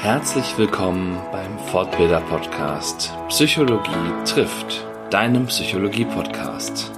Herzlich 0.00 0.56
willkommen 0.56 1.20
beim 1.32 1.58
Fortbilder 1.58 2.20
Podcast 2.20 3.12
Psychologie 3.26 3.90
trifft, 4.24 4.86
deinem 5.10 5.46
Psychologie 5.46 6.04
Podcast. 6.04 6.92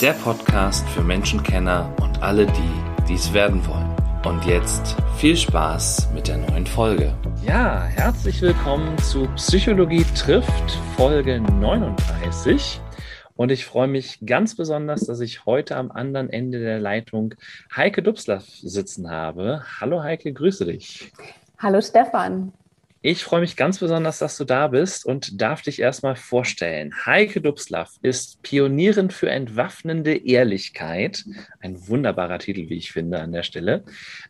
Der 0.00 0.12
Podcast 0.12 0.88
für 0.90 1.02
Menschenkenner 1.02 1.92
und 2.00 2.22
alle 2.22 2.46
die, 2.46 3.04
die 3.08 3.14
es 3.14 3.34
werden 3.34 3.60
wollen. 3.66 3.92
Und 4.24 4.44
jetzt 4.46 4.96
viel 5.16 5.36
Spaß 5.36 6.10
mit 6.14 6.28
der 6.28 6.38
neuen 6.38 6.64
Folge. 6.64 7.12
Ja, 7.44 7.86
herzlich 7.86 8.40
willkommen 8.40 8.96
zu 8.98 9.26
Psychologie 9.34 10.04
trifft 10.14 10.78
Folge 10.96 11.40
39. 11.40 12.80
Und 13.34 13.50
ich 13.50 13.66
freue 13.66 13.88
mich 13.88 14.20
ganz 14.24 14.54
besonders, 14.54 15.00
dass 15.00 15.18
ich 15.18 15.44
heute 15.44 15.76
am 15.76 15.90
anderen 15.90 16.30
Ende 16.30 16.60
der 16.60 16.78
Leitung 16.78 17.34
Heike 17.74 18.00
Dubslav 18.00 18.44
sitzen 18.46 19.10
habe. 19.10 19.64
Hallo 19.80 20.04
Heike, 20.04 20.32
grüße 20.32 20.66
dich. 20.66 21.12
Hallo 21.64 21.80
Stefan. 21.80 22.52
Ich 23.00 23.24
freue 23.24 23.40
mich 23.40 23.56
ganz 23.56 23.78
besonders, 23.78 24.18
dass 24.18 24.36
du 24.36 24.44
da 24.44 24.68
bist 24.68 25.06
und 25.06 25.40
darf 25.40 25.62
dich 25.62 25.80
erstmal 25.80 26.14
vorstellen. 26.14 26.92
Heike 27.06 27.40
Dubslav 27.40 27.90
ist 28.02 28.42
Pionierin 28.42 29.10
für 29.10 29.30
entwaffnende 29.30 30.14
Ehrlichkeit. 30.14 31.24
Ein 31.60 31.88
wunderbarer 31.88 32.38
Titel, 32.38 32.68
wie 32.68 32.76
ich 32.76 32.92
finde, 32.92 33.20
an 33.20 33.32
der 33.32 33.44
Stelle. 33.44 33.84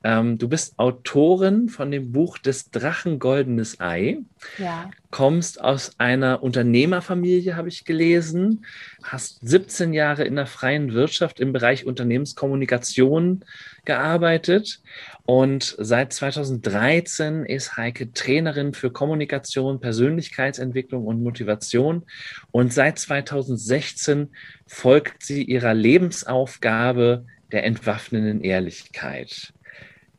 Ähm, 0.05 0.39
du 0.39 0.49
bist 0.49 0.79
Autorin 0.79 1.69
von 1.69 1.91
dem 1.91 2.13
Buch 2.13 2.39
des 2.39 2.71
Drachen 2.71 3.19
Goldenes 3.19 3.81
Ei. 3.81 4.19
Ja. 4.59 4.91
Kommst 5.11 5.61
aus 5.61 5.99
einer 5.99 6.45
Unternehmerfamilie, 6.45 7.57
habe 7.57 7.69
ich 7.69 7.85
gelesen. 7.85 8.65
Hast 9.03 9.39
17 9.47 9.93
Jahre 9.93 10.23
in 10.23 10.37
der 10.37 10.47
freien 10.47 10.93
Wirtschaft 10.93 11.41
im 11.41 11.53
Bereich 11.53 11.85
Unternehmenskommunikation 11.85 13.45
gearbeitet 13.85 14.81
und 15.27 15.75
seit 15.79 16.13
2013 16.13 17.47
ist 17.47 17.79
Heike 17.79 18.13
Trainerin 18.13 18.75
für 18.75 18.91
Kommunikation, 18.91 19.81
Persönlichkeitsentwicklung 19.81 21.07
und 21.07 21.23
Motivation. 21.23 22.05
Und 22.51 22.75
seit 22.75 22.99
2016 22.99 24.35
folgt 24.67 25.23
sie 25.23 25.43
ihrer 25.43 25.73
Lebensaufgabe 25.73 27.25
der 27.53 27.65
entwaffnenden 27.65 28.43
Ehrlichkeit. 28.43 29.55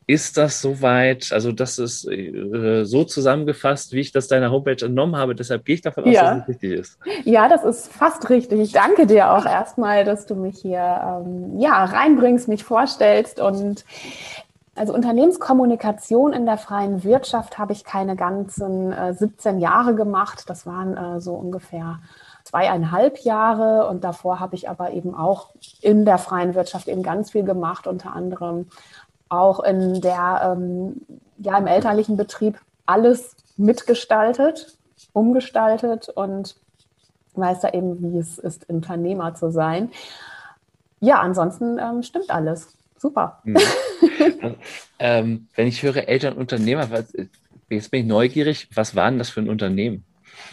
Ist 0.08 0.36
das 0.36 0.60
soweit? 0.60 1.32
Also, 1.32 1.50
das 1.50 1.78
ist 1.78 2.06
äh, 2.08 2.84
so 2.84 3.02
zusammengefasst, 3.02 3.92
wie 3.92 4.00
ich 4.00 4.12
das 4.12 4.28
deiner 4.28 4.52
Homepage 4.52 4.84
entnommen 4.84 5.16
habe. 5.16 5.34
Deshalb 5.34 5.64
gehe 5.64 5.74
ich 5.74 5.80
davon 5.80 6.04
aus, 6.04 6.12
ja. 6.12 6.34
dass 6.34 6.42
es 6.42 6.48
richtig 6.48 6.72
ist. 6.72 6.98
Ja, 7.24 7.48
das 7.48 7.64
ist 7.64 7.92
fast 7.92 8.30
richtig. 8.30 8.60
Ich 8.60 8.72
danke 8.72 9.06
dir 9.06 9.32
auch 9.32 9.44
erstmal, 9.44 10.04
dass 10.04 10.26
du 10.26 10.36
mich 10.36 10.58
hier 10.58 11.24
ähm, 11.24 11.58
ja, 11.58 11.84
reinbringst, 11.84 12.46
mich 12.46 12.62
vorstellst. 12.62 13.40
Und 13.40 13.84
also 14.76 14.94
Unternehmenskommunikation 14.94 16.32
in 16.32 16.46
der 16.46 16.58
freien 16.58 17.02
Wirtschaft 17.02 17.58
habe 17.58 17.72
ich 17.72 17.82
keine 17.82 18.14
ganzen 18.14 18.92
äh, 18.92 19.12
17 19.12 19.58
Jahre 19.58 19.96
gemacht. 19.96 20.44
Das 20.46 20.66
waren 20.66 20.96
äh, 20.96 21.20
so 21.20 21.34
ungefähr 21.34 21.98
zweieinhalb 22.44 23.18
Jahre. 23.24 23.88
Und 23.88 24.04
davor 24.04 24.38
habe 24.38 24.54
ich 24.54 24.68
aber 24.68 24.92
eben 24.92 25.14
auch 25.14 25.48
in 25.80 26.04
der 26.04 26.18
freien 26.18 26.54
Wirtschaft 26.54 26.86
eben 26.86 27.02
ganz 27.02 27.32
viel 27.32 27.42
gemacht, 27.42 27.86
unter 27.86 28.14
anderem 28.14 28.68
auch 29.28 29.60
in 29.60 30.00
der, 30.00 30.56
ähm, 30.56 31.02
ja, 31.38 31.58
im 31.58 31.66
elterlichen 31.66 32.16
Betrieb 32.16 32.58
alles 32.86 33.36
mitgestaltet, 33.56 34.76
umgestaltet 35.12 36.08
und 36.08 36.56
weiß 37.34 37.60
da 37.60 37.70
eben, 37.70 38.00
wie 38.00 38.18
es 38.18 38.38
ist, 38.38 38.68
Unternehmer 38.68 39.34
zu 39.34 39.50
sein. 39.50 39.90
Ja, 41.00 41.20
ansonsten 41.20 41.78
ähm, 41.78 42.02
stimmt 42.02 42.30
alles. 42.30 42.74
Super. 42.98 43.40
Mhm. 43.44 43.56
ähm, 44.98 45.48
wenn 45.54 45.66
ich 45.66 45.82
höre 45.82 46.08
Elternunternehmer, 46.08 46.90
was, 46.90 47.12
jetzt 47.68 47.90
bin 47.90 48.00
ich 48.00 48.06
neugierig, 48.06 48.68
was 48.74 48.96
war 48.96 49.10
denn 49.10 49.18
das 49.18 49.28
für 49.28 49.40
ein 49.40 49.50
Unternehmen? 49.50 50.04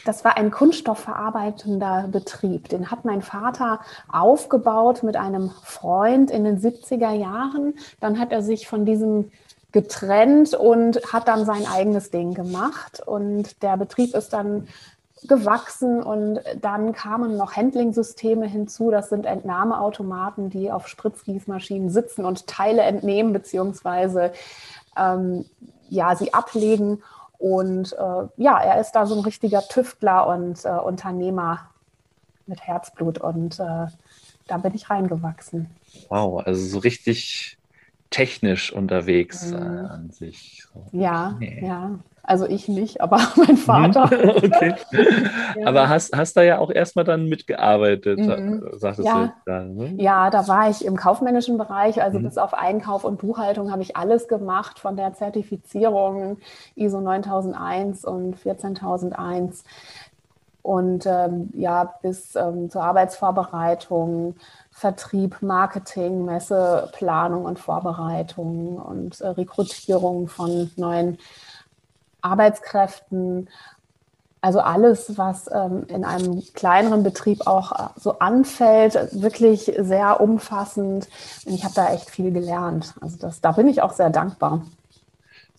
Das 0.05 0.23
war 0.23 0.37
ein 0.37 0.51
kunststoffverarbeitender 0.51 2.09
Betrieb. 2.11 2.69
Den 2.69 2.91
hat 2.91 3.05
mein 3.05 3.21
Vater 3.21 3.79
aufgebaut 4.11 5.03
mit 5.03 5.15
einem 5.15 5.51
Freund 5.63 6.31
in 6.31 6.43
den 6.43 6.59
70er 6.59 7.11
Jahren. 7.11 7.75
Dann 7.99 8.19
hat 8.19 8.31
er 8.31 8.41
sich 8.41 8.67
von 8.67 8.85
diesem 8.85 9.31
getrennt 9.71 10.53
und 10.53 11.01
hat 11.11 11.27
dann 11.27 11.45
sein 11.45 11.65
eigenes 11.65 12.11
Ding 12.11 12.33
gemacht. 12.33 13.01
Und 13.05 13.61
der 13.63 13.75
Betrieb 13.75 14.13
ist 14.15 14.31
dann 14.33 14.67
gewachsen 15.27 16.03
und 16.03 16.39
dann 16.61 16.93
kamen 16.93 17.37
noch 17.37 17.55
Handling-Systeme 17.55 18.45
hinzu. 18.45 18.91
Das 18.91 19.09
sind 19.09 19.25
Entnahmeautomaten, 19.25 20.49
die 20.49 20.71
auf 20.71 20.87
Spritzgießmaschinen 20.87 21.89
sitzen 21.89 22.25
und 22.25 22.47
Teile 22.47 22.81
entnehmen 22.81 23.33
beziehungsweise 23.33 24.33
ähm, 24.97 25.45
ja, 25.89 26.15
sie 26.15 26.33
ablegen. 26.33 27.01
Und 27.43 27.91
äh, 27.91 28.27
ja, 28.37 28.57
er 28.57 28.79
ist 28.79 28.93
da 28.93 29.05
so 29.05 29.15
ein 29.15 29.19
richtiger 29.25 29.61
Tüftler 29.67 30.27
und 30.27 30.63
äh, 30.63 30.69
Unternehmer 30.69 31.69
mit 32.45 32.61
Herzblut 32.61 33.17
und 33.17 33.59
äh, 33.59 33.87
da 34.47 34.57
bin 34.61 34.73
ich 34.73 34.89
reingewachsen. 34.89 35.69
Wow, 36.07 36.41
also 36.45 36.65
so 36.65 36.79
richtig 36.79 37.57
technisch 38.13 38.71
unterwegs 38.71 39.51
mhm. 39.51 39.55
Äh, 39.55 39.87
an 39.89 40.09
sich. 40.11 40.63
So. 40.71 40.85
Ja, 40.91 41.33
okay. 41.35 41.63
ja. 41.65 41.99
Also 42.25 42.45
ich 42.45 42.69
nicht, 42.69 43.01
aber 43.01 43.19
mein 43.35 43.57
Vater. 43.57 44.03
okay. 44.37 44.75
ja. 45.57 45.67
Aber 45.67 45.89
hast, 45.89 46.15
hast 46.15 46.37
da 46.37 46.43
ja 46.43 46.59
auch 46.59 46.69
erstmal 46.69 47.03
dann 47.03 47.27
mitgearbeitet, 47.27 48.19
mhm. 48.19 48.63
sagtest 48.77 49.07
ja. 49.07 49.25
du 49.25 49.51
dann. 49.51 49.75
Ne? 49.75 49.93
Ja, 49.97 50.29
da 50.29 50.47
war 50.47 50.69
ich 50.69 50.85
im 50.85 50.95
kaufmännischen 50.95 51.57
Bereich, 51.57 52.01
also 52.01 52.19
mhm. 52.19 52.23
bis 52.23 52.37
auf 52.37 52.53
Einkauf 52.53 53.03
und 53.03 53.17
Buchhaltung 53.17 53.71
habe 53.71 53.81
ich 53.81 53.97
alles 53.97 54.29
gemacht, 54.29 54.79
von 54.79 54.95
der 54.95 55.13
Zertifizierung 55.15 56.37
ISO 56.75 57.01
9001 57.01 58.05
und 58.05 58.39
14001 58.39 59.63
und 60.61 61.05
ähm, 61.05 61.49
ja, 61.55 61.93
bis 62.01 62.35
ähm, 62.37 62.69
zur 62.69 62.83
Arbeitsvorbereitung, 62.83 64.35
Vertrieb, 64.73 65.41
Marketing, 65.41 66.25
Messeplanung 66.25 67.45
und 67.45 67.59
Vorbereitung 67.59 68.77
und 68.77 69.21
äh, 69.21 69.27
Rekrutierung 69.27 70.27
von 70.27 70.71
neuen 70.75 71.19
Arbeitskräften, 72.21 73.47
also 74.41 74.59
alles, 74.59 75.17
was 75.17 75.49
ähm, 75.53 75.85
in 75.87 76.03
einem 76.03 76.43
kleineren 76.53 77.03
Betrieb 77.03 77.47
auch 77.47 77.71
äh, 77.71 77.89
so 77.97 78.19
anfällt, 78.19 78.95
wirklich 79.13 79.71
sehr 79.77 80.19
umfassend. 80.19 81.07
Und 81.45 81.53
ich 81.53 81.63
habe 81.63 81.75
da 81.75 81.93
echt 81.93 82.09
viel 82.09 82.31
gelernt. 82.31 82.93
Also 82.99 83.17
das, 83.17 83.39
da 83.39 83.53
bin 83.53 83.67
ich 83.67 83.81
auch 83.81 83.93
sehr 83.93 84.09
dankbar. 84.09 84.63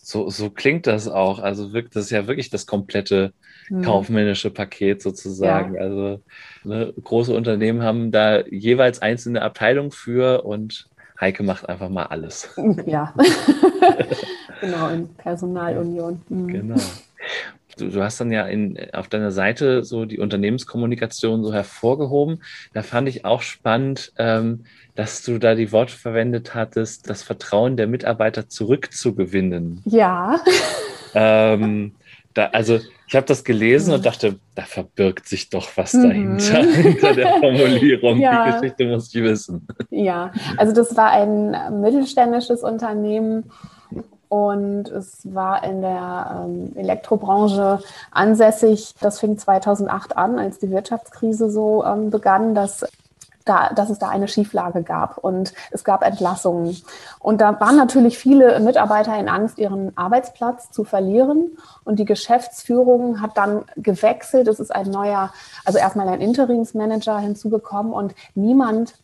So, 0.07 0.29
so 0.29 0.51
klingt 0.51 0.85
das 0.85 1.07
auch. 1.07 1.39
Also 1.39 1.73
wirkt 1.73 1.95
das 1.95 2.05
ist 2.05 2.11
ja 2.11 2.27
wirklich 2.27 2.51
das 2.51 2.67
komplette 2.67 3.33
hm. 3.67 3.81
kaufmännische 3.81 4.51
Paket 4.51 5.01
sozusagen. 5.01 5.73
Ja. 5.73 5.81
Also 5.81 6.21
ne, 6.63 6.93
große 7.03 7.33
Unternehmen 7.33 7.81
haben 7.81 8.11
da 8.11 8.45
jeweils 8.45 9.01
einzelne 9.01 9.41
Abteilungen 9.41 9.89
für 9.89 10.43
und 10.43 10.87
Heike 11.19 11.41
macht 11.41 11.67
einfach 11.67 11.89
mal 11.89 12.03
alles. 12.03 12.53
Ja. 12.85 13.15
Genau, 14.61 14.87
in 14.87 15.09
Personalunion. 15.15 16.21
Mhm. 16.29 16.47
Genau. 16.47 16.81
Du, 17.77 17.89
du, 17.89 18.03
hast 18.03 18.19
dann 18.19 18.31
ja 18.31 18.45
in, 18.45 18.77
auf 18.93 19.07
deiner 19.07 19.31
Seite 19.31 19.83
so 19.83 20.05
die 20.05 20.19
Unternehmenskommunikation 20.19 21.43
so 21.43 21.53
hervorgehoben. 21.53 22.43
Da 22.73 22.83
fand 22.83 23.07
ich 23.09 23.25
auch 23.25 23.41
spannend, 23.41 24.13
ähm, 24.17 24.65
dass 24.95 25.23
du 25.23 25.37
da 25.37 25.55
die 25.55 25.71
Worte 25.71 25.93
verwendet 25.93 26.55
hattest, 26.55 27.09
das 27.09 27.23
Vertrauen 27.23 27.77
der 27.77 27.87
Mitarbeiter 27.87 28.47
zurückzugewinnen. 28.49 29.81
Ja. 29.85 30.39
Ähm, 31.17 31.93
da, 32.33 32.47
also 32.47 32.81
ich 33.07 33.15
habe 33.15 33.25
das 33.25 33.43
gelesen 33.43 33.93
und 33.93 34.05
dachte, 34.05 34.35
da 34.55 34.63
verbirgt 34.63 35.27
sich 35.27 35.49
doch 35.49 35.69
was 35.75 35.93
mhm. 35.93 36.03
dahinter, 36.03 36.63
hinter 36.81 37.13
der 37.13 37.29
Formulierung. 37.39 38.19
Ja. 38.19 38.45
Die 38.45 38.59
Geschichte 38.59 38.85
muss 38.85 39.15
ich 39.15 39.23
wissen. 39.23 39.65
Ja, 39.89 40.31
also 40.57 40.73
das 40.73 40.95
war 40.97 41.11
ein 41.11 41.81
mittelständisches 41.81 42.63
Unternehmen, 42.63 43.49
und 44.29 44.89
es 44.89 45.33
war 45.33 45.63
in 45.63 45.81
der 45.81 46.45
ähm, 46.45 46.71
Elektrobranche 46.75 47.79
ansässig. 48.11 48.95
Das 49.01 49.19
fing 49.19 49.37
2008 49.37 50.17
an, 50.17 50.39
als 50.39 50.59
die 50.59 50.71
Wirtschaftskrise 50.71 51.49
so 51.49 51.83
ähm, 51.85 52.09
begann, 52.09 52.55
dass 52.55 52.85
da, 53.45 53.69
dass 53.69 53.89
es 53.89 53.99
da 53.99 54.09
eine 54.09 54.27
Schieflage 54.27 54.81
gab 54.81 55.19
und 55.19 55.53
es 55.71 55.83
gab 55.83 56.03
Entlassungen. 56.03 56.81
Und 57.19 57.41
da 57.41 57.59
waren 57.59 57.77
natürlich 57.77 58.17
viele 58.17 58.59
Mitarbeiter 58.59 59.17
in 59.17 59.29
Angst, 59.29 59.59
ihren 59.59 59.95
Arbeitsplatz 59.95 60.71
zu 60.71 60.83
verlieren. 60.83 61.57
Und 61.83 61.99
die 61.99 62.05
Geschäftsführung 62.05 63.21
hat 63.21 63.37
dann 63.37 63.63
gewechselt. 63.77 64.47
Es 64.47 64.59
ist 64.59 64.73
ein 64.73 64.89
neuer, 64.89 65.31
also 65.63 65.77
erstmal 65.77 66.09
ein 66.09 66.21
Interimsmanager 66.21 67.19
hinzugekommen 67.19 67.93
und 67.93 68.15
niemand 68.33 68.95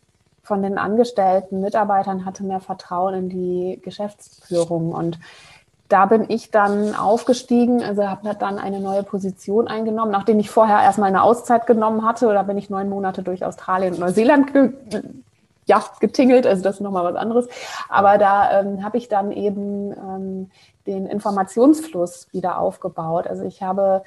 von 0.42 0.62
den 0.62 0.78
Angestellten, 0.78 1.60
Mitarbeitern 1.60 2.24
hatte 2.24 2.44
mehr 2.44 2.60
Vertrauen 2.60 3.14
in 3.14 3.28
die 3.28 3.80
Geschäftsführung. 3.82 4.92
Und 4.92 5.18
da 5.88 6.06
bin 6.06 6.24
ich 6.28 6.50
dann 6.50 6.94
aufgestiegen, 6.94 7.82
also 7.82 8.08
habe 8.08 8.34
dann 8.34 8.58
eine 8.58 8.80
neue 8.80 9.02
Position 9.02 9.68
eingenommen, 9.68 10.10
nachdem 10.10 10.38
ich 10.40 10.50
vorher 10.50 10.80
erstmal 10.80 11.08
eine 11.08 11.22
Auszeit 11.22 11.66
genommen 11.66 12.04
hatte. 12.04 12.28
Oder 12.28 12.44
bin 12.44 12.58
ich 12.58 12.70
neun 12.70 12.88
Monate 12.88 13.22
durch 13.22 13.44
Australien 13.44 13.94
und 13.94 14.00
Neuseeland 14.00 14.52
ge 14.52 14.72
ja, 15.64 15.82
getingelt, 16.00 16.44
also 16.44 16.62
das 16.62 16.76
ist 16.76 16.80
nochmal 16.80 17.04
was 17.04 17.14
anderes. 17.14 17.48
Aber 17.88 18.18
da 18.18 18.60
ähm, 18.60 18.84
habe 18.84 18.98
ich 18.98 19.08
dann 19.08 19.30
eben 19.30 19.92
ähm, 19.92 20.50
den 20.86 21.06
Informationsfluss 21.06 22.26
wieder 22.32 22.58
aufgebaut. 22.58 23.28
Also 23.28 23.44
ich 23.44 23.62
habe 23.62 24.02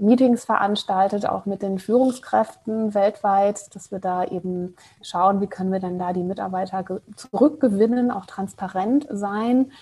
Meetings 0.00 0.44
veranstaltet, 0.44 1.28
auch 1.28 1.46
mit 1.46 1.62
den 1.62 1.78
Führungskräften 1.78 2.94
weltweit, 2.94 3.74
dass 3.74 3.90
wir 3.90 3.98
da 3.98 4.24
eben 4.24 4.76
schauen, 5.02 5.40
wie 5.40 5.46
können 5.46 5.72
wir 5.72 5.80
denn 5.80 5.98
da 5.98 6.12
die 6.12 6.22
Mitarbeiter 6.22 6.84
zurückgewinnen, 7.16 8.10
auch 8.10 8.26
transparent 8.26 9.06
sein. 9.10 9.72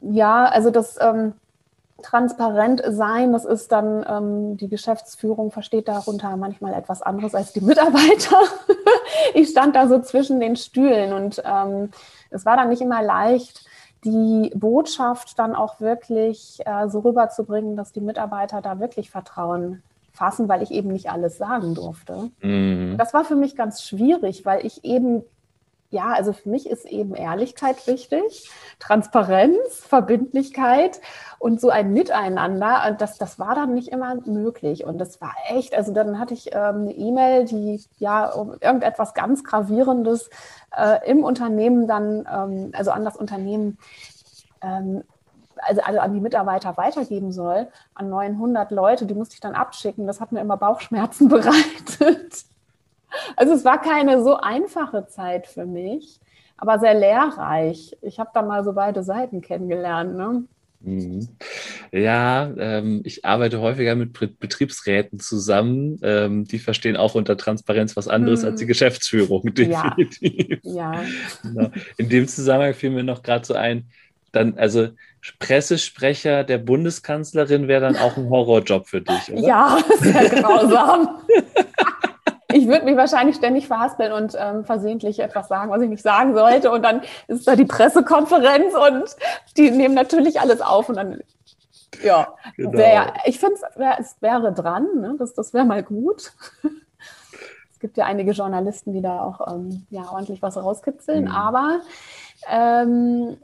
Ja, 0.00 0.44
also 0.46 0.70
das 0.70 0.98
ähm, 1.00 1.34
transparent 2.02 2.82
sein, 2.88 3.32
das 3.32 3.44
ist 3.44 3.72
dann, 3.72 4.04
ähm, 4.08 4.56
die 4.56 4.68
Geschäftsführung 4.68 5.50
versteht 5.50 5.88
darunter 5.88 6.36
manchmal 6.36 6.74
etwas 6.74 7.02
anderes 7.02 7.34
als 7.34 7.52
die 7.52 7.60
Mitarbeiter. 7.60 8.38
ich 9.34 9.48
stand 9.48 9.76
da 9.76 9.86
so 9.88 10.00
zwischen 10.00 10.40
den 10.40 10.56
Stühlen 10.56 11.12
und 11.12 11.42
ähm, 11.44 11.90
es 12.30 12.46
war 12.46 12.56
dann 12.56 12.68
nicht 12.68 12.82
immer 12.82 13.02
leicht, 13.02 13.64
die 14.04 14.50
Botschaft 14.54 15.38
dann 15.38 15.54
auch 15.54 15.80
wirklich 15.80 16.60
äh, 16.64 16.88
so 16.88 17.00
rüberzubringen, 17.00 17.76
dass 17.76 17.92
die 17.92 18.00
Mitarbeiter 18.00 18.62
da 18.62 18.80
wirklich 18.80 19.10
Vertrauen 19.10 19.82
fassen, 20.12 20.48
weil 20.48 20.62
ich 20.62 20.70
eben 20.70 20.88
nicht 20.88 21.10
alles 21.10 21.38
sagen 21.38 21.74
durfte. 21.74 22.30
Mhm. 22.40 22.96
Das 22.98 23.14
war 23.14 23.24
für 23.24 23.36
mich 23.36 23.56
ganz 23.56 23.82
schwierig, 23.82 24.44
weil 24.44 24.64
ich 24.64 24.84
eben 24.84 25.22
ja, 25.90 26.12
also 26.12 26.32
für 26.32 26.48
mich 26.48 26.70
ist 26.70 26.84
eben 26.84 27.14
Ehrlichkeit 27.14 27.84
wichtig, 27.88 28.48
Transparenz, 28.78 29.80
Verbindlichkeit 29.80 31.00
und 31.40 31.58
so 31.58 31.70
ein 31.70 31.94
Miteinander. 31.94 32.94
Das, 32.98 33.16
das 33.16 33.38
war 33.38 33.54
dann 33.54 33.72
nicht 33.72 33.88
immer 33.88 34.14
möglich. 34.26 34.84
Und 34.84 34.98
das 34.98 35.22
war 35.22 35.34
echt, 35.48 35.74
also 35.74 35.90
dann 35.92 36.18
hatte 36.18 36.34
ich 36.34 36.52
ähm, 36.52 36.82
eine 36.82 36.92
E-Mail, 36.92 37.46
die 37.46 37.82
ja 37.98 38.26
um 38.26 38.52
irgendetwas 38.60 39.14
ganz 39.14 39.42
Gravierendes 39.42 40.28
äh, 40.76 41.10
im 41.10 41.24
Unternehmen 41.24 41.88
dann, 41.88 42.28
ähm, 42.30 42.72
also 42.74 42.90
an 42.90 43.06
das 43.06 43.16
Unternehmen, 43.16 43.78
ähm, 44.60 45.02
also, 45.56 45.80
also 45.80 46.00
an 46.00 46.12
die 46.12 46.20
Mitarbeiter 46.20 46.76
weitergeben 46.76 47.32
soll, 47.32 47.68
an 47.94 48.10
900 48.10 48.70
Leute, 48.70 49.06
die 49.06 49.14
musste 49.14 49.34
ich 49.34 49.40
dann 49.40 49.54
abschicken. 49.54 50.06
Das 50.06 50.20
hat 50.20 50.32
mir 50.32 50.40
immer 50.40 50.58
Bauchschmerzen 50.58 51.28
bereitet. 51.30 52.44
Also 53.36 53.54
es 53.54 53.64
war 53.64 53.80
keine 53.80 54.22
so 54.22 54.36
einfache 54.36 55.06
Zeit 55.06 55.46
für 55.46 55.64
mich, 55.64 56.20
aber 56.58 56.78
sehr 56.78 56.92
lehrreich. 56.92 57.96
Ich 58.02 58.20
habe 58.20 58.30
da 58.34 58.42
mal 58.42 58.62
so 58.62 58.74
beide 58.74 59.02
Seiten 59.02 59.40
kennengelernt. 59.40 60.14
Ne? 60.16 60.44
Mhm. 60.82 61.28
Ja, 61.92 62.50
ähm, 62.56 63.02
ich 63.04 63.24
arbeite 63.24 63.60
häufiger 63.60 63.94
mit 63.94 64.12
Betriebsräten 64.12 65.18
zusammen. 65.20 65.98
Ähm, 66.02 66.44
die 66.44 66.58
verstehen 66.58 66.96
auch 66.96 67.14
unter 67.14 67.36
Transparenz 67.36 67.96
was 67.96 68.08
anderes 68.08 68.42
mhm. 68.42 68.48
als 68.48 68.58
die 68.58 68.64
mhm. 68.64 68.68
Geschäftsführung, 68.68 69.54
definitiv. 69.54 70.60
Ja. 70.62 71.02
ja. 71.54 71.70
In 71.98 72.08
dem 72.08 72.26
Zusammenhang 72.28 72.74
fiel 72.74 72.90
mir 72.90 73.04
noch 73.04 73.22
gerade 73.22 73.44
so 73.44 73.54
ein, 73.54 73.88
dann, 74.32 74.58
also 74.58 74.88
Pressesprecher 75.38 76.44
der 76.44 76.58
Bundeskanzlerin 76.58 77.68
wäre 77.68 77.82
dann 77.82 77.96
auch 77.96 78.16
ein 78.16 78.30
Horrorjob 78.30 78.88
für 78.88 79.02
dich, 79.02 79.30
oder? 79.30 79.46
Ja, 79.46 79.78
sehr 80.00 80.28
grausam. 80.30 81.18
ich 82.52 82.66
würde 82.66 82.84
mich 82.84 82.96
wahrscheinlich 82.96 83.36
ständig 83.36 83.66
verhaspeln 83.66 84.12
und 84.12 84.36
ähm, 84.38 84.64
versehentlich 84.64 85.20
etwas 85.20 85.48
sagen, 85.48 85.70
was 85.70 85.82
ich 85.82 85.88
nicht 85.88 86.02
sagen 86.02 86.34
sollte. 86.34 86.70
Und 86.70 86.82
dann 86.82 87.02
ist 87.28 87.46
da 87.46 87.56
die 87.56 87.64
Pressekonferenz 87.64 88.74
und 88.74 89.16
die 89.56 89.70
nehmen 89.70 89.94
natürlich 89.94 90.40
alles 90.40 90.60
auf 90.60 90.88
und 90.88 90.96
dann, 90.96 91.20
ja, 92.02 92.28
genau. 92.56 92.72
wär, 92.72 93.12
ich 93.24 93.38
finde, 93.38 93.56
wär, 93.76 93.98
es 93.98 94.16
wäre 94.20 94.52
dran, 94.52 94.86
ne? 95.00 95.14
das, 95.18 95.34
das 95.34 95.52
wäre 95.52 95.64
mal 95.64 95.82
gut. 95.82 96.32
es 97.72 97.78
gibt 97.80 97.96
ja 97.96 98.06
einige 98.06 98.32
Journalisten, 98.32 98.92
die 98.92 99.02
da 99.02 99.22
auch 99.22 99.52
ähm, 99.52 99.86
ja, 99.90 100.10
ordentlich 100.10 100.42
was 100.42 100.56
rauskitzeln, 100.56 101.24
mhm. 101.24 101.30
aber 101.30 101.80
ähm, 102.48 103.36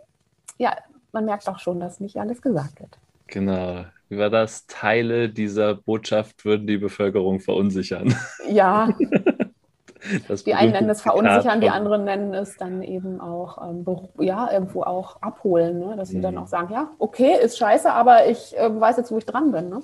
ja, 0.58 0.76
man 1.12 1.24
merkt 1.24 1.48
auch 1.48 1.58
schon, 1.58 1.80
dass 1.80 2.00
nicht 2.00 2.18
alles 2.18 2.42
gesagt 2.42 2.80
wird. 2.80 2.98
Genau. 3.26 3.84
Wie 4.08 4.18
war 4.18 4.30
das? 4.30 4.66
Teile 4.66 5.28
dieser 5.28 5.74
Botschaft 5.74 6.44
würden 6.44 6.66
die 6.66 6.78
Bevölkerung 6.78 7.40
verunsichern. 7.40 8.14
Ja. 8.48 8.88
die 10.46 10.54
einen 10.54 10.72
nennen 10.72 10.90
es 10.90 11.02
verunsichern, 11.02 11.60
die 11.60 11.70
anderen 11.70 12.04
nennen 12.04 12.32
es 12.34 12.56
dann 12.56 12.82
eben 12.82 13.20
auch, 13.20 13.58
ähm, 13.68 13.84
ja, 14.24 14.52
irgendwo 14.52 14.82
auch 14.82 15.20
abholen, 15.22 15.80
ne? 15.80 15.96
dass 15.96 16.10
sie 16.10 16.18
mhm. 16.18 16.22
dann 16.22 16.38
auch 16.38 16.46
sagen, 16.46 16.72
ja, 16.72 16.90
okay, 16.98 17.36
ist 17.42 17.58
scheiße, 17.58 17.92
aber 17.92 18.28
ich 18.28 18.56
äh, 18.56 18.80
weiß 18.80 18.98
jetzt, 18.98 19.10
wo 19.10 19.18
ich 19.18 19.26
dran 19.26 19.50
bin. 19.50 19.68
Ne? 19.68 19.80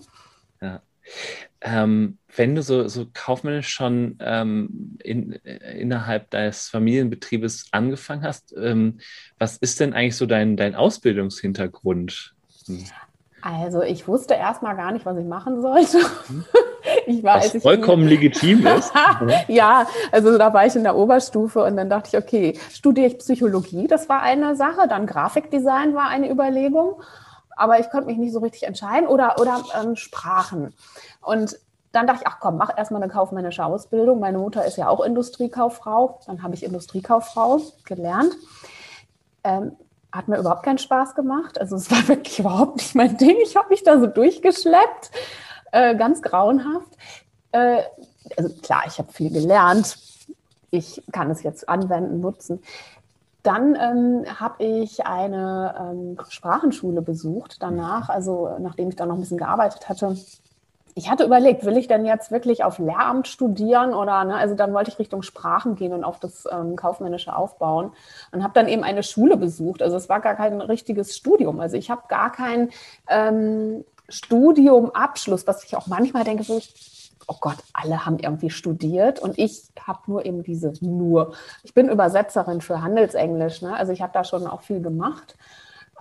Ja. 0.60 0.80
Ähm, 1.60 2.18
wenn 2.36 2.54
du 2.54 2.62
so, 2.62 2.86
so 2.88 3.06
kaufmännisch 3.12 3.68
schon 3.68 4.16
ähm, 4.20 4.96
in, 5.02 5.32
äh, 5.44 5.80
innerhalb 5.80 6.30
deines 6.30 6.68
Familienbetriebes 6.68 7.68
angefangen 7.72 8.22
hast, 8.22 8.54
ähm, 8.56 8.98
was 9.38 9.56
ist 9.56 9.80
denn 9.80 9.92
eigentlich 9.92 10.16
so 10.16 10.26
dein, 10.26 10.56
dein 10.56 10.74
Ausbildungshintergrund? 10.74 12.34
Hm. 12.66 12.84
Also 13.42 13.82
ich 13.82 14.06
wusste 14.06 14.34
erstmal 14.34 14.76
gar 14.76 14.92
nicht, 14.92 15.04
was 15.04 15.18
ich 15.18 15.26
machen 15.26 15.60
sollte. 15.60 15.98
Mhm. 16.28 16.44
Ich 17.06 17.22
war, 17.22 17.36
was 17.38 17.62
vollkommen 17.62 18.06
legitim 18.06 18.66
ist. 18.66 18.92
ja, 19.48 19.86
also 20.10 20.38
da 20.38 20.54
war 20.54 20.66
ich 20.66 20.76
in 20.76 20.84
der 20.84 20.96
Oberstufe 20.96 21.62
und 21.64 21.76
dann 21.76 21.90
dachte 21.90 22.08
ich, 22.12 22.22
okay, 22.22 22.58
studiere 22.70 23.08
ich 23.08 23.18
Psychologie, 23.18 23.86
das 23.88 24.08
war 24.08 24.22
eine 24.22 24.56
Sache, 24.56 24.88
dann 24.88 25.06
Grafikdesign 25.06 25.94
war 25.94 26.08
eine 26.08 26.30
Überlegung, 26.30 27.02
aber 27.56 27.80
ich 27.80 27.90
konnte 27.90 28.06
mich 28.06 28.18
nicht 28.18 28.32
so 28.32 28.38
richtig 28.40 28.64
entscheiden 28.64 29.08
oder, 29.08 29.40
oder 29.40 29.62
ähm, 29.80 29.96
Sprachen. 29.96 30.74
Und 31.20 31.58
dann 31.92 32.06
dachte 32.06 32.22
ich, 32.22 32.28
ach 32.28 32.38
komm, 32.40 32.56
mach 32.56 32.76
erstmal 32.76 33.02
eine 33.02 33.12
kaufmännische 33.12 33.64
Ausbildung. 33.64 34.20
Meine 34.20 34.38
Mutter 34.38 34.64
ist 34.64 34.76
ja 34.76 34.88
auch 34.88 35.04
Industriekauffrau, 35.04 36.20
dann 36.26 36.42
habe 36.42 36.54
ich 36.54 36.64
Industriekauffrau 36.64 37.60
gelernt. 37.84 38.32
Ähm, 39.44 39.72
hat 40.12 40.28
mir 40.28 40.38
überhaupt 40.38 40.62
keinen 40.62 40.78
Spaß 40.78 41.14
gemacht. 41.14 41.60
Also 41.60 41.76
es 41.76 41.90
war 41.90 42.06
wirklich 42.08 42.38
überhaupt 42.38 42.76
nicht 42.76 42.94
mein 42.94 43.16
Ding. 43.16 43.36
Ich 43.42 43.56
habe 43.56 43.70
mich 43.70 43.82
da 43.82 43.98
so 43.98 44.06
durchgeschleppt, 44.06 45.10
äh, 45.72 45.96
ganz 45.96 46.22
grauenhaft. 46.22 46.96
Äh, 47.52 47.82
also 48.36 48.54
klar, 48.60 48.82
ich 48.86 48.98
habe 48.98 49.12
viel 49.12 49.30
gelernt. 49.30 49.98
Ich 50.70 51.02
kann 51.12 51.30
es 51.30 51.42
jetzt 51.42 51.68
anwenden, 51.68 52.20
nutzen. 52.20 52.62
Dann 53.42 53.74
ähm, 53.74 54.40
habe 54.40 54.64
ich 54.64 55.04
eine 55.04 55.74
ähm, 55.78 56.18
Sprachenschule 56.28 57.02
besucht 57.02 57.56
danach, 57.60 58.08
also 58.08 58.56
nachdem 58.60 58.88
ich 58.88 58.96
da 58.96 59.04
noch 59.04 59.16
ein 59.16 59.20
bisschen 59.20 59.38
gearbeitet 59.38 59.88
hatte 59.88 60.16
ich 60.94 61.10
hatte 61.10 61.24
überlegt, 61.24 61.64
will 61.64 61.76
ich 61.76 61.88
denn 61.88 62.04
jetzt 62.04 62.30
wirklich 62.30 62.64
auf 62.64 62.78
Lehramt 62.78 63.26
studieren 63.26 63.94
oder, 63.94 64.24
ne, 64.24 64.36
also 64.36 64.54
dann 64.54 64.74
wollte 64.74 64.90
ich 64.90 64.98
Richtung 64.98 65.22
Sprachen 65.22 65.74
gehen 65.74 65.92
und 65.92 66.04
auf 66.04 66.20
das 66.20 66.46
ähm, 66.50 66.76
Kaufmännische 66.76 67.34
aufbauen 67.34 67.92
und 68.30 68.42
habe 68.42 68.52
dann 68.54 68.68
eben 68.68 68.84
eine 68.84 69.02
Schule 69.02 69.36
besucht. 69.36 69.82
Also 69.82 69.96
es 69.96 70.08
war 70.08 70.20
gar 70.20 70.34
kein 70.34 70.60
richtiges 70.60 71.16
Studium. 71.16 71.60
Also 71.60 71.76
ich 71.76 71.90
habe 71.90 72.02
gar 72.08 72.30
kein 72.30 72.70
ähm, 73.08 73.84
Studiumabschluss, 74.08 75.46
was 75.46 75.64
ich 75.64 75.76
auch 75.76 75.86
manchmal 75.86 76.24
denke, 76.24 76.42
so, 76.42 76.60
oh 77.26 77.36
Gott, 77.40 77.56
alle 77.72 78.04
haben 78.04 78.18
irgendwie 78.18 78.50
studiert 78.50 79.18
und 79.18 79.38
ich 79.38 79.62
habe 79.80 80.00
nur 80.06 80.26
eben 80.26 80.42
diese 80.42 80.74
nur. 80.80 81.32
Ich 81.62 81.72
bin 81.72 81.88
Übersetzerin 81.88 82.60
für 82.60 82.82
Handelsenglisch, 82.82 83.62
ne? 83.62 83.74
also 83.74 83.92
ich 83.92 84.02
habe 84.02 84.12
da 84.12 84.24
schon 84.24 84.46
auch 84.46 84.60
viel 84.60 84.82
gemacht, 84.82 85.36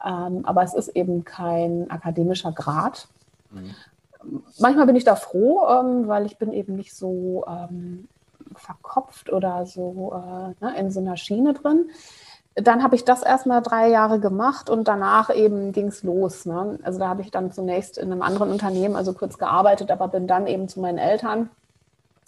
ähm, 0.05 0.41
aber 0.43 0.63
es 0.63 0.73
ist 0.73 0.89
eben 0.89 1.23
kein 1.23 1.89
akademischer 1.89 2.51
Grad. 2.51 3.07
Mhm 3.51 3.73
manchmal 4.59 4.85
bin 4.85 4.95
ich 4.95 5.03
da 5.03 5.15
froh, 5.15 5.67
ähm, 5.67 6.07
weil 6.07 6.25
ich 6.25 6.37
bin 6.37 6.51
eben 6.53 6.75
nicht 6.75 6.95
so 6.95 7.45
ähm, 7.47 8.07
verkopft 8.55 9.31
oder 9.31 9.65
so 9.65 10.13
äh, 10.13 10.63
ne, 10.63 10.77
in 10.77 10.91
so 10.91 10.99
einer 10.99 11.17
Schiene 11.17 11.53
drin. 11.53 11.89
Dann 12.55 12.83
habe 12.83 12.95
ich 12.95 13.05
das 13.05 13.23
erstmal 13.23 13.61
drei 13.61 13.89
Jahre 13.89 14.19
gemacht 14.19 14.69
und 14.69 14.87
danach 14.87 15.33
eben 15.33 15.71
ging 15.71 15.87
es 15.87 16.03
los. 16.03 16.45
Ne? 16.45 16.79
Also 16.83 16.99
da 16.99 17.07
habe 17.07 17.21
ich 17.21 17.31
dann 17.31 17.51
zunächst 17.51 17.97
in 17.97 18.11
einem 18.11 18.21
anderen 18.21 18.51
Unternehmen, 18.51 18.95
also 18.95 19.13
kurz 19.13 19.37
gearbeitet, 19.37 19.89
aber 19.89 20.09
bin 20.09 20.27
dann 20.27 20.47
eben 20.47 20.67
zu 20.67 20.81
meinen 20.81 20.97
Eltern. 20.97 21.49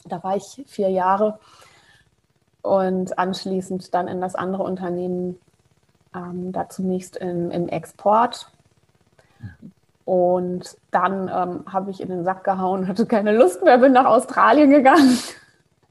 Da 0.05 0.23
war 0.23 0.37
ich 0.37 0.63
vier 0.67 0.89
Jahre 0.89 1.39
und 2.61 3.17
anschließend 3.19 3.93
dann 3.93 4.07
in 4.07 4.21
das 4.21 4.35
andere 4.35 4.63
Unternehmen, 4.63 5.37
ähm, 6.15 6.53
da 6.53 6.69
zunächst 6.69 7.17
im, 7.17 7.51
im 7.51 7.67
Export. 7.67 8.49
Und 10.05 10.77
dann 10.91 11.29
ähm, 11.33 11.63
habe 11.71 11.91
ich 11.91 12.01
in 12.01 12.09
den 12.09 12.23
Sack 12.23 12.43
gehauen, 12.43 12.87
hatte 12.87 13.05
keine 13.05 13.35
Lust 13.35 13.63
mehr, 13.63 13.77
bin 13.77 13.93
nach 13.93 14.05
Australien 14.05 14.69
gegangen, 14.69 15.17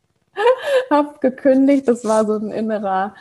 habe 0.91 1.19
gekündigt. 1.21 1.89
Das 1.89 2.05
war 2.05 2.27
so 2.27 2.37
ein 2.37 2.51
innerer 2.51 3.15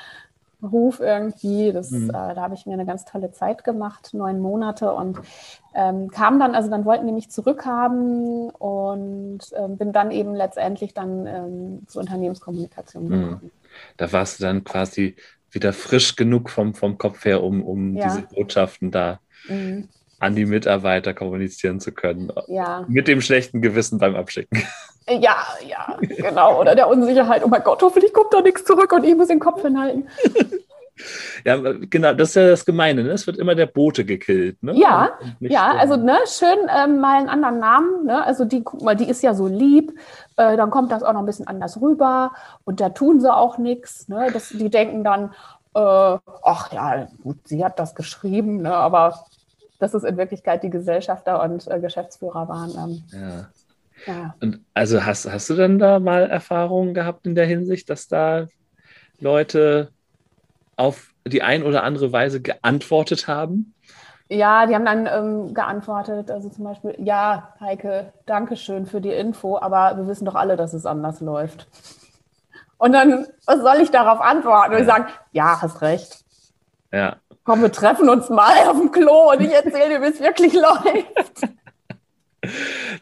Ruf 0.61 0.99
irgendwie. 0.99 1.71
Das, 1.71 1.91
mhm. 1.91 2.09
äh, 2.09 2.35
da 2.35 2.35
habe 2.35 2.53
ich 2.53 2.65
mir 2.65 2.73
eine 2.73 2.85
ganz 2.85 3.05
tolle 3.05 3.31
Zeit 3.31 3.63
gemacht, 3.63 4.13
neun 4.13 4.39
Monate 4.39 4.93
und 4.93 5.19
ähm, 5.73 6.09
kam 6.11 6.39
dann, 6.39 6.53
also 6.53 6.69
dann 6.69 6.85
wollten 6.85 7.07
die 7.07 7.13
mich 7.13 7.31
zurückhaben 7.31 8.49
und 8.49 9.39
ähm, 9.55 9.77
bin 9.77 9.93
dann 9.93 10.11
eben 10.11 10.35
letztendlich 10.35 10.93
dann 10.93 11.25
ähm, 11.25 11.87
zur 11.87 12.01
Unternehmenskommunikation 12.01 13.05
mhm. 13.05 13.09
gekommen. 13.09 13.39
Mhm. 13.43 13.51
Da 13.97 14.11
warst 14.11 14.39
du 14.39 14.43
dann 14.43 14.63
quasi 14.63 15.15
wieder 15.49 15.73
frisch 15.73 16.15
genug 16.15 16.49
vom, 16.49 16.73
vom 16.73 16.97
Kopf 16.97 17.25
her, 17.25 17.43
um, 17.43 17.63
um 17.63 17.95
ja. 17.95 18.05
diese 18.05 18.21
Botschaften 18.23 18.91
da 18.91 19.19
mhm 19.47 19.87
an 20.21 20.35
die 20.35 20.45
Mitarbeiter 20.45 21.13
kommunizieren 21.13 21.79
zu 21.79 21.91
können. 21.91 22.31
Ja. 22.47 22.85
Mit 22.87 23.07
dem 23.07 23.21
schlechten 23.21 23.61
Gewissen 23.61 23.97
beim 23.97 24.15
Abschicken. 24.15 24.63
Ja, 25.09 25.35
ja, 25.67 25.97
genau. 25.99 26.61
Oder 26.61 26.75
der 26.75 26.87
Unsicherheit, 26.87 27.43
oh 27.43 27.47
mein 27.47 27.63
Gott, 27.63 27.81
hoffentlich 27.81 28.13
kommt 28.13 28.31
da 28.31 28.39
nichts 28.41 28.63
zurück 28.63 28.93
und 28.93 29.03
ich 29.03 29.15
muss 29.15 29.27
den 29.27 29.39
Kopf 29.39 29.61
hinhalten. 29.61 30.07
Ja, 31.45 31.57
genau, 31.57 32.13
das 32.13 32.29
ist 32.29 32.35
ja 32.35 32.49
das 32.49 32.63
Gemeine, 32.63 33.01
ne? 33.01 33.09
Es 33.09 33.25
wird 33.25 33.37
immer 33.37 33.55
der 33.55 33.65
Bote 33.65 34.05
gekillt, 34.05 34.61
ne? 34.61 34.73
Ja, 34.75 35.09
ja, 35.39 35.71
also 35.71 35.95
ne, 35.95 36.15
schön 36.27 36.59
ähm, 36.69 36.99
mal 36.99 37.17
einen 37.17 37.29
anderen 37.29 37.57
Namen, 37.57 38.05
ne? 38.05 38.23
Also 38.23 38.45
die, 38.45 38.61
guck 38.61 38.83
mal, 38.83 38.95
die 38.95 39.09
ist 39.09 39.23
ja 39.23 39.33
so 39.33 39.47
lieb, 39.47 39.97
äh, 40.37 40.55
dann 40.57 40.69
kommt 40.69 40.91
das 40.91 41.01
auch 41.01 41.13
noch 41.13 41.21
ein 41.21 41.25
bisschen 41.25 41.47
anders 41.47 41.81
rüber 41.81 42.33
und 42.65 42.81
da 42.81 42.89
tun 42.89 43.19
sie 43.19 43.33
auch 43.33 43.57
nichts, 43.57 44.09
ne? 44.09 44.27
Das, 44.31 44.49
die 44.49 44.69
denken 44.69 45.03
dann, 45.03 45.31
äh, 45.73 46.17
ach 46.43 46.71
ja, 46.73 47.07
gut, 47.23 47.37
sie 47.45 47.63
hat 47.63 47.79
das 47.79 47.95
geschrieben, 47.95 48.61
ne? 48.61 48.73
aber 48.73 49.25
dass 49.81 49.93
es 49.93 50.03
in 50.03 50.17
Wirklichkeit 50.17 50.63
die 50.63 50.69
Gesellschafter 50.69 51.41
und 51.43 51.67
äh, 51.67 51.79
Geschäftsführer 51.79 52.47
waren. 52.47 52.71
Ähm, 52.71 53.03
ja. 53.11 53.49
Ja. 54.05 54.35
Und 54.41 54.63
also 54.73 55.05
hast, 55.05 55.31
hast 55.31 55.49
du 55.49 55.55
dann 55.55 55.79
da 55.79 55.99
mal 55.99 56.29
Erfahrungen 56.29 56.93
gehabt 56.93 57.25
in 57.27 57.35
der 57.35 57.45
Hinsicht, 57.45 57.89
dass 57.89 58.07
da 58.07 58.47
Leute 59.19 59.91
auf 60.75 61.13
die 61.25 61.43
ein 61.43 61.63
oder 61.63 61.83
andere 61.83 62.11
Weise 62.11 62.41
geantwortet 62.41 63.27
haben? 63.27 63.73
Ja, 64.29 64.65
die 64.65 64.73
haben 64.73 64.85
dann 64.85 65.07
ähm, 65.07 65.53
geantwortet, 65.53 66.31
also 66.31 66.49
zum 66.49 66.63
Beispiel, 66.63 66.95
ja, 66.99 67.53
Heike, 67.59 68.13
danke 68.25 68.55
schön 68.55 68.85
für 68.85 69.01
die 69.01 69.11
Info, 69.11 69.57
aber 69.57 69.97
wir 69.97 70.07
wissen 70.07 70.25
doch 70.25 70.35
alle, 70.35 70.55
dass 70.55 70.73
es 70.73 70.85
anders 70.85 71.19
läuft. 71.19 71.67
Und 72.77 72.93
dann, 72.93 73.27
was 73.45 73.59
soll 73.59 73.81
ich 73.81 73.91
darauf 73.91 74.21
antworten? 74.21 74.73
Und 74.73 74.79
ich 74.79 74.87
sagen, 74.87 75.07
ja, 75.33 75.61
hast 75.61 75.81
recht. 75.81 76.23
Ja. 76.91 77.17
Komm, 77.43 77.61
wir 77.61 77.71
treffen 77.71 78.07
uns 78.09 78.29
mal 78.29 78.67
auf 78.67 78.77
dem 78.77 78.91
Klo 78.91 79.31
und 79.31 79.41
ich 79.41 79.51
erzähle 79.51 79.89
dir, 79.89 80.01
wie 80.01 80.11
es 80.13 80.19
wirklich 80.19 80.53
läuft. 80.53 81.47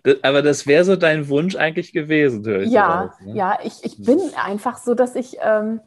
Das, 0.04 0.18
aber 0.24 0.42
das 0.42 0.68
wäre 0.68 0.84
so 0.84 0.96
dein 0.96 1.30
Wunsch 1.30 1.56
eigentlich 1.56 1.94
gewesen, 1.94 2.46
höre 2.46 2.62
ich. 2.62 2.72
Ja, 2.72 3.02
raus, 3.02 3.12
ne? 3.22 3.36
ja, 3.36 3.60
ich, 3.64 3.84
ich 3.84 4.04
bin 4.04 4.20
einfach 4.36 4.78
so, 4.78 4.94
dass 4.94 5.16
ich, 5.16 5.38
ähm, 5.42 5.82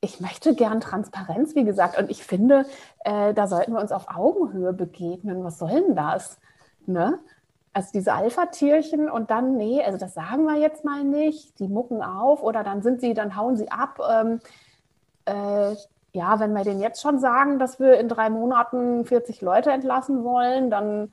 ich 0.00 0.20
möchte 0.20 0.54
gern 0.54 0.80
Transparenz, 0.80 1.54
wie 1.54 1.64
gesagt, 1.64 1.96
und 1.98 2.10
ich 2.10 2.24
finde, 2.24 2.66
äh, 3.04 3.34
da 3.34 3.46
sollten 3.46 3.72
wir 3.72 3.80
uns 3.80 3.92
auf 3.92 4.08
Augenhöhe 4.14 4.72
begegnen. 4.72 5.44
Was 5.44 5.58
soll 5.58 5.70
denn 5.70 5.94
das? 5.94 6.38
Ne? 6.86 7.20
Also 7.72 7.90
diese 7.94 8.12
Alpha-Tierchen 8.12 9.08
und 9.08 9.30
dann, 9.30 9.56
nee, 9.56 9.82
also 9.82 9.98
das 9.98 10.14
sagen 10.14 10.44
wir 10.44 10.56
jetzt 10.56 10.84
mal 10.84 11.02
nicht, 11.02 11.58
die 11.58 11.68
mucken 11.68 12.02
auf 12.02 12.42
oder 12.42 12.62
dann 12.62 12.82
sind 12.82 13.00
sie, 13.00 13.14
dann 13.14 13.36
hauen 13.36 13.56
sie 13.56 13.70
ab. 13.70 14.00
Ähm, 14.08 14.40
äh, 15.24 15.74
ja, 16.14 16.38
wenn 16.38 16.54
wir 16.54 16.62
denen 16.62 16.80
jetzt 16.80 17.02
schon 17.02 17.18
sagen, 17.18 17.58
dass 17.58 17.80
wir 17.80 17.98
in 17.98 18.08
drei 18.08 18.30
Monaten 18.30 19.04
40 19.04 19.40
Leute 19.42 19.72
entlassen 19.72 20.24
wollen, 20.24 20.70
dann 20.70 21.12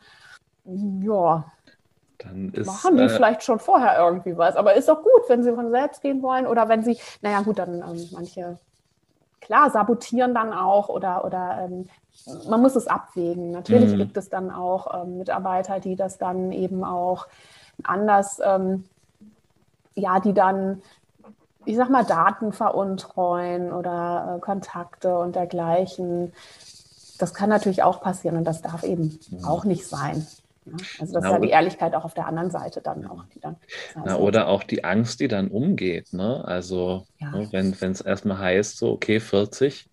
ja, 0.63 1.43
dann 2.19 2.49
ist, 2.53 2.67
machen 2.67 2.97
die 2.97 3.03
äh, 3.03 3.09
vielleicht 3.09 3.43
schon 3.43 3.59
vorher 3.59 3.97
irgendwie 3.97 4.37
was. 4.37 4.55
Aber 4.55 4.75
ist 4.75 4.89
auch 4.89 5.01
gut, 5.01 5.23
wenn 5.27 5.43
sie 5.43 5.53
von 5.53 5.71
selbst 5.71 6.03
gehen 6.03 6.21
wollen 6.21 6.45
oder 6.45 6.69
wenn 6.69 6.83
sie, 6.83 6.99
naja 7.21 7.41
gut, 7.41 7.57
dann 7.57 7.81
ähm, 7.81 8.09
manche, 8.11 8.59
klar, 9.41 9.71
sabotieren 9.71 10.35
dann 10.35 10.53
auch 10.53 10.89
oder, 10.89 11.25
oder 11.25 11.65
ähm, 11.65 11.89
man 12.47 12.61
muss 12.61 12.75
es 12.75 12.85
abwägen. 12.85 13.51
Natürlich 13.51 13.93
mhm. 13.93 13.97
gibt 13.97 14.17
es 14.17 14.29
dann 14.29 14.51
auch 14.51 15.03
ähm, 15.03 15.17
Mitarbeiter, 15.17 15.79
die 15.79 15.95
das 15.95 16.19
dann 16.19 16.51
eben 16.51 16.83
auch 16.83 17.27
anders, 17.83 18.39
ähm, 18.43 18.83
ja, 19.95 20.19
die 20.19 20.33
dann, 20.33 20.83
ich 21.65 21.75
sag 21.75 21.89
mal, 21.89 22.05
Daten 22.05 22.53
veruntreuen 22.53 23.71
oder 23.71 24.35
äh, 24.37 24.39
Kontakte 24.39 25.17
und 25.17 25.35
dergleichen. 25.35 26.33
Das 27.17 27.33
kann 27.33 27.49
natürlich 27.49 27.83
auch 27.83 28.01
passieren 28.01 28.37
und 28.37 28.45
das 28.45 28.61
darf 28.61 28.83
eben 28.83 29.19
mhm. 29.29 29.45
auch 29.45 29.63
nicht 29.63 29.87
sein. 29.87 30.25
Ja, 30.65 30.73
also 30.99 31.13
das 31.13 31.23
Na, 31.23 31.29
ist 31.29 31.33
ja 31.33 31.39
die 31.39 31.49
Ehrlichkeit 31.49 31.95
auch 31.95 32.05
auf 32.05 32.13
der 32.13 32.27
anderen 32.27 32.51
Seite 32.51 32.81
dann 32.81 33.05
auch. 33.07 33.23
Die 33.33 33.39
dann, 33.39 33.55
Na, 34.05 34.17
oder 34.17 34.47
auch 34.47 34.63
die 34.63 34.83
Angst, 34.83 35.19
die 35.19 35.27
dann 35.27 35.47
umgeht. 35.47 36.13
Ne? 36.13 36.43
Also 36.45 37.05
ja. 37.19 37.31
ne, 37.31 37.47
wenn 37.51 37.91
es 37.91 38.01
erstmal 38.01 38.37
heißt, 38.39 38.77
so 38.77 38.91
okay, 38.91 39.19
40, 39.19 39.89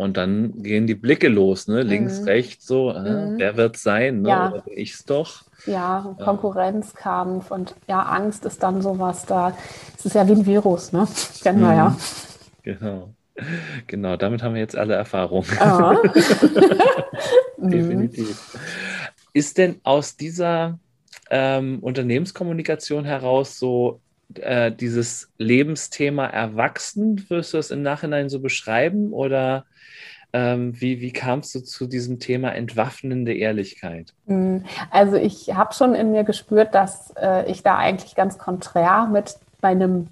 und 0.00 0.16
dann 0.16 0.62
gehen 0.62 0.86
die 0.86 0.94
Blicke 0.94 1.28
los, 1.28 1.68
ne? 1.68 1.82
links, 1.82 2.20
mhm. 2.20 2.24
rechts, 2.24 2.66
so, 2.66 2.90
äh, 2.90 3.00
mhm. 3.00 3.34
wer 3.36 3.58
wird 3.58 3.76
es 3.76 3.82
sein? 3.82 4.22
Ne? 4.22 4.30
Ja. 4.30 4.48
Oder 4.48 4.62
bin 4.62 4.78
ich 4.78 4.94
es 4.94 5.04
doch? 5.04 5.42
Ja, 5.66 6.16
Konkurrenzkampf 6.24 7.50
und 7.50 7.74
ja, 7.86 8.00
Angst 8.00 8.46
ist 8.46 8.62
dann 8.62 8.80
sowas 8.80 9.26
da. 9.26 9.54
Es 9.98 10.06
ist 10.06 10.14
ja 10.14 10.26
wie 10.26 10.32
ein 10.32 10.46
Virus, 10.46 10.94
ne? 10.94 11.06
Kennen 11.42 11.60
wir 11.60 11.74
ja. 11.74 11.88
Mhm. 11.90 11.96
Genau. 12.62 13.14
Genau, 13.86 14.16
damit 14.16 14.42
haben 14.42 14.54
wir 14.54 14.62
jetzt 14.62 14.76
alle 14.76 14.94
Erfahrungen. 14.94 15.46
Ah. 15.60 15.94
Definitiv. 17.58 18.58
Ist 19.34 19.58
denn 19.58 19.80
aus 19.82 20.16
dieser 20.16 20.78
ähm, 21.28 21.80
Unternehmenskommunikation 21.80 23.04
heraus 23.04 23.58
so 23.58 24.00
äh, 24.38 24.72
dieses 24.72 25.32
Lebensthema 25.38 26.26
erwachsen? 26.26 27.24
Wirst 27.28 27.54
du 27.54 27.58
es 27.58 27.70
im 27.70 27.82
Nachhinein 27.82 28.28
so 28.28 28.40
beschreiben? 28.40 29.12
Oder 29.12 29.64
ähm, 30.32 30.80
wie, 30.80 31.00
wie 31.00 31.12
kamst 31.12 31.54
du 31.54 31.60
zu 31.60 31.86
diesem 31.86 32.18
Thema 32.20 32.54
entwaffnende 32.54 33.34
Ehrlichkeit? 33.34 34.14
Hm, 34.26 34.64
also 34.90 35.16
ich 35.16 35.54
habe 35.54 35.74
schon 35.74 35.94
in 35.94 36.12
mir 36.12 36.24
gespürt, 36.24 36.74
dass 36.74 37.12
äh, 37.16 37.50
ich 37.50 37.62
da 37.62 37.76
eigentlich 37.76 38.14
ganz 38.14 38.38
konträr 38.38 39.08
mit 39.10 39.36
meinem 39.60 40.08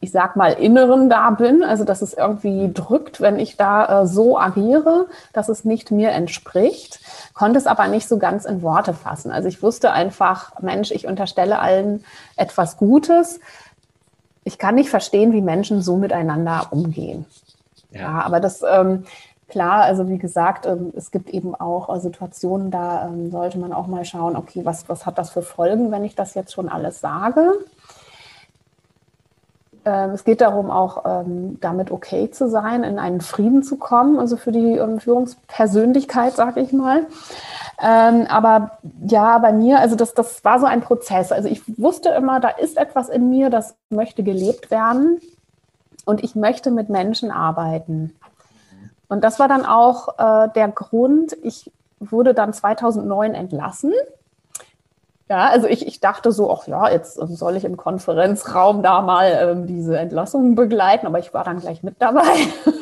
ich 0.00 0.12
sag 0.12 0.36
mal, 0.36 0.52
Inneren 0.52 1.10
da 1.10 1.30
bin, 1.30 1.64
also 1.64 1.84
dass 1.84 2.02
es 2.02 2.14
irgendwie 2.14 2.70
drückt, 2.72 3.20
wenn 3.20 3.38
ich 3.38 3.56
da 3.56 4.02
äh, 4.02 4.06
so 4.06 4.38
agiere, 4.38 5.06
dass 5.32 5.48
es 5.48 5.64
nicht 5.64 5.90
mir 5.90 6.10
entspricht, 6.10 7.00
konnte 7.34 7.58
es 7.58 7.66
aber 7.66 7.88
nicht 7.88 8.06
so 8.06 8.18
ganz 8.18 8.44
in 8.44 8.62
Worte 8.62 8.94
fassen. 8.94 9.32
Also 9.32 9.48
ich 9.48 9.62
wusste 9.62 9.90
einfach, 9.90 10.60
Mensch, 10.60 10.92
ich 10.92 11.06
unterstelle 11.06 11.58
allen 11.58 12.04
etwas 12.36 12.76
Gutes. 12.76 13.40
Ich 14.44 14.58
kann 14.58 14.76
nicht 14.76 14.88
verstehen, 14.88 15.32
wie 15.32 15.42
Menschen 15.42 15.82
so 15.82 15.96
miteinander 15.96 16.68
umgehen. 16.70 17.26
Ja, 17.90 18.00
ja 18.00 18.20
aber 18.22 18.38
das, 18.38 18.62
ähm, 18.62 19.04
klar, 19.48 19.82
also 19.82 20.08
wie 20.08 20.18
gesagt, 20.18 20.64
ähm, 20.64 20.92
es 20.96 21.10
gibt 21.10 21.30
eben 21.30 21.56
auch 21.56 21.94
äh, 21.94 21.98
Situationen, 21.98 22.70
da 22.70 23.06
ähm, 23.06 23.32
sollte 23.32 23.58
man 23.58 23.72
auch 23.72 23.88
mal 23.88 24.04
schauen, 24.04 24.36
okay, 24.36 24.64
was, 24.64 24.88
was 24.88 25.06
hat 25.06 25.18
das 25.18 25.30
für 25.30 25.42
Folgen, 25.42 25.90
wenn 25.90 26.04
ich 26.04 26.14
das 26.14 26.34
jetzt 26.34 26.52
schon 26.52 26.68
alles 26.68 27.00
sage? 27.00 27.54
Ähm, 29.88 30.10
es 30.10 30.24
geht 30.24 30.42
darum, 30.42 30.70
auch 30.70 31.04
ähm, 31.06 31.58
damit 31.60 31.90
okay 31.90 32.30
zu 32.30 32.50
sein, 32.50 32.84
in 32.84 32.98
einen 32.98 33.22
Frieden 33.22 33.62
zu 33.62 33.76
kommen, 33.76 34.18
also 34.18 34.36
für 34.36 34.52
die 34.52 34.76
ähm, 34.76 35.00
Führungspersönlichkeit, 35.00 36.34
sage 36.34 36.60
ich 36.60 36.72
mal. 36.72 37.06
aber 37.80 38.78
ja, 39.06 39.38
bei 39.38 39.52
mir, 39.52 39.78
also 39.78 39.94
das, 39.94 40.12
das 40.12 40.44
war 40.44 40.58
so 40.58 40.66
ein 40.66 40.80
Prozess. 40.80 41.30
Also 41.30 41.48
ich 41.48 41.62
wusste 41.78 42.08
immer, 42.10 42.40
da 42.40 42.48
ist 42.48 42.76
etwas 42.76 43.08
in 43.08 43.30
mir, 43.30 43.50
das 43.50 43.76
möchte 43.88 44.24
gelebt 44.24 44.70
werden 44.72 45.20
und 46.04 46.22
ich 46.24 46.34
möchte 46.34 46.70
mit 46.70 46.88
Menschen 46.88 47.30
arbeiten. 47.30 48.16
Und 49.08 49.22
das 49.24 49.38
war 49.38 49.48
dann 49.48 49.64
auch 49.64 50.18
äh, 50.18 50.48
der 50.54 50.68
Grund, 50.68 51.36
ich 51.42 51.70
wurde 52.00 52.34
dann 52.34 52.52
2009 52.52 53.34
entlassen 53.34 53.92
ja, 55.28 55.48
also 55.48 55.66
ich, 55.66 55.86
ich 55.86 56.00
dachte 56.00 56.32
so, 56.32 56.50
ach 56.50 56.66
ja, 56.66 56.90
jetzt 56.90 57.14
soll 57.14 57.56
ich 57.56 57.64
im 57.64 57.76
Konferenzraum 57.76 58.82
da 58.82 59.02
mal 59.02 59.38
ähm, 59.40 59.66
diese 59.66 59.98
Entlassungen 59.98 60.54
begleiten, 60.54 61.06
aber 61.06 61.18
ich 61.18 61.34
war 61.34 61.44
dann 61.44 61.60
gleich 61.60 61.82
mit 61.82 61.96
dabei, 61.98 62.22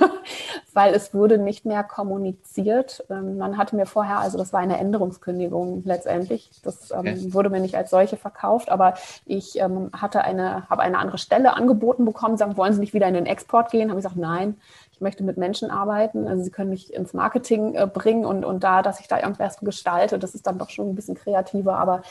weil 0.76 0.94
es 0.94 1.14
wurde 1.14 1.38
nicht 1.38 1.64
mehr 1.64 1.82
kommuniziert. 1.82 3.02
Ähm, 3.08 3.38
man 3.38 3.56
hatte 3.56 3.74
mir 3.74 3.86
vorher, 3.86 4.18
also 4.18 4.36
das 4.36 4.52
war 4.52 4.60
eine 4.60 4.76
Änderungskündigung 4.76 5.82
letztendlich, 5.86 6.50
das 6.62 6.90
ähm, 6.90 6.98
okay. 6.98 7.32
wurde 7.32 7.48
mir 7.48 7.60
nicht 7.60 7.76
als 7.76 7.88
solche 7.88 8.18
verkauft, 8.18 8.68
aber 8.68 8.92
ich 9.24 9.58
ähm, 9.58 9.88
hatte 9.94 10.22
eine, 10.22 10.68
habe 10.68 10.82
eine 10.82 10.98
andere 10.98 11.16
Stelle 11.16 11.56
angeboten 11.56 12.04
bekommen, 12.04 12.36
sagen, 12.36 12.58
wollen 12.58 12.74
Sie 12.74 12.80
nicht 12.80 12.92
wieder 12.92 13.08
in 13.08 13.14
den 13.14 13.24
Export 13.24 13.70
gehen? 13.70 13.88
Habe 13.88 13.98
ich 13.98 14.04
gesagt, 14.04 14.20
nein, 14.20 14.58
ich 14.92 15.00
möchte 15.00 15.24
mit 15.24 15.38
Menschen 15.38 15.70
arbeiten. 15.70 16.28
Also 16.28 16.44
sie 16.44 16.50
können 16.50 16.68
mich 16.68 16.92
ins 16.92 17.14
Marketing 17.14 17.74
äh, 17.74 17.86
bringen 17.86 18.26
und, 18.26 18.44
und 18.44 18.62
da, 18.62 18.82
dass 18.82 19.00
ich 19.00 19.08
da 19.08 19.18
irgendwas 19.18 19.58
gestalte, 19.60 20.18
das 20.18 20.34
ist 20.34 20.46
dann 20.46 20.58
doch 20.58 20.68
schon 20.68 20.90
ein 20.90 20.94
bisschen 20.94 21.14
kreativer, 21.14 21.78
aber 21.78 22.02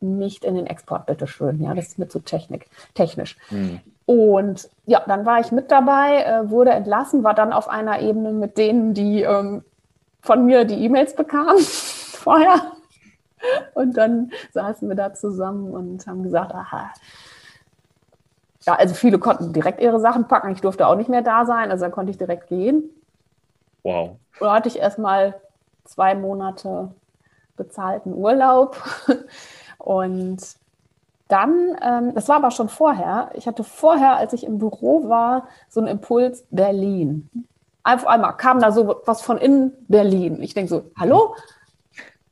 nicht 0.00 0.44
in 0.44 0.54
den 0.54 0.66
Export, 0.66 1.06
bitteschön. 1.06 1.62
Ja, 1.62 1.72
das 1.72 1.88
ist 1.88 1.98
mir 1.98 2.08
zu 2.08 2.20
Technik, 2.20 2.66
technisch. 2.92 3.38
Mhm. 3.50 3.80
Und 4.06 4.70
ja, 4.86 5.02
dann 5.06 5.26
war 5.26 5.40
ich 5.40 5.50
mit 5.50 5.70
dabei, 5.70 6.22
äh, 6.22 6.48
wurde 6.48 6.70
entlassen, 6.70 7.24
war 7.24 7.34
dann 7.34 7.52
auf 7.52 7.68
einer 7.68 8.00
Ebene 8.00 8.32
mit 8.32 8.56
denen, 8.56 8.94
die 8.94 9.22
ähm, 9.22 9.64
von 10.20 10.46
mir 10.46 10.64
die 10.64 10.84
E-Mails 10.84 11.14
bekamen 11.16 11.58
vorher. 11.60 12.72
Und 13.74 13.96
dann 13.96 14.30
saßen 14.52 14.88
wir 14.88 14.96
da 14.96 15.12
zusammen 15.12 15.70
und 15.70 16.06
haben 16.06 16.22
gesagt, 16.22 16.54
aha, 16.54 16.92
ja, 18.66 18.74
also 18.74 18.94
viele 18.94 19.18
konnten 19.18 19.52
direkt 19.52 19.80
ihre 19.80 20.00
Sachen 20.00 20.26
packen. 20.26 20.50
Ich 20.50 20.60
durfte 20.60 20.86
auch 20.86 20.96
nicht 20.96 21.08
mehr 21.08 21.22
da 21.22 21.44
sein, 21.44 21.70
also 21.70 21.84
dann 21.84 21.92
konnte 21.92 22.10
ich 22.10 22.18
direkt 22.18 22.48
gehen. 22.48 22.90
Wow. 23.82 24.16
Da 24.40 24.54
hatte 24.54 24.68
ich 24.68 24.78
erstmal 24.78 25.40
zwei 25.84 26.14
Monate 26.14 26.90
bezahlten 27.56 28.12
Urlaub. 28.12 28.82
Und 29.78 30.42
dann, 31.28 31.76
ähm, 31.82 32.14
das 32.14 32.28
war 32.28 32.36
aber 32.36 32.50
schon 32.50 32.68
vorher, 32.68 33.30
ich 33.34 33.46
hatte 33.46 33.64
vorher, 33.64 34.16
als 34.16 34.32
ich 34.32 34.44
im 34.44 34.58
Büro 34.58 35.08
war, 35.08 35.48
so 35.68 35.80
einen 35.80 35.88
Impuls 35.88 36.46
Berlin. 36.50 37.28
Auf 37.82 38.06
einmal 38.06 38.36
kam 38.36 38.60
da 38.60 38.72
so 38.72 39.02
was 39.06 39.22
von 39.22 39.38
in 39.38 39.72
Berlin. 39.88 40.42
Ich 40.42 40.54
denke 40.54 40.68
so, 40.68 40.90
hallo? 40.98 41.34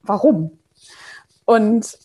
Warum? 0.02 0.58
Und 1.44 1.98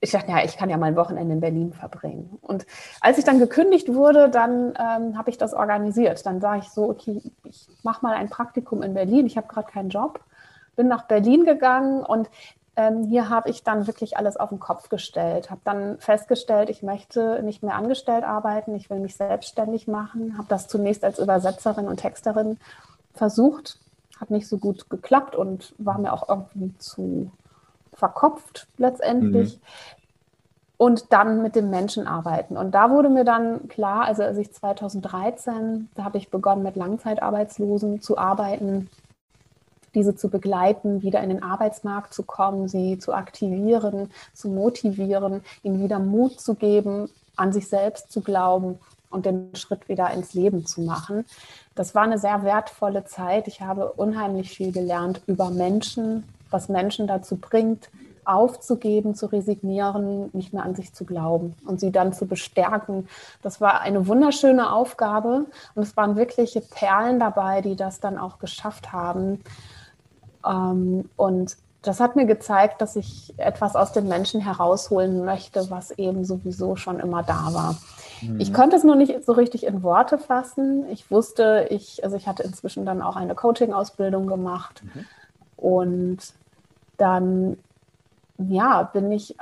ich 0.00 0.10
dachte, 0.10 0.30
ja, 0.30 0.44
ich 0.44 0.58
kann 0.58 0.68
ja 0.68 0.76
mal 0.76 0.86
ein 0.86 0.96
Wochenende 0.96 1.32
in 1.32 1.40
Berlin 1.40 1.72
verbringen. 1.72 2.38
Und 2.42 2.66
als 3.00 3.16
ich 3.16 3.24
dann 3.24 3.38
gekündigt 3.38 3.92
wurde, 3.92 4.28
dann 4.28 4.74
ähm, 4.78 5.16
habe 5.16 5.30
ich 5.30 5.38
das 5.38 5.54
organisiert. 5.54 6.24
Dann 6.26 6.42
sage 6.42 6.60
ich 6.60 6.68
so, 6.68 6.90
okay, 6.90 7.22
ich 7.44 7.66
mache 7.82 8.04
mal 8.04 8.14
ein 8.14 8.28
Praktikum 8.28 8.82
in 8.82 8.92
Berlin. 8.92 9.24
Ich 9.26 9.38
habe 9.38 9.48
gerade 9.48 9.70
keinen 9.70 9.88
Job. 9.88 10.20
Bin 10.76 10.88
nach 10.88 11.04
Berlin 11.04 11.44
gegangen 11.44 12.04
und 12.04 12.28
ähm, 12.76 13.04
hier 13.04 13.28
habe 13.28 13.50
ich 13.50 13.62
dann 13.62 13.86
wirklich 13.86 14.16
alles 14.16 14.36
auf 14.36 14.48
den 14.48 14.58
Kopf 14.58 14.88
gestellt. 14.88 15.50
Habe 15.50 15.60
dann 15.64 15.98
festgestellt, 15.98 16.70
ich 16.70 16.82
möchte 16.82 17.42
nicht 17.42 17.62
mehr 17.62 17.76
angestellt 17.76 18.24
arbeiten. 18.24 18.74
Ich 18.74 18.90
will 18.90 18.98
mich 18.98 19.16
selbstständig 19.16 19.86
machen. 19.86 20.36
Habe 20.36 20.48
das 20.48 20.66
zunächst 20.66 21.04
als 21.04 21.18
Übersetzerin 21.18 21.86
und 21.86 21.98
Texterin 21.98 22.58
versucht. 23.14 23.78
Hat 24.20 24.30
nicht 24.30 24.48
so 24.48 24.58
gut 24.58 24.90
geklappt 24.90 25.36
und 25.36 25.74
war 25.78 25.98
mir 25.98 26.12
auch 26.12 26.28
irgendwie 26.28 26.76
zu 26.78 27.30
verkopft 27.92 28.66
letztendlich. 28.76 29.56
Mhm. 29.56 29.60
Und 30.76 31.12
dann 31.12 31.42
mit 31.42 31.54
dem 31.54 31.70
Menschen 31.70 32.08
arbeiten. 32.08 32.56
Und 32.56 32.72
da 32.72 32.90
wurde 32.90 33.08
mir 33.08 33.24
dann 33.24 33.68
klar, 33.68 34.04
also 34.06 34.24
als 34.24 34.36
ich 34.36 34.52
2013, 34.52 35.88
da 35.94 36.02
habe 36.02 36.18
ich 36.18 36.30
begonnen 36.30 36.64
mit 36.64 36.74
Langzeitarbeitslosen 36.74 38.00
zu 38.00 38.18
arbeiten, 38.18 38.90
diese 39.94 40.16
zu 40.16 40.28
begleiten, 40.28 41.02
wieder 41.02 41.22
in 41.22 41.28
den 41.28 41.42
Arbeitsmarkt 41.42 42.12
zu 42.12 42.22
kommen, 42.22 42.68
sie 42.68 42.98
zu 42.98 43.12
aktivieren, 43.12 44.10
zu 44.32 44.48
motivieren, 44.48 45.42
ihnen 45.62 45.82
wieder 45.82 45.98
Mut 45.98 46.40
zu 46.40 46.54
geben, 46.54 47.08
an 47.36 47.52
sich 47.52 47.68
selbst 47.68 48.12
zu 48.12 48.20
glauben 48.20 48.78
und 49.10 49.26
den 49.26 49.54
Schritt 49.54 49.88
wieder 49.88 50.10
ins 50.10 50.34
Leben 50.34 50.66
zu 50.66 50.82
machen. 50.82 51.24
Das 51.74 51.94
war 51.94 52.02
eine 52.02 52.18
sehr 52.18 52.42
wertvolle 52.44 53.04
Zeit. 53.04 53.48
Ich 53.48 53.60
habe 53.60 53.92
unheimlich 53.92 54.50
viel 54.50 54.72
gelernt 54.72 55.22
über 55.26 55.50
Menschen, 55.50 56.24
was 56.50 56.68
Menschen 56.68 57.06
dazu 57.06 57.36
bringt, 57.36 57.88
aufzugeben, 58.24 59.14
zu 59.14 59.26
resignieren, 59.26 60.30
nicht 60.32 60.52
mehr 60.52 60.62
an 60.62 60.74
sich 60.74 60.94
zu 60.94 61.04
glauben 61.04 61.54
und 61.66 61.80
sie 61.80 61.92
dann 61.92 62.12
zu 62.12 62.26
bestärken. 62.26 63.08
Das 63.42 63.60
war 63.60 63.80
eine 63.80 64.06
wunderschöne 64.06 64.72
Aufgabe 64.72 65.46
und 65.74 65.82
es 65.82 65.96
waren 65.96 66.16
wirkliche 66.16 66.60
Perlen 66.60 67.20
dabei, 67.20 67.60
die 67.60 67.76
das 67.76 68.00
dann 68.00 68.18
auch 68.18 68.38
geschafft 68.38 68.92
haben. 68.92 69.40
Ähm, 70.44 71.08
und 71.16 71.56
das 71.82 72.00
hat 72.00 72.16
mir 72.16 72.24
gezeigt, 72.24 72.80
dass 72.80 72.96
ich 72.96 73.34
etwas 73.36 73.76
aus 73.76 73.92
den 73.92 74.08
Menschen 74.08 74.40
herausholen 74.40 75.24
möchte, 75.24 75.70
was 75.70 75.90
eben 75.92 76.24
sowieso 76.24 76.76
schon 76.76 76.98
immer 76.98 77.22
da 77.22 77.50
war. 77.52 77.76
Mhm. 78.22 78.40
Ich 78.40 78.54
konnte 78.54 78.76
es 78.76 78.84
nur 78.84 78.96
nicht 78.96 79.24
so 79.24 79.32
richtig 79.32 79.66
in 79.66 79.82
Worte 79.82 80.18
fassen. 80.18 80.88
Ich 80.90 81.10
wusste, 81.10 81.66
ich, 81.70 82.02
also 82.02 82.16
ich 82.16 82.26
hatte 82.26 82.42
inzwischen 82.42 82.86
dann 82.86 83.02
auch 83.02 83.16
eine 83.16 83.34
Coaching-Ausbildung 83.34 84.26
gemacht 84.26 84.82
mhm. 84.82 85.04
und 85.56 86.18
dann, 86.96 87.58
ja, 88.38 88.84
bin 88.84 89.12
ich, 89.12 89.36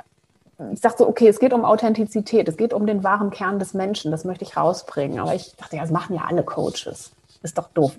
ich 0.73 0.81
dachte 0.81 0.99
so, 0.99 1.07
okay, 1.07 1.27
es 1.27 1.39
geht 1.39 1.53
um 1.53 1.63
Authentizität, 1.63 2.47
es 2.47 2.57
geht 2.57 2.73
um 2.73 2.85
den 2.85 3.03
wahren 3.03 3.29
Kern 3.29 3.57
des 3.59 3.73
Menschen, 3.73 4.11
das 4.11 4.25
möchte 4.25 4.43
ich 4.43 4.57
rausbringen. 4.57 5.19
Aber 5.19 5.33
ich 5.33 5.55
dachte, 5.55 5.77
ja, 5.77 5.81
das 5.81 5.91
machen 5.91 6.15
ja 6.15 6.23
alle 6.27 6.43
Coaches. 6.43 7.11
Ist 7.41 7.57
doch 7.57 7.67
doof. 7.69 7.93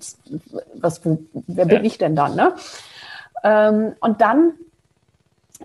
Was, 0.73 1.01
wer 1.03 1.65
bin 1.65 1.77
ja. 1.77 1.83
ich 1.83 1.97
denn 1.99 2.15
dann, 2.15 2.35
ne? 2.35 2.53
Ähm, 3.45 3.93
und 4.01 4.21
dann 4.21 4.53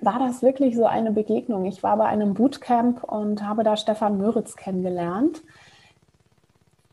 war 0.03 0.19
das 0.19 0.43
wirklich 0.43 0.77
so 0.77 0.85
eine 0.85 1.11
Begegnung. 1.11 1.65
Ich 1.65 1.83
war 1.83 1.97
bei 1.97 2.05
einem 2.05 2.35
Bootcamp 2.35 3.03
und 3.05 3.43
habe 3.43 3.65
da 3.65 3.77
Stefan 3.77 4.19
Möritz 4.19 4.55
kennengelernt. 4.55 5.43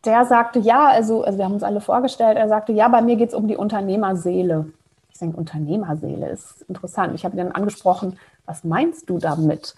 Der 0.05 0.25
sagte, 0.25 0.59
ja, 0.59 0.87
also, 0.87 1.23
also 1.23 1.37
wir 1.37 1.45
haben 1.45 1.53
uns 1.53 1.63
alle 1.63 1.81
vorgestellt, 1.81 2.37
er 2.37 2.47
sagte, 2.47 2.71
ja, 2.71 2.87
bei 2.87 3.01
mir 3.01 3.17
geht 3.17 3.29
es 3.29 3.35
um 3.35 3.47
die 3.47 3.57
Unternehmerseele. 3.57 4.71
Ich 5.11 5.19
denke, 5.19 5.37
Unternehmerseele 5.37 6.29
ist 6.29 6.61
interessant. 6.69 7.13
Ich 7.15 7.25
habe 7.25 7.35
ihn 7.35 7.39
dann 7.39 7.51
angesprochen, 7.51 8.17
was 8.45 8.63
meinst 8.63 9.09
du 9.09 9.17
damit? 9.17 9.75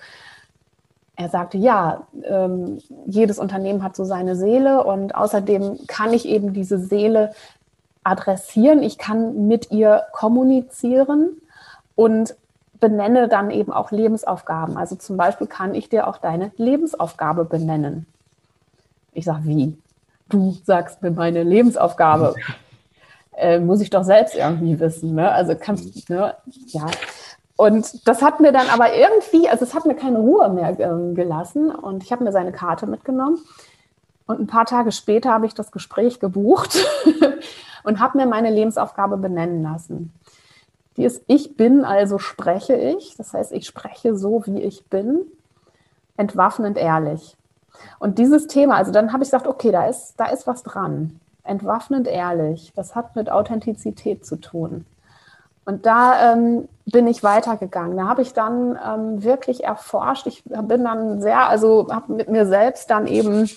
Er 1.15 1.29
sagte, 1.29 1.57
ja, 1.57 2.07
ähm, 2.23 2.77
jedes 3.05 3.39
Unternehmen 3.39 3.81
hat 3.83 3.95
so 3.95 4.05
seine 4.05 4.35
Seele 4.35 4.83
und 4.83 5.15
außerdem 5.15 5.79
kann 5.87 6.13
ich 6.13 6.27
eben 6.27 6.53
diese 6.53 6.77
Seele 6.77 7.33
adressieren, 8.09 8.81
ich 8.81 8.97
kann 8.97 9.47
mit 9.47 9.71
ihr 9.71 10.03
kommunizieren 10.11 11.41
und 11.95 12.35
benenne 12.79 13.27
dann 13.27 13.51
eben 13.51 13.71
auch 13.71 13.91
Lebensaufgaben. 13.91 14.77
Also 14.77 14.95
zum 14.95 15.17
Beispiel 15.17 15.47
kann 15.47 15.75
ich 15.75 15.89
dir 15.89 16.07
auch 16.07 16.17
deine 16.17 16.51
Lebensaufgabe 16.57 17.45
benennen. 17.45 18.05
Ich 19.13 19.25
sage, 19.25 19.43
wie? 19.43 19.77
Du 20.29 20.55
sagst 20.63 21.01
mir 21.01 21.11
meine 21.11 21.43
Lebensaufgabe. 21.43 22.35
äh, 23.39 23.59
muss 23.59 23.81
ich 23.81 23.89
doch 23.89 24.03
selbst 24.03 24.35
irgendwie 24.35 24.79
wissen. 24.79 25.15
Ne? 25.15 25.31
Also 25.31 25.55
kannst 25.55 26.09
ne? 26.09 26.35
ja. 26.67 26.85
Und 27.55 28.07
das 28.07 28.21
hat 28.21 28.39
mir 28.39 28.53
dann 28.53 28.69
aber 28.69 28.95
irgendwie, 28.95 29.49
also 29.49 29.65
es 29.65 29.73
hat 29.73 29.85
mir 29.85 29.95
keine 29.95 30.19
Ruhe 30.19 30.49
mehr 30.49 30.79
äh, 30.79 31.13
gelassen 31.13 31.71
und 31.71 32.03
ich 32.03 32.11
habe 32.11 32.23
mir 32.23 32.31
seine 32.31 32.53
Karte 32.53 32.87
mitgenommen. 32.87 33.39
Und 34.27 34.39
ein 34.39 34.47
paar 34.47 34.65
Tage 34.65 34.91
später 34.91 35.31
habe 35.31 35.45
ich 35.47 35.55
das 35.55 35.71
Gespräch 35.71 36.19
gebucht 36.19 36.77
und 37.89 37.99
habe 37.99 38.17
mir 38.17 38.27
meine 38.27 38.49
Lebensaufgabe 38.49 39.17
benennen 39.17 39.61
lassen. 39.61 40.13
Die 40.95 41.03
ist, 41.03 41.23
ich 41.27 41.57
bin, 41.57 41.83
also 41.83 42.17
spreche 42.17 42.75
ich. 42.75 43.15
Das 43.17 43.33
heißt, 43.33 43.51
ich 43.51 43.65
spreche 43.65 44.15
so, 44.15 44.45
wie 44.45 44.61
ich 44.61 44.85
bin, 44.87 45.21
entwaffnend 46.17 46.77
ehrlich. 46.77 47.35
Und 47.99 48.17
dieses 48.17 48.47
Thema, 48.47 48.75
also 48.75 48.91
dann 48.91 49.11
habe 49.11 49.23
ich 49.23 49.29
gesagt, 49.29 49.47
okay, 49.47 49.71
da 49.71 49.87
ist, 49.87 50.15
da 50.17 50.25
ist 50.25 50.47
was 50.47 50.63
dran 50.63 51.19
entwaffnend 51.43 52.07
ehrlich. 52.07 52.71
Das 52.75 52.95
hat 52.95 53.15
mit 53.15 53.29
Authentizität 53.29 54.25
zu 54.25 54.37
tun. 54.37 54.85
Und 55.65 55.85
da 55.85 56.33
ähm, 56.33 56.67
bin 56.85 57.07
ich 57.07 57.23
weitergegangen. 57.23 57.97
Da 57.97 58.07
habe 58.07 58.21
ich 58.21 58.33
dann 58.33 58.77
ähm, 58.85 59.23
wirklich 59.23 59.63
erforscht. 59.63 60.27
Ich 60.27 60.43
bin 60.43 60.83
dann 60.83 61.21
sehr, 61.21 61.49
also 61.49 61.87
habe 61.91 62.13
mit 62.13 62.29
mir 62.29 62.45
selbst 62.45 62.89
dann 62.89 63.07
eben, 63.07 63.49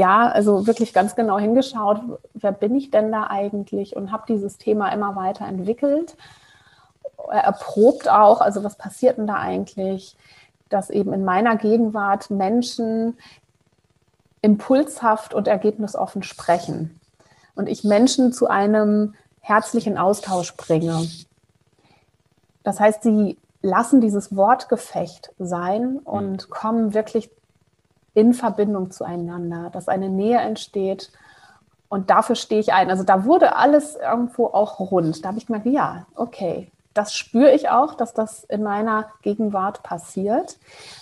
ja, 0.00 0.28
also 0.28 0.66
wirklich 0.66 0.94
ganz 0.94 1.14
genau 1.14 1.38
hingeschaut, 1.38 2.00
wer 2.32 2.52
bin 2.52 2.74
ich 2.74 2.90
denn 2.90 3.12
da 3.12 3.26
eigentlich 3.28 3.94
und 3.94 4.10
habe 4.10 4.24
dieses 4.26 4.56
Thema 4.56 4.88
immer 4.88 5.14
weiter 5.14 5.46
entwickelt, 5.46 6.16
erprobt 7.28 8.08
auch, 8.08 8.40
also 8.40 8.64
was 8.64 8.76
passiert 8.76 9.18
denn 9.18 9.26
da 9.26 9.34
eigentlich, 9.34 10.16
dass 10.70 10.88
eben 10.88 11.12
in 11.12 11.22
meiner 11.22 11.56
Gegenwart 11.56 12.30
Menschen 12.30 13.18
impulshaft 14.40 15.34
und 15.34 15.46
ergebnisoffen 15.46 16.22
sprechen 16.22 16.98
und 17.54 17.68
ich 17.68 17.84
Menschen 17.84 18.32
zu 18.32 18.48
einem 18.48 19.14
herzlichen 19.40 19.98
Austausch 19.98 20.56
bringe. 20.56 21.06
Das 22.62 22.80
heißt, 22.80 23.02
sie 23.02 23.36
lassen 23.60 24.00
dieses 24.00 24.34
Wortgefecht 24.34 25.34
sein 25.38 25.98
und 25.98 26.48
mhm. 26.48 26.50
kommen 26.50 26.94
wirklich 26.94 27.30
in 28.14 28.34
Verbindung 28.34 28.90
zueinander, 28.90 29.70
dass 29.70 29.88
eine 29.88 30.08
Nähe 30.08 30.38
entsteht. 30.38 31.10
Und 31.88 32.10
dafür 32.10 32.36
stehe 32.36 32.60
ich 32.60 32.72
ein. 32.72 32.90
Also 32.90 33.02
da 33.02 33.24
wurde 33.24 33.56
alles 33.56 33.96
irgendwo 33.96 34.46
auch 34.46 34.78
rund. 34.78 35.24
Da 35.24 35.28
habe 35.28 35.38
ich 35.38 35.46
gemerkt, 35.46 35.66
ja, 35.66 36.06
okay, 36.14 36.70
das 36.94 37.14
spüre 37.14 37.52
ich 37.52 37.68
auch, 37.68 37.94
dass 37.94 38.14
das 38.14 38.44
in 38.44 38.62
meiner 38.62 39.06
Gegenwart 39.22 39.82
passiert. 39.82 40.58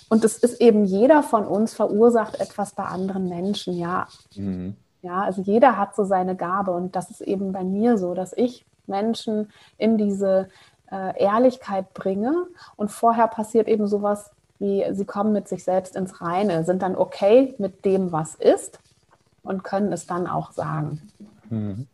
Und 0.09 0.23
es 0.23 0.37
ist 0.37 0.61
eben 0.61 0.85
jeder 0.85 1.23
von 1.23 1.45
uns 1.45 1.73
verursacht 1.73 2.39
etwas 2.39 2.73
bei 2.73 2.83
anderen 2.83 3.27
Menschen, 3.27 3.77
ja. 3.77 4.07
Mhm. 4.35 4.75
Ja, 5.01 5.21
also 5.21 5.41
jeder 5.41 5.77
hat 5.77 5.95
so 5.95 6.03
seine 6.03 6.35
Gabe 6.35 6.71
und 6.71 6.95
das 6.95 7.09
ist 7.09 7.21
eben 7.21 7.53
bei 7.53 7.63
mir 7.63 7.97
so, 7.97 8.13
dass 8.13 8.33
ich 8.33 8.65
Menschen 8.85 9.49
in 9.77 9.97
diese 9.97 10.49
äh, 10.91 11.17
Ehrlichkeit 11.23 11.93
bringe 11.93 12.47
und 12.75 12.91
vorher 12.91 13.27
passiert 13.27 13.69
eben 13.69 13.87
sowas 13.87 14.31
wie, 14.59 14.85
sie 14.91 15.05
kommen 15.05 15.33
mit 15.33 15.47
sich 15.47 15.63
selbst 15.63 15.95
ins 15.95 16.21
Reine, 16.21 16.63
sind 16.63 16.81
dann 16.81 16.95
okay 16.95 17.55
mit 17.57 17.85
dem, 17.85 18.11
was 18.11 18.35
ist 18.35 18.79
und 19.41 19.63
können 19.63 19.91
es 19.91 20.05
dann 20.05 20.27
auch 20.27 20.51
sagen. 20.51 21.01
Mhm. 21.49 21.87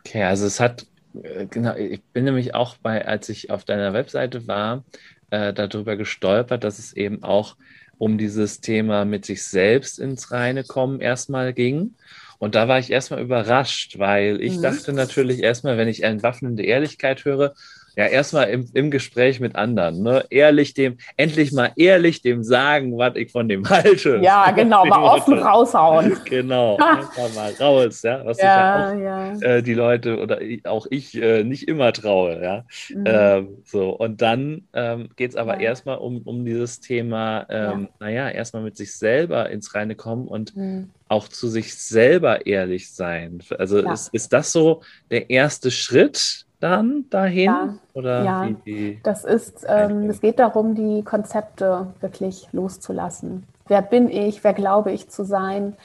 Okay, 0.00 0.24
also 0.24 0.46
es 0.46 0.60
hat 0.60 0.86
äh, 1.22 1.46
genau, 1.46 1.74
ich 1.76 2.02
bin 2.12 2.24
nämlich 2.24 2.54
auch 2.54 2.76
bei, 2.76 3.06
als 3.06 3.28
ich 3.28 3.50
auf 3.50 3.64
deiner 3.64 3.92
Webseite 3.92 4.46
war, 4.46 4.84
äh, 5.30 5.52
darüber 5.52 5.96
gestolpert, 5.96 6.64
dass 6.64 6.78
es 6.78 6.92
eben 6.92 7.22
auch 7.22 7.56
um 7.98 8.18
dieses 8.18 8.60
Thema 8.60 9.04
mit 9.04 9.24
sich 9.24 9.44
selbst 9.44 9.98
ins 9.98 10.32
Reine 10.32 10.64
kommen 10.64 11.00
erstmal 11.00 11.52
ging. 11.52 11.94
Und 12.38 12.56
da 12.56 12.66
war 12.66 12.78
ich 12.80 12.90
erstmal 12.90 13.22
überrascht, 13.22 13.98
weil 13.98 14.42
ich 14.42 14.56
mhm. 14.56 14.62
dachte 14.62 14.92
natürlich 14.92 15.42
erstmal, 15.42 15.78
wenn 15.78 15.88
ich 15.88 16.02
entwaffnende 16.02 16.64
Ehrlichkeit 16.64 17.24
höre, 17.24 17.54
ja, 17.96 18.06
erstmal 18.06 18.48
im, 18.48 18.66
im 18.72 18.90
Gespräch 18.90 19.38
mit 19.38 19.54
anderen, 19.54 20.02
ne? 20.02 20.24
Ehrlich 20.30 20.72
dem, 20.72 20.96
endlich 21.16 21.52
mal 21.52 21.72
ehrlich 21.76 22.22
dem 22.22 22.42
sagen, 22.42 22.96
was 22.96 23.16
ich 23.16 23.30
von 23.30 23.48
dem 23.48 23.68
halte. 23.68 24.18
Ja, 24.22 24.50
genau, 24.56 24.86
mal 24.86 25.02
offen 25.02 25.38
raushauen. 25.38 26.16
genau, 26.24 26.76
einfach 26.80 27.34
mal 27.34 27.52
raus, 27.60 28.02
ja. 28.02 28.24
Was 28.24 28.38
ja, 28.38 28.94
ja, 28.94 29.32
auch, 29.32 29.42
Äh, 29.42 29.62
die 29.62 29.74
Leute 29.74 30.18
oder 30.18 30.38
auch 30.64 30.86
ich 30.90 31.20
äh, 31.20 31.44
nicht 31.44 31.68
immer 31.68 31.92
traue, 31.92 32.42
ja. 32.42 32.64
Mhm. 32.88 33.04
Ähm, 33.06 33.48
so, 33.64 33.90
und 33.90 34.22
dann 34.22 34.62
ähm, 34.72 35.10
geht 35.16 35.30
es 35.30 35.36
aber 35.36 35.54
ja. 35.54 35.68
erstmal 35.68 35.98
um, 35.98 36.22
um 36.22 36.44
dieses 36.44 36.80
Thema, 36.80 37.46
ähm, 37.50 37.82
ja. 37.82 37.88
naja, 38.00 38.30
erstmal 38.30 38.62
mit 38.62 38.76
sich 38.76 38.96
selber 38.96 39.50
ins 39.50 39.74
Reine 39.74 39.96
kommen 39.96 40.28
und 40.28 40.56
mhm. 40.56 40.90
auch 41.08 41.28
zu 41.28 41.48
sich 41.48 41.74
selber 41.74 42.46
ehrlich 42.46 42.90
sein. 42.92 43.42
Also 43.58 43.78
ist, 43.78 44.08
ist 44.14 44.32
das 44.32 44.52
so 44.52 44.82
der 45.10 45.28
erste 45.28 45.70
Schritt? 45.70 46.46
Dann 46.62 47.06
dahin? 47.10 47.44
Ja, 47.44 47.74
Oder 47.94 48.24
ja. 48.24 48.48
Wie, 48.48 48.56
wie? 48.64 49.00
das 49.02 49.24
ist, 49.24 49.64
ähm, 49.68 50.08
es 50.08 50.20
geht 50.20 50.38
darum, 50.38 50.74
die 50.74 51.02
Konzepte 51.02 51.88
wirklich 52.00 52.48
loszulassen. 52.52 53.44
Wer 53.68 53.82
bin 53.82 54.08
ich? 54.10 54.44
Wer 54.44 54.54
glaube 54.54 54.92
ich 54.92 55.08
zu 55.08 55.24
sein? 55.24 55.76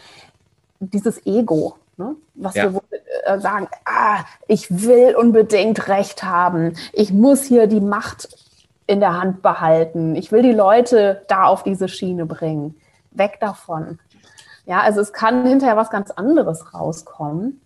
Dieses 0.79 1.25
Ego, 1.25 1.77
ne? 1.97 2.15
was 2.35 2.55
Ja. 2.55 2.71
wir 2.71 2.81
äh, 3.25 3.39
sagen, 3.39 3.67
ah, 3.85 4.23
ich 4.47 4.69
will 4.69 5.15
unbedingt 5.15 5.87
Recht 5.87 6.23
haben. 6.23 6.75
Ich 6.93 7.11
muss 7.11 7.43
hier 7.43 7.67
die 7.67 7.81
Macht 7.81 8.29
in 8.85 8.99
der 8.99 9.19
Hand 9.19 9.41
behalten. 9.41 10.15
Ich 10.15 10.31
will 10.31 10.41
die 10.41 10.53
Leute 10.53 11.23
da 11.27 11.45
auf 11.45 11.63
diese 11.63 11.87
Schiene 11.87 12.25
bringen. 12.25 12.75
Weg 13.11 13.39
davon. 13.39 13.99
Ja, 14.65 14.81
also 14.81 15.01
es 15.01 15.13
kann 15.13 15.45
hinterher 15.45 15.77
was 15.77 15.89
ganz 15.89 16.11
anderes 16.11 16.73
rauskommen. 16.73 17.61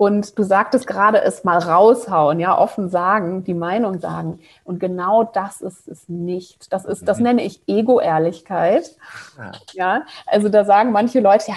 Und 0.00 0.38
du 0.38 0.44
sagtest 0.44 0.86
gerade, 0.86 1.20
es 1.20 1.44
mal 1.44 1.58
raushauen, 1.58 2.40
ja, 2.40 2.56
offen 2.56 2.88
sagen, 2.88 3.44
die 3.44 3.52
Meinung 3.52 4.00
sagen. 4.00 4.40
Und 4.64 4.80
genau 4.80 5.24
das 5.24 5.60
ist 5.60 5.86
es 5.88 6.08
nicht. 6.08 6.72
Das 6.72 6.86
ist, 6.86 7.06
das 7.06 7.18
Mhm. 7.18 7.24
nenne 7.24 7.42
ich 7.42 7.60
Ego-Ehrlichkeit. 7.66 8.96
Ah, 9.38 9.52
Ja, 9.74 10.02
also 10.24 10.48
da 10.48 10.64
sagen 10.64 10.90
manche 10.92 11.20
Leute, 11.20 11.50
ja, 11.50 11.56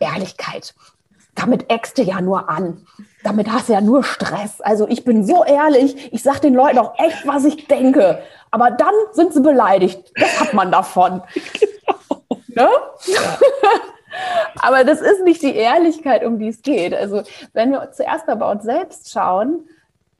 Ehrlichkeit, 0.00 0.74
damit 1.36 1.70
du 1.96 2.02
ja 2.02 2.20
nur 2.20 2.48
an. 2.50 2.84
Damit 3.22 3.52
hast 3.52 3.68
du 3.68 3.74
ja 3.74 3.80
nur 3.80 4.02
Stress. 4.02 4.60
Also 4.60 4.88
ich 4.88 5.04
bin 5.04 5.24
so 5.24 5.44
ehrlich, 5.44 6.12
ich 6.12 6.24
sage 6.24 6.40
den 6.40 6.54
Leuten 6.54 6.78
auch 6.80 6.98
echt, 6.98 7.24
was 7.24 7.44
ich 7.44 7.68
denke. 7.68 8.20
Aber 8.50 8.72
dann 8.72 8.94
sind 9.12 9.32
sie 9.32 9.42
beleidigt. 9.42 10.10
Das 10.16 10.40
hat 10.40 10.54
man 10.54 10.72
davon. 10.72 11.22
Ne? 12.48 12.68
Aber 14.60 14.84
das 14.84 15.00
ist 15.00 15.24
nicht 15.24 15.42
die 15.42 15.54
Ehrlichkeit, 15.54 16.24
um 16.24 16.38
die 16.38 16.48
es 16.48 16.62
geht. 16.62 16.94
Also 16.94 17.22
wenn 17.52 17.72
wir 17.72 17.90
zuerst 17.92 18.26
mal 18.26 18.36
bei 18.36 18.50
uns 18.50 18.64
selbst 18.64 19.10
schauen, 19.10 19.68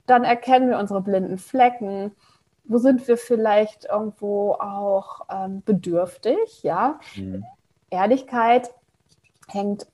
dann 0.05 0.23
erkennen 0.23 0.69
wir 0.69 0.79
unsere 0.79 1.01
blinden 1.01 1.37
Flecken. 1.37 2.11
Wo 2.63 2.77
sind 2.77 3.07
wir 3.07 3.17
vielleicht 3.17 3.85
irgendwo 3.85 4.53
auch 4.53 5.21
ähm, 5.29 5.61
bedürftig? 5.65 6.63
Ja, 6.63 6.99
mhm. 7.15 7.45
Ehrlichkeit 7.89 8.71
hängt, 9.47 9.87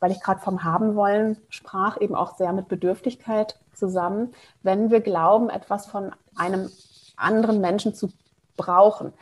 weil 0.00 0.12
ich 0.12 0.22
gerade 0.22 0.40
vom 0.40 0.64
Haben 0.64 0.94
wollen 0.94 1.38
sprach, 1.48 2.00
eben 2.00 2.14
auch 2.14 2.36
sehr 2.36 2.52
mit 2.52 2.68
Bedürftigkeit 2.68 3.58
zusammen. 3.74 4.34
Wenn 4.62 4.90
wir 4.90 5.00
glauben, 5.00 5.50
etwas 5.50 5.86
von 5.86 6.14
einem 6.36 6.70
anderen 7.16 7.60
Menschen 7.60 7.94
zu 7.94 8.10
brauchen. 8.56 9.12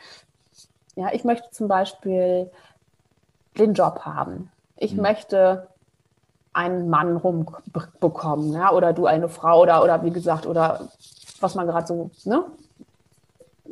Ja, 0.95 1.11
ich 1.13 1.23
möchte 1.23 1.49
zum 1.51 1.67
Beispiel 1.67 2.51
den 3.57 3.73
Job 3.73 4.01
haben. 4.05 4.51
Ich 4.77 4.95
Mhm. 4.95 5.01
möchte 5.03 5.67
einen 6.53 6.89
Mann 6.89 7.17
rumbekommen, 7.17 8.53
ja, 8.53 8.71
oder 8.71 8.93
du 8.93 9.05
eine 9.07 9.27
Frau 9.29 9.61
oder, 9.61 9.83
oder 9.83 10.03
wie 10.03 10.11
gesagt, 10.11 10.45
oder 10.45 10.87
was 11.41 11.55
man 11.55 11.67
gerade 11.67 11.85
so 11.87 12.11
ne, 12.23 12.45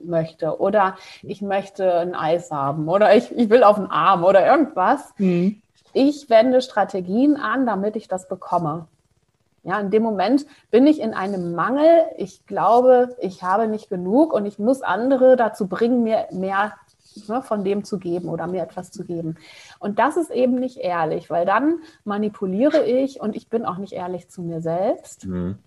möchte. 0.03 0.59
Oder 0.59 0.97
ich 1.21 1.41
möchte 1.41 1.93
ein 1.93 2.13
Eis 2.15 2.51
haben 2.51 2.89
oder 2.89 3.15
ich, 3.15 3.31
ich 3.31 3.49
will 3.49 3.63
auf 3.63 3.77
den 3.77 3.87
Arm 3.89 4.23
oder 4.25 4.45
irgendwas. 4.45 5.13
Ich 5.93 6.29
wende 6.29 6.61
Strategien 6.61 7.37
an, 7.37 7.65
damit 7.65 7.95
ich 7.95 8.07
das 8.07 8.27
bekomme. 8.27 8.87
Ja, 9.65 9.79
in 9.79 9.91
dem 9.91 10.03
Moment 10.03 10.45
bin 10.71 10.87
ich 10.87 10.99
in 10.99 11.13
einem 11.13 11.55
Mangel. 11.55 11.87
Ich 12.17 12.45
glaube, 12.47 13.15
ich 13.19 13.43
habe 13.43 13.67
nicht 13.69 13.89
genug 13.89 14.33
und 14.33 14.45
ich 14.45 14.59
muss 14.59 14.81
andere 14.81 15.37
dazu 15.37 15.67
bringen, 15.67 16.03
mir 16.03 16.25
mehr 16.31 16.73
ne, 17.27 17.41
von 17.41 17.63
dem 17.63 17.83
zu 17.83 17.99
geben 17.99 18.29
oder 18.29 18.47
mir 18.47 18.63
etwas 18.63 18.91
zu 18.91 19.03
geben. 19.03 19.37
Und 19.79 19.99
das 19.99 20.17
ist 20.17 20.31
eben 20.31 20.55
nicht 20.55 20.77
ehrlich, 20.77 21.29
weil 21.29 21.45
dann 21.45 21.79
manipuliere 22.03 22.85
ich 22.85 23.21
und 23.21 23.35
ich 23.35 23.49
bin 23.49 23.65
auch 23.65 23.77
nicht 23.77 23.93
ehrlich 23.93 24.29
zu 24.29 24.41
mir 24.41 24.61
selbst. 24.61 25.25
Mhm. 25.25 25.57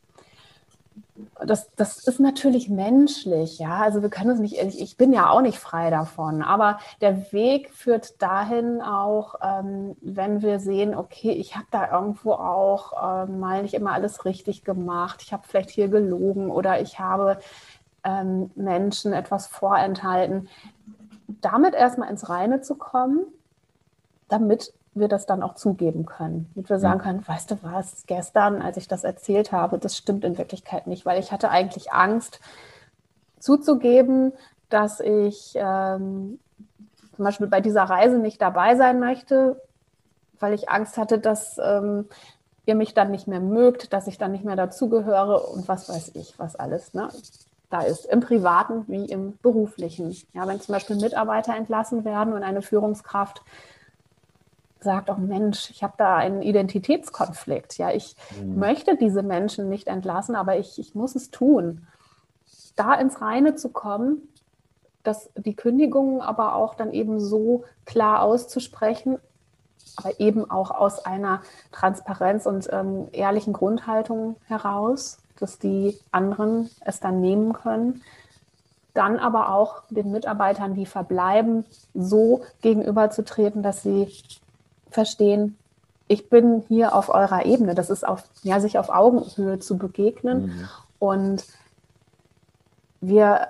Das, 1.47 1.71
das 1.77 2.07
ist 2.07 2.21
natürlich 2.21 2.69
menschlich, 2.69 3.59
ja. 3.59 3.79
Also 3.79 4.03
wir 4.03 4.11
können 4.11 4.31
es 4.31 4.39
nicht, 4.39 4.59
ich, 4.61 4.81
ich 4.81 4.97
bin 4.97 5.13
ja 5.13 5.31
auch 5.31 5.41
nicht 5.41 5.59
frei 5.59 5.91
davon. 5.91 6.43
Aber 6.43 6.79
der 7.01 7.33
Weg 7.33 7.71
führt 7.73 8.21
dahin 8.21 8.83
auch, 8.83 9.37
ähm, 9.43 9.97
wenn 10.01 10.43
wir 10.43 10.59
sehen, 10.61 10.95
okay, 10.95 11.31
ich 11.31 11.55
habe 11.55 11.67
da 11.71 11.91
irgendwo 11.91 12.33
auch 12.33 13.27
ähm, 13.29 13.41
mal 13.41 13.63
nicht 13.63 13.75
immer 13.75 13.93
alles 13.93 14.25
richtig 14.25 14.65
gemacht. 14.65 15.23
Ich 15.23 15.33
habe 15.33 15.45
vielleicht 15.47 15.71
hier 15.71 15.89
gelogen 15.89 16.51
oder 16.51 16.81
ich 16.81 16.99
habe 16.99 17.39
ähm, 18.05 18.51
Menschen 18.55 19.13
etwas 19.13 19.47
vorenthalten. 19.47 20.49
Damit 21.29 21.75
erstmal 21.75 22.11
ins 22.11 22.29
Reine 22.29 22.61
zu 22.61 22.77
kommen, 22.77 23.27
damit 24.29 24.73
wir 24.95 25.09
das 25.09 25.27
dann 25.27 25.43
auch 25.43 25.55
zugeben 25.55 26.07
können. 26.07 26.51
Damit 26.55 26.71
wir 26.71 26.79
sagen 26.79 27.01
können, 27.01 27.27
weißt 27.27 27.51
du 27.51 27.59
was, 27.63 28.05
gestern, 28.07 28.63
als 28.63 28.77
ich 28.77 28.89
das 28.89 29.05
erzählt 29.05 29.53
habe, 29.53 29.79
das 29.79 29.97
stimmt 29.97 30.25
in 30.25 30.39
Wirklichkeit 30.39 30.87
nicht, 30.87 31.05
weil 31.05 31.21
ich 31.21 31.33
hatte 31.33 31.51
eigentlich 31.51 31.93
Angst 31.93 32.41
zuzugeben, 33.39 34.33
dass 34.69 35.01
ich 35.01 35.53
ähm, 35.55 36.39
zum 37.15 37.25
Beispiel 37.25 37.47
bei 37.47 37.61
dieser 37.61 37.85
Reise 37.85 38.19
nicht 38.19 38.41
dabei 38.41 38.77
sein 38.77 38.99
möchte, 38.99 39.61
weil 40.39 40.55
ich 40.55 40.69
Angst 40.69 40.97
hatte, 40.99 41.19
dass 41.19 41.59
ähm, 41.63 42.09
ihr 42.67 42.75
mich 42.75 42.95
dann 42.95 43.11
nicht 43.11 43.29
mehr 43.29 43.41
mögt, 43.41 43.93
dass 43.93 44.07
ich 44.07 44.19
dann 44.19 44.33
nicht 44.33 44.45
mehr 44.45 44.57
dazugehöre 44.57 45.49
und 45.49 45.69
was 45.69 45.89
weiß 45.89 46.13
ich, 46.15 46.39
was 46.39 46.57
alles 46.57 46.95
ne, 46.95 47.09
da 47.71 47.81
ist, 47.81 48.07
im 48.07 48.21
privaten 48.21 48.85
wie 48.87 49.07
im 49.07 49.39
beruflichen. 49.39 50.17
Ja, 50.33 50.47
wenn 50.47 50.61
zum 50.61 50.73
Beispiel 50.75 50.97
Mitarbeiter 50.97 51.57
entlassen 51.57 52.05
werden 52.05 52.33
und 52.33 52.43
eine 52.43 52.63
Führungskraft 52.63 53.43
sagt, 54.81 55.11
oh 55.11 55.17
Mensch, 55.17 55.71
ich 55.71 55.83
habe 55.83 55.95
da 55.97 56.17
einen 56.17 56.43
Identitätskonflikt. 56.43 57.77
Ja, 57.79 57.91
ich 57.91 58.17
Mhm. 58.39 58.59
möchte 58.59 58.97
diese 58.97 59.23
Menschen 59.23 59.69
nicht 59.69 59.89
entlassen, 59.89 60.37
aber 60.37 60.59
ich, 60.59 60.79
ich 60.79 60.95
muss 60.95 61.17
es 61.17 61.31
tun. 61.31 61.87
Da 62.77 62.95
ins 62.95 63.21
Reine 63.21 63.55
zu 63.57 63.71
kommen, 63.71 64.29
dass 65.03 65.31
die 65.37 65.55
Kündigungen 65.55 66.21
aber 66.21 66.55
auch 66.55 66.75
dann 66.75 66.93
eben 66.93 67.21
so 67.21 67.65
klar 67.85 68.23
auszusprechen, 68.23 69.19
aber 69.97 70.21
eben 70.21 70.51
auch 70.51 70.71
aus 70.71 71.05
einer 71.05 71.43
Transparenz 71.73 72.45
und 72.47 72.69
ähm, 72.71 73.09
ehrlichen 73.13 73.53
Grundhaltung 73.53 74.37
heraus, 74.47 75.19
dass 75.41 75.59
die 75.59 75.99
anderen 76.11 76.71
es 76.81 77.01
dann 77.01 77.21
nehmen 77.21 77.53
können. 77.53 78.03
Dann 78.95 79.19
aber 79.19 79.53
auch 79.55 79.83
den 79.91 80.11
Mitarbeitern, 80.11 80.75
die 80.75 80.87
verbleiben, 80.87 81.65
so 81.95 82.43
gegenüberzutreten, 82.63 83.63
dass 83.63 83.83
sie 83.83 84.09
verstehen, 84.91 85.59
ich 86.09 86.31
bin 86.31 86.63
hier 86.69 86.95
auf 86.95 87.09
eurer 87.09 87.45
Ebene. 87.45 87.75
Das 87.75 87.91
ist 87.91 88.07
auf, 88.07 88.25
ja, 88.43 88.61
sich 88.61 88.79
auf 88.79 88.89
Augenhöhe 88.89 89.59
zu 89.59 89.77
begegnen. 89.77 90.47
Mhm. 90.47 90.69
Und 90.99 91.45
wir 93.01 93.49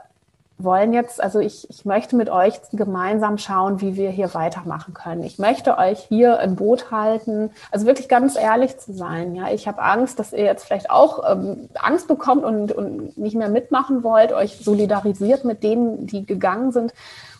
wollen 0.58 0.94
jetzt, 0.94 1.22
also 1.22 1.38
ich, 1.38 1.68
ich 1.68 1.84
möchte 1.84 2.16
mit 2.16 2.30
euch 2.30 2.54
gemeinsam 2.72 3.36
schauen, 3.36 3.80
wie 3.80 3.96
wir 3.96 4.10
hier 4.10 4.32
weitermachen 4.32 4.94
können. 4.94 5.22
Ich 5.22 5.38
möchte 5.38 5.76
euch 5.76 6.00
hier 6.00 6.40
im 6.40 6.56
Boot 6.56 6.90
halten, 6.90 7.50
also 7.70 7.86
wirklich 7.86 8.08
ganz 8.08 8.36
ehrlich 8.36 8.78
zu 8.78 8.94
sein. 8.94 9.34
Ja, 9.34 9.50
ich 9.50 9.68
habe 9.68 9.82
Angst, 9.82 10.18
dass 10.18 10.32
ihr 10.32 10.44
jetzt 10.44 10.64
vielleicht 10.64 10.90
auch 10.90 11.30
ähm, 11.30 11.68
Angst 11.74 12.08
bekommt 12.08 12.44
und, 12.44 12.72
und 12.72 13.18
nicht 13.18 13.36
mehr 13.36 13.50
mitmachen 13.50 14.02
wollt, 14.02 14.32
euch 14.32 14.56
solidarisiert 14.58 15.44
mit 15.44 15.62
denen, 15.62 16.06
die 16.06 16.24
gegangen 16.24 16.72
sind. 16.72 16.94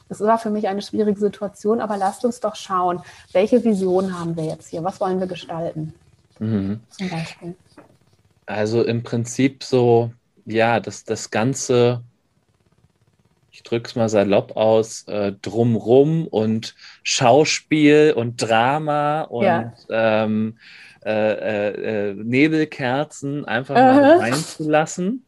Das 0.09 0.21
war 0.21 0.39
für 0.39 0.51
mich 0.51 0.69
eine 0.69 0.83
schwierige 0.83 1.19
Situation, 1.19 1.81
aber 1.81 1.97
lasst 1.97 2.25
uns 2.25 2.41
doch 2.41 2.55
schauen, 2.55 3.01
welche 3.33 3.65
Vision 3.65 4.19
haben 4.19 4.37
wir 4.37 4.45
jetzt 4.45 4.69
hier? 4.69 4.85
Was 4.85 5.01
wollen 5.01 5.21
wir 5.21 5.27
gestalten? 5.27 5.95
Mhm. 6.39 6.81
Zum 6.91 7.09
Beispiel. 7.09 7.57
Also 8.45 8.85
im 8.85 9.03
Prinzip 9.03 9.65
so, 9.65 10.13
ja, 10.45 10.79
das, 10.79 11.05
das 11.05 11.31
Ganze, 11.31 12.03
es 13.73 13.97
mal 13.97 14.09
salopp 14.09 14.57
aus, 14.57 15.05
äh, 15.09 15.33
drumrum 15.33 16.27
und 16.27 16.75
Schauspiel 17.03 18.15
und 18.17 18.37
Drama 18.43 19.23
und 19.23 19.45
Ja. 19.45 19.75
ähm, 19.91 20.59
äh, 21.05 21.11
äh, 21.11 22.11
äh, 22.11 22.15
Nebelkerzen 22.15 23.45
einfach 23.45 23.75
mal 23.77 24.19
reinzulassen. 24.21 25.25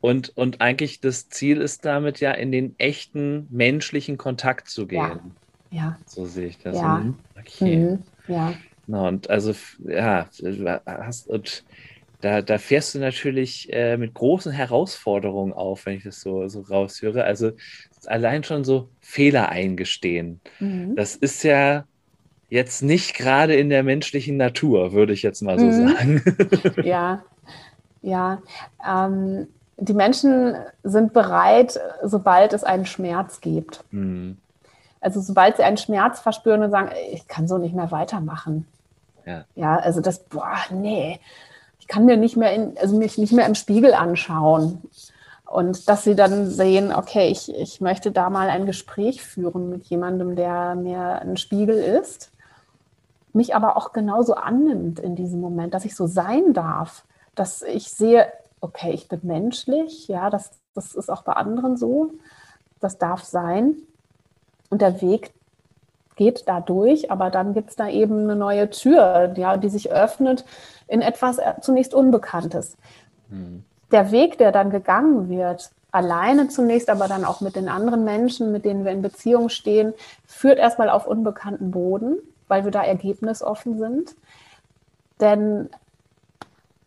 Und, 0.00 0.36
und 0.36 0.60
eigentlich 0.60 1.00
das 1.00 1.28
Ziel 1.28 1.60
ist 1.60 1.84
damit 1.84 2.20
ja 2.20 2.30
in 2.30 2.52
den 2.52 2.78
echten 2.78 3.46
menschlichen 3.50 4.16
Kontakt 4.16 4.68
zu 4.68 4.86
gehen. 4.86 5.36
Ja. 5.70 5.98
So 6.06 6.24
sehe 6.24 6.46
ich 6.46 6.58
das. 6.58 6.76
Ja. 6.76 6.98
Mhm. 6.98 7.16
Okay. 7.38 7.76
Mhm. 7.76 8.04
Ja. 8.28 8.54
Na, 8.86 9.08
und 9.08 9.28
also, 9.28 9.54
ja, 9.80 10.28
hast, 10.86 11.28
und 11.28 11.64
da, 12.20 12.42
da 12.42 12.58
fährst 12.58 12.94
du 12.94 12.98
natürlich 12.98 13.72
äh, 13.72 13.96
mit 13.96 14.14
großen 14.14 14.52
Herausforderungen 14.52 15.52
auf, 15.52 15.86
wenn 15.86 15.96
ich 15.96 16.04
das 16.04 16.20
so, 16.20 16.48
so 16.48 16.60
raushöre. 16.62 17.24
Also 17.24 17.52
allein 18.06 18.44
schon 18.44 18.64
so 18.64 18.90
Fehler 19.00 19.48
eingestehen. 19.50 20.42
Mhm. 20.60 20.96
Das 20.96 21.14
ist 21.16 21.42
ja 21.44 21.84
jetzt 22.48 22.82
nicht 22.82 23.14
gerade 23.16 23.56
in 23.56 23.70
der 23.70 23.82
menschlichen 23.84 24.36
Natur, 24.36 24.92
würde 24.92 25.12
ich 25.12 25.22
jetzt 25.22 25.42
mal 25.42 25.58
so 25.58 25.70
Mhm. 25.70 25.72
sagen. 25.72 26.22
Ja, 26.84 27.24
ja. 28.02 28.42
Ähm, 28.86 29.48
die 29.78 29.94
Menschen 29.94 30.56
sind 30.84 31.12
bereit, 31.12 31.80
sobald 32.02 32.52
es 32.52 32.64
einen 32.64 32.86
Schmerz 32.86 33.40
gibt. 33.40 33.84
Hm, 33.92 34.38
Also 35.00 35.20
sobald 35.20 35.56
sie 35.56 35.62
einen 35.62 35.76
Schmerz 35.76 36.20
verspüren 36.20 36.62
und 36.62 36.70
sagen, 36.70 36.88
"Ey, 36.88 37.14
ich 37.14 37.28
kann 37.28 37.46
so 37.46 37.58
nicht 37.58 37.74
mehr 37.74 37.90
weitermachen. 37.90 38.66
Ja. 39.26 39.46
Ja, 39.54 39.76
also 39.76 40.00
das, 40.00 40.24
boah, 40.24 40.56
nee, 40.72 41.20
kann 41.88 42.04
mir 42.04 42.16
nicht 42.16 42.36
mehr 42.36 42.52
in, 42.52 42.76
also 42.78 42.96
mich 42.96 43.18
nicht 43.18 43.32
mehr 43.32 43.46
im 43.46 43.54
Spiegel 43.54 43.94
anschauen. 43.94 44.82
Und 45.46 45.88
dass 45.88 46.04
sie 46.04 46.14
dann 46.14 46.50
sehen, 46.50 46.92
okay, 46.92 47.28
ich, 47.28 47.52
ich 47.54 47.80
möchte 47.80 48.12
da 48.12 48.28
mal 48.28 48.50
ein 48.50 48.66
Gespräch 48.66 49.22
führen 49.22 49.70
mit 49.70 49.86
jemandem, 49.86 50.36
der 50.36 50.74
mir 50.74 51.22
ein 51.22 51.38
Spiegel 51.38 51.76
ist, 51.76 52.30
mich 53.32 53.54
aber 53.54 53.76
auch 53.76 53.92
genauso 53.92 54.34
annimmt 54.34 55.00
in 55.00 55.16
diesem 55.16 55.40
Moment, 55.40 55.72
dass 55.72 55.86
ich 55.86 55.96
so 55.96 56.06
sein 56.06 56.52
darf, 56.52 57.04
dass 57.34 57.62
ich 57.62 57.90
sehe, 57.90 58.30
okay, 58.60 58.92
ich 58.92 59.08
bin 59.08 59.20
menschlich, 59.22 60.08
ja, 60.08 60.28
das, 60.28 60.50
das 60.74 60.94
ist 60.94 61.10
auch 61.10 61.22
bei 61.22 61.32
anderen 61.32 61.78
so, 61.78 62.12
das 62.80 62.98
darf 62.98 63.24
sein. 63.24 63.76
Und 64.68 64.82
der 64.82 65.00
Weg 65.00 65.32
geht 66.18 66.46
da 66.46 66.60
durch, 66.60 67.10
aber 67.10 67.30
dann 67.30 67.54
gibt 67.54 67.70
es 67.70 67.76
da 67.76 67.88
eben 67.88 68.24
eine 68.24 68.36
neue 68.36 68.68
Tür, 68.68 69.32
ja, 69.36 69.56
die 69.56 69.70
sich 69.70 69.90
öffnet 69.90 70.44
in 70.86 71.00
etwas 71.00 71.38
äh, 71.38 71.54
zunächst 71.62 71.94
Unbekanntes. 71.94 72.76
Mhm. 73.30 73.64
Der 73.90 74.10
Weg, 74.10 74.36
der 74.36 74.52
dann 74.52 74.68
gegangen 74.68 75.30
wird, 75.30 75.70
alleine 75.92 76.48
zunächst, 76.48 76.90
aber 76.90 77.08
dann 77.08 77.24
auch 77.24 77.40
mit 77.40 77.56
den 77.56 77.70
anderen 77.70 78.04
Menschen, 78.04 78.52
mit 78.52 78.66
denen 78.66 78.84
wir 78.84 78.92
in 78.92 79.00
Beziehung 79.00 79.48
stehen, 79.48 79.94
führt 80.26 80.58
erstmal 80.58 80.90
auf 80.90 81.06
unbekannten 81.06 81.70
Boden, 81.70 82.18
weil 82.48 82.64
wir 82.64 82.70
da 82.70 82.82
ergebnisoffen 82.82 83.78
sind. 83.78 84.14
Denn 85.20 85.70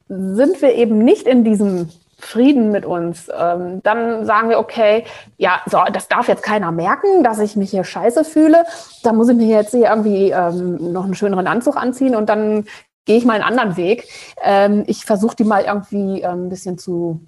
sind 0.08 0.62
wir 0.62 0.76
eben 0.76 1.00
nicht 1.00 1.26
in 1.26 1.44
diesem 1.44 1.90
Frieden 2.22 2.72
mit 2.72 2.86
uns. 2.86 3.30
Ähm, 3.38 3.82
dann 3.84 4.26
sagen 4.26 4.50
wir, 4.50 4.60
okay, 4.60 5.06
ja, 5.38 5.62
so, 5.66 5.80
das 5.92 6.08
darf 6.08 6.28
jetzt 6.28 6.44
keiner 6.44 6.72
merken, 6.72 7.24
dass 7.24 7.40
ich 7.40 7.56
mich 7.56 7.72
hier 7.72 7.84
scheiße 7.84 8.24
fühle. 8.24 8.64
Da 9.04 9.14
muss 9.14 9.30
ich 9.30 9.36
mir 9.36 9.48
jetzt 9.48 9.72
hier 9.72 9.90
irgendwie 9.90 10.32
ähm, 10.32 10.92
noch 10.92 11.06
einen 11.06 11.16
schöneren 11.16 11.48
Anzug 11.48 11.78
anziehen 11.78 12.16
und 12.16 12.30
dann 12.30 12.66
gehe 13.06 13.18
ich 13.18 13.26
mal 13.26 13.34
einen 13.34 13.44
anderen 13.44 13.78
Weg. 13.78 14.08
Ähm, 14.42 14.84
ich 14.88 15.06
versuche 15.06 15.36
die 15.36 15.44
mal 15.44 15.64
irgendwie 15.64 16.22
ähm, 16.22 16.46
ein 16.46 16.50
bisschen 16.50 16.78
zu, 16.78 17.20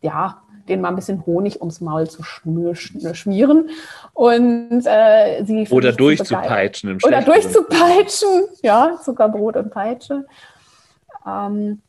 ja, 0.00 0.42
denen 0.68 0.82
mal 0.82 0.88
ein 0.88 0.96
bisschen 0.96 1.26
Honig 1.26 1.60
ums 1.60 1.80
Maul 1.80 2.08
zu 2.08 2.22
schmieren 2.22 3.70
und 4.14 4.82
äh, 4.86 5.44
sie 5.44 5.66
oder 5.70 5.92
durchzupeitschen. 5.92 6.98
Oder 7.04 7.22
durchzupeitschen, 7.22 8.44
ja, 8.62 8.98
Zuckerbrot 9.02 9.56
und 9.56 9.70
Peitsche. 9.70 10.24
Ähm, 11.26 11.82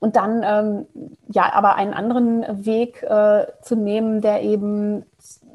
und 0.00 0.16
dann 0.16 0.42
ähm, 0.44 0.86
ja, 1.28 1.52
aber 1.52 1.76
einen 1.76 1.94
anderen 1.94 2.64
Weg 2.64 3.02
äh, 3.02 3.46
zu 3.62 3.76
nehmen, 3.76 4.20
der 4.20 4.42
eben 4.42 5.04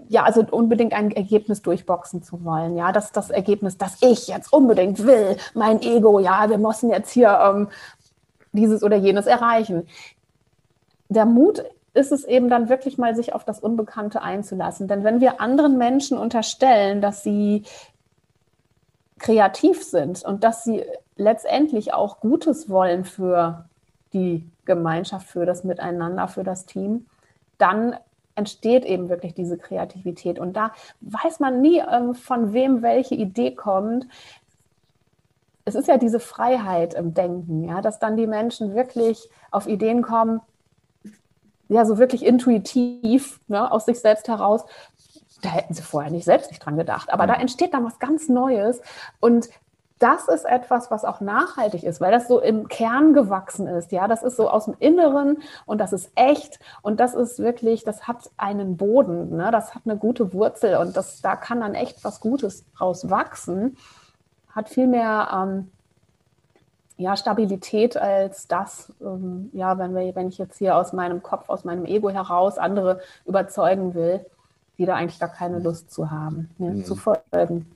ja, 0.08 0.24
also 0.24 0.46
unbedingt 0.50 0.94
ein 0.94 1.10
Ergebnis 1.12 1.64
durchboxen 1.64 2.22
zu 2.22 2.46
wollen. 2.46 2.78
Ja, 2.78 2.92
das 2.92 3.12
das 3.12 3.32
Ergebnis, 3.32 3.78
das 3.78 3.98
ich 4.02 4.28
jetzt 4.28 4.54
unbedingt 4.54 5.04
will, 5.06 5.36
mein 5.56 5.82
Ego, 5.82 6.20
ja, 6.20 6.48
wir 6.50 6.60
müssen 6.60 6.92
jetzt 6.92 7.12
hier 7.12 7.40
ähm, 7.42 7.70
dieses 8.52 8.84
oder 8.84 8.96
jenes 8.96 9.26
erreichen. 9.26 9.88
Der 11.10 11.26
Mut 11.26 11.64
ist 11.96 12.12
es 12.12 12.24
eben 12.24 12.50
dann 12.50 12.70
wirklich 12.70 12.98
mal, 12.98 13.16
sich 13.16 13.34
auf 13.34 13.46
das 13.46 13.60
Unbekannte 13.60 14.22
einzulassen. 14.22 14.88
Denn 14.88 15.04
wenn 15.04 15.22
wir 15.22 15.42
anderen 15.42 15.78
Menschen 15.78 16.18
unterstellen, 16.18 17.02
dass 17.02 17.24
sie 17.24 17.64
kreativ 19.18 19.84
sind 19.84 20.24
und 20.24 20.44
dass 20.44 20.64
sie 20.64 20.84
letztendlich 21.16 21.94
auch 21.94 22.20
Gutes 22.20 22.70
wollen 22.70 23.06
für 23.06 23.66
die 24.16 24.50
Gemeinschaft, 24.66 25.28
für 25.28 25.46
das 25.46 25.64
Miteinander, 25.64 26.28
für 26.28 26.44
das 26.44 26.66
Team, 26.66 27.06
dann 27.60 27.96
entsteht 28.34 28.86
eben 28.86 29.10
wirklich 29.10 29.34
diese 29.34 29.58
Kreativität. 29.58 30.40
Und 30.40 30.54
da 30.54 30.72
weiß 31.02 31.40
man 31.40 31.62
nie, 31.62 31.80
ähm, 31.80 32.16
von 32.16 32.54
wem 32.54 32.82
welche 32.82 33.16
Idee 33.16 33.54
kommt. 33.54 34.08
Es 35.64 35.76
ist 35.76 35.88
ja 35.88 35.98
diese 35.98 36.20
Freiheit 36.20 36.94
im 36.94 37.14
Denken, 37.14 37.64
ja, 37.64 37.82
dass 37.82 38.00
dann 38.00 38.18
die 38.18 38.28
Menschen 38.28 38.76
wirklich 38.76 39.30
auf 39.52 39.68
Ideen 39.68 40.02
kommen, 40.02 40.42
ja, 41.70 41.86
so 41.86 41.98
wirklich 41.98 42.26
intuitiv 42.26 43.40
ne, 43.48 43.72
aus 43.72 43.86
sich 43.86 44.00
selbst 44.00 44.28
heraus. 44.28 44.66
Da 45.42 45.50
hätten 45.50 45.74
sie 45.74 45.82
vorher 45.82 46.12
nicht 46.12 46.26
selbst 46.26 46.52
nicht 46.52 46.64
dran 46.64 46.78
gedacht. 46.78 47.12
Aber 47.12 47.28
da 47.28 47.34
entsteht 47.34 47.74
dann 47.74 47.86
was 47.86 48.00
ganz 48.00 48.30
Neues. 48.30 48.82
Und 49.20 49.50
das 50.00 50.28
ist 50.28 50.46
etwas, 50.46 50.92
was 50.92 51.06
auch 51.06 51.22
nachhaltig 51.22 51.84
ist, 51.84 52.02
weil 52.02 52.12
das 52.12 52.28
so 52.28 52.42
im 52.42 52.68
Kern 52.68 53.14
gewachsen 53.14 53.66
ist. 53.68 53.94
Ja, 53.94 54.08
das 54.08 54.24
ist 54.24 54.36
so 54.36 54.50
aus 54.50 54.66
dem 54.66 54.76
Inneren 54.80 55.38
und 55.66 55.80
das 55.80 55.94
ist 55.94 56.12
echt 56.16 56.60
und 56.82 57.00
das 57.00 57.14
ist 57.14 57.40
wirklich, 57.40 57.86
das 57.86 58.08
hat 58.08 58.30
einen 58.36 58.76
Boden, 58.76 59.38
ne? 59.38 59.52
das 59.52 59.74
hat 59.74 59.84
eine 59.86 59.98
gute 59.98 60.34
Wurzel 60.34 60.78
und 60.78 60.98
das, 60.98 61.22
da 61.22 61.38
kann 61.38 61.62
dann 61.62 61.76
echt 61.76 62.04
was 62.04 62.20
Gutes 62.20 62.66
raus 62.80 63.10
wachsen. 63.10 63.78
Hat 64.50 64.68
viel 64.70 64.88
mehr 64.88 65.30
ähm, 65.34 65.72
ja, 66.98 67.16
Stabilität 67.16 67.96
als 67.96 68.48
das, 68.48 68.94
ähm, 69.02 69.50
ja, 69.54 69.78
wenn, 69.78 69.96
wir, 69.96 70.14
wenn 70.16 70.28
ich 70.28 70.38
jetzt 70.38 70.58
hier 70.58 70.76
aus 70.76 70.94
meinem 70.94 71.24
Kopf, 71.24 71.50
aus 71.50 71.64
meinem 71.64 71.86
Ego 71.86 72.10
heraus 72.10 72.58
andere 72.58 73.00
überzeugen 73.26 73.94
will, 73.94 74.26
die 74.78 74.86
da 74.86 74.96
eigentlich 74.96 75.20
gar 75.20 75.30
keine 75.30 75.60
Lust 75.60 75.92
zu 75.92 76.12
haben, 76.12 76.50
ne, 76.58 76.72
mhm. 76.72 76.86
zu 76.86 76.96
folgen. 76.96 77.75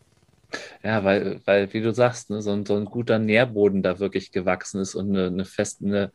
Ja, 0.84 1.04
weil, 1.04 1.42
weil, 1.46 1.72
wie 1.74 1.82
du 1.82 1.94
sagst, 1.94 2.30
ne, 2.30 2.42
so, 2.42 2.52
ein, 2.52 2.66
so 2.66 2.76
ein 2.76 2.86
guter 2.86 3.20
Nährboden 3.20 3.84
da 3.84 4.00
wirklich 4.00 4.32
gewachsen 4.32 4.82
ist 4.82 4.96
und 4.96 5.10
eine, 5.10 5.28
eine, 5.28 5.46
fest, 5.46 5.82
eine 5.84 6.12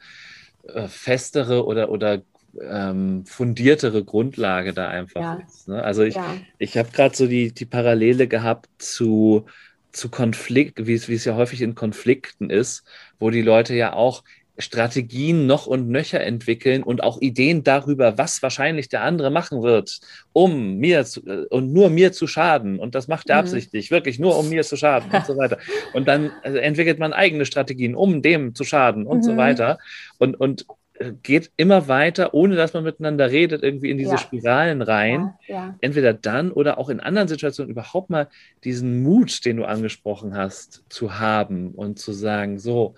äh, 0.68 0.88
festere 0.88 1.66
oder, 1.66 1.90
oder 1.90 2.23
ähm, 2.61 3.25
fundiertere 3.27 4.05
Grundlage 4.05 4.73
da 4.73 4.88
einfach 4.88 5.20
ja. 5.20 5.35
ist. 5.47 5.68
Ne? 5.68 5.83
Also 5.83 6.03
ich, 6.03 6.14
ja. 6.14 6.37
ich 6.59 6.77
habe 6.77 6.90
gerade 6.92 7.16
so 7.16 7.27
die, 7.27 7.53
die 7.53 7.66
Parallele 7.66 8.29
gehabt 8.29 8.68
zu, 8.79 9.47
zu 9.92 10.09
Konflikt, 10.09 10.87
wie 10.87 10.94
es, 10.94 11.09
wie 11.09 11.14
es 11.14 11.25
ja 11.25 11.35
häufig 11.37 11.62
in 11.62 11.75
Konflikten 11.75 12.51
ist, 12.51 12.85
wo 13.18 13.31
die 13.31 13.42
Leute 13.42 13.75
ja 13.75 13.92
auch 13.92 14.25
Strategien 14.57 15.47
noch 15.47 15.67
und 15.67 15.88
nöcher 15.88 16.21
entwickeln 16.21 16.85
und 16.85 17.03
auch 17.03 17.21
Ideen 17.21 17.64
darüber, 17.64 18.19
was 18.19 18.43
wahrscheinlich 18.43 18.88
der 18.88 19.03
andere 19.03 19.31
machen 19.31 19.62
wird, 19.62 20.01
um 20.33 20.77
mir 20.77 21.05
zu, 21.05 21.27
äh, 21.27 21.47
und 21.51 21.73
nur 21.73 21.90
mir 21.90 22.12
zu 22.12 22.27
schaden. 22.27 22.79
Und 22.79 22.95
das 22.95 23.09
macht 23.09 23.29
er 23.29 23.37
mhm. 23.37 23.40
absichtlich, 23.40 23.90
wirklich 23.90 24.19
nur 24.19 24.38
um 24.38 24.49
mir 24.49 24.62
zu 24.62 24.77
schaden 24.77 25.11
und 25.11 25.27
so 25.27 25.37
weiter. 25.37 25.59
Und 25.93 26.07
dann 26.07 26.31
also 26.43 26.59
entwickelt 26.59 27.01
man 27.01 27.12
eigene 27.12 27.47
Strategien, 27.47 27.97
um 27.97 28.23
dem 28.23 28.55
zu 28.55 28.64
schaden 28.64 29.07
und 29.07 29.19
mhm. 29.19 29.23
so 29.23 29.37
weiter. 29.37 29.79
Und, 30.19 30.38
und 30.38 30.67
äh, 31.01 31.12
geht 31.25 31.51
immer 31.57 31.88
weiter, 31.88 32.33
ohne 32.33 32.55
dass 32.55 32.75
man 32.75 32.85
miteinander 32.85 33.33
redet, 33.33 33.64
irgendwie 33.64 33.90
in 33.90 33.99
diese 33.99 34.12
ja. 34.12 34.19
Spiralen 34.19 34.83
rein. 34.83 35.35
Ja, 35.49 35.55
ja. 35.55 35.79
Entweder 35.81 36.14
dann 36.14 36.53
oder 36.53 36.79
auch 36.79 36.90
in 36.90 37.01
anderen 37.01 37.27
Situationen 37.27 37.73
überhaupt 37.73 38.09
mal 38.09 38.29
diesen 38.62 39.03
Mut, 39.03 39.45
den 39.45 39.57
du 39.57 39.64
angesprochen 39.64 40.37
hast, 40.37 40.85
zu 40.88 41.19
haben 41.19 41.73
und 41.73 41.99
zu 41.99 42.12
sagen, 42.12 42.61
so, 42.61 42.95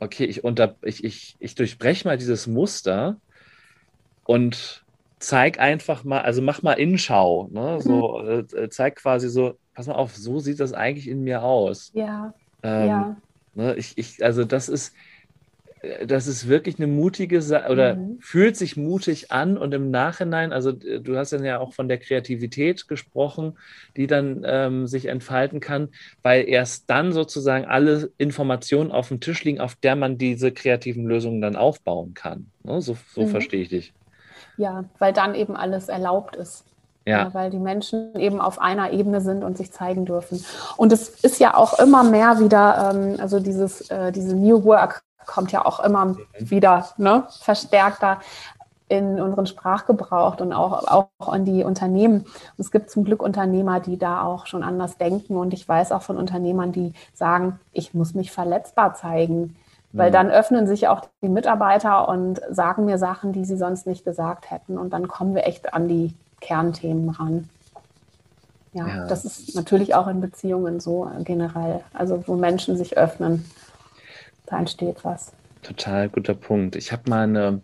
okay, 0.00 0.24
ich, 0.24 0.44
unter, 0.44 0.76
ich, 0.82 1.04
ich, 1.04 1.36
ich 1.38 1.54
durchbreche 1.54 2.06
mal 2.06 2.18
dieses 2.18 2.46
Muster 2.46 3.16
und 4.24 4.84
zeig 5.18 5.58
einfach 5.58 6.04
mal, 6.04 6.20
also 6.20 6.42
mach 6.42 6.62
mal 6.62 6.74
Innenschau, 6.74 7.48
ne? 7.50 7.80
so, 7.80 8.18
mhm. 8.18 8.46
äh, 8.56 8.68
zeig 8.68 8.96
quasi 8.96 9.28
so, 9.28 9.58
pass 9.74 9.86
mal 9.86 9.94
auf, 9.94 10.14
so 10.14 10.38
sieht 10.38 10.60
das 10.60 10.72
eigentlich 10.72 11.08
in 11.08 11.22
mir 11.22 11.42
aus. 11.42 11.90
Ja. 11.94 12.34
Ähm, 12.62 12.88
ja. 12.88 13.16
Ne? 13.54 13.74
Ich, 13.76 13.96
ich, 13.96 14.24
also 14.24 14.44
das 14.44 14.68
ist, 14.68 14.94
das 16.06 16.26
ist 16.26 16.48
wirklich 16.48 16.78
eine 16.78 16.86
mutige 16.86 17.40
Sache 17.42 17.70
oder 17.70 17.94
mhm. 17.94 18.18
fühlt 18.20 18.56
sich 18.56 18.76
mutig 18.76 19.30
an 19.30 19.56
und 19.56 19.72
im 19.74 19.90
Nachhinein, 19.90 20.52
also 20.52 20.70
äh, 20.70 21.00
du 21.00 21.16
hast 21.16 21.32
dann 21.32 21.44
ja 21.44 21.58
auch 21.58 21.72
von 21.72 21.88
der 21.88 21.98
Kreativität 21.98 22.88
gesprochen, 22.88 23.56
die 23.96 24.06
dann 24.06 24.42
ähm, 24.44 24.86
sich 24.86 25.06
entfalten 25.06 25.60
kann, 25.60 25.88
weil 26.22 26.48
erst 26.48 26.90
dann 26.90 27.12
sozusagen 27.12 27.64
alle 27.64 28.10
Informationen 28.18 28.90
auf 28.90 29.08
dem 29.08 29.20
Tisch 29.20 29.44
liegen, 29.44 29.60
auf 29.60 29.76
der 29.76 29.96
man 29.96 30.18
diese 30.18 30.52
kreativen 30.52 31.06
Lösungen 31.06 31.40
dann 31.40 31.56
aufbauen 31.56 32.14
kann. 32.14 32.50
Ne? 32.64 32.80
So, 32.80 32.96
so 33.14 33.22
mhm. 33.22 33.28
verstehe 33.28 33.62
ich 33.62 33.68
dich. 33.68 33.92
Ja, 34.56 34.84
weil 34.98 35.12
dann 35.12 35.34
eben 35.34 35.56
alles 35.56 35.88
erlaubt 35.88 36.36
ist. 36.36 36.64
Ja. 37.06 37.24
ja. 37.24 37.34
weil 37.34 37.48
die 37.48 37.58
Menschen 37.58 38.14
eben 38.16 38.38
auf 38.38 38.58
einer 38.58 38.92
Ebene 38.92 39.22
sind 39.22 39.42
und 39.42 39.56
sich 39.56 39.72
zeigen 39.72 40.04
dürfen. 40.04 40.44
Und 40.76 40.92
es 40.92 41.08
ist 41.24 41.40
ja 41.40 41.54
auch 41.54 41.78
immer 41.78 42.04
mehr 42.04 42.38
wieder, 42.38 42.92
ähm, 42.92 43.16
also 43.18 43.40
dieses, 43.40 43.88
äh, 43.90 44.12
diese 44.12 44.36
New 44.36 44.62
Work 44.64 45.02
kommt 45.28 45.52
ja 45.52 45.64
auch 45.64 45.78
immer 45.78 46.16
wieder 46.40 46.88
ne, 46.96 47.24
verstärkter 47.40 48.18
in 48.88 49.20
unseren 49.20 49.46
Sprachgebrauch 49.46 50.40
und 50.40 50.52
auch, 50.52 50.88
auch 50.88 51.28
an 51.28 51.44
die 51.44 51.62
Unternehmen. 51.62 52.20
Und 52.22 52.28
es 52.58 52.70
gibt 52.70 52.90
zum 52.90 53.04
Glück 53.04 53.22
Unternehmer, 53.22 53.80
die 53.80 53.98
da 53.98 54.22
auch 54.22 54.46
schon 54.46 54.62
anders 54.62 54.96
denken. 54.96 55.36
Und 55.36 55.52
ich 55.52 55.68
weiß 55.68 55.92
auch 55.92 56.02
von 56.02 56.16
Unternehmern, 56.16 56.72
die 56.72 56.94
sagen, 57.12 57.60
ich 57.72 57.92
muss 57.92 58.14
mich 58.14 58.32
verletzbar 58.32 58.94
zeigen. 58.94 59.56
Weil 59.92 60.08
mhm. 60.08 60.14
dann 60.14 60.30
öffnen 60.30 60.66
sich 60.66 60.88
auch 60.88 61.02
die 61.22 61.28
Mitarbeiter 61.28 62.08
und 62.08 62.40
sagen 62.50 62.86
mir 62.86 62.98
Sachen, 62.98 63.32
die 63.32 63.44
sie 63.44 63.58
sonst 63.58 63.86
nicht 63.86 64.04
gesagt 64.04 64.50
hätten. 64.50 64.78
Und 64.78 64.90
dann 64.94 65.06
kommen 65.06 65.34
wir 65.34 65.46
echt 65.46 65.74
an 65.74 65.88
die 65.88 66.14
Kernthemen 66.40 67.10
ran. 67.10 67.48
Ja, 68.72 68.86
ja. 68.86 69.06
das 69.06 69.24
ist 69.24 69.54
natürlich 69.54 69.94
auch 69.94 70.08
in 70.08 70.20
Beziehungen 70.20 70.80
so 70.80 71.10
generell. 71.24 71.80
Also 71.92 72.22
wo 72.26 72.36
Menschen 72.36 72.76
sich 72.76 72.96
öffnen 72.96 73.44
da 74.48 74.58
entsteht 74.58 75.04
was. 75.04 75.32
Total 75.62 76.08
guter 76.08 76.34
Punkt. 76.34 76.76
Ich 76.76 76.92
habe 76.92 77.10
mal 77.10 77.24
eine 77.24 77.60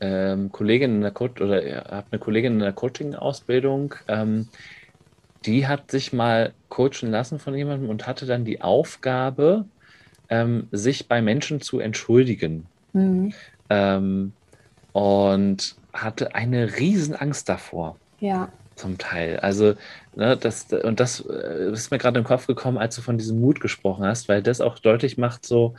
ähm, 0.00 0.50
Kollegin 0.50 0.96
in 0.96 1.00
der 1.02 1.10
Co 1.10 1.24
oder 1.24 1.66
ja, 1.66 1.84
habe 1.90 2.06
eine 2.10 2.18
Kollegin 2.18 2.54
in 2.54 2.60
der 2.60 2.72
Coaching-Ausbildung, 2.72 3.94
ähm, 4.08 4.48
die 5.46 5.66
hat 5.66 5.90
sich 5.90 6.12
mal 6.12 6.52
coachen 6.68 7.10
lassen 7.10 7.38
von 7.38 7.54
jemandem 7.54 7.88
und 7.88 8.06
hatte 8.06 8.26
dann 8.26 8.44
die 8.44 8.60
Aufgabe, 8.60 9.64
ähm, 10.28 10.68
sich 10.70 11.08
bei 11.08 11.22
Menschen 11.22 11.60
zu 11.60 11.80
entschuldigen. 11.80 12.66
Mhm. 12.92 13.32
Ähm, 13.68 14.32
und 14.92 15.76
hatte 15.92 16.34
eine 16.34 16.78
Riesenangst 16.78 17.48
davor. 17.48 17.96
Ja. 18.18 18.50
Zum 18.74 18.98
Teil. 18.98 19.38
Also, 19.38 19.74
ne, 20.16 20.36
das, 20.36 20.66
und 20.72 21.00
das 21.00 21.20
äh, 21.20 21.70
ist 21.72 21.90
mir 21.90 21.98
gerade 21.98 22.18
im 22.18 22.24
Kopf 22.24 22.46
gekommen, 22.46 22.78
als 22.78 22.96
du 22.96 23.02
von 23.02 23.18
diesem 23.18 23.40
Mut 23.40 23.60
gesprochen 23.60 24.04
hast, 24.04 24.28
weil 24.28 24.42
das 24.42 24.60
auch 24.60 24.78
deutlich 24.78 25.18
macht, 25.18 25.46
so, 25.46 25.74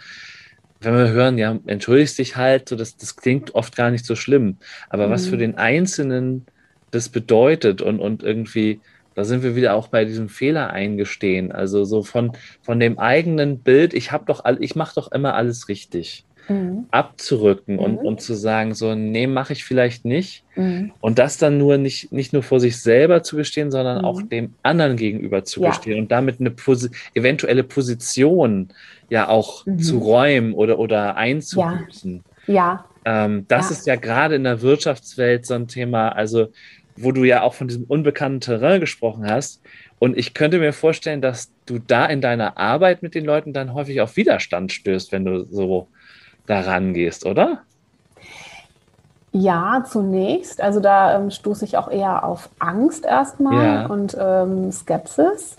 wenn 0.80 0.96
wir 0.96 1.10
hören, 1.10 1.38
ja, 1.38 1.60
entschuldigst 1.67 2.17
dich 2.17 2.36
halt, 2.36 2.70
so, 2.70 2.76
das, 2.76 2.98
das 2.98 3.15
klingt 3.15 3.54
oft 3.56 3.76
gar 3.76 3.91
nicht 3.91 4.06
so 4.06 4.15
schlimm. 4.15 4.58
Aber 4.89 5.08
mhm. 5.08 5.12
was 5.12 5.28
für 5.28 5.36
mhm. 5.36 5.39
den 5.39 5.58
Einzelnen 5.58 6.46
das 6.89 7.10
bedeutet 7.10 7.82
und, 7.82 8.00
und 8.00 8.24
irgendwie, 8.24 8.82
da 9.15 9.24
sind 9.24 9.44
wir 9.44 9.56
wieder 9.56 9.76
auch 9.76 9.88
bei 9.88 10.06
diesem 10.06 10.30
Fehler 10.30 10.72
eingestehen. 10.72 11.52
Also 11.52 11.86
so 11.86 12.04
von, 12.04 12.34
von 12.62 12.80
dem 12.80 13.00
eigenen 13.00 13.60
Bild, 13.60 13.94
ich 13.94 14.12
habe 14.12 14.26
doch 14.26 14.44
ich 14.60 14.76
mache 14.76 14.96
doch 14.96 15.12
immer 15.12 15.36
alles 15.36 15.70
richtig. 15.70 16.26
Mhm. 16.51 16.85
abzurücken 16.91 17.75
mhm. 17.75 17.79
und, 17.79 17.97
und 17.97 18.21
zu 18.21 18.33
sagen, 18.33 18.73
so, 18.73 18.93
nee, 18.95 19.27
mache 19.27 19.53
ich 19.53 19.63
vielleicht 19.63 20.05
nicht. 20.05 20.43
Mhm. 20.55 20.91
Und 20.99 21.19
das 21.19 21.37
dann 21.37 21.57
nur 21.57 21.77
nicht, 21.77 22.11
nicht 22.11 22.33
nur 22.33 22.43
vor 22.43 22.59
sich 22.59 22.81
selber 22.81 23.23
zu 23.23 23.37
gestehen, 23.37 23.71
sondern 23.71 23.99
mhm. 23.99 24.05
auch 24.05 24.21
dem 24.21 24.53
anderen 24.63 24.97
gegenüber 24.97 25.43
zu 25.43 25.61
ja. 25.61 25.69
gestehen 25.69 25.99
und 25.99 26.11
damit 26.11 26.39
eine 26.39 26.51
Posi 26.51 26.89
eventuelle 27.13 27.63
Position 27.63 28.69
ja 29.09 29.29
auch 29.29 29.65
mhm. 29.65 29.79
zu 29.79 29.99
räumen 29.99 30.53
oder, 30.53 30.79
oder 30.79 31.15
einzubüßen. 31.15 32.23
Ja. 32.47 32.53
ja. 32.53 32.85
Ähm, 33.03 33.45
das 33.47 33.69
ja. 33.69 33.75
ist 33.75 33.87
ja 33.87 33.95
gerade 33.95 34.35
in 34.35 34.43
der 34.43 34.61
Wirtschaftswelt 34.61 35.45
so 35.45 35.53
ein 35.53 35.67
Thema, 35.67 36.09
also 36.09 36.49
wo 36.97 37.11
du 37.11 37.23
ja 37.23 37.41
auch 37.41 37.53
von 37.53 37.67
diesem 37.67 37.85
unbekannten 37.85 38.41
Terrain 38.41 38.79
gesprochen 38.79 39.25
hast. 39.25 39.61
Und 39.99 40.17
ich 40.17 40.33
könnte 40.33 40.59
mir 40.59 40.73
vorstellen, 40.73 41.21
dass 41.21 41.51
du 41.65 41.79
da 41.79 42.05
in 42.05 42.21
deiner 42.21 42.57
Arbeit 42.57 43.03
mit 43.03 43.15
den 43.15 43.25
Leuten 43.25 43.53
dann 43.53 43.73
häufig 43.73 44.01
auf 44.01 44.17
Widerstand 44.17 44.71
stößt, 44.71 45.11
wenn 45.11 45.25
du 45.25 45.45
so 45.45 45.87
daran 46.45 46.93
gehst, 46.93 47.25
oder? 47.25 47.62
Ja, 49.32 49.84
zunächst. 49.89 50.62
Also 50.62 50.80
da 50.80 51.15
ähm, 51.15 51.32
stoße 51.32 51.63
ich 51.63 51.77
auch 51.77 51.89
eher 51.89 52.25
auf 52.25 52.49
Angst 52.60 53.06
erstmal 53.06 53.65
ja. 53.65 53.86
und 53.86 54.17
ähm, 54.19 54.71
Skepsis. 54.71 55.58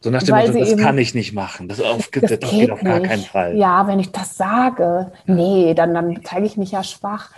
So 0.00 0.10
nach 0.10 0.22
dem 0.22 0.34
Motto, 0.34 0.58
das 0.58 0.68
eben, 0.70 0.82
kann 0.82 0.98
ich 0.98 1.14
nicht 1.14 1.34
machen. 1.34 1.68
Das, 1.68 1.80
auf, 1.80 2.08
das, 2.08 2.22
das 2.22 2.30
geht, 2.30 2.50
geht 2.50 2.70
auf 2.70 2.80
gar 2.80 3.00
keinen 3.00 3.22
Fall. 3.22 3.56
Ja, 3.56 3.86
wenn 3.86 4.00
ich 4.00 4.10
das 4.10 4.36
sage, 4.36 5.12
nee, 5.26 5.74
dann, 5.74 5.92
dann 5.94 6.20
zeige 6.24 6.46
ich 6.46 6.56
mich 6.56 6.72
ja 6.72 6.82
schwach. 6.82 7.30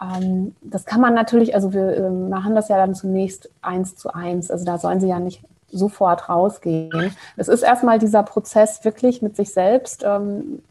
Ähm, 0.00 0.54
das 0.62 0.84
kann 0.84 1.00
man 1.00 1.14
natürlich, 1.14 1.54
also 1.54 1.72
wir 1.72 1.96
ähm, 1.98 2.30
machen 2.30 2.54
das 2.54 2.68
ja 2.68 2.76
dann 2.76 2.94
zunächst 2.94 3.50
eins 3.60 3.94
zu 3.94 4.12
eins. 4.14 4.50
Also 4.50 4.64
da 4.64 4.78
sollen 4.78 5.00
sie 5.00 5.08
ja 5.08 5.20
nicht 5.20 5.42
sofort 5.70 6.28
rausgehen. 6.30 7.14
Es 7.36 7.48
ist 7.48 7.62
erstmal 7.62 7.98
dieser 7.98 8.22
Prozess, 8.22 8.84
wirklich 8.84 9.20
mit 9.20 9.36
sich 9.36 9.52
selbst 9.52 10.02
ähm, 10.02 10.62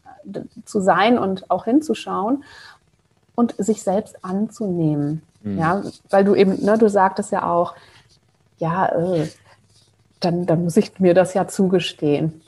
zu 0.64 0.80
sein 0.80 1.18
und 1.18 1.50
auch 1.50 1.64
hinzuschauen 1.64 2.44
und 3.34 3.54
sich 3.58 3.82
selbst 3.82 4.24
anzunehmen. 4.24 5.22
Mhm. 5.42 5.58
Ja, 5.58 5.82
weil 6.10 6.24
du 6.24 6.34
eben, 6.34 6.64
ne, 6.64 6.76
du 6.78 6.88
sagtest 6.88 7.30
ja 7.32 7.48
auch, 7.50 7.74
ja, 8.58 8.86
äh, 8.86 9.28
dann, 10.20 10.46
dann 10.46 10.64
muss 10.64 10.76
ich 10.76 10.98
mir 10.98 11.14
das 11.14 11.34
ja 11.34 11.46
zugestehen. 11.46 12.40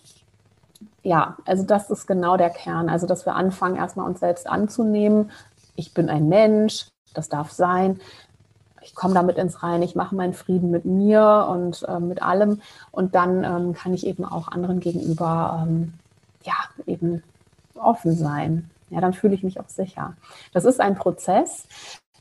Ja, 1.03 1.37
also 1.47 1.63
das 1.63 1.91
ist 1.91 2.07
genau 2.07 2.37
der 2.37 2.51
Kern. 2.51 2.89
Also, 2.89 3.07
dass 3.07 3.25
wir 3.25 3.35
anfangen, 3.35 3.77
erstmal 3.77 4.07
uns 4.07 4.21
selbst 4.21 4.49
anzunehmen. 4.49 5.31
Ich 5.77 5.95
bin 5.95 6.11
ein 6.11 6.29
Mensch, 6.29 6.89
das 7.15 7.29
darf 7.29 7.53
sein. 7.53 8.01
Ich 8.83 8.95
komme 8.95 9.15
damit 9.15 9.37
ins 9.37 9.63
Rein, 9.63 9.83
ich 9.83 9.95
mache 9.95 10.15
meinen 10.15 10.33
Frieden 10.33 10.71
mit 10.71 10.85
mir 10.85 11.47
und 11.51 11.85
äh, 11.89 12.01
mit 12.01 12.23
allem. 12.23 12.61
Und 12.91 13.15
dann 13.15 13.45
ähm, 13.45 13.75
kann 13.75 13.95
ich 13.95 14.07
eben 14.07 14.25
auch 14.25 14.49
anderen 14.49 14.81
gegenüber, 14.81 15.63
ähm, 15.63 15.93
ja, 16.43 16.55
eben 16.87 17.23
offen 17.81 18.15
sein. 18.15 18.71
Ja, 18.91 19.01
dann 19.01 19.13
fühle 19.13 19.35
ich 19.35 19.43
mich 19.43 19.61
auch 19.61 19.69
sicher. 19.69 20.15
Das 20.53 20.65
ist 20.65 20.81
ein 20.81 20.97
Prozess. 20.97 21.67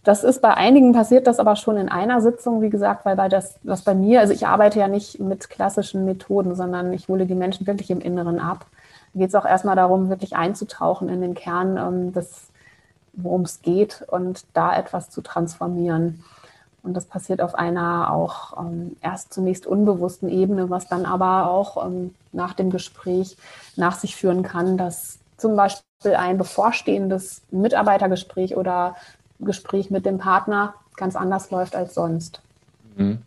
Das 0.03 0.23
ist 0.23 0.41
bei 0.41 0.53
einigen 0.53 0.93
passiert 0.93 1.27
das 1.27 1.39
aber 1.39 1.55
schon 1.55 1.77
in 1.77 1.89
einer 1.89 2.21
Sitzung, 2.21 2.61
wie 2.61 2.69
gesagt, 2.69 3.05
weil 3.05 3.15
bei 3.15 3.27
das, 3.27 3.59
was 3.63 3.81
bei 3.81 3.93
mir, 3.93 4.21
also 4.21 4.33
ich 4.33 4.47
arbeite 4.47 4.79
ja 4.79 4.87
nicht 4.87 5.19
mit 5.19 5.49
klassischen 5.49 6.05
Methoden, 6.05 6.55
sondern 6.55 6.93
ich 6.93 7.09
hole 7.09 7.25
die 7.25 7.35
Menschen 7.35 7.67
wirklich 7.67 7.91
im 7.91 7.99
Inneren 7.99 8.39
ab. 8.39 8.65
Da 9.13 9.19
geht 9.19 9.29
es 9.29 9.35
auch 9.35 9.45
erstmal 9.45 9.75
darum, 9.75 10.09
wirklich 10.09 10.35
einzutauchen 10.35 11.09
in 11.09 11.21
den 11.21 11.33
Kern 11.33 11.77
ähm, 11.77 12.13
des, 12.13 12.47
worum 13.13 13.41
es 13.41 13.61
geht 13.61 14.05
und 14.07 14.45
da 14.53 14.75
etwas 14.77 15.09
zu 15.09 15.21
transformieren. 15.21 16.23
Und 16.81 16.93
das 16.93 17.05
passiert 17.05 17.41
auf 17.41 17.55
einer 17.55 18.11
auch 18.11 18.57
ähm, 18.57 18.95
erst 19.01 19.33
zunächst 19.33 19.67
unbewussten 19.67 20.29
Ebene, 20.29 20.69
was 20.69 20.87
dann 20.87 21.05
aber 21.05 21.49
auch 21.49 21.85
ähm, 21.85 22.15
nach 22.31 22.53
dem 22.53 22.69
Gespräch 22.69 23.35
nach 23.75 23.95
sich 23.95 24.15
führen 24.15 24.43
kann, 24.43 24.77
dass 24.77 25.18
zum 25.39 25.55
Beispiel 25.55 26.15
ein 26.15 26.37
bevorstehendes 26.37 27.41
Mitarbeitergespräch 27.51 28.55
oder 28.55 28.95
Gespräch 29.39 29.89
mit 29.89 30.05
dem 30.05 30.17
Partner 30.17 30.73
ganz 30.95 31.15
anders 31.15 31.49
läuft 31.51 31.75
als 31.75 31.93
sonst. 31.93 32.41
Mhm. 32.95 33.19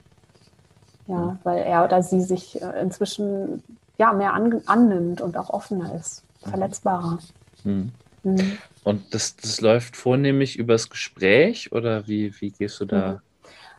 Ja, 1.06 1.38
weil 1.42 1.62
er 1.62 1.84
oder 1.84 2.02
sie 2.02 2.22
sich 2.22 2.60
äh, 2.62 2.80
inzwischen 2.80 3.62
ja, 3.98 4.12
mehr 4.12 4.34
an, 4.34 4.62
annimmt 4.66 5.20
und 5.20 5.36
auch 5.36 5.50
offener 5.50 5.94
ist, 5.94 6.22
mhm. 6.44 6.50
verletzbarer. 6.50 7.18
Mhm. 7.64 7.92
Mhm. 8.22 8.58
Und 8.84 9.14
das, 9.14 9.36
das 9.36 9.60
läuft 9.60 9.96
vornehmlich 9.96 10.58
übers 10.58 10.90
Gespräch 10.90 11.72
oder 11.72 12.06
wie, 12.06 12.32
wie 12.40 12.50
gehst 12.50 12.80
du 12.80 12.84
da? 12.84 13.12
Mhm. 13.12 13.18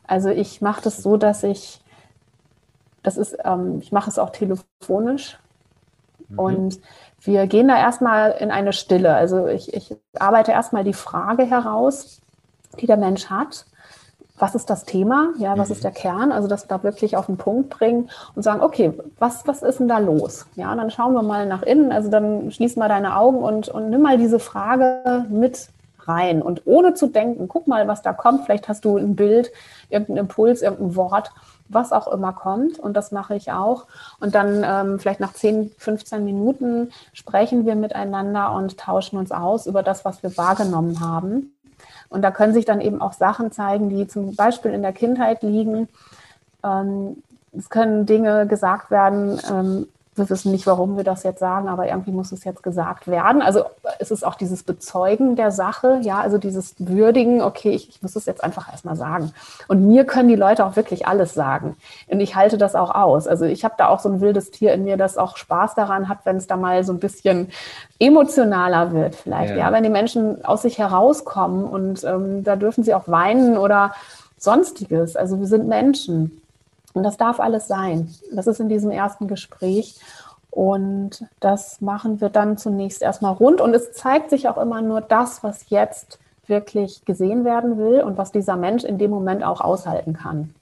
Also 0.06 0.30
ich 0.30 0.62
mache 0.62 0.82
das 0.82 1.02
so, 1.02 1.18
dass 1.18 1.44
ich, 1.44 1.82
das 3.04 3.18
ist, 3.18 3.38
ähm, 3.46 3.80
ich 3.82 3.92
mache 3.92 4.10
es 4.10 4.20
auch 4.20 4.32
telefonisch 4.32 5.38
mhm. 6.34 6.40
und 6.40 6.80
wir 7.22 7.48
gehen 7.48 7.70
da 7.70 7.78
erstmal 7.78 8.32
in 8.32 8.52
eine 8.52 8.74
Stille. 8.74 9.16
Also 9.16 9.48
ich, 9.48 9.74
ich 9.74 9.96
arbeite 10.20 10.52
erstmal 10.52 10.84
die 10.84 10.94
Frage 10.94 11.44
heraus, 11.44 12.22
die 12.80 12.88
der 12.88 12.98
Mensch 12.98 13.28
hat. 13.30 13.66
Was 14.40 14.56
ist 14.56 14.70
das 14.70 14.84
Thema? 14.84 15.30
Ja, 15.38 15.58
was 15.58 15.70
mhm. 15.70 15.76
ist 15.76 15.84
der 15.84 15.92
Kern? 15.92 16.32
Also, 16.32 16.50
wir 16.50 16.58
da 16.68 16.84
wirklich 16.84 17.16
auf 17.16 17.28
den 17.28 17.38
Punkt 17.38 17.70
bringen 17.70 18.10
und 18.36 18.42
sagen, 18.42 18.62
okay, 18.62 18.92
was, 19.20 19.48
was 19.48 19.62
ist 19.62 19.80
denn 19.80 19.88
da 19.88 20.00
los? 20.00 20.48
Ja, 20.56 20.76
dann 20.76 20.90
schauen 20.90 21.14
wir 21.14 21.22
mal 21.22 21.46
nach 21.46 21.62
innen. 21.62 21.92
Also, 21.92 22.10
dann 22.10 22.52
schließ 22.52 22.76
mal 22.76 22.90
deine 22.90 23.16
Augen 23.16 23.38
und, 23.38 23.70
und 23.70 23.90
nimm 23.90 24.02
mal 24.02 24.18
diese 24.18 24.40
Frage 24.40 25.26
mit 25.30 25.70
rein. 26.00 26.42
Und 26.42 26.64
ohne 26.66 26.96
zu 26.96 27.08
denken, 27.08 27.48
guck 27.48 27.68
mal, 27.68 27.88
was 27.88 28.02
da 28.02 28.12
kommt. 28.12 28.46
Vielleicht 28.46 28.68
hast 28.68 28.84
du 28.86 28.98
ein 28.98 29.16
Bild, 29.16 29.52
irgendeinen 29.90 30.18
Impuls, 30.18 30.62
irgendein 30.62 30.96
Wort 30.96 31.32
was 31.74 31.92
auch 31.92 32.08
immer 32.08 32.34
kommt. 32.34 32.80
Und 32.80 32.96
das 32.96 33.12
mache 33.12 33.36
ich 33.36 33.52
auch. 33.52 33.86
Und 34.20 34.36
dann 34.36 34.64
ähm, 34.66 35.00
vielleicht 35.00 35.20
nach 35.20 35.34
10, 35.34 35.72
15 35.78 36.24
Minuten 36.24 36.92
sprechen 37.14 37.66
wir 37.66 37.76
miteinander 37.76 38.52
und 38.54 38.78
tauschen 38.78 39.18
uns 39.18 39.32
aus 39.32 39.68
über 39.68 39.84
das, 39.84 40.06
was 40.06 40.24
wir 40.24 40.36
wahrgenommen 40.38 41.00
haben. 41.00 41.54
Und 42.10 42.22
da 42.22 42.32
können 42.32 42.54
sich 42.54 42.66
dann 42.66 42.82
eben 42.82 43.02
auch 43.02 43.14
Sachen 43.14 43.52
zeigen, 43.52 43.90
die 43.90 44.08
zum 44.08 44.36
Beispiel 44.36 44.72
in 44.72 44.82
der 44.82 44.94
Kindheit 44.94 45.42
liegen. 45.42 45.90
Ähm, 46.64 47.24
es 47.58 47.70
können 47.70 48.06
Dinge 48.06 48.48
gesagt 48.48 48.92
werden, 48.92 49.40
ähm, 49.50 49.88
wir 50.16 50.30
wissen 50.30 50.52
nicht, 50.52 50.68
warum 50.68 50.96
wir 50.98 51.04
das 51.04 51.24
jetzt 51.24 51.40
sagen, 51.40 51.68
aber 51.68 51.88
irgendwie 51.88 52.12
muss 52.12 52.32
es 52.32 52.44
jetzt 52.44 52.62
gesagt 52.62 53.08
werden. 53.08 53.42
Also 53.42 53.64
es 54.00 54.12
ist 54.12 54.26
auch 54.26 54.36
dieses 54.36 54.64
Bezeugen 54.64 55.36
der 55.36 55.52
Sache, 55.52 56.00
ja, 56.02 56.20
also 56.20 56.38
dieses 56.38 56.76
Würdigen, 56.78 57.42
okay, 57.42 57.72
ich, 57.72 57.90
ich 57.90 58.02
muss 58.02 58.16
es 58.16 58.26
jetzt 58.26 58.44
einfach 58.44 58.72
erstmal 58.72 58.96
sagen. 58.96 59.34
Und 59.68 59.88
mir 59.88 60.06
können 60.06 60.30
die 60.30 60.36
Leute 60.36 60.66
auch 60.66 60.76
wirklich 60.76 61.08
alles 61.08 61.34
sagen. 61.34 61.76
Und 62.08 62.20
ich 62.20 62.36
halte 62.36 62.58
das 62.58 62.76
auch 62.76 62.94
aus. 62.94 63.28
Also 63.28 63.46
ich 63.46 63.64
habe 63.64 63.76
da 63.78 63.88
auch 63.88 64.00
so 64.00 64.10
ein 64.10 64.22
wildes 64.22 64.52
Tier 64.52 64.74
in 64.74 64.84
mir, 64.84 64.98
das 64.98 65.18
auch 65.18 65.38
Spaß 65.38 65.76
daran 65.76 66.10
hat, 66.10 66.20
wenn 66.26 66.38
es 66.38 66.48
da 66.48 66.58
mal 66.58 66.84
so 66.84 66.94
ein 66.94 67.00
bisschen 67.00 67.50
emotionaler 68.00 68.94
wird, 68.94 69.16
vielleicht. 69.16 69.52
Ja, 69.52 69.68
ja 69.68 69.72
wenn 69.72 69.84
die 69.84 69.90
Menschen 69.90 70.46
aus 70.46 70.62
sich 70.62 70.78
herauskommen 70.78 71.66
und 71.66 72.04
ähm, 72.04 72.44
da 72.44 72.56
dürfen 72.56 72.84
sie 72.84 72.94
auch 72.94 73.08
weinen 73.08 73.58
oder 73.58 73.94
sonstiges. 74.38 75.16
Also 75.16 75.40
wir 75.40 75.48
sind 75.48 75.68
Menschen. 75.68 76.43
Und 76.94 77.04
das 77.04 77.18
darf 77.18 77.40
alles 77.40 77.68
sein. 77.68 78.14
Das 78.32 78.48
ist 78.48 78.60
in 78.60 78.70
diesem 78.70 78.92
ersten 78.92 79.28
Gespräch. 79.28 80.00
Und 80.52 81.26
das 81.40 81.82
machen 81.82 82.22
wir 82.22 82.30
dann 82.30 82.58
zunächst 82.58 83.02
erstmal 83.02 83.34
rund. 83.34 83.60
Und 83.60 83.74
es 83.74 83.94
zeigt 83.94 84.30
sich 84.30 84.48
auch 84.48 84.58
immer 84.58 84.82
nur 84.82 85.02
das, 85.02 85.44
was 85.44 85.70
jetzt 85.70 86.20
wirklich 86.46 87.06
gesehen 87.06 87.46
werden 87.46 87.78
will 87.78 88.02
und 88.02 88.18
was 88.18 88.32
dieser 88.32 88.56
Mensch 88.56 88.84
in 88.84 88.98
dem 88.98 89.10
Moment 89.10 89.44
auch 89.44 89.62
aushalten 89.62 90.14
kann. 90.14 90.54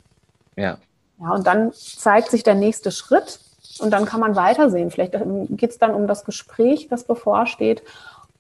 Ja. 0.56 0.78
Ja, 1.20 1.32
und 1.34 1.46
dann 1.46 1.72
zeigt 1.74 2.32
sich 2.32 2.44
der 2.44 2.56
nächste 2.56 2.92
Schritt 2.92 3.40
und 3.80 3.92
dann 3.92 4.06
kann 4.06 4.20
man 4.20 4.36
weitersehen. 4.36 4.90
Vielleicht 4.90 5.14
geht 5.50 5.70
es 5.70 5.78
dann 5.78 5.94
um 5.94 6.08
das 6.08 6.26
Gespräch, 6.26 6.88
das 6.88 7.04
bevorsteht. 7.04 7.84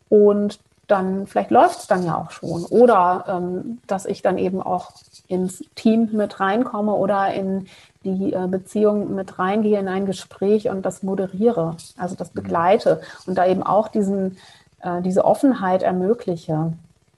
Und 0.09 0.59
dann 0.91 1.25
vielleicht 1.25 1.51
läuft 1.51 1.79
es 1.79 1.87
dann 1.87 2.05
ja 2.05 2.17
auch 2.17 2.31
schon. 2.31 2.65
Oder 2.65 3.25
ähm, 3.27 3.79
dass 3.87 4.05
ich 4.05 4.21
dann 4.21 4.37
eben 4.37 4.61
auch 4.61 4.91
ins 5.27 5.63
Team 5.75 6.09
mit 6.11 6.39
reinkomme 6.39 6.93
oder 6.93 7.33
in 7.33 7.67
die 8.03 8.33
äh, 8.33 8.47
Beziehung 8.47 9.15
mit 9.15 9.39
reingehe, 9.39 9.79
in 9.79 9.87
ein 9.87 10.05
Gespräch 10.05 10.69
und 10.69 10.85
das 10.85 11.03
moderiere, 11.03 11.77
also 11.97 12.15
das 12.15 12.29
begleite 12.29 13.01
und 13.25 13.37
da 13.37 13.45
eben 13.45 13.63
auch 13.63 13.87
diesen, 13.87 14.37
äh, 14.81 15.01
diese 15.01 15.23
Offenheit 15.25 15.83
ermögliche. 15.83 16.73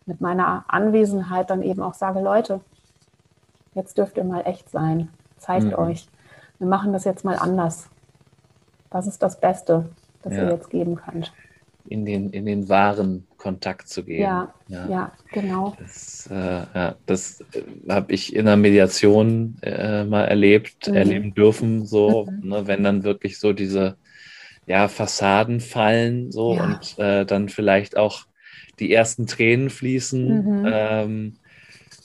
Mit 0.05 0.19
meiner 0.19 0.65
Anwesenheit 0.67 1.49
dann 1.49 1.63
eben 1.63 1.81
auch 1.81 1.93
sage, 1.93 2.19
Leute, 2.19 2.59
jetzt 3.73 3.97
dürft 3.97 4.17
ihr 4.17 4.25
mal 4.25 4.41
echt 4.41 4.69
sein. 4.69 5.07
Zeigt 5.37 5.67
mhm. 5.67 5.75
euch. 5.75 6.09
Wir 6.59 6.67
machen 6.67 6.91
das 6.91 7.05
jetzt 7.05 7.23
mal 7.23 7.37
anders. 7.37 7.87
Das 8.89 9.07
ist 9.07 9.23
das 9.23 9.39
Beste, 9.39 9.89
das 10.21 10.33
ja. 10.33 10.43
ihr 10.43 10.51
jetzt 10.51 10.69
geben 10.69 10.97
könnt. 10.97 11.31
In 11.87 12.05
den, 12.05 12.29
in 12.29 12.45
den 12.45 12.69
wahren 12.69 13.27
Kontakt 13.37 13.89
zu 13.89 14.03
gehen. 14.03 14.21
Ja, 14.21 14.53
ja, 14.67 14.89
ja 14.89 15.11
genau. 15.31 15.75
Das, 15.77 16.29
äh, 16.31 16.33
ja, 16.73 16.95
das 17.05 17.41
äh, 17.53 17.91
habe 17.91 18.13
ich 18.13 18.35
in 18.35 18.45
der 18.45 18.57
Mediation 18.57 19.57
äh, 19.61 20.05
mal 20.05 20.25
erlebt, 20.25 20.87
mhm. 20.87 20.95
erleben 20.95 21.33
dürfen, 21.33 21.85
so, 21.85 22.25
mhm. 22.25 22.49
ne, 22.49 22.67
wenn 22.67 22.83
dann 22.83 23.03
wirklich 23.03 23.39
so 23.39 23.53
diese 23.53 23.97
ja, 24.65 24.87
Fassaden 24.87 25.59
fallen 25.59 26.31
so 26.31 26.55
ja. 26.55 26.63
und 26.63 26.99
äh, 26.99 27.25
dann 27.25 27.49
vielleicht 27.49 27.97
auch 27.97 28.25
die 28.79 28.93
ersten 28.93 29.27
Tränen 29.27 29.69
fließen, 29.69 30.61
mhm. 30.61 30.69
ähm, 30.71 31.33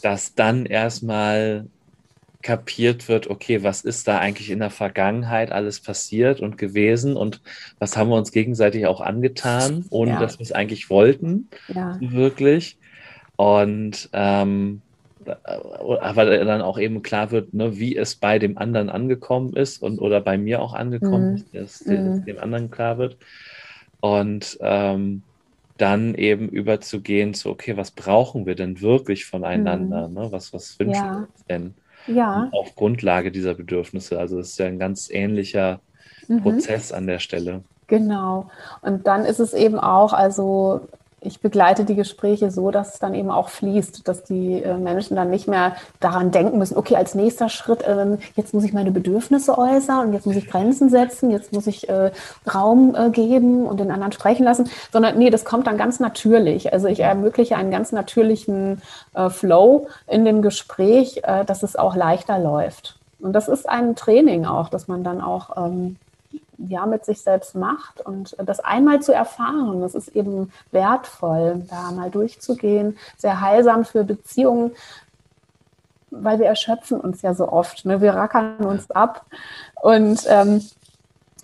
dass 0.03 0.35
dann 0.35 0.67
erstmal 0.67 1.67
kapiert 2.43 3.09
wird, 3.09 3.29
okay, 3.29 3.63
was 3.65 3.83
ist 3.83 4.07
da 4.07 4.19
eigentlich 4.19 4.51
in 4.51 4.61
der 4.61 4.71
Vergangenheit 4.71 5.51
alles 5.51 5.81
passiert 5.81 6.41
und 6.41 6.57
gewesen 6.57 7.17
und 7.17 7.43
was 7.79 7.97
haben 7.97 8.11
wir 8.11 8.17
uns 8.17 8.31
gegenseitig 8.31 8.87
auch 8.87 9.01
angetan, 9.01 9.85
ohne 9.91 10.13
ja. 10.13 10.21
dass 10.21 10.39
wir 10.39 10.45
es 10.45 10.53
eigentlich 10.53 10.89
wollten, 10.89 11.49
ja. 11.69 11.99
wirklich. 12.01 12.79
Und 13.37 14.09
ähm, 14.13 14.83
aber 16.01 16.45
dann 16.45 16.63
auch 16.63 16.79
eben 16.79 17.03
klar 17.03 17.31
wird, 17.31 17.53
ne, 17.53 17.79
wie 17.79 17.97
es 17.97 18.17
bei 18.17 18.39
dem 18.39 18.57
anderen 18.57 18.89
angekommen 18.89 19.53
ist 19.55 19.83
und 19.83 19.99
oder 19.99 20.21
bei 20.21 20.39
mir 20.39 20.63
auch 20.63 20.75
angekommen 20.75 21.31
mhm. 21.31 21.35
ist, 21.37 21.55
dass, 21.55 21.85
mhm. 21.87 22.25
dem 22.25 22.39
anderen 22.39 22.71
klar 22.71 22.99
wird. 22.99 23.17
Und 24.01 24.59
ähm, 24.61 25.23
dann 25.77 26.15
eben 26.15 26.49
überzugehen 26.49 27.35
zu, 27.35 27.51
okay, 27.51 27.77
was 27.77 27.91
brauchen 27.91 28.47
wir 28.47 28.55
denn 28.55 28.81
wirklich 28.81 29.27
voneinander? 29.27 30.09
Mhm. 30.09 30.15
Ne? 30.15 30.33
Was, 30.33 30.53
was 30.53 30.79
wünschen 30.79 30.95
ja. 30.95 31.13
wir 31.13 31.29
uns 31.29 31.45
denn? 31.47 31.75
Ja. 32.09 32.49
Auf 32.53 32.75
Grundlage 32.75 33.31
dieser 33.31 33.55
Bedürfnisse. 33.55 34.19
Also 34.19 34.39
das 34.39 34.51
ist 34.51 34.59
ja 34.59 34.67
ein 34.67 34.79
ganz 34.79 35.09
ähnlicher 35.11 35.81
mhm. 36.27 36.43
Prozess 36.43 36.93
an 36.93 37.07
der 37.07 37.19
Stelle. 37.19 37.63
Genau. 37.87 38.51
Und 38.83 39.07
dann 39.07 39.25
ist 39.25 39.41
es 39.41 39.55
eben 39.55 39.79
auch, 39.79 40.13
also 40.13 40.89
ich 41.29 41.41
begleite 41.41 41.85
die 41.85 41.95
Gespräche 41.95 42.51
so, 42.51 42.71
dass 42.71 42.95
es 42.95 42.99
dann 42.99 43.15
eben 43.15 43.31
auch 43.31 43.51
fließt, 43.51 44.09
dass 44.09 44.25
die 44.25 44.63
äh, 44.63 44.77
Menschen 44.77 45.15
dann 45.17 45.31
nicht 45.31 45.47
mehr 45.47 45.77
daran 46.01 46.31
denken 46.31 46.59
müssen, 46.59 46.77
okay, 46.77 46.97
als 46.97 47.15
nächster 47.15 47.49
Schritt, 47.49 47.83
äh, 47.83 48.17
jetzt 48.35 48.55
muss 48.55 48.65
ich 48.65 48.73
meine 48.73 48.91
Bedürfnisse 48.91 49.57
äußern 49.57 50.09
und 50.09 50.13
jetzt 50.15 50.27
muss 50.27 50.37
ich 50.37 50.49
Grenzen 50.49 50.89
setzen, 50.89 51.31
jetzt 51.31 51.53
muss 51.53 51.67
ich 51.67 51.89
äh, 51.89 52.11
Raum 52.53 52.97
äh, 52.97 53.11
geben 53.11 53.67
und 53.67 53.79
den 53.79 53.91
anderen 53.91 54.13
sprechen 54.13 54.45
lassen, 54.45 54.71
sondern 54.93 55.19
nee, 55.19 55.31
das 55.31 55.45
kommt 55.45 55.67
dann 55.67 55.77
ganz 55.77 56.01
natürlich. 56.01 56.73
Also 56.73 56.89
ich 56.89 57.01
ermögliche 57.01 57.57
einen 57.57 57.71
ganz 57.71 57.93
natürlichen 57.93 58.83
Flow 59.29 59.89
in 60.07 60.25
dem 60.25 60.43
Gespräch, 60.43 61.23
dass 61.47 61.63
es 61.63 61.77
auch 61.77 61.95
leichter 61.95 62.39
läuft. 62.39 62.99
Und 63.21 63.33
das 63.33 63.49
ist 63.49 63.69
ein 63.69 63.97
Training 63.97 64.47
auch, 64.47 64.69
dass 64.69 64.89
man 64.89 65.05
dann 65.05 65.21
auch 65.21 65.57
ähm, 65.57 65.97
ja, 66.59 66.87
mit 66.87 67.05
sich 67.05 67.21
selbst 67.21 67.55
macht. 67.55 68.01
Und 68.01 68.37
das 68.45 68.61
einmal 68.61 69.01
zu 69.01 69.13
erfahren, 69.13 69.81
das 69.81 69.95
ist 69.95 70.09
eben 70.09 70.53
wertvoll, 70.71 71.65
da 71.71 71.93
mal 71.93 72.11
durchzugehen, 72.11 72.99
sehr 73.17 73.41
heilsam 73.41 73.85
für 73.85 74.05
Beziehungen, 74.05 74.73
weil 76.11 76.39
wir 76.39 76.47
erschöpfen 76.47 77.01
uns 77.01 77.23
ja 77.23 77.35
so 77.35 77.51
oft. 77.51 77.85
Ne? 77.85 78.01
Wir 78.01 78.15
rackern 78.15 78.57
uns 78.59 78.91
ab. 78.91 79.27
Und 79.81 80.25
ähm, 80.29 80.63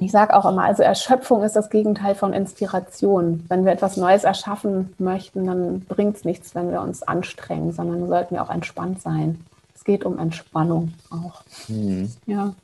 ich 0.01 0.11
sage 0.11 0.35
auch 0.35 0.45
immer, 0.47 0.65
also 0.65 0.83
Erschöpfung 0.83 1.45
ist 1.45 1.55
das 1.55 1.71
Gegenteil 1.71 2.15
von 2.15 2.33
Inspiration. 2.33 3.45
Wenn 3.49 3.65
wir 3.65 3.73
etwas 3.73 3.97
Neues 3.97 4.25
erschaffen 4.25 4.95
möchten, 4.99 5.47
dann 5.47 5.81
bringt 5.81 6.17
es 6.17 6.25
nichts, 6.25 6.55
wenn 6.55 6.73
wir 6.73 6.81
uns 6.81 7.03
anstrengen, 7.03 7.73
sondern 7.73 8.09
sollten 8.09 8.35
wir 8.35 8.43
auch 8.43 8.51
entspannt 8.51 9.01
sein. 9.01 9.45
Es 9.75 9.85
geht 9.85 10.05
um 10.05 10.19
Entspannung 10.19 10.95
auch. 11.11 11.43
Mhm. 11.69 12.11
Ja. 12.27 12.55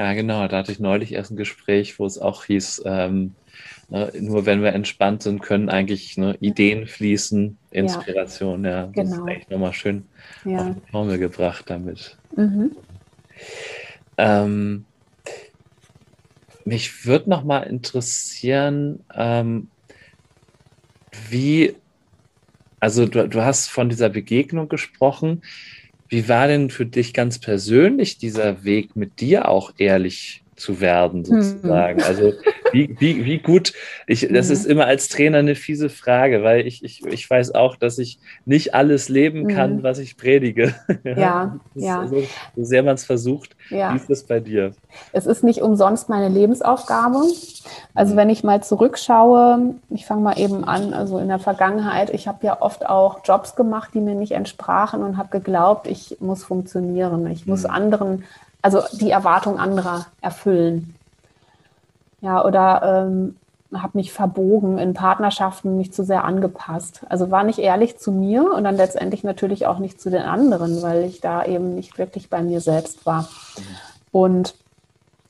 Ja, 0.00 0.14
genau. 0.14 0.48
Da 0.48 0.56
hatte 0.56 0.72
ich 0.72 0.80
neulich 0.80 1.12
erst 1.12 1.30
ein 1.30 1.36
Gespräch, 1.36 1.98
wo 1.98 2.06
es 2.06 2.16
auch 2.16 2.44
hieß, 2.44 2.84
ähm, 2.86 3.34
ne, 3.90 4.10
nur 4.18 4.46
wenn 4.46 4.62
wir 4.62 4.72
entspannt 4.72 5.22
sind, 5.22 5.42
können 5.42 5.68
eigentlich 5.68 6.16
ne, 6.16 6.38
Ideen 6.40 6.86
fließen, 6.86 7.58
Inspiration. 7.70 8.64
Ja, 8.64 8.70
ja 8.70 8.86
das 8.94 9.10
genau. 9.10 9.26
ist 9.26 9.30
echt 9.30 9.50
nochmal 9.50 9.74
schön 9.74 10.04
ja. 10.46 10.70
auf 10.70 10.74
die 10.74 10.90
Formel 10.90 11.18
gebracht 11.18 11.66
damit. 11.68 12.16
Mhm. 12.34 12.74
Ähm, 14.16 14.86
mich 16.64 17.04
würde 17.04 17.28
nochmal 17.28 17.64
interessieren, 17.64 19.04
ähm, 19.14 19.68
wie, 21.28 21.74
also 22.78 23.04
du, 23.04 23.28
du 23.28 23.44
hast 23.44 23.68
von 23.68 23.90
dieser 23.90 24.08
Begegnung 24.08 24.70
gesprochen. 24.70 25.42
Wie 26.10 26.28
war 26.28 26.48
denn 26.48 26.70
für 26.70 26.86
dich 26.86 27.14
ganz 27.14 27.38
persönlich 27.38 28.18
dieser 28.18 28.64
Weg, 28.64 28.96
mit 28.96 29.20
dir 29.20 29.48
auch 29.48 29.72
ehrlich 29.78 30.42
zu 30.60 30.80
werden, 30.80 31.24
sozusagen? 31.24 32.00
Hm. 32.00 32.06
Also 32.06 32.32
wie, 32.72 32.94
wie, 33.00 33.24
wie 33.24 33.38
gut, 33.38 33.72
ich, 34.06 34.28
das 34.30 34.46
hm. 34.46 34.52
ist 34.52 34.66
immer 34.66 34.86
als 34.86 35.08
Trainer 35.08 35.38
eine 35.38 35.54
fiese 35.54 35.88
Frage, 35.88 36.42
weil 36.42 36.66
ich, 36.66 36.84
ich, 36.84 37.04
ich 37.06 37.28
weiß 37.28 37.54
auch, 37.54 37.76
dass 37.76 37.98
ich 37.98 38.18
nicht 38.44 38.74
alles 38.74 39.08
leben 39.08 39.48
kann, 39.48 39.78
hm. 39.78 39.82
was 39.82 39.98
ich 39.98 40.16
predige. 40.16 40.74
Ja, 41.02 41.58
ja. 41.74 42.06
So, 42.06 42.22
so, 42.56 42.64
sehr 42.64 42.82
man 42.82 42.94
es 42.94 43.04
versucht. 43.04 43.56
Ja. 43.70 43.92
Wie 43.92 43.96
ist 43.96 44.10
das 44.10 44.22
bei 44.24 44.38
dir? 44.38 44.72
Es 45.12 45.26
ist 45.26 45.42
nicht 45.42 45.62
umsonst 45.62 46.08
meine 46.08 46.28
Lebensaufgabe. 46.28 47.22
Also 47.94 48.16
wenn 48.16 48.28
ich 48.28 48.44
mal 48.44 48.62
zurückschaue, 48.62 49.74
ich 49.90 50.06
fange 50.06 50.20
mal 50.20 50.38
eben 50.38 50.64
an, 50.64 50.92
also 50.92 51.18
in 51.18 51.28
der 51.28 51.38
Vergangenheit, 51.38 52.10
ich 52.10 52.28
habe 52.28 52.46
ja 52.46 52.60
oft 52.60 52.86
auch 52.86 53.20
Jobs 53.24 53.56
gemacht, 53.56 53.90
die 53.94 54.00
mir 54.00 54.14
nicht 54.14 54.32
entsprachen 54.32 55.02
und 55.02 55.16
habe 55.16 55.30
geglaubt, 55.30 55.86
ich 55.86 56.18
muss 56.20 56.44
funktionieren, 56.44 57.26
ich 57.30 57.46
muss 57.46 57.64
mhm. 57.64 57.70
anderen 57.70 58.24
also 58.62 58.82
die 58.92 59.10
Erwartung 59.10 59.58
anderer 59.58 60.06
erfüllen. 60.20 60.94
Ja, 62.20 62.44
oder 62.44 63.06
ähm, 63.06 63.36
habe 63.74 63.98
mich 63.98 64.12
verbogen 64.12 64.78
in 64.78 64.94
Partnerschaften, 64.94 65.76
mich 65.76 65.92
zu 65.92 66.04
sehr 66.04 66.24
angepasst. 66.24 67.02
Also 67.08 67.30
war 67.30 67.44
nicht 67.44 67.58
ehrlich 67.58 67.98
zu 67.98 68.12
mir 68.12 68.52
und 68.52 68.64
dann 68.64 68.76
letztendlich 68.76 69.24
natürlich 69.24 69.66
auch 69.66 69.78
nicht 69.78 70.00
zu 70.00 70.10
den 70.10 70.22
anderen, 70.22 70.82
weil 70.82 71.04
ich 71.04 71.20
da 71.20 71.44
eben 71.44 71.74
nicht 71.74 71.96
wirklich 71.98 72.28
bei 72.28 72.42
mir 72.42 72.60
selbst 72.60 73.06
war. 73.06 73.28
Und 74.12 74.54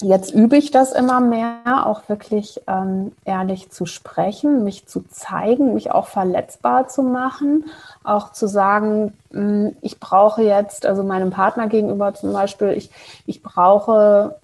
jetzt 0.02 0.32
übe 0.32 0.56
ich 0.56 0.70
das 0.70 0.92
immer 0.92 1.20
mehr, 1.20 1.86
auch 1.86 2.08
wirklich 2.08 2.60
ähm, 2.66 3.12
ehrlich 3.24 3.70
zu 3.70 3.86
sprechen, 3.86 4.64
mich 4.64 4.86
zu 4.86 5.04
zeigen, 5.08 5.74
mich 5.74 5.90
auch 5.92 6.06
verletzbar 6.06 6.88
zu 6.88 7.02
machen, 7.02 7.66
auch 8.02 8.32
zu 8.32 8.46
sagen, 8.46 9.12
mh, 9.30 9.40
hm, 9.40 9.76
ich 9.82 10.00
brauche 10.00 10.42
jetzt, 10.42 10.86
also 10.86 11.02
meinem 11.02 11.30
Partner 11.30 11.68
gegenüber 11.68 12.14
zum 12.14 12.32
Beispiel, 12.32 12.70
ich, 12.70 12.90
ich 13.26 13.42
brauche 13.42 14.36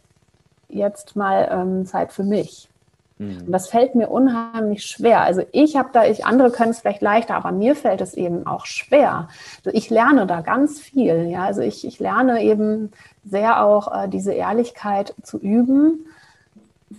jetzt 0.68 1.16
mal 1.16 1.48
ähm, 1.50 1.86
Zeit 1.86 2.12
für 2.12 2.24
mich. 2.24 2.68
Mhm. 3.18 3.44
Und 3.46 3.52
das 3.52 3.68
fällt 3.68 3.94
mir 3.94 4.09
unheimlich 4.09 4.84
schwer. 4.84 5.22
Also 5.22 5.42
ich 5.52 5.76
habe 5.76 5.88
da, 5.92 6.04
ich, 6.04 6.26
andere 6.26 6.50
können 6.50 6.70
es 6.70 6.80
vielleicht 6.80 7.02
leichter, 7.02 7.34
aber 7.34 7.52
mir 7.52 7.74
fällt 7.74 8.00
es 8.00 8.14
eben 8.14 8.46
auch 8.46 8.66
schwer. 8.66 9.28
Also 9.64 9.76
ich 9.76 9.90
lerne 9.90 10.26
da 10.26 10.42
ganz 10.42 10.80
viel. 10.80 11.28
Ja, 11.30 11.44
also 11.44 11.62
ich, 11.62 11.86
ich 11.86 11.98
lerne 11.98 12.42
eben 12.42 12.92
sehr 13.28 13.64
auch 13.64 14.04
äh, 14.04 14.08
diese 14.08 14.32
Ehrlichkeit 14.32 15.14
zu 15.22 15.38
üben. 15.38 16.06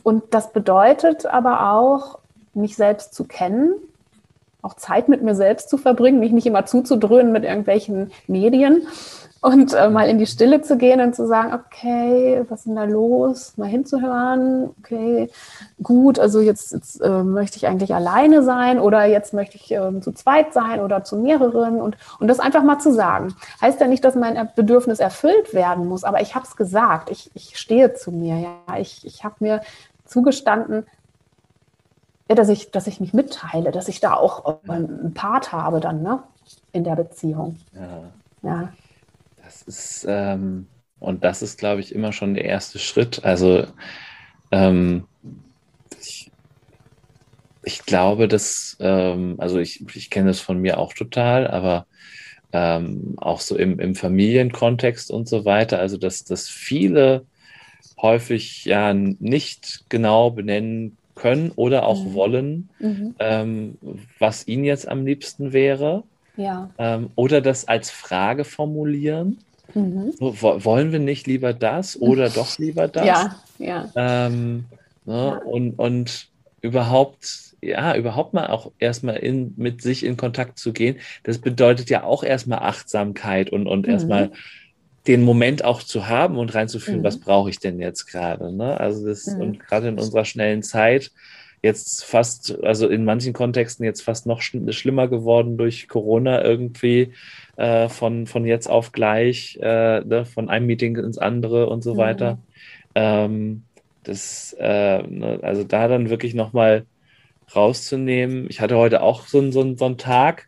Und 0.04 0.34
das 0.34 0.52
bedeutet 0.52 1.26
aber 1.26 1.72
auch, 1.72 2.20
mich 2.54 2.76
selbst 2.76 3.14
zu 3.14 3.24
kennen, 3.24 3.74
auch 4.62 4.74
Zeit 4.74 5.08
mit 5.08 5.22
mir 5.22 5.36
selbst 5.36 5.70
zu 5.70 5.78
verbringen, 5.78 6.20
mich 6.20 6.32
nicht 6.32 6.48
immer 6.48 6.66
zuzudröhnen 6.66 7.32
mit 7.32 7.44
irgendwelchen 7.44 8.12
Medien 8.28 8.88
und 9.42 9.74
äh, 9.74 9.90
mal 9.90 10.10
in 10.10 10.18
die 10.18 10.26
Stille 10.26 10.62
zu 10.62 10.78
gehen 10.78 11.02
und 11.02 11.16
zu 11.16 11.28
sagen, 11.28 11.54
okay, 11.54 12.44
was 12.50 12.60
ist 12.60 12.66
denn 12.68 12.76
da 12.76 12.86
los? 12.86 13.54
Mal 13.58 13.68
hinzuhören, 13.68 14.72
okay, 14.80 15.30
gut, 15.82 16.20
also 16.20 16.40
jetzt, 16.40 16.74
jetzt 16.74 17.02
äh, 17.02 17.24
möchte 17.24 17.58
ich 17.58 17.68
eigentlich 17.68 17.94
alleine 17.94 18.44
sein 18.44 18.80
oder 18.80 19.06
jetzt 19.06 19.34
möchte 19.34 19.58
ich 19.58 19.72
äh, 19.72 20.00
zu 20.02 20.12
zweit 20.12 20.54
sein 20.54 20.80
oder 20.82 21.04
zu 21.04 21.18
mehreren 21.18 21.82
und, 21.82 21.98
und 22.20 22.28
das 22.28 22.40
einfach 22.40 22.64
mal 22.64 22.80
zu 22.80 22.94
sagen. 22.94 23.36
Heißt 23.62 23.80
ja 23.80 23.88
nicht, 23.88 24.04
dass 24.04 24.16
mein 24.16 24.50
Bedürfnis 24.56 25.00
erfüllt 25.00 25.54
werden 25.54 25.88
muss, 25.88 26.04
aber 26.04 26.22
ich 26.22 26.36
habe 26.36 26.46
es 26.46 26.56
gesagt, 26.56 27.10
ich, 27.10 27.32
ich 27.34 27.58
stehe 27.58 27.94
zu 27.94 28.12
mir, 28.12 28.38
ja, 28.38 28.78
ich, 28.78 29.06
ich 29.06 29.24
habe 29.24 29.36
mir 29.40 29.62
zugestanden, 30.06 30.86
ja, 32.30 32.36
dass 32.36 32.50
ich, 32.50 32.72
dass 32.72 32.88
ich 32.88 33.00
mich 33.00 33.14
mitteile, 33.14 33.72
dass 33.72 33.88
ich 33.88 34.00
da 34.00 34.14
auch 34.14 34.60
einen 34.68 35.14
Part 35.14 35.54
habe 35.54 35.80
dann, 35.80 36.02
ne, 36.02 36.24
in 36.72 36.84
der 36.84 36.96
Beziehung. 36.96 37.58
Ja. 38.44 38.50
ja. 38.50 38.70
Das 39.48 39.62
ist, 39.62 40.06
ähm, 40.10 40.68
und 41.00 41.24
das 41.24 41.42
ist, 41.42 41.58
glaube 41.58 41.80
ich, 41.80 41.96
immer 41.96 42.12
schon 42.12 42.34
der 42.34 42.44
erste 42.44 42.80
Schritt. 42.80 43.24
Also 43.24 43.66
ähm, 44.52 45.06
ich, 46.02 46.30
ich, 47.64 47.86
glaube, 47.86 48.28
dass, 48.28 48.76
ähm, 48.82 49.36
also 49.38 49.60
ich, 49.60 49.86
ich 49.96 50.10
kenne 50.10 50.28
das 50.28 50.42
von 50.42 50.60
mir 50.60 50.78
auch 50.80 50.92
total, 50.92 51.48
aber 51.48 51.86
ähm, 52.52 53.14
auch 53.16 53.40
so 53.40 53.56
im, 53.56 53.80
im 53.80 53.96
Familienkontext 53.96 55.12
und 55.12 55.30
so 55.30 55.46
weiter, 55.46 55.80
also 55.80 55.96
dass, 55.96 56.26
dass 56.26 56.50
viele 56.50 57.26
häufig 58.02 58.66
ja 58.66 58.94
nicht 58.94 59.86
genau 59.88 60.30
benennen 60.32 60.98
können 61.16 61.54
oder 61.56 61.86
auch 61.86 62.04
mhm. 62.04 62.14
wollen, 62.14 62.70
mhm. 62.80 63.16
Ähm, 63.20 63.78
was 64.20 64.46
ihnen 64.46 64.66
jetzt 64.66 64.90
am 64.90 65.06
liebsten 65.06 65.54
wäre. 65.54 66.04
Ja. 66.38 66.70
Ähm, 66.78 67.10
oder 67.16 67.42
das 67.42 67.68
als 67.68 67.90
Frage 67.90 68.46
formulieren. 68.46 69.40
Mhm. 69.74 70.14
So, 70.18 70.42
wollen 70.42 70.92
wir 70.92 71.00
nicht 71.00 71.28
lieber 71.28 71.54
das 71.54 72.00
oder 72.00 72.30
doch 72.30 72.58
lieber 72.58 72.88
das? 72.88 73.06
Ja, 73.06 73.36
ja. 73.58 73.92
Ähm, 73.96 74.66
ne? 75.06 75.14
ja. 75.14 75.38
Und, 75.40 75.74
und 75.74 76.28
überhaupt 76.62 77.48
ja, 77.62 77.96
überhaupt 77.96 78.34
mal 78.34 78.48
auch 78.48 78.72
erstmal 78.80 79.18
in, 79.18 79.54
mit 79.58 79.82
sich 79.82 80.04
in 80.04 80.16
Kontakt 80.16 80.60
zu 80.60 80.74
gehen, 80.74 80.98
das 81.24 81.40
bedeutet 81.40 81.90
ja 81.90 82.04
auch 82.04 82.24
erstmal 82.24 82.60
Achtsamkeit 82.60 83.50
und, 83.50 83.68
und 83.68 83.88
mhm. 83.88 83.94
erstmal 83.94 84.32
den 85.08 85.24
Moment 85.24 85.64
auch 85.64 85.82
zu 85.82 86.08
haben 86.08 86.38
und 86.38 86.54
reinzufühlen, 86.54 87.00
mhm. 87.00 87.06
was 87.06 87.20
brauche 87.20 87.50
ich 87.50 87.60
denn 87.60 87.80
jetzt 87.80 88.08
gerade. 88.08 88.52
Ne? 88.52 88.80
Also 88.80 89.08
das, 89.08 89.26
mhm. 89.26 89.42
und 89.42 89.60
gerade 89.60 89.88
in 89.88 89.98
unserer 89.98 90.26
schnellen 90.26 90.64
Zeit, 90.64 91.12
jetzt 91.68 92.04
fast, 92.06 92.64
also 92.64 92.88
in 92.88 93.06
manchen 93.06 93.34
Kontexten 93.34 93.86
jetzt 93.86 94.02
fast 94.02 94.26
noch 94.26 94.42
schl 94.42 94.72
schlimmer 94.74 95.08
geworden 95.08 95.58
durch 95.58 95.88
Corona 95.88 96.44
irgendwie, 96.44 97.14
äh, 97.58 97.90
von, 97.90 98.28
von 98.28 98.46
jetzt 98.46 98.68
auf 98.68 98.92
gleich, 98.92 99.58
äh, 99.62 100.02
ne? 100.02 100.26
von 100.26 100.50
einem 100.50 100.66
Meeting 100.66 100.96
ins 100.98 101.18
andere 101.18 101.70
und 101.70 101.84
so 101.84 101.94
mhm. 101.94 101.98
weiter. 101.98 102.40
Ähm, 102.96 103.64
das, 104.04 104.56
äh, 104.60 105.04
ne? 105.04 105.40
also 105.42 105.64
da 105.64 105.88
dann 105.88 106.10
wirklich 106.10 106.34
nochmal 106.34 106.86
rauszunehmen. 107.56 108.48
Ich 108.50 108.62
hatte 108.62 108.78
heute 108.78 109.02
auch 109.02 109.28
so, 109.28 109.40
einen, 109.40 109.52
so, 109.52 109.76
so 109.76 109.86
einen 109.86 109.98
Tag, 109.98 110.48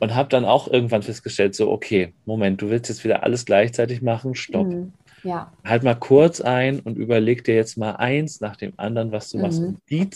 und 0.00 0.14
habe 0.14 0.30
dann 0.30 0.46
auch 0.46 0.66
irgendwann 0.66 1.02
festgestellt, 1.02 1.54
so, 1.54 1.70
okay, 1.70 2.14
Moment, 2.24 2.62
du 2.62 2.70
willst 2.70 2.88
jetzt 2.88 3.04
wieder 3.04 3.22
alles 3.22 3.44
gleichzeitig 3.44 4.00
machen, 4.00 4.34
stopp. 4.34 4.66
Mhm. 4.66 4.92
Ja. 5.22 5.52
Halt 5.64 5.82
mal 5.82 5.94
kurz 5.94 6.40
ein 6.40 6.80
und 6.80 6.96
überleg 6.96 7.44
dir 7.44 7.54
jetzt 7.54 7.76
mal 7.76 7.92
eins 7.92 8.40
nach 8.40 8.56
dem 8.56 8.72
anderen, 8.76 9.12
was 9.12 9.30
du 9.30 9.38
mhm. 9.38 9.42
machst. 9.42 9.58
Und 9.60 9.80
die 9.90 10.08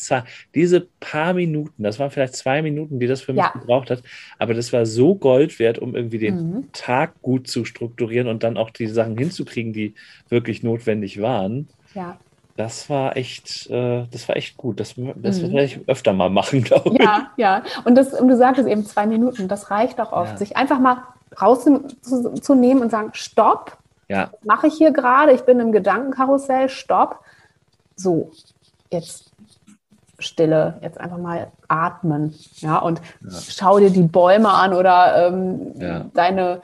diese 0.55 0.89
paar 1.01 1.35
Minuten, 1.35 1.83
das 1.83 1.99
waren 1.99 2.11
vielleicht 2.11 2.37
zwei 2.37 2.63
Minuten, 2.63 3.01
die 3.01 3.07
das 3.07 3.23
für 3.23 3.33
mich 3.33 3.43
ja. 3.43 3.51
gebraucht 3.51 3.91
hat, 3.91 4.03
aber 4.39 4.55
das 4.55 4.73
war 4.73 4.87
so 4.87 5.15
Gold 5.15 5.59
wert, 5.59 5.79
um 5.79 5.95
irgendwie 5.95 6.19
den 6.19 6.37
mhm. 6.37 6.73
Tag 6.73 7.21
gut 7.23 7.49
zu 7.49 7.65
strukturieren 7.65 8.29
und 8.29 8.43
dann 8.43 8.57
auch 8.57 8.71
die 8.71 8.87
Sachen 8.87 9.17
hinzukriegen, 9.17 9.73
die 9.73 9.95
wirklich 10.29 10.63
notwendig 10.63 11.21
waren. 11.21 11.69
Ja 11.95 12.19
das 12.57 12.89
war 12.89 13.17
echt, 13.17 13.69
äh, 13.71 14.05
das 14.11 14.29
war 14.29 14.37
echt 14.37 14.57
gut. 14.57 14.79
Das, 14.79 14.95
das 15.17 15.41
mhm. 15.41 15.53
werde 15.53 15.65
ich 15.65 15.81
öfter 15.89 16.13
mal 16.13 16.31
machen, 16.31 16.63
glaube 16.65 16.91
ich. 16.91 17.03
Ja, 17.03 17.31
ja. 17.37 17.63
Und, 17.85 17.97
das, 17.97 18.13
und 18.15 18.29
du 18.29 18.37
sagtest 18.37 18.69
eben 18.69 18.85
zwei 18.85 19.07
Minuten, 19.07 19.49
das 19.49 19.71
reicht 19.71 20.01
auch 20.01 20.13
oft, 20.13 20.33
ja. 20.33 20.37
sich 20.37 20.57
einfach 20.57 20.79
mal 20.79 21.03
rauszunehmen 21.41 22.83
und 22.83 22.91
sagen, 22.91 23.11
stopp, 23.13 23.77
ja. 24.09 24.31
was 24.33 24.45
mache 24.45 24.67
ich 24.69 24.75
hier 24.75 24.93
gerade? 24.93 25.33
Ich 25.33 25.43
bin 25.43 25.61
im 25.61 25.73
Gedankenkarussell, 25.73 26.69
stopp. 26.69 27.21
So, 27.97 28.31
jetzt 28.91 29.33
Stille, 30.19 30.79
jetzt 30.81 30.99
einfach 30.99 31.19
mal 31.19 31.51
atmen. 31.69 32.35
Ja, 32.57 32.79
und 32.79 33.01
ja. 33.23 33.31
schau 33.49 33.79
dir 33.79 33.91
die 33.91 34.03
Bäume 34.03 34.51
an 34.51 34.73
oder 34.73 35.29
ähm, 35.29 35.73
ja. 35.77 36.07
deine 36.15 36.63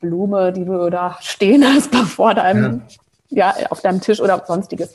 Blume, 0.00 0.52
die 0.52 0.64
du 0.64 0.90
da 0.90 1.16
stehen 1.20 1.64
hast 1.64 1.94
vor 2.06 2.34
deinem 2.34 2.82
ja, 3.34 3.54
auf 3.70 3.80
deinem 3.80 4.00
Tisch 4.00 4.20
oder 4.20 4.42
sonstiges. 4.46 4.94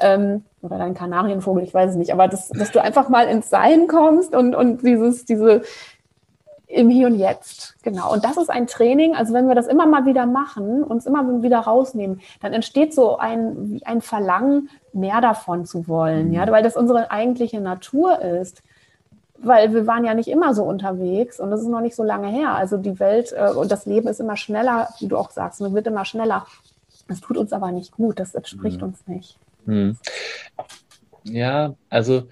Ähm, 0.00 0.44
oder 0.62 0.78
dein 0.78 0.94
Kanarienvogel, 0.94 1.64
ich 1.64 1.74
weiß 1.74 1.90
es 1.90 1.96
nicht. 1.96 2.12
Aber 2.12 2.28
das, 2.28 2.48
dass 2.48 2.70
du 2.70 2.80
einfach 2.80 3.08
mal 3.08 3.26
ins 3.26 3.50
Sein 3.50 3.88
kommst 3.88 4.34
und, 4.34 4.54
und 4.54 4.82
dieses, 4.82 5.24
diese 5.24 5.62
im 6.72 6.88
Hier 6.88 7.08
und 7.08 7.16
Jetzt. 7.16 7.76
Genau. 7.82 8.12
Und 8.12 8.24
das 8.24 8.36
ist 8.36 8.50
ein 8.50 8.66
Training. 8.66 9.14
Also 9.14 9.34
wenn 9.34 9.48
wir 9.48 9.54
das 9.54 9.66
immer 9.66 9.86
mal 9.86 10.06
wieder 10.06 10.26
machen, 10.26 10.82
uns 10.82 11.06
immer 11.06 11.42
wieder 11.42 11.58
rausnehmen, 11.58 12.20
dann 12.40 12.52
entsteht 12.52 12.94
so 12.94 13.18
ein, 13.18 13.80
ein 13.84 14.00
Verlangen, 14.00 14.70
mehr 14.92 15.20
davon 15.20 15.66
zu 15.66 15.88
wollen. 15.88 16.28
Mhm. 16.28 16.34
Ja, 16.34 16.50
weil 16.50 16.62
das 16.62 16.76
unsere 16.76 17.10
eigentliche 17.10 17.60
Natur 17.60 18.20
ist 18.20 18.62
weil 19.42 19.72
wir 19.72 19.86
waren 19.86 20.04
ja 20.04 20.14
nicht 20.14 20.28
immer 20.28 20.54
so 20.54 20.64
unterwegs 20.64 21.40
und 21.40 21.50
das 21.50 21.62
ist 21.62 21.68
noch 21.68 21.80
nicht 21.80 21.96
so 21.96 22.02
lange 22.02 22.28
her. 22.28 22.54
Also 22.54 22.76
die 22.76 23.00
Welt 23.00 23.32
äh, 23.32 23.50
und 23.50 23.72
das 23.72 23.86
Leben 23.86 24.08
ist 24.08 24.20
immer 24.20 24.36
schneller, 24.36 24.90
wie 24.98 25.08
du 25.08 25.16
auch 25.16 25.30
sagst, 25.30 25.60
und 25.60 25.68
es 25.68 25.74
wird 25.74 25.86
immer 25.86 26.04
schneller. 26.04 26.46
Das 27.08 27.20
tut 27.20 27.36
uns 27.36 27.52
aber 27.52 27.72
nicht 27.72 27.92
gut, 27.92 28.20
das 28.20 28.34
entspricht 28.34 28.78
mhm. 28.78 28.88
uns 28.88 29.06
nicht. 29.06 29.38
Mhm. 29.64 29.96
Ja, 31.24 31.74
also 31.88 32.24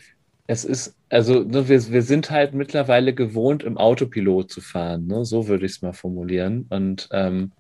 es 0.47 0.65
ist, 0.65 0.95
also 1.11 1.43
ne, 1.43 1.69
wir, 1.69 1.89
wir 1.91 2.03
sind 2.03 2.31
halt 2.31 2.55
mittlerweile 2.55 3.15
gewohnt, 3.15 3.63
im 3.63 3.79
Autopilot 3.79 4.51
zu 4.51 4.61
fahren, 4.61 5.07
ne? 5.07 5.25
so 5.25 5.49
würde 5.49 5.67
ich 5.67 5.73
es 5.73 5.83
mal 5.83 5.93
formulieren. 5.93 6.67
Und 6.71 7.09
ähm, 7.13 7.53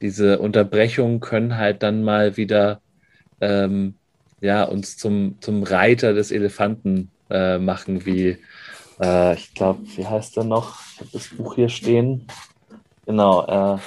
diese 0.00 0.38
Unterbrechungen 0.38 1.20
können 1.20 1.56
halt 1.56 1.82
dann 1.82 2.02
mal 2.02 2.36
wieder 2.36 2.80
ähm, 3.40 3.94
ja, 4.40 4.64
uns 4.64 4.96
zum, 4.96 5.36
zum 5.40 5.62
Reiter 5.62 6.14
des 6.14 6.30
Elefanten 6.30 7.10
äh, 7.30 7.58
machen, 7.58 8.06
wie 8.06 8.38
äh, 9.00 9.34
ich 9.34 9.54
glaube, 9.54 9.80
wie 9.96 10.06
heißt 10.06 10.36
er 10.36 10.44
noch? 10.44 10.78
Ich 10.94 11.00
habe 11.00 11.10
das 11.12 11.28
Buch 11.28 11.54
hier 11.54 11.68
stehen. 11.68 12.26
Genau, 13.06 13.76
äh, 13.76 13.78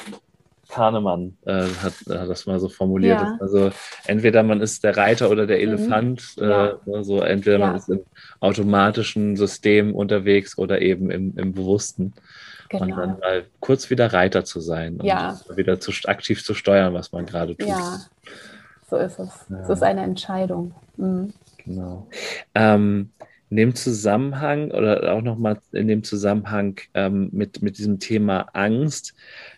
Kahnemann 0.73 1.37
äh, 1.45 1.67
hat, 1.81 1.93
hat, 2.09 2.29
das 2.29 2.45
mal 2.45 2.59
so 2.59 2.67
formuliert. 2.67 3.21
Ja. 3.21 3.37
Also 3.39 3.71
entweder 4.05 4.43
man 4.43 4.61
ist 4.61 4.83
der 4.83 4.97
Reiter 4.97 5.29
oder 5.29 5.45
der 5.45 5.57
mhm. 5.57 5.63
Elefant. 5.63 6.35
Mhm. 6.37 6.49
Ja. 6.49 6.67
Äh, 6.67 6.75
also 6.93 7.21
entweder 7.21 7.59
ja. 7.59 7.67
man 7.67 7.75
ist 7.75 7.89
im 7.89 8.01
automatischen 8.39 9.35
System 9.35 9.93
unterwegs 9.93 10.57
oder 10.57 10.81
eben 10.81 11.11
im, 11.11 11.37
im 11.37 11.53
Bewussten. 11.53 12.13
Genau. 12.69 12.83
Und 12.83 12.91
dann 12.91 13.19
mal 13.19 13.45
kurz 13.59 13.89
wieder 13.89 14.11
Reiter 14.13 14.45
zu 14.45 14.59
sein 14.59 14.99
und 14.99 15.05
wieder 15.57 15.79
zu, 15.79 15.91
aktiv 16.05 16.43
zu 16.43 16.55
steuern, 16.55 16.93
was 16.93 17.11
man 17.11 17.25
gerade 17.27 17.55
tut. 17.55 17.69
Ja, 17.69 17.99
so 18.89 18.97
ist 18.97 19.19
es. 19.19 19.29
Es 19.63 19.69
ist 19.69 19.83
eine 19.83 20.01
Entscheidung. 20.01 20.73
Mhm. 20.97 21.33
Genau. 21.63 22.07
Ähm, 22.55 23.11
in 23.53 23.57
dem 23.57 23.75
Zusammenhang 23.75 24.71
oder 24.71 25.13
auch 25.13 25.21
nochmal 25.21 25.59
in 25.73 25.87
dem 25.87 26.03
Zusammenhang 26.03 26.79
ähm, 26.95 27.29
mit, 27.31 27.61
mit 27.61 27.77
diesem 27.77 27.99
Thema 27.99 28.47
Angst, 28.53 29.13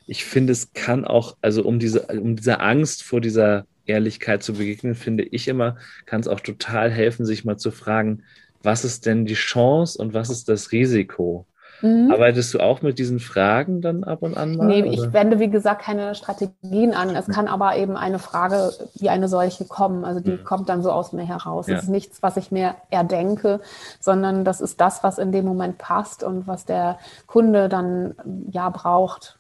ich 0.07 0.25
finde, 0.25 0.53
es 0.53 0.73
kann 0.73 1.05
auch, 1.05 1.35
also 1.41 1.63
um 1.63 1.79
diese, 1.79 2.03
um 2.07 2.35
dieser 2.35 2.61
Angst 2.61 3.03
vor 3.03 3.21
dieser 3.21 3.65
Ehrlichkeit 3.85 4.43
zu 4.43 4.53
begegnen, 4.53 4.95
finde 4.95 5.23
ich 5.23 5.47
immer, 5.47 5.77
kann 6.05 6.21
es 6.21 6.27
auch 6.27 6.39
total 6.39 6.91
helfen, 6.91 7.25
sich 7.25 7.45
mal 7.45 7.57
zu 7.57 7.71
fragen, 7.71 8.23
was 8.61 8.83
ist 8.83 9.05
denn 9.05 9.25
die 9.25 9.35
Chance 9.35 9.97
und 10.01 10.13
was 10.13 10.29
ist 10.29 10.49
das 10.49 10.71
Risiko? 10.71 11.45
Mhm. 11.81 12.11
Arbeitest 12.11 12.53
du 12.53 12.59
auch 12.59 12.81
mit 12.81 12.99
diesen 12.99 13.19
Fragen 13.19 13.81
dann 13.81 14.03
ab 14.03 14.21
und 14.21 14.37
an 14.37 14.55
mal? 14.55 14.67
Nee, 14.67 14.81
oder? 14.81 14.91
ich 14.91 15.13
wende, 15.13 15.39
wie 15.39 15.49
gesagt, 15.49 15.83
keine 15.83 16.15
Strategien 16.15 16.93
an. 16.93 17.15
Es 17.15 17.27
kann 17.27 17.47
aber 17.47 17.75
eben 17.75 17.97
eine 17.97 18.19
Frage 18.19 18.71
wie 18.95 19.09
eine 19.09 19.27
solche 19.27 19.65
kommen. 19.65 20.05
Also 20.05 20.19
die 20.19 20.31
mhm. 20.31 20.43
kommt 20.43 20.69
dann 20.69 20.81
so 20.81 20.91
aus 20.91 21.13
mir 21.13 21.25
heraus. 21.25 21.67
Ja. 21.67 21.75
Es 21.75 21.83
ist 21.83 21.89
nichts, 21.89 22.23
was 22.23 22.37
ich 22.37 22.51
mir 22.51 22.75
erdenke, 22.89 23.59
sondern 23.99 24.45
das 24.45 24.61
ist 24.61 24.79
das, 24.79 25.03
was 25.03 25.17
in 25.17 25.31
dem 25.31 25.45
Moment 25.45 25.77
passt 25.77 26.23
und 26.23 26.47
was 26.47 26.65
der 26.65 26.97
Kunde 27.27 27.69
dann 27.69 28.15
ja 28.51 28.69
braucht. 28.69 29.37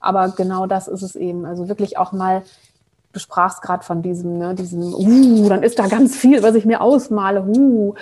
Aber 0.00 0.30
genau 0.30 0.66
das 0.66 0.88
ist 0.88 1.02
es 1.02 1.14
eben. 1.14 1.44
Also 1.44 1.68
wirklich 1.68 1.98
auch 1.98 2.12
mal 2.12 2.42
du 3.12 3.18
sprachst 3.18 3.62
gerade 3.62 3.84
von 3.84 4.02
diesem, 4.02 4.38
ne, 4.38 4.54
diesem, 4.54 4.94
uh, 4.94 5.48
dann 5.48 5.62
ist 5.62 5.78
da 5.78 5.88
ganz 5.88 6.16
viel, 6.16 6.42
was 6.42 6.54
ich 6.54 6.64
mir 6.64 6.80
ausmale, 6.80 7.42
uh, 7.42 7.94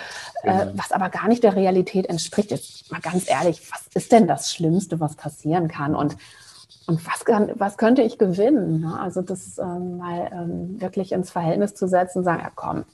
äh, 0.43 0.51
genau. 0.51 0.71
was 0.75 0.91
aber 0.91 1.09
gar 1.09 1.27
nicht 1.27 1.43
der 1.43 1.55
Realität 1.55 2.07
entspricht. 2.07 2.51
Jetzt 2.51 2.91
mal 2.91 3.01
ganz 3.01 3.29
ehrlich, 3.29 3.61
was 3.71 3.87
ist 3.95 4.11
denn 4.11 4.27
das 4.27 4.51
Schlimmste, 4.51 4.99
was 4.99 5.15
passieren 5.15 5.67
kann? 5.67 5.95
Und, 5.95 6.15
und 6.85 7.05
was, 7.07 7.25
kann, 7.25 7.51
was 7.55 7.77
könnte 7.77 8.03
ich 8.03 8.17
gewinnen? 8.17 8.81
Ne? 8.81 8.99
Also 8.99 9.21
das 9.21 9.57
ähm, 9.57 9.97
mal 9.97 10.29
ähm, 10.31 10.79
wirklich 10.79 11.11
ins 11.11 11.31
Verhältnis 11.31 11.73
zu 11.73 11.87
setzen 11.87 12.19
und 12.19 12.23
sagen, 12.25 12.41
ja 12.43 12.51
komm, 12.53 12.85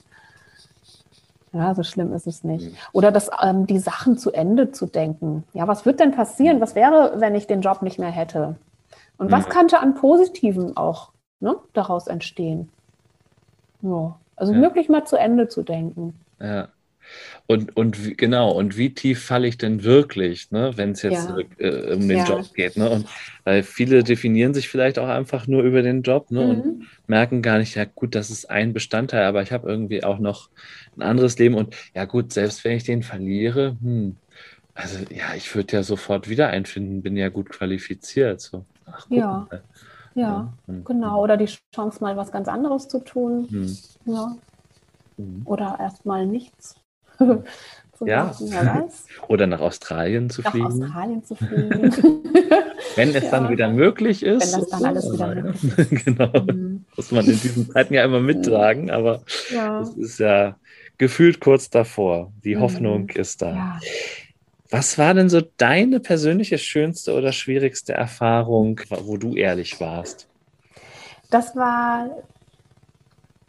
ja, 1.52 1.74
so 1.74 1.84
schlimm 1.84 2.12
ist 2.14 2.28
es 2.28 2.44
nicht. 2.44 2.72
Mhm. 2.72 2.78
Oder 2.92 3.12
das, 3.12 3.30
ähm, 3.42 3.66
die 3.66 3.80
Sachen 3.80 4.18
zu 4.18 4.32
Ende 4.32 4.72
zu 4.72 4.88
denken. 4.88 5.46
Ja, 5.54 5.68
was 5.70 5.86
wird 5.86 6.02
denn 6.02 6.12
passieren? 6.12 6.60
Was 6.60 6.76
wäre, 6.76 7.14
wenn 7.18 7.34
ich 7.34 7.48
den 7.48 7.62
Job 7.62 7.82
nicht 7.82 7.98
mehr 7.98 8.12
hätte? 8.12 8.56
Und 9.18 9.32
was 9.32 9.46
mhm. 9.48 9.52
könnte 9.52 9.80
an 9.80 9.96
Positiven 9.96 10.76
auch 10.76 11.12
ne, 11.40 11.56
daraus 11.74 12.08
entstehen. 12.08 12.70
Ja, 13.82 14.20
also 14.36 14.54
ja. 14.54 14.62
wirklich 14.62 14.90
mal 14.90 15.06
zu 15.06 15.16
Ende 15.16 15.48
zu 15.48 15.64
denken. 15.64 16.16
Ja. 16.40 16.70
Und, 17.48 17.78
und 17.78 18.18
genau, 18.18 18.52
und 18.52 18.78
wie 18.78 18.94
tief 18.94 19.24
falle 19.24 19.48
ich 19.48 19.60
denn 19.60 19.84
wirklich, 19.84 20.50
ne, 20.50 20.72
wenn 20.76 20.92
es 20.92 21.04
jetzt 21.04 21.30
ja. 21.30 21.38
äh, 21.60 21.94
um 21.94 22.08
den 22.08 22.18
ja. 22.18 22.26
Job 22.26 22.52
geht? 22.56 22.78
Ne? 22.78 22.90
Und 22.90 23.08
weil 23.44 23.62
viele 23.62 24.04
definieren 24.04 24.56
sich 24.56 24.68
vielleicht 24.68 24.98
auch 24.98 25.08
einfach 25.08 25.46
nur 25.46 25.62
über 25.62 25.84
den 25.84 26.02
Job 26.02 26.32
ne, 26.32 26.42
mhm. 26.42 26.50
und 26.50 26.88
merken 27.06 27.44
gar 27.44 27.60
nicht, 27.60 27.76
ja 27.76 27.86
gut, 27.86 28.16
das 28.16 28.32
ist 28.32 28.50
ein 28.50 28.74
Bestandteil, 28.74 29.26
aber 29.26 29.44
ich 29.44 29.52
habe 29.52 29.70
irgendwie 29.70 30.04
auch 30.04 30.18
noch 30.18 30.50
ein 30.98 31.04
anderes 31.04 31.38
Leben 31.38 31.54
und 31.54 31.76
ja 31.94 32.06
gut, 32.06 32.34
selbst 32.34 32.64
wenn 32.64 32.78
ich 32.78 32.84
den 32.84 33.04
verliere, 33.04 33.78
hm, 33.80 34.16
also 34.74 34.98
ja, 35.10 35.36
ich 35.36 35.54
würde 35.56 35.74
ja 35.74 35.84
sofort 35.84 36.28
wieder 36.28 36.48
einfinden, 36.48 37.04
bin 37.04 37.16
ja 37.16 37.30
gut 37.30 37.50
qualifiziert. 37.50 38.42
So. 38.42 38.66
Ach, 38.96 39.06
ja. 39.10 39.48
Mal. 39.50 39.64
Ja, 40.16 40.54
mhm. 40.66 40.86
genau. 40.86 41.22
Oder 41.22 41.36
die 41.36 41.50
Chance, 41.76 42.02
mal 42.02 42.16
was 42.16 42.32
ganz 42.32 42.48
anderes 42.48 42.88
zu 42.88 43.00
tun. 43.00 43.48
Mhm. 43.50 43.78
Ja. 44.06 44.36
Mhm. 45.18 45.42
Oder 45.46 45.78
erstmal 45.80 46.26
nichts. 46.26 46.76
zu 47.98 48.08
ja. 48.08 48.26
Machen, 48.26 48.90
Oder 49.28 49.48
nach 49.48 49.60
Australien 49.60 50.30
zu 50.30 50.42
nach 50.42 50.52
fliegen. 50.52 50.80
Nach 50.80 50.88
Australien 50.88 51.24
zu 51.24 51.36
fliegen. 51.36 51.92
Wenn 52.96 53.10
es 53.10 53.24
ja. 53.24 53.32
dann 53.32 53.50
wieder 53.50 53.70
möglich 53.70 54.24
ist. 54.24 54.54
Wenn 54.54 54.62
das 54.62 54.70
dann 54.70 54.86
alles 54.86 55.12
wieder 55.12 55.36
möglich 55.36 55.92
ist. 55.92 56.06
genau. 56.06 56.32
Mhm. 56.42 56.86
Muss 56.96 57.12
man 57.12 57.26
in 57.26 57.40
diesen 57.40 57.70
Zeiten 57.70 57.94
ja 57.94 58.04
immer 58.06 58.20
mittragen, 58.20 58.92
aber 58.92 59.22
ja. 59.54 59.82
es 59.82 59.96
ist 59.96 60.20
ja 60.20 60.56
gefühlt 60.98 61.42
kurz 61.42 61.70
davor. 61.70 62.32
Die 62.44 62.56
mhm. 62.56 62.62
Hoffnung 62.62 63.10
ist 63.10 63.42
da. 63.42 63.80
Was 64.76 64.98
war 64.98 65.14
denn 65.14 65.30
so 65.30 65.40
deine 65.40 66.02
persönliche 66.02 66.58
schönste 66.58 67.14
oder 67.14 67.32
schwierigste 67.32 67.94
Erfahrung, 67.94 68.82
wo 68.90 69.16
du 69.16 69.34
ehrlich 69.34 69.80
warst? 69.80 70.28
Das 71.30 71.56
war 71.56 72.10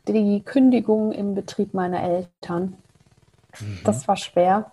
die 0.07 0.43
Kündigung 0.45 1.11
im 1.11 1.35
Betrieb 1.35 1.75
meiner 1.75 2.01
Eltern. 2.01 2.77
Mhm. 3.59 3.81
Das 3.83 4.07
war 4.07 4.17
schwer. 4.17 4.71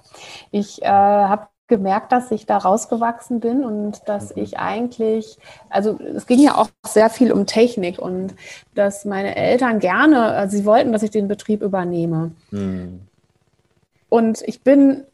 Ich 0.52 0.84
äh, 0.84 0.86
habe 0.86 1.48
gemerkt, 1.66 2.12
dass 2.12 2.30
ich 2.30 2.46
da 2.46 2.58
rausgewachsen 2.58 3.40
bin 3.40 3.66
und 3.66 4.08
dass 4.08 4.36
mhm. 4.36 4.44
ich 4.44 4.60
eigentlich, 4.60 5.40
also 5.72 5.98
es 6.00 6.28
ging 6.28 6.40
ja 6.40 6.54
auch 6.54 6.70
sehr 6.86 7.10
viel 7.10 7.32
um 7.32 7.48
Technik 7.48 7.98
und 7.98 8.36
dass 8.76 9.06
meine 9.06 9.36
Eltern 9.36 9.80
gerne, 9.80 10.26
also 10.26 10.56
sie 10.56 10.66
wollten, 10.66 10.92
dass 10.92 11.02
ich 11.02 11.10
den 11.10 11.28
Betrieb 11.28 11.64
übernehme. 11.64 12.34
Mhm. 12.52 13.08
Und 14.10 14.44
ich 14.44 14.62
bin 14.62 15.08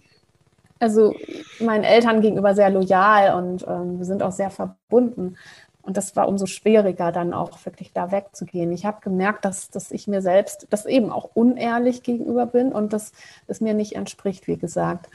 also 0.79 1.13
meinen 1.59 1.83
Eltern 1.83 2.21
gegenüber 2.21 2.55
sehr 2.55 2.69
loyal 2.69 3.35
und 3.35 3.65
ähm, 3.67 3.99
wir 3.99 4.05
sind 4.05 4.23
auch 4.23 4.31
sehr 4.31 4.49
verbunden. 4.49 5.35
Und 5.81 5.97
das 5.97 6.15
war 6.15 6.27
umso 6.27 6.45
schwieriger, 6.45 7.11
dann 7.11 7.33
auch 7.33 7.65
wirklich 7.65 7.93
da 7.93 8.11
wegzugehen. 8.11 8.71
Ich 8.71 8.85
habe 8.85 9.01
gemerkt, 9.01 9.45
dass, 9.45 9.69
dass 9.69 9.91
ich 9.91 10.07
mir 10.07 10.21
selbst 10.21 10.67
das 10.69 10.85
eben 10.85 11.11
auch 11.11 11.31
unehrlich 11.33 12.03
gegenüber 12.03 12.45
bin 12.45 12.71
und 12.71 12.93
dass 12.93 13.11
es 13.47 13.59
mir 13.59 13.73
nicht 13.73 13.95
entspricht, 13.95 14.47
wie 14.47 14.57
gesagt. 14.57 15.09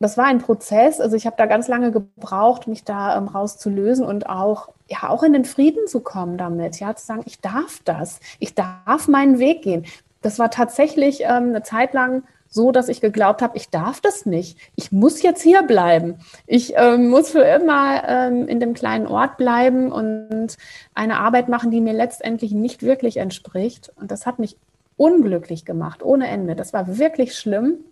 Das 0.00 0.16
war 0.16 0.26
ein 0.26 0.38
Prozess. 0.38 1.00
Also 1.00 1.14
ich 1.14 1.26
habe 1.26 1.36
da 1.36 1.46
ganz 1.46 1.68
lange 1.68 1.92
gebraucht, 1.92 2.66
mich 2.66 2.84
da 2.84 3.16
ähm, 3.16 3.28
rauszulösen 3.28 4.04
und 4.04 4.28
auch, 4.28 4.70
ja, 4.88 5.08
auch 5.08 5.22
in 5.22 5.34
den 5.34 5.44
Frieden 5.44 5.86
zu 5.86 6.00
kommen 6.00 6.36
damit. 6.36 6.80
Ja, 6.80 6.94
zu 6.96 7.06
sagen, 7.06 7.22
ich 7.26 7.40
darf 7.40 7.80
das. 7.84 8.18
Ich 8.38 8.54
darf 8.54 9.08
meinen 9.08 9.38
Weg 9.38 9.62
gehen. 9.62 9.84
Das 10.22 10.38
war 10.38 10.50
tatsächlich 10.50 11.22
ähm, 11.22 11.50
eine 11.50 11.62
Zeit 11.62 11.94
lang 11.94 12.24
so, 12.50 12.72
dass 12.72 12.88
ich 12.88 13.00
geglaubt 13.00 13.42
habe, 13.42 13.56
ich 13.56 13.70
darf 13.70 14.00
das 14.00 14.26
nicht. 14.26 14.58
Ich 14.74 14.90
muss 14.90 15.22
jetzt 15.22 15.40
hier 15.40 15.62
bleiben. 15.62 16.16
Ich 16.46 16.74
ähm, 16.76 17.08
muss 17.08 17.30
für 17.30 17.42
immer 17.42 18.02
ähm, 18.06 18.48
in 18.48 18.58
dem 18.58 18.74
kleinen 18.74 19.06
Ort 19.06 19.36
bleiben 19.36 19.92
und 19.92 20.56
eine 20.92 21.20
Arbeit 21.20 21.48
machen, 21.48 21.70
die 21.70 21.80
mir 21.80 21.92
letztendlich 21.92 22.50
nicht 22.50 22.82
wirklich 22.82 23.18
entspricht. 23.18 23.92
Und 23.94 24.10
das 24.10 24.26
hat 24.26 24.40
mich 24.40 24.56
unglücklich 24.96 25.64
gemacht, 25.64 26.02
ohne 26.02 26.26
Ende. 26.26 26.56
Das 26.56 26.72
war 26.72 26.98
wirklich 26.98 27.36
schlimm. 27.36 27.84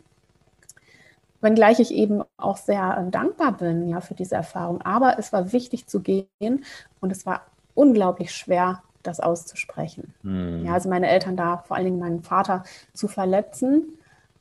Wenngleich 1.40 1.78
ich 1.78 1.94
eben 1.94 2.24
auch 2.36 2.56
sehr 2.56 3.06
äh, 3.06 3.10
dankbar 3.12 3.52
bin 3.52 3.88
ja, 3.88 4.00
für 4.00 4.14
diese 4.14 4.34
Erfahrung. 4.34 4.82
Aber 4.82 5.20
es 5.20 5.32
war 5.32 5.52
wichtig 5.52 5.86
zu 5.86 6.00
gehen 6.00 6.64
und 6.98 7.12
es 7.12 7.24
war 7.24 7.42
unglaublich 7.74 8.34
schwer, 8.34 8.82
das 9.04 9.20
auszusprechen. 9.20 10.14
Hm. 10.22 10.64
Ja, 10.66 10.72
also 10.72 10.88
meine 10.88 11.08
Eltern 11.08 11.36
da, 11.36 11.58
vor 11.58 11.76
allen 11.76 11.86
Dingen 11.86 12.00
meinen 12.00 12.24
Vater, 12.24 12.64
zu 12.92 13.06
verletzen 13.06 13.97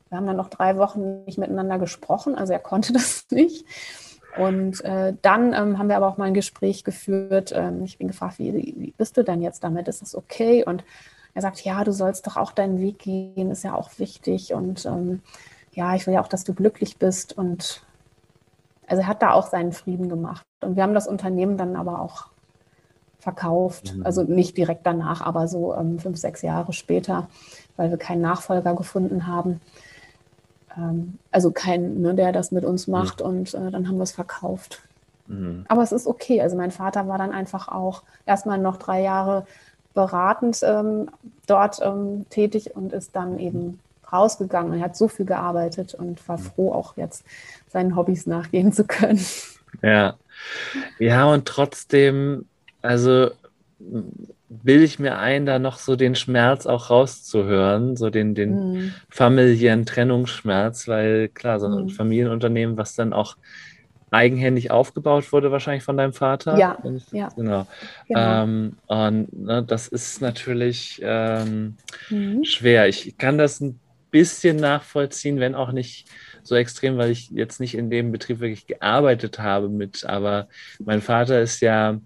wir 0.09 0.17
haben 0.17 0.27
dann 0.27 0.37
noch 0.37 0.49
drei 0.49 0.77
Wochen 0.77 1.25
nicht 1.25 1.37
miteinander 1.37 1.79
gesprochen, 1.79 2.35
also 2.35 2.53
er 2.53 2.59
konnte 2.59 2.93
das 2.93 3.25
nicht. 3.31 3.65
Und 4.37 4.83
äh, 4.85 5.13
dann 5.21 5.53
ähm, 5.53 5.79
haben 5.79 5.89
wir 5.89 5.97
aber 5.97 6.07
auch 6.07 6.17
mal 6.17 6.25
ein 6.25 6.33
Gespräch 6.33 6.83
geführt. 6.83 7.51
Ähm, 7.55 7.83
ich 7.83 7.97
bin 7.97 8.07
gefragt, 8.07 8.37
wie, 8.37 8.53
wie, 8.53 8.93
bist 8.95 9.17
du 9.17 9.23
denn 9.23 9.41
jetzt 9.41 9.63
damit? 9.63 9.87
Ist 9.87 10.01
das 10.01 10.15
okay? 10.15 10.63
Und 10.63 10.83
er 11.33 11.41
sagt, 11.41 11.61
ja, 11.61 11.83
du 11.83 11.91
sollst 11.91 12.27
doch 12.27 12.37
auch 12.37 12.51
deinen 12.51 12.79
Weg 12.79 12.99
gehen, 12.99 13.49
ist 13.49 13.63
ja 13.63 13.73
auch 13.73 13.89
wichtig. 13.97 14.53
Und 14.53 14.85
ähm, 14.85 15.21
ja, 15.71 15.95
ich 15.95 16.05
will 16.05 16.13
ja 16.13 16.21
auch, 16.21 16.27
dass 16.27 16.43
du 16.43 16.53
glücklich 16.53 16.97
bist. 16.97 17.35
Und 17.35 17.83
also 18.85 19.01
er 19.01 19.07
hat 19.07 19.23
da 19.23 19.31
auch 19.31 19.47
seinen 19.47 19.71
Frieden 19.71 20.07
gemacht. 20.07 20.45
Und 20.61 20.75
wir 20.75 20.83
haben 20.83 20.93
das 20.93 21.07
Unternehmen 21.07 21.57
dann 21.57 21.75
aber 21.75 22.01
auch 22.01 22.27
verkauft. 23.17 23.95
Mhm. 23.95 24.05
Also 24.05 24.23
nicht 24.23 24.55
direkt 24.55 24.85
danach, 24.85 25.21
aber 25.21 25.47
so 25.47 25.73
ähm, 25.73 25.97
fünf, 25.97 26.17
sechs 26.17 26.43
Jahre 26.43 26.73
später, 26.73 27.27
weil 27.75 27.89
wir 27.89 27.97
keinen 27.97 28.21
Nachfolger 28.21 28.75
gefunden 28.75 29.25
haben 29.25 29.61
ähm, 30.77 31.17
also 31.31 31.51
kein, 31.51 32.01
ne, 32.01 32.13
der 32.13 32.31
das 32.31 32.51
mit 32.51 32.65
uns 32.65 32.87
macht 32.87 33.19
mhm. 33.19 33.25
und 33.25 33.53
äh, 33.53 33.71
dann 33.71 33.87
haben 33.87 33.97
wir 33.97 34.03
es 34.03 34.11
verkauft. 34.11 34.81
Mhm. 35.27 35.65
Aber 35.67 35.83
es 35.83 35.91
ist 35.91 36.07
okay. 36.07 36.41
Also 36.41 36.55
mein 36.55 36.71
Vater 36.71 37.07
war 37.07 37.17
dann 37.17 37.31
einfach 37.31 37.67
auch 37.67 38.03
erstmal 38.25 38.57
noch 38.57 38.77
drei 38.77 39.01
Jahre 39.01 39.45
beratend 39.93 40.59
ähm, 40.63 41.09
dort 41.47 41.79
ähm, 41.81 42.25
tätig 42.29 42.75
und 42.75 42.93
ist 42.93 43.15
dann 43.15 43.39
eben 43.39 43.79
rausgegangen. 44.11 44.73
Er 44.73 44.85
hat 44.85 44.95
so 44.95 45.07
viel 45.07 45.25
gearbeitet 45.25 45.95
und 45.95 46.27
war 46.27 46.37
mhm. 46.37 46.43
froh, 46.43 46.71
auch 46.71 46.95
jetzt 46.97 47.23
seinen 47.69 47.95
Hobbys 47.95 48.27
nachgehen 48.27 48.71
zu 48.71 48.85
können. 48.85 49.19
Ja, 49.81 50.15
ja 50.99 51.25
und 51.25 51.45
trotzdem, 51.45 52.45
also 52.81 53.31
bilde 54.49 54.85
ich 54.85 54.99
mir 54.99 55.17
ein, 55.17 55.45
da 55.45 55.59
noch 55.59 55.77
so 55.77 55.95
den 55.95 56.15
Schmerz 56.15 56.65
auch 56.65 56.89
rauszuhören, 56.89 57.97
so 57.97 58.09
den, 58.09 58.33
den 58.33 58.71
mhm. 58.71 58.93
familiären 59.09 59.85
Trennungsschmerz, 59.85 60.87
weil 60.87 61.27
klar, 61.29 61.59
so 61.59 61.67
ein 61.67 61.85
mhm. 61.85 61.89
Familienunternehmen, 61.89 62.77
was 62.77 62.95
dann 62.95 63.13
auch 63.13 63.35
eigenhändig 64.09 64.71
aufgebaut 64.71 65.31
wurde, 65.33 65.51
wahrscheinlich 65.51 65.83
von 65.83 65.97
deinem 65.97 66.13
Vater. 66.13 66.57
Ja, 66.57 66.77
ja. 67.11 67.27
genau. 67.35 67.67
genau. 68.07 68.43
Ähm, 68.43 68.77
und 68.87 69.33
ne, 69.33 69.63
das 69.63 69.89
ist 69.89 70.21
natürlich 70.21 71.01
ähm, 71.03 71.75
mhm. 72.09 72.43
schwer. 72.45 72.87
Ich 72.87 73.17
kann 73.17 73.37
das 73.37 73.59
ein 73.59 73.79
bisschen 74.09 74.57
nachvollziehen, 74.57 75.41
wenn 75.41 75.55
auch 75.55 75.73
nicht 75.73 76.07
so 76.41 76.55
extrem, 76.55 76.97
weil 76.97 77.11
ich 77.11 77.29
jetzt 77.31 77.59
nicht 77.59 77.75
in 77.75 77.89
dem 77.89 78.13
Betrieb 78.13 78.39
wirklich 78.39 78.65
gearbeitet 78.65 79.39
habe 79.39 79.67
mit, 79.67 80.05
aber 80.05 80.47
mein 80.79 81.01
Vater 81.01 81.41
ist 81.41 81.59
ja 81.59 81.99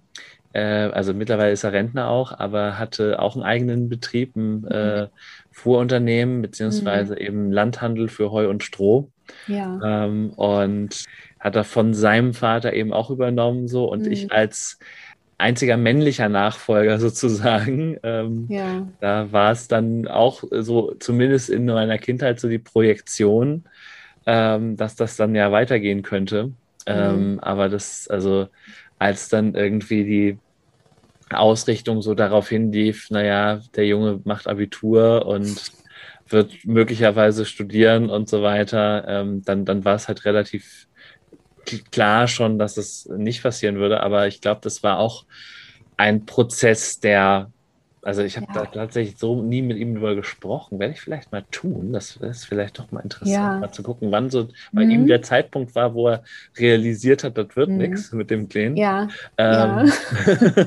also 0.60 1.14
mittlerweile 1.14 1.52
ist 1.52 1.64
er 1.64 1.74
Rentner 1.74 2.10
auch, 2.10 2.38
aber 2.38 2.78
hatte 2.78 3.20
auch 3.20 3.36
einen 3.36 3.44
eigenen 3.44 3.90
Betrieb, 3.90 4.36
ein 4.36 4.66
äh, 4.68 5.08
Fuhrunternehmen, 5.52 6.42
beziehungsweise 6.42 7.14
mhm. 7.14 7.22
eben 7.22 7.52
Landhandel 7.52 8.10
für 8.10 8.32
Heu 8.32 8.50
und 8.50 8.64
Stroh. 8.64 9.10
Ja. 9.48 9.80
Ähm, 9.84 10.32
und 10.32 11.06
hat 11.40 11.56
er 11.56 11.64
von 11.64 11.94
seinem 11.94 12.34
Vater 12.34 12.74
eben 12.74 12.94
auch 12.94 13.10
übernommen 13.10 13.68
so 13.68 13.86
und 13.86 14.06
mhm. 14.06 14.12
ich 14.12 14.32
als 14.32 14.78
einziger 15.38 15.76
männlicher 15.76 16.30
Nachfolger 16.30 17.00
sozusagen. 17.00 17.98
Ähm, 18.04 18.46
ja. 18.50 18.88
Da 19.00 19.32
war 19.32 19.52
es 19.52 19.68
dann 19.68 20.08
auch 20.08 20.44
so, 20.52 20.94
zumindest 21.00 21.50
in 21.50 21.66
meiner 21.66 21.98
Kindheit, 21.98 22.40
so 22.40 22.48
die 22.48 22.60
Projektion, 22.60 23.64
ähm, 24.26 24.78
dass 24.78 24.96
das 24.96 25.18
dann 25.18 25.36
ja 25.36 25.52
weitergehen 25.52 26.04
könnte. 26.04 26.46
Mhm. 26.46 26.54
Ähm, 26.86 27.40
aber 27.42 27.70
das, 27.70 28.08
also 28.08 28.48
als 29.02 29.30
dann 29.30 29.56
irgendwie 29.56 30.04
die 30.04 30.40
Ausrichtung 31.32 32.04
so 32.04 32.14
darauf 32.14 32.50
hinlief, 32.50 33.10
naja, 33.10 33.60
der 33.76 33.88
Junge 33.88 34.22
macht 34.26 34.48
Abitur 34.48 35.26
und 35.26 35.72
wird 36.30 36.54
möglicherweise 36.66 37.48
studieren 37.48 38.12
und 38.12 38.30
so 38.30 38.44
weiter, 38.44 39.06
ähm, 39.08 39.42
dann, 39.44 39.66
dann 39.66 39.86
war 39.86 39.96
es 39.96 40.08
halt 40.08 40.24
relativ 40.26 40.88
klar 41.90 42.28
schon, 42.28 42.60
dass 42.60 42.78
es 42.78 43.08
nicht 43.08 43.42
passieren 43.42 43.78
würde. 43.78 44.02
Aber 44.02 44.28
ich 44.28 44.40
glaube, 44.40 44.62
das 44.64 44.84
war 44.84 45.00
auch 45.00 45.26
ein 45.98 46.28
Prozess, 46.28 47.00
der 47.00 47.52
also 48.04 48.24
ich 48.24 48.36
habe 48.36 48.48
ja. 48.54 48.62
da 48.62 48.66
tatsächlich 48.66 49.18
so 49.18 49.42
nie 49.42 49.62
mit 49.62 49.78
ihm 49.78 49.94
darüber 49.94 50.16
gesprochen. 50.16 50.80
Werde 50.80 50.94
ich 50.94 51.02
vielleicht 51.02 51.32
mal 51.32 51.44
tun. 51.52 51.94
Das 51.94 52.16
ist 52.18 52.46
vielleicht 52.46 52.80
doch 52.80 52.92
mal 52.92 53.02
interessant, 53.02 53.36
ja. 53.36 53.60
mal 53.60 53.72
zu 53.72 53.84
gucken, 53.84 54.12
wann 54.12 54.30
so 54.30 54.48
bei 54.72 54.86
mhm. 54.86 54.92
ihm 54.92 55.08
der 55.08 55.22
Zeitpunkt 55.22 55.76
war, 55.76 55.94
wo 55.94 56.08
er 56.08 56.24
realisiert 56.58 57.24
hat, 57.24 57.38
das 57.38 57.56
wird 57.56 57.70
mhm. 57.70 57.78
nichts 57.78 58.12
mit 58.12 58.30
dem 58.32 58.50
Kleinen. 58.50 58.76
Ja. 58.76 59.08
Ähm, 59.38 59.92
ja. 60.16 60.66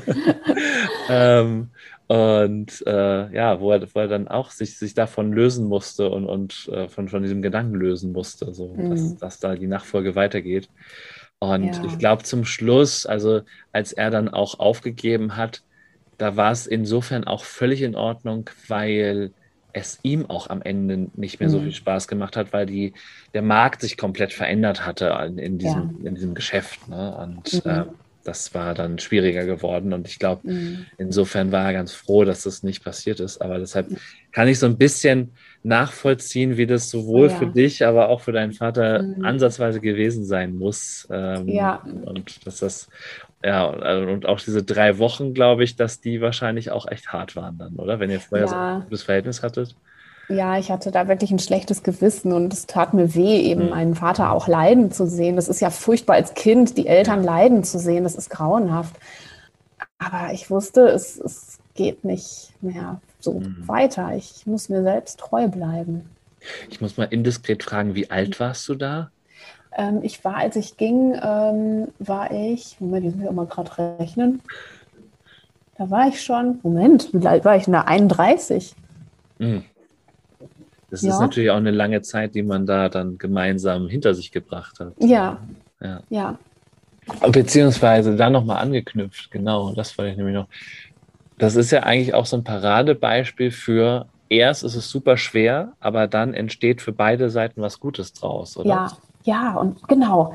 ähm, 1.41 1.71
und 2.07 2.87
äh, 2.87 3.35
ja, 3.35 3.61
wo 3.61 3.73
er, 3.73 3.95
wo 3.95 4.01
er 4.01 4.09
dann 4.09 4.29
auch 4.29 4.51
sich, 4.51 4.79
sich 4.79 4.95
davon 4.95 5.33
lösen 5.33 5.67
musste 5.67 6.11
und, 6.11 6.27
und 6.27 6.69
äh, 6.73 6.89
von, 6.89 7.09
von 7.09 7.23
diesem 7.23 7.43
Gedanken 7.43 7.75
lösen 7.75 8.13
musste, 8.13 8.53
so 8.55 8.69
mhm. 8.69 8.91
dass, 8.91 9.17
dass 9.17 9.41
da 9.41 9.55
die 9.57 9.67
Nachfolge 9.67 10.15
weitergeht. 10.15 10.69
Und 11.41 11.85
ich 11.85 11.99
glaube 11.99 12.23
zum 12.23 12.45
Schluss, 12.45 13.07
also 13.07 13.43
als 13.73 13.93
er 13.93 14.11
dann 14.11 14.29
auch 14.29 14.59
aufgegeben 14.61 15.37
hat, 15.37 15.63
da 16.19 16.37
war 16.37 16.53
es 16.53 16.67
insofern 16.67 17.25
auch 17.25 17.45
völlig 17.45 17.83
in 17.83 17.95
Ordnung, 17.95 18.51
weil 18.69 19.31
es 19.73 19.99
ihm 20.03 20.31
auch 20.31 20.49
am 20.49 20.63
Ende 20.63 21.09
nicht 21.15 21.41
mehr 21.41 21.51
so 21.51 21.59
mhm. 21.59 21.65
viel 21.65 21.75
Spaß 21.75 22.09
gemacht 22.09 22.37
hat, 22.37 22.53
weil 22.53 22.67
die, 22.67 22.95
der 23.35 23.43
Markt 23.43 23.81
sich 23.81 23.97
komplett 23.97 24.33
verändert 24.33 24.87
hatte 24.87 25.17
in, 25.27 25.39
in 25.39 25.59
diesem, 25.59 25.99
ja. 26.01 26.09
in 26.09 26.15
diesem 26.15 26.35
Geschäft. 26.35 26.89
Ne? 26.89 27.17
Und 27.17 27.65
mhm. 27.65 27.71
äh, 27.71 27.85
das 28.23 28.55
war 28.55 28.75
dann 28.75 28.99
schwieriger 28.99 29.45
geworden. 29.45 29.93
Und 29.93 30.09
ich 30.09 30.19
glaube, 30.19 30.51
mhm. 30.51 30.87
insofern 30.97 31.53
war 31.53 31.67
er 31.67 31.73
ganz 31.75 31.93
froh, 31.93 32.25
dass 32.25 32.45
das 32.45 32.63
nicht 32.63 32.83
passiert 32.83 33.21
ist. 33.21 33.43
Aber 33.43 33.59
deshalb 33.59 33.89
kann 34.33 34.49
ich 34.49 34.59
so 34.59 34.67
ein 34.67 34.79
bisschen 34.79 35.33
nachvollziehen, 35.63 36.57
wie 36.57 36.67
das 36.67 36.91
sowohl 36.91 37.29
ja. 37.29 37.37
für 37.37 37.47
dich, 37.47 37.85
aber 37.85 38.09
auch 38.09 38.21
für 38.21 38.33
deinen 38.33 38.53
Vater 38.53 39.03
mhm. 39.03 39.25
ansatzweise 39.25 39.81
gewesen 39.81 40.25
sein 40.25 40.55
muss. 40.55 41.07
Ähm, 41.11 41.49
ja. 41.49 41.83
Und 42.05 42.47
dass 42.47 42.61
das 42.61 42.89
ja, 43.45 43.71
also, 43.71 44.11
und 44.11 44.27
auch 44.27 44.41
diese 44.41 44.63
drei 44.63 44.99
Wochen, 44.99 45.35
glaube 45.35 45.65
ich, 45.65 45.77
dass 45.77 46.01
die 46.01 46.23
wahrscheinlich 46.23 46.71
auch 46.71 46.89
echt 46.89 47.13
hart 47.13 47.37
waren 47.37 47.59
dann, 47.59 47.77
oder? 47.77 48.01
Wenn 48.01 48.11
ihr 48.11 48.21
vorher 48.21 48.47
ja. 48.47 48.51
so 48.51 48.57
ein 48.57 48.83
gutes 48.85 49.03
Verhältnis 49.03 49.43
hattet. 49.43 49.77
Ja, 50.31 50.59
ich 50.59 50.71
hatte 50.71 50.91
da 50.91 51.09
wirklich 51.09 51.31
ein 51.31 51.39
schlechtes 51.39 51.83
Gewissen 51.83 52.33
und 52.33 52.55
es 52.55 52.67
tat 52.67 52.95
mir 52.95 53.15
weh, 53.15 53.43
eben 53.43 53.65
mhm. 53.65 53.71
meinen 53.71 53.95
Vater 53.95 54.33
auch 54.33 54.49
leiden 54.49 54.91
zu 54.91 55.07
sehen. 55.07 55.37
Das 55.37 55.49
ist 55.49 55.61
ja 55.61 55.69
furchtbar 55.69 56.15
als 56.15 56.33
Kind, 56.33 56.79
die 56.79 56.87
Eltern 56.87 57.23
leiden 57.23 57.63
zu 57.65 57.79
sehen. 57.79 58.05
Das 58.05 58.15
ist 58.15 58.31
grauenhaft. 58.31 58.97
Aber 59.99 60.33
ich 60.33 60.49
wusste, 60.49 60.89
es, 60.89 61.19
es 61.19 61.59
geht 61.75 62.05
nicht 62.05 62.53
mehr 62.63 63.03
so 63.21 63.41
mhm. 63.41 63.69
weiter. 63.69 64.15
Ich 64.17 64.47
muss 64.47 64.71
mir 64.71 64.83
selbst 64.83 65.21
treu 65.21 65.49
bleiben. 65.49 66.09
Ich 66.71 66.81
muss 66.81 66.97
mal 66.97 67.05
indiskret 67.05 67.63
fragen, 67.63 67.95
wie 67.95 68.11
alt 68.11 68.41
warst 68.41 68.67
du 68.69 68.75
da? 68.75 69.11
Ähm, 69.77 70.01
ich 70.03 70.25
war, 70.25 70.37
als 70.37 70.57
ich 70.57 70.77
ging, 70.77 71.15
ähm, 71.21 71.89
war 71.99 72.31
ich, 72.31 72.77
Moment, 72.81 73.07
ich 73.07 73.17
muss 73.17 73.33
mal 73.33 73.47
gerade 73.47 73.99
rechnen. 73.99 74.41
Da 75.77 75.91
war 75.91 76.09
ich 76.09 76.23
schon, 76.23 76.61
Moment, 76.63 77.11
wie 77.13 77.27
alt 77.27 77.45
war 77.45 77.57
ich? 77.57 77.67
Na, 77.67 77.83
31. 77.83 78.75
Mhm. 79.39 79.65
Das 80.91 81.03
ja. 81.03 81.11
ist 81.11 81.19
natürlich 81.19 81.51
auch 81.51 81.57
eine 81.57 81.73
lange 81.73 82.03
Zeit, 82.03 82.37
die 82.37 82.45
man 82.45 82.67
da 82.67 82.89
dann 82.89 83.19
gemeinsam 83.19 83.89
hinter 83.89 84.15
sich 84.15 84.31
gebracht 84.31 84.79
hat. 84.79 84.93
Ja. 84.99 85.39
Ja. 85.81 86.01
ja. 86.09 86.39
Beziehungsweise 87.31 88.17
da 88.17 88.31
nochmal 88.31 88.63
angeknüpft, 88.63 89.31
genau, 89.31 89.75
das 89.75 89.99
wollte 89.99 90.13
ich 90.13 90.17
nämlich 90.17 90.37
noch. 90.37 90.47
Das 91.37 91.57
ist 91.57 91.73
ja 91.73 91.83
eigentlich 91.83 92.15
auch 92.15 92.27
so 92.27 92.37
ein 92.37 92.45
Paradebeispiel 92.45 93.51
für, 93.51 94.07
erst 94.29 94.63
ist 94.63 94.77
es 94.77 94.89
super 94.89 95.17
schwer, 95.17 95.73
aber 95.81 96.07
dann 96.07 96.33
entsteht 96.33 96.81
für 96.81 96.93
beide 96.93 97.29
Seiten 97.29 97.61
was 97.61 97.81
Gutes 97.81 98.13
draus, 98.13 98.57
oder? 98.57 98.69
Ja, 98.69 98.93
ja, 99.25 99.55
und 99.55 99.87
genau. 99.89 100.35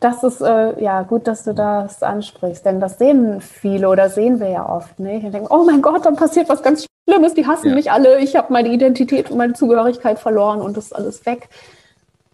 Das 0.00 0.22
ist 0.22 0.40
äh, 0.40 0.82
ja 0.82 1.02
gut, 1.02 1.26
dass 1.26 1.44
du 1.44 1.54
das 1.54 2.02
ansprichst, 2.02 2.64
denn 2.66 2.78
das 2.78 2.98
sehen 2.98 3.40
viele 3.40 3.88
oder 3.88 4.10
sehen 4.10 4.38
wir 4.38 4.48
ja 4.48 4.68
oft 4.68 4.98
nicht. 4.98 5.24
Und 5.24 5.32
denken, 5.32 5.48
oh 5.50 5.64
mein 5.64 5.82
Gott, 5.82 6.04
dann 6.04 6.16
passiert 6.16 6.48
was 6.48 6.62
ganz 6.62 6.86
Schlimmes, 7.08 7.34
die 7.34 7.46
hassen 7.46 7.70
ja. 7.70 7.74
mich 7.74 7.90
alle, 7.90 8.18
ich 8.20 8.36
habe 8.36 8.52
meine 8.52 8.70
Identität 8.70 9.30
und 9.30 9.36
meine 9.36 9.54
Zugehörigkeit 9.54 10.18
verloren 10.18 10.60
und 10.60 10.76
das 10.76 10.86
ist 10.86 10.92
alles 10.94 11.26
weg. 11.26 11.48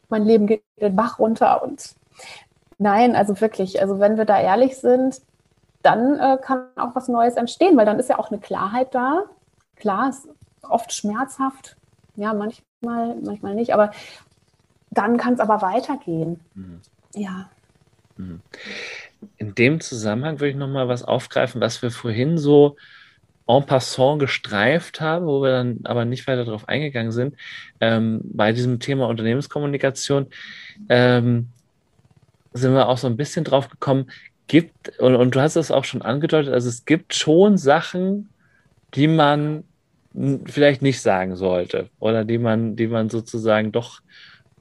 Mein 0.09 0.25
Leben 0.25 0.47
geht 0.47 0.63
den 0.81 0.97
Bach 0.97 1.19
runter 1.19 1.63
und 1.63 1.95
nein, 2.79 3.15
also 3.15 3.41
wirklich, 3.41 3.81
also 3.81 4.01
wenn 4.01 4.17
wir 4.17 4.25
da 4.25 4.41
ehrlich 4.41 4.79
sind, 4.79 5.21
dann 5.83 6.19
äh, 6.19 6.39
kann 6.43 6.67
auch 6.77 6.95
was 6.95 7.09
Neues 7.09 7.35
entstehen, 7.35 7.77
weil 7.77 7.87
dann 7.87 7.99
ist 7.99 8.09
ja 8.09 8.19
auch 8.19 8.31
eine 8.31 8.41
Klarheit 8.41 8.95
da. 8.95 9.25
Klar, 9.77 10.11
ist 10.11 10.29
oft 10.69 10.93
schmerzhaft, 10.93 11.77
ja, 12.17 12.35
manchmal, 12.35 13.17
manchmal 13.23 13.55
nicht, 13.55 13.73
aber 13.73 13.93
dann 14.91 15.17
kann 15.17 15.35
es 15.35 15.41
aber 15.41 15.63
weitergehen. 15.63 16.41
Mhm. 16.55 16.81
Ja. 17.15 17.51
Mhm. 18.17 18.41
In 19.37 19.55
dem 19.55 19.81
Zusammenhang 19.81 20.41
würde 20.41 20.51
ich 20.51 20.57
nochmal 20.57 20.89
was 20.89 21.03
aufgreifen, 21.03 21.61
was 21.61 21.83
wir 21.83 21.91
vorhin 21.91 22.39
so 22.39 22.77
en 23.47 23.67
passant 23.67 24.21
gestreift 24.21 25.01
haben, 25.01 25.27
wo 25.27 25.43
wir 25.43 25.51
dann 25.51 25.81
aber 25.85 26.05
nicht 26.05 26.27
weiter 26.27 26.45
darauf 26.45 26.69
eingegangen 26.69 27.13
sind, 27.13 27.37
ähm, 27.81 28.21
bei 28.25 28.53
diesem 28.53 28.79
Thema 28.79 29.09
Unternehmenskommunikation 29.09 30.29
ähm, 30.89 31.49
sind 32.53 32.75
wir 32.75 32.89
auch 32.89 32.99
so 32.99 33.09
ein 33.09 33.17
bisschen 33.17 33.45
drauf 33.45 33.69
gekommen, 33.69 34.11
gibt, 34.47 34.99
und, 34.99 35.15
und 35.15 35.35
du 35.35 35.41
hast 35.41 35.57
es 35.57 35.71
auch 35.71 35.85
schon 35.85 36.03
angedeutet, 36.03 36.53
also 36.53 36.69
es 36.69 36.85
gibt 36.85 37.15
schon 37.15 37.57
Sachen, 37.57 38.29
die 38.95 39.07
man 39.07 39.65
vielleicht 40.47 40.83
nicht 40.83 41.01
sagen 41.01 41.37
sollte 41.37 41.89
oder 42.01 42.25
die 42.25 42.39
man, 42.39 42.75
die 42.75 42.89
man 42.89 43.11
sozusagen 43.11 43.71
doch 43.71 44.01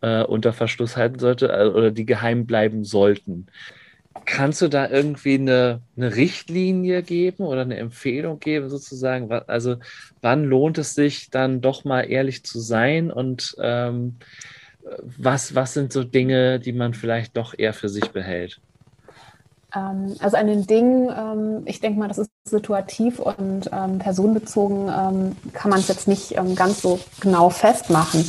äh, 0.02 0.24
unter 0.24 0.54
Verschluss 0.54 0.98
halten 0.98 1.20
sollte 1.20 1.48
äh, 1.48 1.68
oder 1.68 1.92
die 1.92 2.06
geheim 2.06 2.46
bleiben 2.46 2.84
sollten. 2.84 3.48
Kannst 4.26 4.62
du 4.62 4.68
da 4.68 4.90
irgendwie 4.90 5.36
eine, 5.36 5.82
eine 5.96 6.16
Richtlinie 6.16 7.04
geben 7.04 7.44
oder 7.44 7.62
eine 7.62 7.78
Empfehlung 7.78 8.40
geben, 8.40 8.70
sozusagen? 8.70 9.32
Also, 9.32 9.78
wann 10.22 10.44
lohnt 10.44 10.78
es 10.78 10.94
sich 10.94 11.30
dann 11.30 11.62
doch 11.62 11.86
mal 11.86 12.02
ehrlich 12.02 12.44
zu 12.44 12.60
sein 12.60 13.12
und 13.12 13.56
ähm, 13.62 14.18
was, 15.02 15.56
was 15.56 15.74
sind 15.74 15.94
so 15.94 16.04
Dinge, 16.04 16.60
die 16.60 16.74
man 16.74 16.94
vielleicht 16.94 17.38
doch 17.38 17.54
eher 17.58 17.74
für 17.74 17.90
sich 17.90 18.10
behält? 18.12 18.60
Ähm, 19.76 20.16
also 20.20 20.38
an 20.38 20.48
den 20.48 20.66
Dingen, 20.66 21.10
ähm, 21.16 21.64
ich 21.66 21.80
denke 21.80 22.00
mal, 22.00 22.08
das 22.08 22.18
ist 22.18 22.32
situativ 22.46 23.20
und 23.20 23.70
ähm, 23.72 24.00
personenbezogen 24.00 24.88
kann 25.54 25.70
man 25.70 25.80
es 25.80 25.88
jetzt 25.88 26.08
nicht 26.08 26.36
ganz 26.56 26.82
so 26.82 27.00
genau 27.20 27.50
festmachen. 27.50 28.26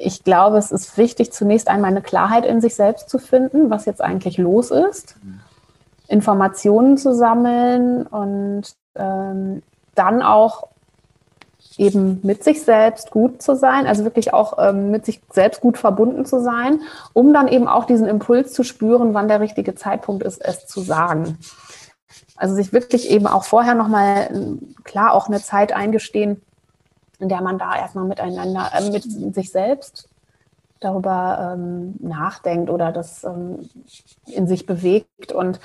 Ich 0.00 0.24
glaube, 0.24 0.58
es 0.58 0.72
ist 0.72 0.96
wichtig, 0.96 1.32
zunächst 1.32 1.68
einmal 1.68 1.90
eine 1.90 2.02
Klarheit 2.02 2.44
in 2.44 2.60
sich 2.60 2.74
selbst 2.74 3.08
zu 3.08 3.18
finden, 3.18 3.70
was 3.70 3.84
jetzt 3.84 4.00
eigentlich 4.00 4.38
los 4.38 4.70
ist, 4.70 5.16
Informationen 6.08 6.96
zu 6.96 7.14
sammeln 7.14 8.06
und 8.06 8.62
ähm, 8.96 9.62
dann 9.94 10.22
auch 10.22 10.68
eben 11.76 12.20
mit 12.22 12.42
sich 12.44 12.62
selbst 12.62 13.10
gut 13.10 13.42
zu 13.42 13.54
sein, 13.54 13.86
also 13.86 14.04
wirklich 14.04 14.34
auch 14.34 14.58
ähm, 14.58 14.90
mit 14.90 15.06
sich 15.06 15.20
selbst 15.32 15.60
gut 15.60 15.78
verbunden 15.78 16.26
zu 16.26 16.40
sein, 16.40 16.80
um 17.12 17.32
dann 17.32 17.48
eben 17.48 17.68
auch 17.68 17.84
diesen 17.84 18.06
Impuls 18.06 18.52
zu 18.52 18.64
spüren, 18.64 19.14
wann 19.14 19.28
der 19.28 19.40
richtige 19.40 19.74
Zeitpunkt 19.74 20.22
ist, 20.22 20.44
es 20.44 20.66
zu 20.66 20.80
sagen. 20.80 21.38
Also 22.36 22.54
sich 22.54 22.72
wirklich 22.72 23.10
eben 23.10 23.26
auch 23.26 23.44
vorher 23.44 23.74
nochmal 23.74 24.58
klar 24.84 25.12
auch 25.12 25.28
eine 25.28 25.42
Zeit 25.42 25.72
eingestehen, 25.72 26.42
in 27.20 27.28
der 27.28 27.42
man 27.42 27.58
da 27.58 27.76
erstmal 27.76 28.04
miteinander, 28.04 28.70
äh, 28.74 28.90
mit 28.90 29.34
sich 29.34 29.50
selbst 29.50 30.08
darüber 30.80 31.54
ähm, 31.54 31.94
nachdenkt 32.00 32.70
oder 32.70 32.90
das 32.90 33.22
ähm, 33.24 33.68
in 34.26 34.46
sich 34.46 34.66
bewegt 34.66 35.32
und 35.32 35.60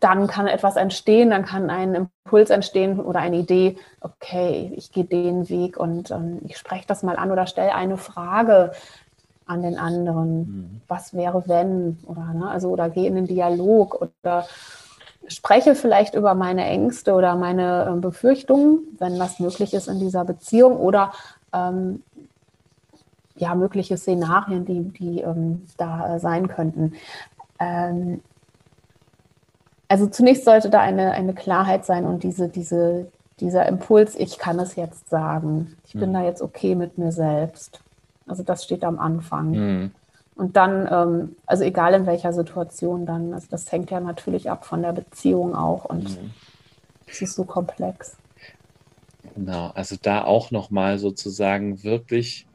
dann 0.00 0.26
kann 0.26 0.46
etwas 0.46 0.76
entstehen, 0.76 1.30
dann 1.30 1.44
kann 1.44 1.68
ein 1.68 1.94
Impuls 1.94 2.50
entstehen 2.50 2.98
oder 3.00 3.20
eine 3.20 3.36
Idee, 3.36 3.76
okay, 4.00 4.72
ich 4.74 4.92
gehe 4.92 5.04
den 5.04 5.48
Weg 5.50 5.78
und 5.78 6.10
ähm, 6.10 6.38
ich 6.46 6.56
spreche 6.56 6.86
das 6.86 7.02
mal 7.02 7.16
an 7.16 7.30
oder 7.30 7.46
stelle 7.46 7.74
eine 7.74 7.98
Frage 7.98 8.72
an 9.46 9.62
den 9.62 9.78
anderen. 9.78 10.38
Mhm. 10.38 10.80
Was 10.88 11.12
wäre, 11.12 11.44
wenn? 11.46 11.98
Oder, 12.06 12.32
ne, 12.32 12.48
also, 12.48 12.70
oder 12.70 12.88
gehe 12.88 13.08
in 13.08 13.16
den 13.16 13.26
Dialog 13.26 14.00
oder 14.00 14.46
spreche 15.26 15.74
vielleicht 15.74 16.14
über 16.14 16.34
meine 16.34 16.64
Ängste 16.64 17.14
oder 17.14 17.36
meine 17.36 17.92
äh, 17.94 18.00
Befürchtungen, 18.00 18.80
wenn 18.98 19.18
das 19.18 19.38
möglich 19.40 19.74
ist 19.74 19.88
in 19.88 20.00
dieser 20.00 20.24
Beziehung 20.24 20.76
oder 20.76 21.12
ähm, 21.52 22.02
ja, 23.36 23.54
mögliche 23.54 23.96
Szenarien, 23.96 24.64
die, 24.64 24.82
die 24.82 25.20
ähm, 25.20 25.66
da 25.76 26.18
sein 26.18 26.48
könnten. 26.48 26.94
Ähm, 27.58 28.22
also 29.88 30.06
zunächst 30.06 30.44
sollte 30.44 30.70
da 30.70 30.80
eine, 30.80 31.12
eine 31.12 31.34
Klarheit 31.34 31.84
sein 31.84 32.04
und 32.04 32.22
diese, 32.22 32.48
diese, 32.48 33.10
dieser 33.40 33.66
Impuls, 33.66 34.14
ich 34.14 34.38
kann 34.38 34.60
es 34.60 34.76
jetzt 34.76 35.08
sagen. 35.08 35.76
Ich 35.84 35.94
bin 35.94 36.10
mhm. 36.10 36.14
da 36.14 36.22
jetzt 36.22 36.42
okay 36.42 36.74
mit 36.74 36.98
mir 36.98 37.12
selbst. 37.12 37.80
Also 38.26 38.42
das 38.42 38.62
steht 38.62 38.84
am 38.84 38.98
Anfang. 38.98 39.50
Mhm. 39.50 39.90
Und 40.40 40.56
dann, 40.56 40.88
ähm, 40.90 41.36
also 41.44 41.64
egal 41.64 41.92
in 41.92 42.06
welcher 42.06 42.32
Situation 42.32 43.04
dann, 43.04 43.34
also 43.34 43.46
das 43.50 43.70
hängt 43.70 43.90
ja 43.90 44.00
natürlich 44.00 44.48
ab 44.48 44.64
von 44.64 44.80
der 44.80 44.94
Beziehung 44.94 45.54
auch 45.54 45.84
und 45.84 46.04
mhm. 46.04 46.30
es 47.06 47.20
ist 47.20 47.34
so 47.34 47.44
komplex. 47.44 48.16
Genau, 49.34 49.70
also 49.74 49.96
da 50.00 50.24
auch 50.24 50.50
nochmal 50.50 50.98
sozusagen 50.98 51.84
wirklich 51.84 52.46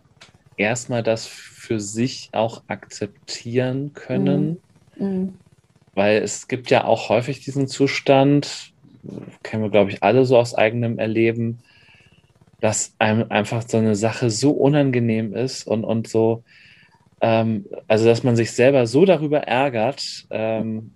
erstmal 0.58 1.04
das 1.04 1.28
für 1.28 1.80
sich 1.80 2.30
auch 2.32 2.64
akzeptieren 2.66 3.94
können. 3.94 4.60
Mhm. 4.96 5.08
mhm. 5.08 5.34
Weil 5.94 6.24
es 6.24 6.48
gibt 6.48 6.72
ja 6.72 6.86
auch 6.86 7.10
häufig 7.10 7.42
diesen 7.42 7.68
Zustand, 7.68 8.74
kennen 9.44 9.62
wir, 9.62 9.70
glaube 9.70 9.92
ich, 9.92 10.02
alle 10.02 10.26
so 10.26 10.40
aus 10.40 10.56
eigenem 10.56 10.98
Erleben, 10.98 11.60
dass 12.62 12.96
einem 12.98 13.30
einfach 13.30 13.62
so 13.62 13.78
eine 13.78 13.96
Sache 13.96 14.32
so 14.32 14.50
unangenehm 14.54 15.36
ist 15.36 15.68
und, 15.68 15.84
und 15.84 16.08
so, 16.08 16.44
ähm, 17.22 17.66
also 17.88 18.06
dass 18.06 18.24
man 18.24 18.36
sich 18.36 18.52
selber 18.52 18.88
so 18.88 19.06
darüber 19.06 19.40
ärgert. 19.40 20.26
Ähm, 20.30 20.92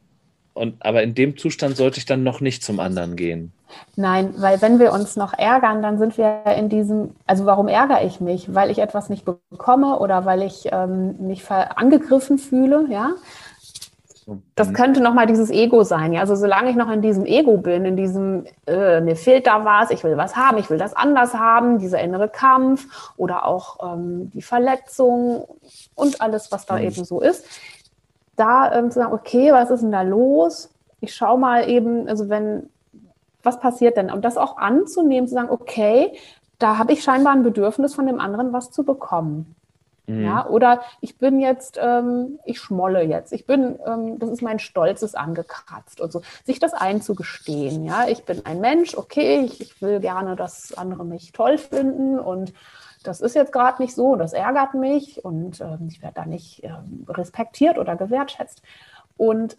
und, 0.54 0.76
aber 0.80 1.04
in 1.04 1.16
dem 1.16 1.38
Zustand 1.38 1.78
sollte 1.78 2.00
ich 2.00 2.06
dann 2.06 2.24
noch 2.24 2.42
nicht 2.42 2.64
zum 2.64 2.80
anderen 2.80 3.16
gehen. 3.16 3.54
Nein, 3.96 4.34
weil 4.38 4.62
wenn 4.62 4.80
wir 4.80 4.92
uns 4.92 5.16
noch 5.16 5.34
ärgern, 5.34 5.82
dann 5.82 6.00
sind 6.00 6.18
wir 6.18 6.44
in 6.58 6.70
diesem, 6.70 7.12
also 7.28 7.46
warum 7.46 7.68
ärgere 7.68 8.04
ich 8.04 8.20
mich? 8.20 8.54
Weil 8.54 8.72
ich 8.72 8.80
etwas 8.80 9.10
nicht 9.10 9.26
bekomme 9.26 10.00
oder 10.00 10.26
weil 10.26 10.42
ich 10.42 10.68
ähm, 10.72 11.16
mich 11.20 11.50
angegriffen 11.50 12.40
fühle, 12.40 12.88
ja. 12.90 13.12
Das 14.56 14.74
könnte 14.74 15.02
nochmal 15.02 15.28
dieses 15.28 15.50
Ego 15.50 15.84
sein. 15.84 16.14
Ja? 16.14 16.22
Also 16.22 16.36
solange 16.36 16.70
ich 16.70 16.76
noch 16.76 16.90
in 16.90 17.02
diesem 17.02 17.26
Ego 17.26 17.58
bin, 17.58 17.86
in 17.86 17.96
diesem, 17.96 18.46
äh, 18.68 19.02
mir 19.02 19.16
fehlt 19.16 19.48
da 19.48 19.66
was, 19.66 19.92
ich 19.92 20.04
will 20.04 20.18
was 20.18 20.36
haben, 20.36 20.58
ich 20.58 20.70
will 20.70 20.78
das 20.78 20.96
anders 20.96 21.34
haben, 21.34 21.80
dieser 21.80 22.00
innere 22.00 22.30
Kampf 22.30 23.14
oder 23.18 23.46
auch 23.46 23.94
ähm, 23.94 24.32
die 24.32 24.42
Verletzung 24.42 25.46
und 25.96 26.22
alles, 26.22 26.52
was 26.52 26.66
da 26.66 26.76
mhm. 26.76 26.84
eben 26.84 27.06
so 27.06 27.22
ist, 27.22 27.46
da 28.36 28.74
ähm, 28.74 28.92
zu 28.92 29.00
sagen, 29.00 29.14
okay, 29.14 29.52
was 29.52 29.70
ist 29.70 29.82
denn 29.82 29.92
da 29.92 30.02
los? 30.02 30.70
Ich 31.02 31.16
schaue 31.16 31.38
mal 31.38 31.70
eben, 31.70 32.08
also 32.08 32.30
wenn, 32.30 32.70
was 33.44 33.60
passiert 33.60 33.98
denn? 33.98 34.12
Und 34.12 34.26
das 34.26 34.38
auch 34.38 34.58
anzunehmen, 34.58 35.28
zu 35.28 35.34
sagen, 35.34 35.50
okay, 35.50 36.14
da 36.58 36.78
habe 36.78 36.94
ich 36.94 37.04
scheinbar 37.04 37.34
ein 37.34 37.44
Bedürfnis 37.44 37.96
von 37.96 38.06
dem 38.06 38.20
anderen, 38.20 38.54
was 38.54 38.72
zu 38.72 38.84
bekommen. 38.84 39.56
Mhm. 40.10 40.24
Ja, 40.24 40.48
oder 40.48 40.82
ich 41.02 41.18
bin 41.18 41.40
jetzt, 41.40 41.80
ähm, 41.82 42.40
ich 42.44 42.60
schmolle 42.60 43.04
jetzt. 43.04 43.32
Ich 43.32 43.46
bin, 43.46 43.78
ähm, 43.86 44.18
das 44.18 44.30
ist 44.32 44.42
mein 44.42 44.58
Stolz 44.58 45.04
ist 45.04 45.16
angekratzt 45.16 46.02
und 46.02 46.12
so. 46.12 46.22
Sich 46.44 46.60
das 46.60 46.74
einzugestehen, 46.74 47.84
ja, 47.86 48.08
ich 48.08 48.26
bin 48.26 48.44
ein 48.46 48.60
Mensch, 48.60 48.98
okay, 48.98 49.42
ich, 49.46 49.62
ich 49.62 49.82
will 49.82 50.00
gerne, 50.00 50.36
dass 50.36 50.76
andere 50.76 51.06
mich 51.06 51.32
toll 51.32 51.60
finden 51.60 52.20
und 52.20 52.54
das 53.04 53.22
ist 53.22 53.36
jetzt 53.36 53.54
gerade 53.54 53.82
nicht 53.82 53.94
so, 53.94 54.16
das 54.16 54.34
ärgert 54.34 54.74
mich 54.74 55.24
und 55.24 55.62
ähm, 55.62 55.88
ich 55.90 56.02
werde 56.02 56.16
da 56.16 56.26
nicht 56.26 56.64
ähm, 56.64 57.06
respektiert 57.08 57.78
oder 57.78 57.96
gewertschätzt. 57.96 58.64
Und 59.16 59.58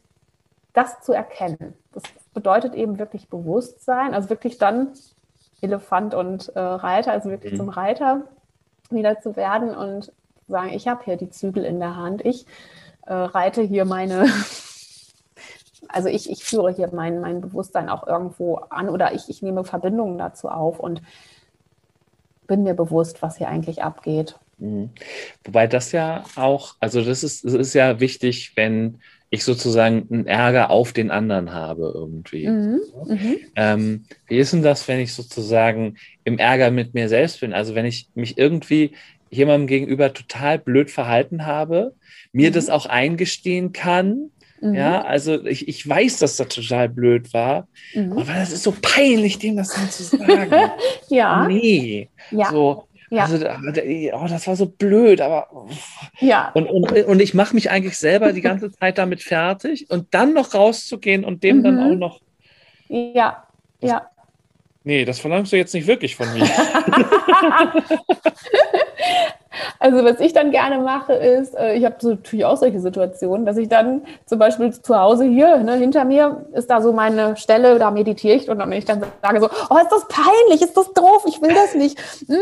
das 0.73 1.01
zu 1.01 1.13
erkennen, 1.13 1.75
das 1.93 2.03
bedeutet 2.35 2.75
eben 2.75 2.99
wirklich 2.99 3.29
Bewusstsein, 3.29 4.15
also 4.15 4.31
wirklich 4.31 4.59
dann 4.59 4.89
Elefant 5.61 6.15
und 6.15 6.49
äh, 6.57 6.59
Reiter, 6.59 7.13
also 7.13 7.31
wirklich 7.31 7.53
mhm. 7.53 7.57
zum 7.57 7.69
Reiter 7.69 8.23
wieder 8.91 9.21
zu 9.21 9.37
werden 9.37 9.75
und 9.75 10.13
sagen, 10.51 10.73
ich 10.73 10.89
habe 10.89 11.05
hier 11.05 11.17
die 11.17 11.31
Zügel 11.31 11.65
in 11.65 11.81
der 11.81 11.97
Hand, 11.97 12.25
ich 12.25 12.47
äh, 13.07 13.15
reite 13.15 13.63
hier 13.63 13.85
meine, 13.85 14.27
also 15.89 16.09
ich, 16.09 16.31
ich 16.31 16.45
führe 16.45 16.73
hier 16.73 16.91
mein, 16.93 17.21
mein 17.21 17.41
Bewusstsein 17.41 17.89
auch 17.89 18.07
irgendwo 18.07 18.57
an 18.57 18.89
oder 18.89 19.15
ich, 19.15 19.29
ich 19.29 19.43
nehme 19.43 19.65
Verbindungen 19.65 20.19
dazu 20.19 20.49
auf 20.49 20.79
und 20.79 21.03
bin 22.47 22.63
mir 22.65 22.75
bewusst, 22.75 23.23
was 23.23 23.39
hier 23.39 23.49
eigentlich 23.49 23.83
abgeht. 23.83 24.37
Mhm. 24.59 24.91
Wobei 25.45 25.67
das 25.67 25.93
ja 25.93 26.25
auch, 26.37 26.75
also 26.81 27.03
das 27.03 27.23
ist, 27.23 27.45
das 27.45 27.55
ist 27.55 27.75
ja 27.75 28.01
wichtig, 28.01 28.53
wenn 28.57 29.01
ich 29.31 29.45
sozusagen 29.45 30.09
einen 30.11 30.27
Ärger 30.27 30.71
auf 30.71 30.93
den 30.93 31.11
anderen 31.11 31.53
habe 31.53 31.93
irgendwie. 31.95 32.49
Mhm. 32.49 32.81
Mhm. 33.07 33.37
Ähm, 33.55 34.05
wie 34.27 34.39
ist 34.39 34.53
denn 34.53 34.63
das, 34.63 34.87
wenn 34.89 34.99
ich 34.99 35.15
sozusagen 35.15 35.97
im 36.25 36.39
Ärger 36.39 36.73
mit 36.73 36.95
mir 36.95 37.09
selbst 37.09 37.41
bin? 37.41 37.55
Also 37.55 37.77
wenn 37.77 37.87
ich 37.87 38.09
mich 38.15 38.37
irgendwie 38.37 38.93
jemandem 39.31 39.67
gegenüber 39.67 40.13
total 40.13 40.59
blöd 40.59 40.91
verhalten 40.91 41.47
habe, 41.47 41.95
mir 42.33 42.51
mhm. 42.51 42.55
das 42.55 42.69
auch 42.69 42.87
eingestehen 42.87 43.73
kann. 43.73 44.31
Mhm. 44.61 44.75
Ja, 44.75 45.03
also 45.03 45.45
ich, 45.47 45.69
ich 45.69 45.89
weiß, 45.89 46.19
dass 46.19 46.37
das 46.37 46.49
total 46.49 46.89
blöd 46.89 47.33
war, 47.33 47.67
mhm. 47.95 48.13
aber 48.13 48.35
das 48.35 48.53
ist 48.53 48.63
so 48.63 48.75
peinlich, 48.83 49.39
dem 49.39 49.57
das 49.57 49.71
dann 49.71 49.91
zu 49.91 50.03
sagen. 50.17 50.71
ja. 51.09 51.47
Nee. 51.49 52.09
Ja. 52.31 52.51
So, 52.51 52.85
ja. 53.11 53.25
Also, 53.25 53.37
oh, 53.37 54.27
das 54.29 54.47
war 54.47 54.57
so 54.57 54.67
blöd, 54.67 55.21
aber. 55.21 55.49
Ja. 56.21 56.51
Und, 56.55 56.67
und, 56.67 56.93
und 56.93 57.21
ich 57.21 57.35
mache 57.35 57.55
mich 57.55 57.71
eigentlich 57.71 57.99
selber 57.99 58.33
die 58.33 58.41
ganze 58.41 58.71
Zeit 58.79 58.99
damit 58.99 59.23
fertig 59.23 59.91
und 59.91 60.15
dann 60.15 60.33
noch 60.33 60.55
rauszugehen 60.55 61.25
und 61.25 61.43
dem 61.43 61.59
mhm. 61.59 61.65
dann 61.65 61.79
auch 61.81 61.97
noch. 61.97 62.21
Ja, 62.89 63.45
ja. 63.81 64.09
Nee, 64.83 65.05
das 65.05 65.21
verlangst 65.21 65.53
du 65.53 65.57
jetzt 65.57 65.75
nicht 65.75 65.87
wirklich 65.87 66.17
von 66.17 66.33
mir. 66.33 66.49
Also 69.79 70.05
was 70.05 70.21
ich 70.21 70.35
dann 70.35 70.51
gerne 70.51 70.79
mache, 70.79 71.15
ist, 71.15 71.55
äh, 71.55 71.75
ich 71.75 71.85
habe 71.87 71.97
so 71.99 72.11
natürlich 72.11 72.45
auch 72.45 72.57
solche 72.59 72.81
Situationen, 72.81 73.47
dass 73.47 73.57
ich 73.57 73.69
dann 73.69 74.03
zum 74.27 74.39
Beispiel 74.39 74.71
zu 74.73 74.95
Hause 74.95 75.25
hier, 75.25 75.57
ne, 75.59 75.75
hinter 75.77 76.05
mir 76.05 76.47
ist 76.53 76.69
da 76.71 76.83
so 76.83 76.93
meine 76.93 77.37
Stelle, 77.37 77.79
da 77.79 77.91
meditiere 77.91 78.37
ich 78.37 78.51
und 78.51 78.59
dann 78.59 78.71
ich 78.73 78.85
dann 78.85 79.03
sage 79.23 79.41
so, 79.41 79.49
oh, 79.71 79.79
ist 79.79 79.91
das 79.91 80.07
peinlich, 80.09 80.63
ist 80.63 80.77
das 80.77 80.93
doof, 80.93 81.25
ich 81.27 81.41
will 81.41 81.55
das 81.55 81.75
nicht. 81.75 81.99
Mm, 82.29 82.35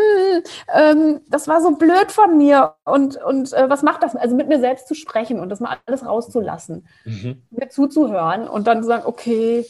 ähm, 0.75 1.21
das 1.31 1.47
war 1.47 1.63
so 1.63 1.73
blöd 1.73 2.11
von 2.11 2.37
mir. 2.37 2.75
Und, 2.85 3.17
und 3.23 3.53
äh, 3.53 3.71
was 3.71 3.83
macht 3.83 4.03
das? 4.03 4.17
Also 4.17 4.35
mit 4.35 4.49
mir 4.49 4.59
selbst 4.59 4.89
zu 4.89 4.95
sprechen 4.95 5.39
und 5.39 5.49
das 5.49 5.61
mal 5.61 5.77
alles 5.87 6.05
rauszulassen, 6.05 6.89
mhm. 7.05 7.43
mir 7.51 7.69
zuzuhören 7.69 8.49
und 8.49 8.67
dann 8.67 8.83
zu 8.83 8.89
sagen, 8.89 9.05
okay, 9.07 9.65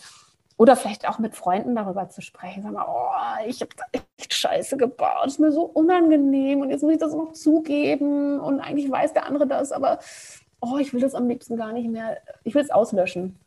oder 0.59 0.77
vielleicht 0.77 1.09
auch 1.09 1.19
mit 1.19 1.37
Freunden 1.37 1.75
darüber 1.77 2.11
zu 2.11 2.21
sprechen. 2.21 2.65
Sag 2.65 2.73
mal, 2.73 2.85
oh, 2.87 3.47
ich 3.47 3.61
habe 3.61 3.71
da 3.77 4.01
echt 4.19 4.35
Scheiße 4.35 4.77
gebaut. 4.77 5.25
Das 5.25 5.35
ist 5.35 5.39
mir 5.39 5.53
so 5.53 5.63
unangenehm 5.63 6.61
und 6.61 6.71
jetzt 6.71 6.83
muss 6.83 6.93
ich 6.93 6.99
das 6.99 7.15
noch 7.15 7.33
zugeben. 7.33 8.41
Und 8.41 8.61
eigentlich 8.61 8.91
weiß 8.91 9.13
der 9.13 9.25
andere 9.25 9.47
das, 9.47 9.71
aber 9.71 10.01
oh, 10.61 10.77
ich 10.79 10.93
will 10.93 11.01
das 11.01 11.15
am 11.15 11.29
liebsten 11.29 11.57
gar 11.57 11.73
nicht 11.73 11.89
mehr. 11.89 12.19
Ich 12.43 12.55
will 12.57 12.63
es 12.63 12.71
auslöschen. 12.71 13.39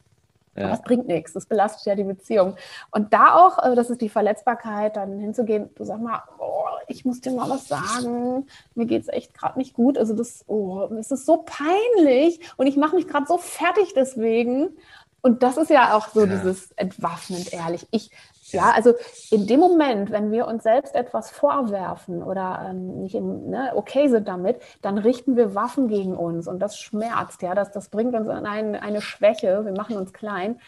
Ja. 0.55 0.65
Aber 0.65 0.73
es 0.73 0.81
bringt 0.81 1.07
nichts. 1.07 1.33
Das 1.33 1.45
belastet 1.45 1.85
ja 1.85 1.95
die 1.95 2.03
Beziehung. 2.03 2.55
Und 2.91 3.13
da 3.13 3.35
auch, 3.35 3.63
äh, 3.63 3.75
das 3.75 3.89
ist 3.89 4.01
die 4.01 4.09
Verletzbarkeit, 4.09 4.95
dann 4.95 5.19
hinzugehen, 5.19 5.69
du 5.75 5.83
sag 5.83 6.01
mal, 6.01 6.23
oh, 6.39 6.63
ich 6.87 7.05
muss 7.05 7.21
dir 7.21 7.31
mal 7.31 7.49
was 7.49 7.67
sagen. 7.67 8.47
Mir 8.75 8.85
geht 8.85 9.01
es 9.01 9.07
echt 9.07 9.33
gerade 9.33 9.57
nicht 9.57 9.73
gut. 9.73 9.97
Also 9.97 10.13
das, 10.13 10.43
oh, 10.47 10.89
es 10.99 11.11
ist 11.11 11.25
so 11.25 11.45
peinlich 11.45 12.39
und 12.57 12.67
ich 12.67 12.77
mache 12.77 12.95
mich 12.95 13.07
gerade 13.07 13.27
so 13.27 13.37
fertig 13.37 13.93
deswegen. 13.93 14.77
Und 15.21 15.43
das 15.43 15.57
ist 15.57 15.69
ja 15.69 15.95
auch 15.95 16.07
so 16.07 16.21
ja. 16.21 16.25
dieses 16.25 16.71
entwaffnend 16.73 17.53
ehrlich. 17.53 17.87
Ich, 17.91 18.09
ja, 18.51 18.71
also 18.71 18.93
in 19.29 19.45
dem 19.47 19.59
Moment, 19.59 20.11
wenn 20.11 20.31
wir 20.31 20.47
uns 20.47 20.63
selbst 20.63 20.95
etwas 20.95 21.29
vorwerfen 21.29 22.23
oder 22.23 22.67
ähm, 22.69 23.01
nicht 23.01 23.15
im, 23.15 23.49
ne, 23.49 23.71
okay 23.75 24.07
sind 24.07 24.27
damit, 24.27 24.61
dann 24.81 24.97
richten 24.97 25.35
wir 25.35 25.53
Waffen 25.53 25.87
gegen 25.87 26.15
uns 26.15 26.47
und 26.47 26.59
das 26.59 26.77
schmerzt, 26.77 27.41
ja, 27.43 27.53
das, 27.53 27.71
das 27.71 27.89
bringt 27.89 28.15
uns 28.15 28.27
in 28.27 28.45
ein, 28.45 28.75
eine 28.75 29.01
Schwäche, 29.01 29.63
wir 29.63 29.73
machen 29.73 29.95
uns 29.95 30.11
klein. 30.11 30.59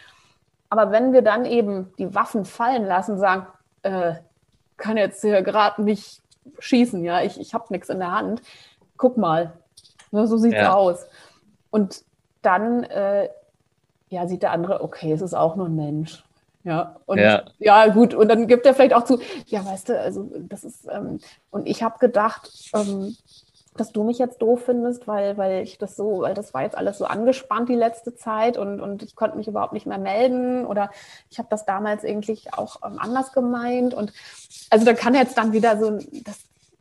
Aber 0.70 0.92
wenn 0.92 1.12
wir 1.12 1.22
dann 1.22 1.44
eben 1.44 1.92
die 1.98 2.14
Waffen 2.14 2.44
fallen 2.44 2.86
lassen, 2.86 3.18
sagen, 3.18 3.46
äh, 3.82 4.14
kann 4.76 4.96
jetzt 4.96 5.20
hier 5.20 5.42
gerade 5.42 5.82
nicht 5.82 6.22
schießen, 6.58 7.02
ja, 7.04 7.22
ich, 7.22 7.40
ich 7.40 7.54
habe 7.54 7.66
nichts 7.70 7.88
in 7.88 7.98
der 7.98 8.12
Hand, 8.12 8.42
guck 8.96 9.16
mal, 9.16 9.52
ne, 10.10 10.26
so 10.26 10.36
sieht's 10.36 10.56
ja. 10.56 10.74
aus. 10.74 11.06
Und 11.70 12.04
dann 12.42 12.84
äh, 12.84 13.28
ja, 14.14 14.26
sieht 14.26 14.42
der 14.42 14.52
andere, 14.52 14.82
okay, 14.82 15.12
es 15.12 15.20
ist 15.20 15.34
auch 15.34 15.56
nur 15.56 15.66
ein 15.66 15.76
Mensch. 15.76 16.24
Ja, 16.64 16.96
und 17.04 17.18
ja. 17.18 17.42
ja. 17.58 17.88
gut, 17.88 18.14
und 18.14 18.28
dann 18.28 18.46
gibt 18.46 18.64
er 18.64 18.74
vielleicht 18.74 18.94
auch 18.94 19.04
zu, 19.04 19.20
ja, 19.46 19.64
weißt 19.64 19.90
du, 19.90 20.00
also 20.00 20.30
das 20.48 20.64
ist, 20.64 20.88
ähm, 20.90 21.20
und 21.50 21.68
ich 21.68 21.82
habe 21.82 21.98
gedacht, 21.98 22.50
ähm, 22.74 23.14
dass 23.76 23.92
du 23.92 24.04
mich 24.04 24.18
jetzt 24.18 24.40
doof 24.40 24.62
findest, 24.64 25.06
weil, 25.06 25.36
weil 25.36 25.62
ich 25.62 25.78
das 25.78 25.96
so, 25.96 26.20
weil 26.20 26.34
das 26.34 26.54
war 26.54 26.62
jetzt 26.62 26.76
alles 26.76 26.98
so 26.98 27.04
angespannt 27.04 27.68
die 27.68 27.74
letzte 27.74 28.14
Zeit 28.14 28.56
und, 28.56 28.80
und 28.80 29.02
ich 29.02 29.14
konnte 29.16 29.36
mich 29.36 29.48
überhaupt 29.48 29.72
nicht 29.72 29.86
mehr 29.86 29.98
melden 29.98 30.64
oder 30.64 30.90
ich 31.28 31.38
habe 31.38 31.48
das 31.50 31.66
damals 31.66 32.04
eigentlich 32.04 32.54
auch 32.54 32.76
ähm, 32.84 32.98
anders 32.98 33.32
gemeint 33.32 33.92
und 33.92 34.12
also 34.70 34.86
da 34.86 34.94
kann 34.94 35.14
jetzt 35.14 35.36
dann 35.36 35.52
wieder 35.52 35.78
so, 35.78 35.98
das, 36.24 36.38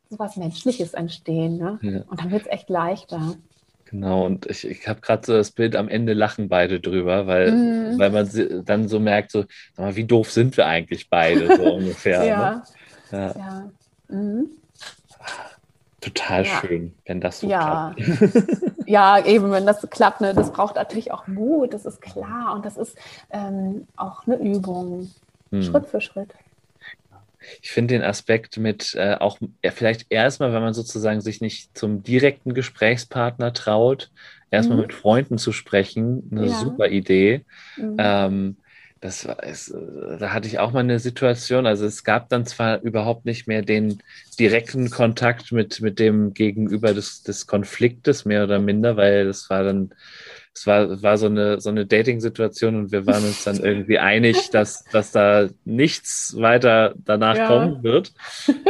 so 0.10 0.20
was 0.20 0.38
Menschliches 0.38 0.94
entstehen, 0.94 1.58
ne? 1.58 1.80
Ja. 1.82 2.02
Und 2.08 2.22
dann 2.22 2.32
wird 2.32 2.44
es 2.44 2.52
echt 2.52 2.70
leichter. 2.70 3.36
Genau, 3.94 4.26
und 4.26 4.48
ich, 4.48 4.68
ich 4.68 4.88
habe 4.88 5.02
gerade 5.02 5.24
so 5.24 5.34
das 5.34 5.52
Bild, 5.52 5.76
am 5.76 5.88
Ende 5.88 6.14
lachen 6.14 6.50
beide 6.50 6.80
drüber, 6.80 7.28
weil, 7.28 7.52
mhm. 7.52 8.00
weil 8.00 8.10
man 8.10 8.28
dann 8.66 8.88
so 8.88 9.00
merkt, 9.00 9.30
so, 9.30 9.46
sag 9.76 9.86
mal, 9.86 9.96
wie 9.96 10.06
doof 10.06 10.32
sind 10.32 10.58
wir 10.58 10.66
eigentlich 10.66 11.12
beide, 11.12 11.56
so 11.56 11.74
ungefähr. 11.76 12.24
ja. 12.24 12.64
Ne? 13.12 13.18
ja. 13.20 13.36
ja. 13.38 13.72
Mhm. 14.08 14.48
Total 16.02 16.44
ja. 16.44 16.60
schön, 16.60 16.96
wenn 17.06 17.22
das 17.22 17.42
so 17.42 17.48
ja. 17.48 17.94
klappt. 17.96 18.48
ja, 18.88 19.24
eben, 19.24 19.52
wenn 19.52 19.68
das 19.68 19.88
klappt, 19.88 20.22
ne, 20.22 20.34
das 20.34 20.52
braucht 20.52 20.76
natürlich 20.76 21.12
auch 21.12 21.28
Mut, 21.28 21.72
das 21.72 21.86
ist 21.86 22.02
klar. 22.02 22.56
Und 22.56 22.66
das 22.66 22.78
ist 22.78 22.98
ähm, 23.30 23.86
auch 23.96 24.26
eine 24.26 24.38
Übung, 24.38 25.12
mhm. 25.52 25.62
Schritt 25.62 25.86
für 25.86 26.02
Schritt. 26.02 26.34
Ich 27.62 27.72
finde 27.72 27.96
den 27.96 28.04
Aspekt 28.04 28.58
mit 28.58 28.96
äh, 28.96 29.16
auch 29.16 29.40
ja, 29.64 29.72
vielleicht 29.72 30.08
erstmal, 30.10 30.54
wenn 30.54 30.62
man 30.62 30.74
sozusagen 30.74 31.22
sich 31.22 31.42
nicht 31.42 31.78
zum 31.78 32.04
direkten 32.04 32.54
Gesprächspartner 32.54 33.54
traut, 33.54 34.12
erstmal 34.52 34.78
mhm. 34.78 34.84
mit 34.84 34.94
Freunden 34.94 35.38
zu 35.38 35.52
sprechen, 35.52 36.30
eine 36.32 36.48
ja. 36.48 36.60
super 36.60 36.88
Idee. 36.88 37.46
Mhm. 37.78 37.96
Ähm, 37.98 38.58
das 39.04 39.28
war, 39.28 39.44
es, 39.44 39.76
da 40.18 40.32
hatte 40.32 40.48
ich 40.48 40.60
auch 40.60 40.72
mal 40.72 40.80
eine 40.80 40.98
Situation. 40.98 41.68
Also 41.68 41.86
es 41.86 42.06
gab 42.06 42.30
dann 42.30 42.46
zwar 42.46 42.82
überhaupt 42.82 43.26
nicht 43.26 43.48
mehr 43.48 43.62
den 43.62 44.02
direkten 44.40 44.90
Kontakt 44.90 45.52
mit, 45.52 45.82
mit 45.82 46.00
dem 46.00 46.34
Gegenüber 46.34 46.94
des, 46.94 47.22
des 47.22 47.46
Konfliktes, 47.46 48.24
mehr 48.24 48.46
oder 48.46 48.60
minder, 48.60 48.96
weil 48.96 49.26
das 49.26 49.50
war 49.50 49.64
dann 49.64 49.94
es 50.56 50.68
war, 50.68 51.02
war 51.02 51.18
so 51.18 51.26
eine, 51.26 51.60
so 51.60 51.72
eine 51.72 51.88
Dating-Situation 51.88 52.76
und 52.76 52.92
wir 52.92 53.08
waren 53.08 53.24
uns 53.24 53.44
dann 53.44 53.58
irgendwie 53.58 53.98
einig, 53.98 54.52
dass, 54.52 54.84
dass 54.92 55.12
da 55.12 55.50
nichts 55.66 56.36
weiter 56.38 56.94
danach 57.04 57.36
ja. 57.36 57.48
kommen 57.48 57.84
wird. 57.84 58.14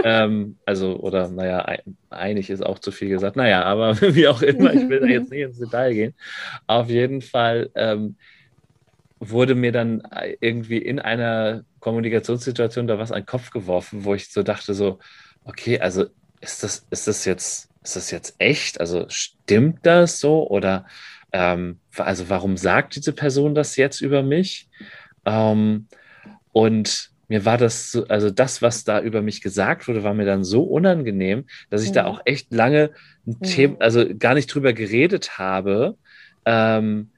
Ähm, 0.05 0.57
also, 0.65 0.97
oder 0.99 1.27
naja, 1.27 1.65
einig 2.09 2.49
ist 2.49 2.65
auch 2.65 2.79
zu 2.79 2.91
viel 2.91 3.09
gesagt. 3.09 3.35
Naja, 3.35 3.63
aber 3.63 3.99
wie 4.15 4.29
auch 4.29 4.41
immer, 4.41 4.73
ich 4.73 4.87
will 4.87 5.01
da 5.01 5.07
jetzt 5.07 5.29
nicht 5.29 5.41
ins 5.41 5.59
Detail 5.59 5.93
gehen. 5.93 6.13
Auf 6.67 6.89
jeden 6.89 7.21
Fall 7.21 7.69
ähm, 7.75 8.15
wurde 9.29 9.55
mir 9.55 9.71
dann 9.71 10.03
irgendwie 10.39 10.77
in 10.77 10.99
einer 10.99 11.63
Kommunikationssituation 11.79 12.87
da 12.87 12.97
was 12.97 13.11
an 13.11 13.21
den 13.21 13.25
Kopf 13.25 13.51
geworfen, 13.51 14.05
wo 14.05 14.13
ich 14.13 14.31
so 14.31 14.43
dachte, 14.43 14.73
so, 14.73 14.99
okay, 15.43 15.79
also 15.79 16.05
ist 16.41 16.63
das, 16.63 16.85
ist 16.89 17.07
das 17.07 17.25
jetzt, 17.25 17.69
ist 17.83 17.95
das 17.95 18.11
jetzt 18.11 18.35
echt? 18.39 18.79
Also 18.79 19.05
stimmt 19.09 19.85
das 19.85 20.19
so? 20.19 20.49
Oder 20.49 20.85
ähm, 21.31 21.79
also 21.97 22.29
warum 22.29 22.57
sagt 22.57 22.95
diese 22.95 23.13
Person 23.13 23.55
das 23.55 23.75
jetzt 23.75 24.01
über 24.01 24.23
mich? 24.23 24.69
Ähm, 25.25 25.87
und 26.51 27.11
mir 27.27 27.45
war 27.45 27.57
das, 27.57 27.91
so, 27.91 28.05
also 28.07 28.29
das, 28.29 28.61
was 28.61 28.83
da 28.83 29.01
über 29.01 29.21
mich 29.21 29.41
gesagt 29.41 29.87
wurde, 29.87 30.03
war 30.03 30.13
mir 30.13 30.25
dann 30.25 30.43
so 30.43 30.63
unangenehm, 30.63 31.45
dass 31.69 31.81
ich 31.81 31.89
ja. 31.89 32.03
da 32.03 32.05
auch 32.05 32.21
echt 32.25 32.53
lange 32.53 32.91
ein 33.25 33.37
ja. 33.41 33.49
Thema, 33.49 33.77
also 33.79 34.05
gar 34.17 34.33
nicht 34.33 34.53
drüber 34.53 34.73
geredet 34.73 35.37
habe, 35.37 35.97
ähm, 36.45 37.09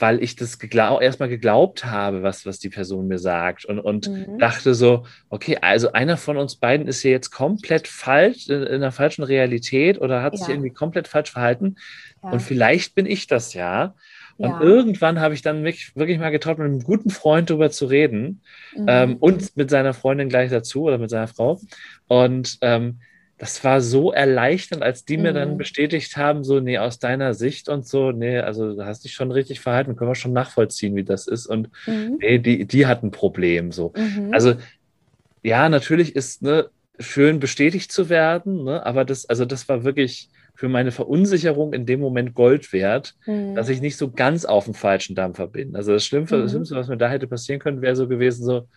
weil 0.00 0.22
ich 0.22 0.34
das 0.34 0.58
geglaub, 0.58 1.02
erstmal 1.02 1.28
geglaubt 1.28 1.84
habe, 1.84 2.22
was, 2.22 2.46
was 2.46 2.58
die 2.58 2.70
Person 2.70 3.06
mir 3.06 3.18
sagt 3.18 3.64
und, 3.64 3.78
und 3.78 4.08
mhm. 4.08 4.38
dachte 4.38 4.74
so, 4.74 5.04
okay, 5.28 5.58
also 5.60 5.92
einer 5.92 6.16
von 6.16 6.36
uns 6.36 6.56
beiden 6.56 6.86
ist 6.86 7.02
hier 7.02 7.10
jetzt 7.10 7.30
komplett 7.30 7.86
falsch, 7.86 8.48
in, 8.48 8.62
in 8.62 8.74
einer 8.74 8.92
falschen 8.92 9.22
Realität 9.22 10.00
oder 10.00 10.22
hat 10.22 10.34
ja. 10.34 10.38
sich 10.38 10.48
irgendwie 10.48 10.70
komplett 10.70 11.06
falsch 11.06 11.30
verhalten. 11.30 11.76
Ja. 12.22 12.30
Und 12.30 12.40
vielleicht 12.40 12.94
bin 12.94 13.06
ich 13.06 13.26
das 13.26 13.54
ja. 13.54 13.94
Und 14.38 14.48
ja. 14.48 14.60
irgendwann 14.62 15.20
habe 15.20 15.34
ich 15.34 15.42
dann 15.42 15.64
wirklich, 15.64 15.94
wirklich 15.96 16.18
mal 16.18 16.30
getraut, 16.30 16.58
mit 16.58 16.66
einem 16.66 16.82
guten 16.82 17.10
Freund 17.10 17.50
darüber 17.50 17.70
zu 17.70 17.84
reden 17.84 18.40
mhm. 18.74 18.86
ähm, 18.88 19.16
und 19.18 19.54
mit 19.56 19.68
seiner 19.68 19.92
Freundin 19.92 20.30
gleich 20.30 20.50
dazu 20.50 20.84
oder 20.84 20.96
mit 20.96 21.10
seiner 21.10 21.28
Frau. 21.28 21.60
Und 22.08 22.56
ähm, 22.62 23.00
das 23.40 23.64
war 23.64 23.80
so 23.80 24.12
erleichternd, 24.12 24.82
als 24.82 25.06
die 25.06 25.16
mhm. 25.16 25.22
mir 25.22 25.32
dann 25.32 25.52
mhm. 25.52 25.56
bestätigt 25.56 26.18
haben, 26.18 26.44
so, 26.44 26.60
nee, 26.60 26.76
aus 26.76 26.98
deiner 26.98 27.32
Sicht 27.32 27.70
und 27.70 27.86
so, 27.86 28.12
nee, 28.12 28.38
also 28.38 28.74
du 28.74 28.84
hast 28.84 29.02
dich 29.04 29.14
schon 29.14 29.32
richtig 29.32 29.60
verhalten, 29.60 29.96
können 29.96 30.10
wir 30.10 30.14
schon 30.14 30.34
nachvollziehen, 30.34 30.94
wie 30.94 31.04
das 31.04 31.26
ist. 31.26 31.46
Und 31.46 31.70
mhm. 31.86 32.18
nee, 32.20 32.38
die, 32.38 32.66
die 32.66 32.86
hat 32.86 33.02
ein 33.02 33.12
Problem. 33.12 33.72
So. 33.72 33.94
Mhm. 33.96 34.34
Also 34.34 34.56
ja, 35.42 35.70
natürlich 35.70 36.14
ist 36.14 36.42
ne, 36.42 36.68
schön 36.98 37.40
bestätigt 37.40 37.90
zu 37.90 38.10
werden, 38.10 38.64
ne, 38.64 38.84
aber 38.84 39.06
das, 39.06 39.24
also 39.24 39.46
das 39.46 39.70
war 39.70 39.84
wirklich 39.84 40.28
für 40.54 40.68
meine 40.68 40.92
Verunsicherung 40.92 41.72
in 41.72 41.86
dem 41.86 42.00
Moment 42.00 42.34
Gold 42.34 42.74
wert, 42.74 43.14
mhm. 43.24 43.54
dass 43.54 43.70
ich 43.70 43.80
nicht 43.80 43.96
so 43.96 44.10
ganz 44.10 44.44
auf 44.44 44.66
dem 44.66 44.74
falschen 44.74 45.16
Dampfer 45.16 45.46
bin. 45.46 45.74
Also 45.76 45.92
das 45.92 46.04
Schlimmste, 46.04 46.36
mhm. 46.36 46.42
das 46.42 46.50
Schlimmste, 46.50 46.76
was 46.76 46.88
mir 46.88 46.98
da 46.98 47.08
hätte 47.08 47.26
passieren 47.26 47.58
können, 47.58 47.80
wäre 47.80 47.96
so 47.96 48.06
gewesen, 48.06 48.44
so, 48.44 48.68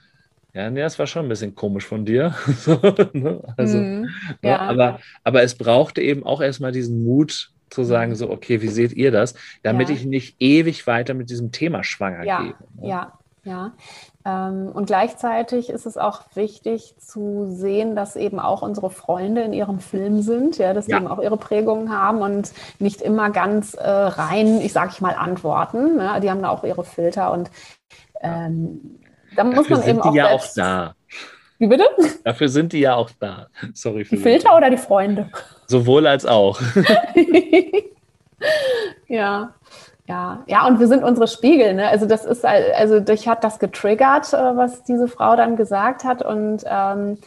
Ja, 0.54 0.70
nee, 0.70 0.82
das 0.82 1.00
war 1.00 1.08
schon 1.08 1.26
ein 1.26 1.30
bisschen 1.30 1.56
komisch 1.56 1.86
von 1.86 2.06
dir. 2.06 2.36
ne? 3.14 3.42
also, 3.58 3.78
Mhm. 3.80 4.02
ne? 4.42 4.50
Ja. 4.50 4.60
aber, 4.62 5.00
aber 5.24 5.42
es 5.44 5.56
brauchte 5.56 6.02
eben 6.02 6.24
auch 6.26 6.42
erstmal 6.42 6.72
diesen 6.72 7.04
Mut 7.04 7.52
zu 7.72 7.84
sagen, 7.84 8.14
so, 8.14 8.30
okay, 8.30 8.62
wie 8.62 8.68
seht 8.68 8.94
ihr 8.94 9.12
das? 9.12 9.34
Damit 9.64 9.90
Ja. 9.90 9.96
ich 9.96 10.06
nicht 10.06 10.36
ewig 10.40 10.86
weiter 10.86 11.16
mit 11.16 11.32
diesem 11.32 11.52
Thema 11.52 11.84
schwanger 11.84 12.24
Ja, 12.24 12.42
gehe. 12.44 12.54
ne? 12.80 12.88
Ja, 12.88 13.14
ja. 13.46 13.72
Ähm, 14.26 14.68
und 14.72 14.86
gleichzeitig 14.86 15.70
ist 15.72 15.88
es 15.88 15.98
auch 15.98 16.22
wichtig 16.36 16.94
zu 17.00 17.48
sehen, 17.50 17.96
dass 17.96 18.16
eben 18.16 18.40
auch 18.40 18.62
unsere 18.62 18.92
Freunde 18.92 19.42
in 19.42 19.54
ihrem 19.54 19.80
Film 19.80 20.22
sind, 20.22 20.60
ja, 20.60 20.74
dass 20.76 20.86
Ja. 20.86 20.98
die 21.00 21.04
eben 21.06 21.12
auch 21.12 21.20
ihre 21.22 21.36
Prägungen 21.38 21.90
haben 21.92 22.20
und 22.22 22.54
nicht 22.78 23.02
immer 23.02 23.32
ganz 23.32 23.74
äh, 23.74 23.90
rein, 23.90 24.62
ich 24.62 24.72
sage 24.72 24.92
ich 24.94 25.02
mal, 25.02 25.16
antworten. 25.16 25.98
Ne? 25.98 26.20
Die 26.22 26.30
haben 26.30 26.44
da 26.44 26.50
auch 26.50 26.64
ihre 26.64 26.84
Filter 26.86 27.32
und 27.34 27.50
ähm, 28.22 29.00
da 29.36 29.44
muss 29.44 29.56
Dafür 29.56 29.78
man 29.78 29.88
eben 29.88 30.02
sind 30.02 30.06
die 30.06 30.10
auch 30.10 30.16
ja 30.16 30.30
auch 30.30 30.46
da. 30.56 30.96
Wie 31.60 31.68
bitte? 31.68 31.86
Dafür 32.24 32.50
sind 32.50 32.74
die 32.74 32.80
ja 32.80 32.96
auch 32.96 33.12
da. 33.20 33.48
Sorry 33.74 34.06
für 34.06 34.16
Die 34.16 34.22
Filter 34.22 34.56
oder 34.56 34.70
die 34.70 34.78
Freunde? 34.78 35.30
Sowohl 35.68 36.08
als 36.08 36.26
auch. 36.26 36.60
ja. 39.08 39.54
Ja, 40.06 40.44
ja, 40.48 40.68
und 40.68 40.82
wir 40.82 40.88
sind 40.88 41.02
unsere 41.02 41.30
Spiegel, 41.30 41.76
ne? 41.76 41.88
Also 41.88 42.06
das 42.06 42.26
ist 42.26 42.44
also 42.44 43.00
dich 43.00 43.30
hat 43.30 43.46
das 43.46 43.58
getriggert, 43.58 44.34
äh, 44.34 44.58
was 44.58 44.84
diese 44.84 45.08
Frau 45.08 45.38
dann 45.38 45.56
gesagt 45.56 46.04
hat. 46.04 46.22
Und 46.22 46.66
ähm, 46.66 47.20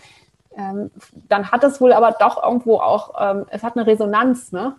ähm, 0.58 0.90
dann 1.28 1.50
hat 1.50 1.64
es 1.64 1.80
wohl 1.80 1.94
aber 1.94 2.14
doch 2.20 2.42
irgendwo 2.42 2.76
auch, 2.76 3.14
ähm, 3.18 3.46
es 3.48 3.62
hat 3.62 3.76
eine 3.76 3.86
Resonanz, 3.86 4.52
ne? 4.52 4.74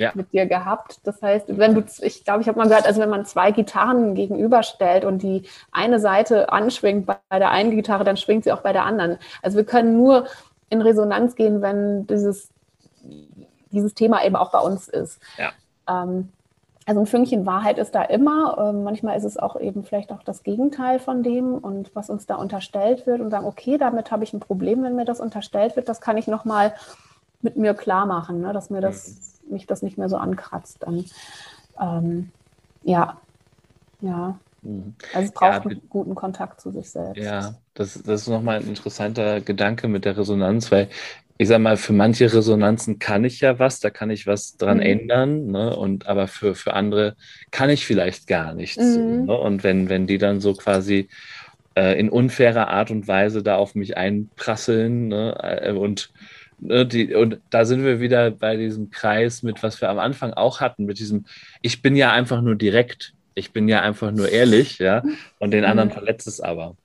Ja. 0.00 0.12
Mit 0.14 0.32
dir 0.32 0.46
gehabt. 0.46 1.00
Das 1.04 1.20
heißt, 1.20 1.58
wenn 1.58 1.74
du, 1.74 1.84
ich 2.00 2.24
glaube, 2.24 2.40
ich 2.40 2.48
habe 2.48 2.56
mal 2.56 2.66
gehört, 2.66 2.86
also 2.86 3.02
wenn 3.02 3.10
man 3.10 3.26
zwei 3.26 3.50
Gitarren 3.50 4.14
gegenüberstellt 4.14 5.04
und 5.04 5.22
die 5.22 5.42
eine 5.72 6.00
Seite 6.00 6.50
anschwingt 6.50 7.04
bei 7.04 7.38
der 7.38 7.50
einen 7.50 7.70
Gitarre, 7.72 8.02
dann 8.02 8.16
schwingt 8.16 8.44
sie 8.44 8.52
auch 8.52 8.62
bei 8.62 8.72
der 8.72 8.86
anderen. 8.86 9.18
Also 9.42 9.58
wir 9.58 9.66
können 9.66 9.98
nur 9.98 10.24
in 10.70 10.80
Resonanz 10.80 11.34
gehen, 11.34 11.60
wenn 11.60 12.06
dieses, 12.06 12.48
dieses 13.72 13.92
Thema 13.92 14.24
eben 14.24 14.36
auch 14.36 14.52
bei 14.52 14.60
uns 14.60 14.88
ist. 14.88 15.20
Ja. 15.36 15.52
Ähm, 15.86 16.30
also 16.86 17.00
ein 17.00 17.06
Fünkchen 17.06 17.44
Wahrheit 17.44 17.76
ist 17.76 17.94
da 17.94 18.02
immer. 18.02 18.56
Ähm, 18.58 18.84
manchmal 18.84 19.18
ist 19.18 19.24
es 19.24 19.36
auch 19.36 19.60
eben 19.60 19.84
vielleicht 19.84 20.12
auch 20.12 20.22
das 20.22 20.44
Gegenteil 20.44 20.98
von 20.98 21.22
dem 21.22 21.58
und 21.58 21.94
was 21.94 22.08
uns 22.08 22.24
da 22.24 22.36
unterstellt 22.36 23.06
wird 23.06 23.20
und 23.20 23.30
sagen, 23.30 23.44
okay, 23.44 23.76
damit 23.76 24.10
habe 24.10 24.24
ich 24.24 24.32
ein 24.32 24.40
Problem, 24.40 24.82
wenn 24.82 24.96
mir 24.96 25.04
das 25.04 25.20
unterstellt 25.20 25.76
wird. 25.76 25.90
Das 25.90 26.00
kann 26.00 26.16
ich 26.16 26.26
nochmal 26.26 26.72
mit 27.42 27.56
mir 27.56 27.74
klar 27.74 28.06
machen, 28.06 28.40
ne? 28.40 28.52
dass 28.52 28.70
mir 28.70 28.80
das, 28.80 29.40
mich 29.48 29.66
das 29.66 29.82
nicht 29.82 29.98
mehr 29.98 30.08
so 30.08 30.16
ankratzt. 30.16 30.82
Dann, 30.82 31.04
ähm, 31.80 32.32
ja, 32.82 33.20
ja. 34.00 34.40
Mhm. 34.62 34.96
Also 35.12 35.28
es 35.28 35.34
braucht 35.34 35.64
Ja, 35.64 35.66
einen 35.66 35.88
guten 35.88 36.14
Kontakt 36.14 36.60
zu 36.60 36.70
sich 36.72 36.90
selbst. 36.90 37.22
Ja, 37.24 37.56
das, 37.74 37.94
das 38.02 38.22
ist 38.22 38.28
nochmal 38.28 38.60
ein 38.60 38.68
interessanter 38.68 39.40
Gedanke 39.40 39.88
mit 39.88 40.04
der 40.04 40.16
Resonanz, 40.16 40.70
weil 40.70 40.88
ich 41.38 41.48
sag 41.48 41.58
mal, 41.60 41.76
für 41.76 41.92
manche 41.94 42.32
Resonanzen 42.32 42.98
kann 42.98 43.24
ich 43.24 43.40
ja 43.40 43.58
was, 43.58 43.80
da 43.80 43.90
kann 43.90 44.10
ich 44.10 44.26
was 44.26 44.56
dran 44.56 44.78
Mhm. 44.78 44.82
ändern, 44.82 45.46
ne? 45.46 45.74
Und 45.76 46.06
aber 46.06 46.28
für, 46.28 46.54
für 46.54 46.74
andere 46.74 47.16
kann 47.50 47.70
ich 47.70 47.86
vielleicht 47.86 48.26
gar 48.26 48.54
nichts. 48.54 49.00
Mhm. 49.00 49.24
Ne? 49.26 49.36
Und 49.36 49.64
wenn, 49.64 49.88
wenn 49.88 50.06
die 50.06 50.18
dann 50.18 50.40
so 50.40 50.54
quasi 50.54 51.08
äh, 51.76 51.98
in 51.98 52.10
unfairer 52.10 52.68
Art 52.68 52.90
und 52.90 53.08
Weise 53.08 53.42
da 53.42 53.56
auf 53.56 53.74
mich 53.74 53.96
einprasseln, 53.96 55.08
ne? 55.08 55.36
äh, 55.42 55.72
und 55.72 56.12
die, 56.60 57.14
und 57.14 57.40
da 57.50 57.64
sind 57.64 57.84
wir 57.84 58.00
wieder 58.00 58.30
bei 58.30 58.56
diesem 58.56 58.90
Kreis 58.90 59.42
mit, 59.42 59.62
was 59.62 59.80
wir 59.80 59.88
am 59.90 59.98
Anfang 59.98 60.32
auch 60.34 60.60
hatten, 60.60 60.84
mit 60.84 60.98
diesem, 60.98 61.26
ich 61.62 61.82
bin 61.82 61.96
ja 61.96 62.12
einfach 62.12 62.42
nur 62.42 62.56
direkt, 62.56 63.14
ich 63.34 63.52
bin 63.52 63.68
ja 63.68 63.80
einfach 63.82 64.12
nur 64.12 64.28
ehrlich, 64.28 64.78
ja, 64.78 65.02
und 65.38 65.52
den 65.52 65.64
anderen 65.64 65.88
Mhm. 65.88 65.92
verletzt 65.92 66.26
es 66.26 66.40
aber. 66.40 66.76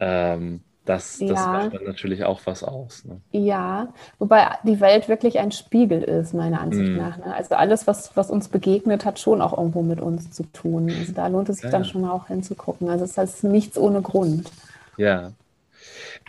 Ähm, 0.00 0.64
das 0.84 1.24
das 1.26 1.46
Ja. 1.46 1.52
macht 1.52 1.74
dann 1.74 1.84
natürlich 1.84 2.24
auch 2.24 2.40
was 2.46 2.64
aus. 2.64 3.04
Ne? 3.04 3.20
Ja, 3.32 3.94
wobei 4.18 4.58
die 4.64 4.80
Welt 4.80 5.08
wirklich 5.08 5.38
ein 5.38 5.52
Spiegel 5.52 6.02
ist, 6.02 6.34
meiner 6.34 6.60
Ansicht 6.60 6.92
Mhm. 6.92 6.96
nach. 6.96 7.16
Ne? 7.18 7.32
Also 7.32 7.54
alles, 7.54 7.86
was, 7.86 8.16
was 8.16 8.28
uns 8.30 8.48
begegnet, 8.48 9.04
hat 9.04 9.20
schon 9.20 9.40
auch 9.40 9.56
irgendwo 9.56 9.82
mit 9.82 10.00
uns 10.00 10.32
zu 10.32 10.42
tun. 10.52 10.96
Also 10.98 11.12
da 11.12 11.28
lohnt 11.28 11.48
es 11.48 11.60
sich 11.60 11.70
Ja, 11.70 11.70
dann 11.70 11.84
schon 11.84 12.04
auch 12.04 12.26
hinzugucken. 12.26 12.88
Also 12.88 13.04
es 13.04 13.16
heißt 13.16 13.44
nichts 13.44 13.78
ohne 13.78 14.02
Grund. 14.02 14.50
Ja. 14.96 15.32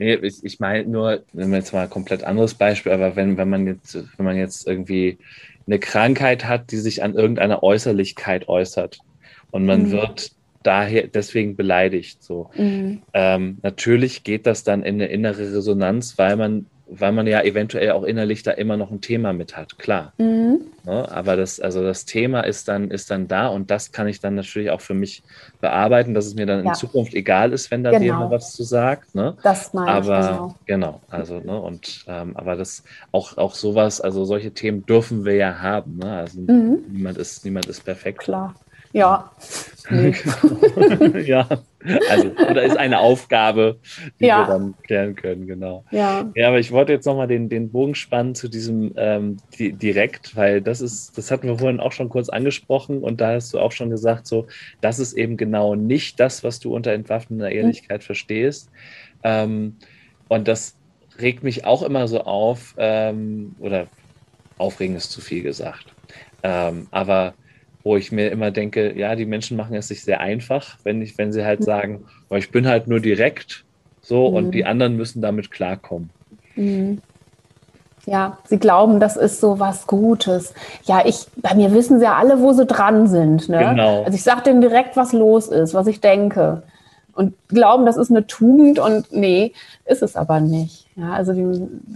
Nee, 0.02 0.16
ich, 0.16 0.44
ich 0.44 0.60
meine 0.60 0.88
nur, 0.90 1.24
nehmen 1.32 1.52
wir 1.52 1.60
jetzt 1.60 1.74
mal 1.74 1.84
ein 1.84 1.90
komplett 1.92 2.24
anderes 2.24 2.56
Beispiel, 2.56 2.92
aber 2.92 3.16
wenn, 3.16 3.38
wenn 3.38 3.50
man 3.50 3.68
jetzt, 3.68 3.94
wenn 4.18 4.26
man 4.26 4.36
jetzt 4.36 4.66
irgendwie 4.68 5.20
eine 5.68 5.78
Krankheit 5.78 6.46
hat, 6.46 6.72
die 6.72 6.78
sich 6.78 7.04
an 7.04 7.14
irgendeiner 7.14 7.62
Äußerlichkeit 7.62 8.48
äußert 8.50 9.04
und 9.52 9.64
man 9.68 9.84
Mhm. 9.84 9.92
wird 9.92 10.32
daher 10.64 11.08
deswegen 11.08 11.56
beleidigt, 11.56 12.24
so. 12.24 12.50
Mhm. 12.56 13.04
Ähm, 13.14 13.60
natürlich 13.62 14.24
geht 14.24 14.48
das 14.48 14.64
dann 14.64 14.82
in 14.82 14.96
eine 14.96 15.08
innere 15.08 15.54
Resonanz, 15.54 16.18
weil 16.18 16.36
man, 16.36 16.71
weil 16.94 17.12
man 17.14 17.28
ja 17.28 17.42
eventuell 17.42 17.92
auch 17.92 18.04
innerlich 18.04 18.44
da 18.44 18.52
immer 18.52 18.78
noch 18.78 18.92
ein 18.92 19.02
Thema 19.02 19.34
mit 19.34 19.56
hat, 19.58 19.78
klar. 19.78 20.14
Mhm. 20.18 20.60
Ne? 20.84 21.10
Aber 21.12 21.36
das, 21.36 21.60
also 21.60 21.84
das 21.84 22.06
Thema 22.06 22.42
ist 22.42 22.68
dann, 22.68 22.90
ist 22.92 23.12
dann 23.12 23.28
da 23.28 23.48
und 23.48 23.70
das 23.72 23.92
kann 23.92 24.08
ich 24.08 24.20
dann 24.20 24.36
natürlich 24.36 24.72
auch 24.72 24.82
für 24.82 24.96
mich 24.96 25.24
bearbeiten, 25.60 26.14
dass 26.14 26.26
es 26.26 26.36
mir 26.36 26.46
dann 26.48 26.62
in 26.62 26.66
Ja. 26.68 26.74
Zukunft 26.74 27.14
egal 27.14 27.54
ist, 27.54 27.70
wenn 27.72 27.84
da 27.84 27.92
Genau. 27.92 28.04
jemand 28.04 28.32
was 28.32 28.54
zu 28.54 28.64
sagt. 28.64 29.14
Ne? 29.16 29.38
Das 29.44 29.74
meine 29.74 29.90
Aber 29.92 30.22
ich 30.22 30.28
genau. 30.28 30.56
genau, 30.66 31.02
also, 31.10 31.40
ne, 31.40 31.60
und 31.62 32.04
ähm, 32.08 32.36
aber 32.36 32.56
das 32.56 32.84
auch, 33.12 33.38
auch 33.38 33.54
sowas, 33.56 34.02
also 34.02 34.26
solche 34.26 34.54
Themen 34.54 34.86
dürfen 34.86 35.24
wir 35.24 35.36
ja 35.36 35.60
haben. 35.60 35.98
Ne? 35.98 36.12
Also 36.18 36.42
Mhm. 36.42 36.84
niemand 36.90 37.18
ist, 37.18 37.46
niemand 37.46 37.68
ist 37.68 37.86
perfekt. 37.86 38.20
Klar. 38.20 38.56
Ja. 38.94 39.32
Nee. 39.90 40.14
ja, 41.26 41.48
also 42.10 42.28
oder 42.50 42.64
ist 42.64 42.78
eine 42.78 43.00
Aufgabe, 43.00 43.80
die 44.20 44.26
Ja. 44.26 44.40
wir 44.40 44.54
dann 44.54 44.76
klären 44.84 45.16
können, 45.16 45.48
genau. 45.48 45.84
Ja. 45.92 46.30
Ja, 46.36 46.48
aber 46.48 46.60
ich 46.60 46.72
wollte 46.72 46.94
jetzt 46.94 47.06
nochmal 47.06 47.28
den, 47.28 47.50
den 47.50 47.72
Bogen 47.72 47.96
spannen 47.96 48.36
zu 48.36 48.48
diesem 48.48 48.94
ähm, 48.96 49.38
di 49.58 49.74
direkt, 49.74 50.36
weil 50.36 50.62
das 50.62 50.82
ist, 50.82 51.18
das 51.18 51.32
hatten 51.32 51.48
wir 51.48 51.58
vorhin 51.58 51.80
auch 51.80 51.92
schon 51.92 52.10
kurz 52.10 52.30
angesprochen 52.30 53.02
und 53.02 53.20
da 53.22 53.34
hast 53.34 53.54
du 53.54 53.60
auch 53.60 53.72
schon 53.72 53.90
gesagt, 53.90 54.28
so, 54.28 54.48
das 54.82 55.00
ist 55.00 55.14
eben 55.14 55.36
genau 55.36 55.76
nicht 55.76 56.20
das, 56.20 56.44
was 56.44 56.60
du 56.60 56.74
unter 56.74 56.92
entwaffneter 56.94 57.52
Ehrlichkeit 57.52 58.04
verstehst. 58.04 58.70
Ähm, 59.24 59.78
und 60.28 60.48
das 60.48 60.76
regt 61.20 61.44
mich 61.44 61.66
auch 61.66 61.82
immer 61.84 62.08
so 62.08 62.22
auf, 62.22 62.76
ähm, 62.78 63.56
oder 63.60 63.88
aufregen 64.58 64.96
ist 64.96 65.12
zu 65.12 65.22
viel 65.22 65.44
gesagt. 65.44 65.86
Ähm, 66.44 66.88
aber 66.92 67.34
wo 67.84 67.98
ich 67.98 68.12
mir 68.12 68.32
immer 68.32 68.52
denke, 68.52 68.98
ja, 68.98 69.16
die 69.16 69.26
Menschen 69.26 69.58
machen 69.58 69.76
es 69.76 69.88
sich 69.88 70.04
sehr 70.04 70.20
einfach, 70.22 70.78
wenn 70.84 71.02
ich, 71.02 71.18
wenn 71.18 71.32
sie 71.32 71.44
halt 71.46 71.64
sagen, 71.64 72.06
"Oh, 72.30 72.36
ich 72.36 72.52
bin 72.52 72.68
halt 72.68 72.88
nur 72.88 73.00
direkt, 73.00 73.66
so, 74.02 74.28
und 74.28 74.48
Mhm. 74.48 74.52
die 74.52 74.66
anderen 74.66 74.96
müssen 74.98 75.22
damit 75.22 75.52
klarkommen. 75.52 76.10
Mhm. 76.56 77.02
Ja, 78.06 78.40
sie 78.46 78.58
glauben, 78.58 79.00
das 79.00 79.16
ist 79.16 79.40
so 79.40 79.60
was 79.60 79.86
Gutes. 79.86 80.54
Ja, 80.86 81.04
ich, 81.06 81.28
bei 81.36 81.54
mir 81.54 81.72
wissen 81.72 82.00
sie 82.00 82.06
ja 82.06 82.16
alle, 82.16 82.40
wo 82.42 82.52
sie 82.52 82.66
dran 82.66 83.08
sind. 83.08 83.48
Ne? 83.48 83.60
Genau. 83.60 84.04
Also 84.04 84.16
ich 84.16 84.24
sage 84.24 84.42
denen 84.42 84.62
direkt, 84.62 84.98
was 84.98 85.14
los 85.14 85.48
ist, 85.50 85.74
was 85.76 85.86
ich 85.86 86.02
denke. 86.02 86.64
Und 87.14 87.36
glauben, 87.50 87.86
das 87.86 87.98
ist 87.98 88.10
eine 88.10 88.26
Tugend 88.26 88.80
und 88.80 89.12
nee, 89.12 89.54
ist 89.86 90.02
es 90.02 90.16
aber 90.16 90.40
nicht. 90.40 90.81
Ja, 91.02 91.14
also 91.14 91.34
die 91.34 91.44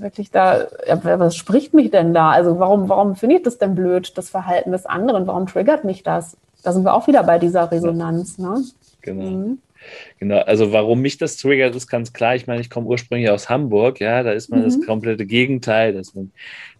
wirklich 0.02 0.32
da, 0.32 0.66
ja, 0.88 1.00
was 1.20 1.36
spricht 1.36 1.76
mich 1.76 1.92
denn 1.92 2.16
da? 2.16 2.32
Also 2.32 2.58
warum, 2.58 2.90
warum 2.90 3.16
finde 3.16 3.36
ich 3.36 3.44
das 3.44 3.60
denn 3.60 3.76
blöd, 3.76 4.18
das 4.18 4.30
Verhalten 4.30 4.72
des 4.72 4.88
anderen? 4.88 5.28
Warum 5.28 5.46
triggert 5.46 5.84
mich 5.84 6.02
das? 6.02 6.38
Da 6.64 6.74
sind 6.74 6.84
wir 6.84 6.96
auch 6.96 7.06
wieder 7.06 7.22
bei 7.24 7.38
dieser 7.38 7.72
Resonanz. 7.72 8.40
Ne? 8.40 8.64
Genau. 9.02 9.24
Mhm. 9.24 9.60
Genau, 10.18 10.40
also 10.40 10.72
warum 10.74 11.02
mich 11.02 11.20
das 11.20 11.38
triggert, 11.38 11.76
ist 11.76 11.88
ganz 11.88 12.12
klar. 12.12 12.36
Ich 12.36 12.48
meine, 12.48 12.62
ich 12.62 12.72
komme 12.72 12.88
ursprünglich 12.88 13.30
aus 13.30 13.50
Hamburg, 13.50 14.00
ja, 14.00 14.24
da 14.24 14.32
ist 14.32 14.50
man 14.50 14.64
das 14.64 14.78
Mhm. 14.78 14.86
komplette 14.88 15.28
Gegenteil, 15.28 15.94
da 15.94 16.00
ist 16.00 16.16
man 16.16 16.32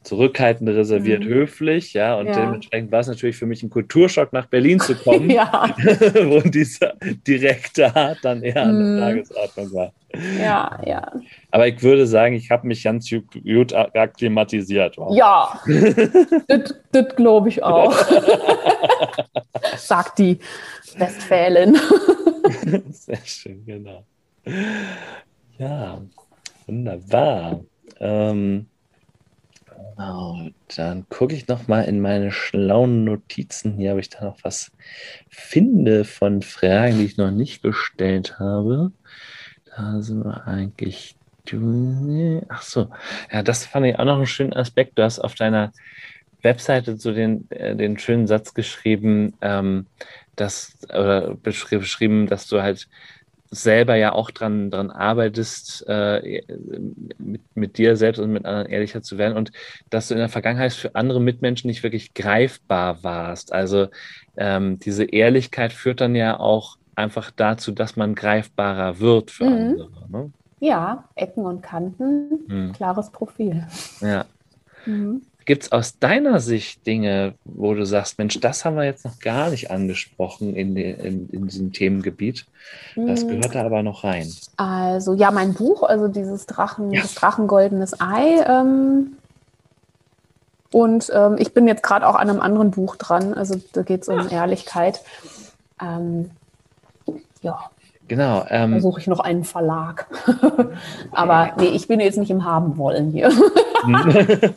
zurückhaltend, 0.06 0.70
reserviert, 0.70 1.24
Mhm. 1.26 1.30
höflich, 1.30 1.94
ja, 1.94 2.16
und 2.16 2.28
Ja. 2.28 2.34
dementsprechend 2.34 2.92
war 2.92 3.00
es 3.00 3.08
natürlich 3.08 3.36
für 3.36 3.46
mich 3.48 3.64
ein 3.64 3.70
Kulturschock, 3.70 4.32
nach 4.34 4.46
Berlin 4.46 4.80
zu 4.80 4.96
kommen, 4.96 5.30
Ja, 5.32 5.76
wo 6.26 6.40
dieser 6.42 6.94
direkte 7.28 7.94
Art 7.96 8.20
dann 8.24 8.44
eher 8.44 8.64
an 8.64 8.78
Mhm. 8.78 8.96
der 8.98 9.06
Tagesordnung 9.08 9.74
war. 9.74 9.92
ja, 10.40 10.80
ja. 10.86 11.12
Aber 11.52 11.68
ich 11.68 11.82
würde 11.84 12.06
sagen, 12.08 12.36
ich 12.36 12.50
habe 12.52 12.68
mich 12.68 12.84
ganz 12.84 13.10
gut 13.10 13.26
gut 13.44 13.74
akklimatisiert. 13.74 14.98
Wow. 14.98 15.16
Ja, 15.18 15.60
das, 16.48 16.76
das 16.92 17.16
glaube 17.16 17.50
ich 17.50 17.62
auch. 17.64 17.94
Sagt 19.78 20.20
die 20.20 20.40
Westfälin. 20.98 21.78
Sehr 22.92 23.18
schön, 23.26 23.66
genau. 23.66 24.06
Ja, 25.58 26.02
wunderbar. 26.68 27.62
Ähm, 28.00 28.68
genau, 29.96 30.50
dann 30.76 31.08
gucke 31.10 31.36
ich 31.36 31.48
noch 31.48 31.68
mal 31.68 31.82
in 31.84 32.02
meine 32.02 32.32
schlauen 32.32 33.04
Notizen 33.04 33.78
hier, 33.78 33.94
ob 33.94 34.00
ich 34.00 34.10
da 34.10 34.24
noch 34.26 34.38
was 34.44 34.72
finde 35.30 36.06
von 36.06 36.42
Fragen, 36.42 36.98
die 37.00 37.06
ich 37.06 37.18
noch 37.18 37.32
nicht 37.32 37.62
gestellt 37.62 38.40
habe. 38.40 38.92
Da 39.66 40.02
sind 40.02 40.24
wir 40.24 40.48
eigentlich. 40.48 41.18
Ach 42.50 42.62
so, 42.62 42.90
ja, 43.32 43.44
das 43.44 43.66
fand 43.66 43.86
ich 43.86 44.00
auch 44.00 44.06
noch 44.06 44.18
einen 44.18 44.26
schönen 44.28 44.54
Aspekt. 44.54 44.98
Du 44.98 45.04
hast 45.04 45.20
auf 45.20 45.36
deiner 45.36 45.72
Webseite 46.42 46.98
so 46.98 47.14
den, 47.14 47.50
äh, 47.52 47.76
den 47.76 47.98
schönen 48.00 48.28
Satz 48.28 48.54
geschrieben, 48.54 49.38
ähm, 49.42 49.90
dass, 50.36 50.78
oder 50.90 51.34
beschri- 51.34 51.80
beschrieben, 51.80 52.28
dass 52.28 52.48
du 52.48 52.62
halt 52.62 52.88
selber 53.64 53.96
ja 53.96 54.14
auch 54.14 54.32
dran, 54.32 54.70
dran 54.72 54.92
arbeitest, 54.92 55.86
äh, 55.88 56.42
mit, 57.18 57.42
mit 57.56 57.78
dir 57.78 57.96
selbst 57.96 58.20
und 58.20 58.32
mit 58.32 58.46
anderen 58.46 58.68
ehrlicher 58.68 59.02
zu 59.02 59.18
werden 59.18 59.38
und 59.38 59.52
dass 59.90 60.08
du 60.08 60.14
in 60.14 60.20
der 60.20 60.30
Vergangenheit 60.30 60.74
für 60.74 60.96
andere 60.96 61.22
Mitmenschen 61.22 61.68
nicht 61.68 61.84
wirklich 61.84 62.14
greifbar 62.14 63.04
warst. 63.04 63.54
Also 63.54 63.88
ähm, 64.38 64.80
diese 64.80 65.06
Ehrlichkeit 65.06 65.74
führt 65.74 66.02
dann 66.02 66.16
ja 66.16 66.40
auch 66.40 66.78
einfach 66.96 67.32
dazu, 67.32 67.72
dass 67.72 67.96
man 67.96 68.16
greifbarer 68.16 69.00
wird 69.00 69.32
für 69.32 69.46
mhm. 69.46 69.52
andere. 69.52 70.10
Ne? 70.10 70.32
Ja, 70.60 71.04
Ecken 71.16 71.46
und 71.46 71.62
Kanten, 71.62 72.46
mhm. 72.48 72.72
klares 72.74 73.10
Profil. 73.12 73.66
Ja. 74.02 74.26
Mhm. 74.86 75.22
Gibt 75.46 75.64
es 75.64 75.72
aus 75.72 76.00
deiner 76.00 76.40
Sicht 76.40 76.88
Dinge, 76.88 77.36
wo 77.44 77.76
du 77.76 77.86
sagst, 77.86 78.18
Mensch, 78.18 78.40
das 78.40 78.66
haben 78.66 78.76
wir 78.76 78.84
jetzt 78.84 79.06
noch 79.06 79.20
gar 79.20 79.52
nicht 79.52 79.70
angesprochen 79.70 80.56
in, 80.56 80.74
de, 80.74 80.92
in, 80.94 81.30
in 81.30 81.48
diesem 81.48 81.72
Themengebiet? 81.72 82.48
Das 82.96 83.22
hm. 83.22 83.30
gehört 83.30 83.54
da 83.54 83.64
aber 83.64 83.84
noch 83.84 84.04
rein. 84.04 84.28
Also 84.58 85.14
ja, 85.14 85.30
mein 85.30 85.54
Buch, 85.54 85.84
also 85.84 86.08
dieses 86.08 86.48
Drachen, 86.48 86.92
ja. 86.92 87.04
das 87.04 87.14
Drachengoldenes 87.14 88.02
Ei. 88.02 88.44
Ähm, 88.48 89.18
und 90.72 91.12
ähm, 91.14 91.36
ich 91.38 91.54
bin 91.54 91.68
jetzt 91.68 91.84
gerade 91.84 92.08
auch 92.08 92.16
an 92.16 92.28
einem 92.28 92.42
anderen 92.42 92.72
Buch 92.72 92.96
dran. 92.96 93.36
Also 93.36 93.62
da 93.74 93.84
geht 93.84 94.02
es 94.02 94.10
um 94.10 94.20
ja. 94.22 94.30
Ehrlichkeit. 94.30 95.02
Ähm, 95.80 96.32
ja. 97.42 97.70
Genau. 98.08 98.46
Ähm, 98.50 98.74
da 98.74 98.80
suche 98.80 99.00
ich 99.00 99.08
noch 99.08 99.20
einen 99.20 99.44
Verlag. 99.44 100.08
aber 101.12 101.54
nee, 101.58 101.68
ich 101.68 101.88
bin 101.88 102.00
jetzt 102.00 102.18
nicht 102.18 102.32
im 102.32 102.46
Haben 102.46 102.78
wollen 102.78 103.12
hier. 103.12 103.30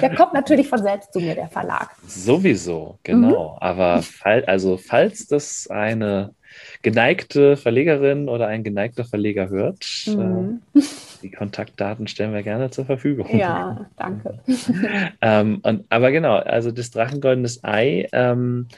Der 0.00 0.14
kommt 0.14 0.32
natürlich 0.32 0.68
von 0.68 0.82
selbst 0.82 1.12
zu 1.12 1.20
mir, 1.20 1.34
der 1.34 1.48
Verlag. 1.48 1.90
Sowieso, 2.06 2.98
genau. 3.02 3.52
Mhm. 3.52 3.58
Aber 3.60 4.02
fall, 4.02 4.44
also 4.46 4.76
falls 4.76 5.26
das 5.26 5.68
eine 5.68 6.34
geneigte 6.82 7.56
Verlegerin 7.56 8.28
oder 8.28 8.46
ein 8.46 8.62
geneigter 8.62 9.04
Verleger 9.04 9.48
hört, 9.48 9.84
mhm. 10.06 10.60
äh, 10.74 10.80
die 11.22 11.30
Kontaktdaten 11.30 12.06
stellen 12.06 12.32
wir 12.32 12.42
gerne 12.42 12.70
zur 12.70 12.84
Verfügung. 12.84 13.36
Ja, 13.36 13.86
danke. 13.96 14.40
ähm, 15.20 15.60
und, 15.62 15.86
aber 15.88 16.12
genau, 16.12 16.36
also 16.36 16.70
das 16.70 16.90
Drachengoldenes 16.90 17.64
Ei, 17.64 18.08
ähm, 18.12 18.68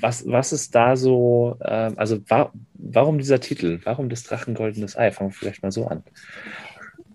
was, 0.00 0.26
was 0.28 0.52
ist 0.52 0.74
da 0.74 0.96
so, 0.96 1.56
ähm, 1.64 1.94
also 1.96 2.18
wa 2.28 2.52
warum 2.74 3.18
dieser 3.18 3.40
Titel? 3.40 3.80
Warum 3.84 4.08
das 4.08 4.22
Drachengoldenes 4.22 4.96
Ei? 4.96 5.10
Fangen 5.10 5.30
wir 5.30 5.34
vielleicht 5.34 5.62
mal 5.62 5.72
so 5.72 5.86
an. 5.86 6.04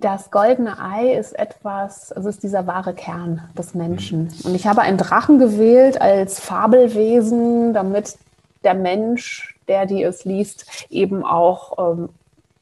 Das 0.03 0.31
goldene 0.31 0.79
Ei 0.81 1.13
ist 1.13 1.31
etwas, 1.31 2.11
also 2.11 2.27
ist 2.27 2.43
dieser 2.43 2.67
wahre 2.67 2.93
Kern 2.93 3.41
des 3.57 3.73
Menschen. 3.73 4.33
Und 4.43 4.53
ich 4.53 4.67
habe 4.67 4.81
einen 4.81 4.97
Drachen 4.97 5.39
gewählt 5.39 6.01
als 6.01 6.41
Fabelwesen, 6.41 7.73
damit 7.73 8.17
der 8.65 8.73
Mensch, 8.73 9.57
der 9.69 9.85
die 9.85 10.03
es 10.03 10.25
liest, 10.25 10.65
eben 10.89 11.23
auch 11.23 11.77
ähm, 11.79 12.09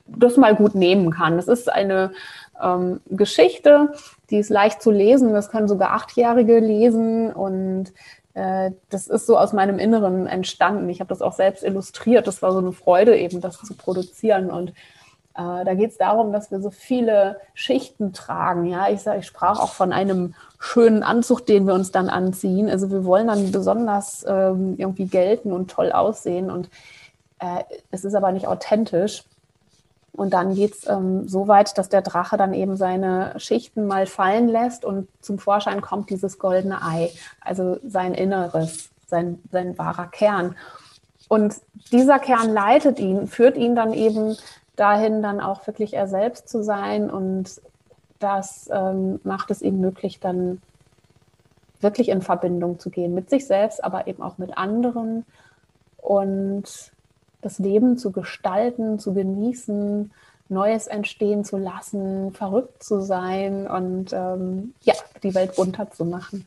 das 0.06 0.38
mal 0.38 0.56
gut 0.56 0.76
nehmen 0.76 1.10
kann. 1.10 1.40
Es 1.40 1.48
ist 1.48 1.72
eine 1.72 2.12
ähm, 2.62 3.02
Geschichte, 3.10 3.92
die 4.30 4.38
ist 4.38 4.52
leicht 4.52 4.84
zu 4.84 4.92
lesen. 4.92 5.34
Das 5.34 5.50
können 5.50 5.68
sogar 5.68 5.94
Achtjährige 5.94 6.60
lesen 6.60 7.34
und 7.34 7.92
äh, 8.36 8.70
das 8.92 9.08
ist 9.08 9.26
so 9.26 9.36
aus 9.36 9.52
meinem 9.52 9.80
Inneren 9.80 10.28
entstanden. 10.28 10.88
Ich 10.90 11.00
habe 11.00 11.10
das 11.10 11.24
auch 11.24 11.34
selbst 11.34 11.64
illustriert. 11.64 12.28
Das 12.28 12.44
war 12.44 12.52
so 12.52 12.60
eine 12.60 12.72
Freude, 12.72 13.18
eben 13.18 13.42
das 13.42 13.58
zu 13.64 13.74
produzieren 13.74 14.52
und 14.52 14.74
äh, 15.36 15.64
da 15.66 15.74
geht 15.74 15.92
es 15.92 15.98
darum, 15.98 16.34
dass 16.34 16.52
wir 16.52 16.60
so 16.62 16.70
viele 16.70 17.40
Schichten 17.54 18.14
tragen. 18.14 18.66
Ja, 18.66 18.90
ich, 18.90 19.02
sag, 19.02 19.20
ich 19.20 19.26
sprach 19.26 19.60
auch 19.60 19.74
von 19.74 19.94
einem 19.94 20.34
schönen 20.60 21.04
Anzug, 21.04 21.46
den 21.46 21.68
wir 21.68 21.74
uns 21.74 21.92
dann 21.92 22.10
anziehen. 22.10 22.70
Also 22.70 22.92
wir 22.92 23.06
wollen 23.06 23.28
dann 23.28 23.52
besonders 23.52 24.26
ähm, 24.28 24.76
irgendwie 24.78 25.06
gelten 25.06 25.52
und 25.54 25.72
toll 25.72 25.92
aussehen. 25.92 26.52
Und 26.52 26.70
äh, 27.40 27.64
es 27.92 28.04
ist 28.04 28.16
aber 28.16 28.32
nicht 28.32 28.48
authentisch. 28.48 29.24
Und 30.14 30.34
dann 30.34 30.56
geht 30.56 30.74
es 30.74 30.88
ähm, 30.88 31.28
so 31.30 31.48
weit, 31.48 31.78
dass 31.78 31.88
der 31.88 32.02
Drache 32.02 32.36
dann 32.36 32.54
eben 32.54 32.76
seine 32.76 33.34
Schichten 33.38 33.88
mal 33.88 34.06
fallen 34.06 34.50
lässt 34.50 34.84
und 34.84 35.08
zum 35.22 35.40
Vorschein 35.40 35.80
kommt 35.80 36.10
dieses 36.10 36.38
goldene 36.38 36.84
Ei, 36.84 37.12
also 37.40 37.80
sein 37.88 38.14
Inneres, 38.14 38.90
sein, 39.08 39.42
sein 39.52 39.78
wahrer 39.78 40.08
Kern. 40.08 40.58
Und 41.30 41.56
dieser 41.94 42.20
Kern 42.20 42.52
leitet 42.52 43.00
ihn, 43.00 43.26
führt 43.28 43.56
ihn 43.56 43.74
dann 43.74 43.94
eben 43.94 44.36
dahin 44.76 45.22
dann 45.22 45.40
auch 45.40 45.66
wirklich 45.68 45.94
er 45.94 46.08
selbst 46.08 46.50
zu 46.50 46.64
sein. 46.64 47.10
Und 47.10 47.62
das 48.20 48.70
ähm, 48.72 49.20
macht 49.24 49.52
es 49.52 49.62
ihm 49.62 49.80
möglich, 49.80 50.20
dann 50.20 50.62
wirklich 51.80 52.10
in 52.10 52.22
Verbindung 52.22 52.80
zu 52.80 52.90
gehen 52.90 53.14
mit 53.14 53.30
sich 53.30 53.48
selbst, 53.48 53.84
aber 53.84 54.08
eben 54.08 54.22
auch 54.22 54.38
mit 54.38 54.58
anderen 54.58 55.26
und 55.98 56.92
das 57.42 57.58
Leben 57.58 57.98
zu 57.98 58.12
gestalten, 58.12 59.00
zu 59.00 59.14
genießen, 59.14 60.12
Neues 60.50 60.88
entstehen 60.88 61.46
zu 61.46 61.58
lassen, 61.58 62.34
verrückt 62.34 62.84
zu 62.84 63.00
sein 63.02 63.68
und 63.68 64.12
ähm, 64.12 64.74
ja, 64.82 64.94
die 65.24 65.34
Welt 65.34 65.56
bunter 65.56 65.90
zu 65.90 66.04
machen. 66.04 66.46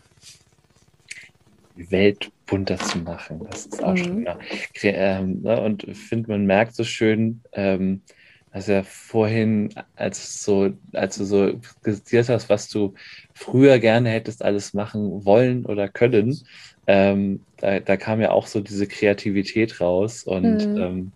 Welt 1.75 2.31
bunter 2.47 2.79
zu 2.79 2.99
machen, 2.99 3.47
das 3.51 3.67
ist 3.67 3.83
auch 3.83 3.95
mhm. 3.95 4.05
schon. 4.05 4.25
Ja. 4.25 4.39
Ähm, 4.83 5.43
ne, 5.43 5.61
und 5.61 5.85
ich 5.85 5.99
finde, 5.99 6.31
man 6.31 6.47
merkt 6.47 6.75
so 6.75 6.85
schön, 6.85 7.41
ähm, 7.53 8.03
also 8.51 8.73
ja 8.73 8.83
vorhin, 8.85 9.75
als, 9.97 10.45
so, 10.45 10.71
als 10.93 11.19
du 11.19 11.25
so 11.25 11.61
skizziert 11.81 12.29
hast, 12.29 12.49
was 12.49 12.69
du 12.69 12.95
früher 13.35 13.81
gerne 13.81 14.11
hättest 14.11 14.45
alles 14.45 14.75
machen 14.75 15.25
wollen 15.25 15.67
oder 15.67 15.89
können, 15.89 16.39
ähm, 16.87 17.41
da, 17.57 17.81
da, 17.81 17.97
kam 17.97 18.21
ja 18.21 18.31
auch 18.31 18.47
so 18.47 18.61
diese 18.61 18.87
Kreativität 18.87 19.81
raus 19.81 20.23
und 20.23 20.67
mhm. 20.67 20.77
ähm, 20.77 21.13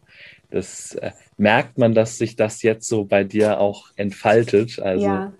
das 0.50 0.94
äh, 0.94 1.12
merkt 1.36 1.78
man, 1.78 1.94
dass 1.94 2.18
sich 2.18 2.34
das 2.34 2.62
jetzt 2.62 2.88
so 2.88 3.04
bei 3.04 3.22
dir 3.22 3.60
auch 3.60 3.88
entfaltet. 3.96 4.78
Also 4.78 5.06
ja. 5.06 5.32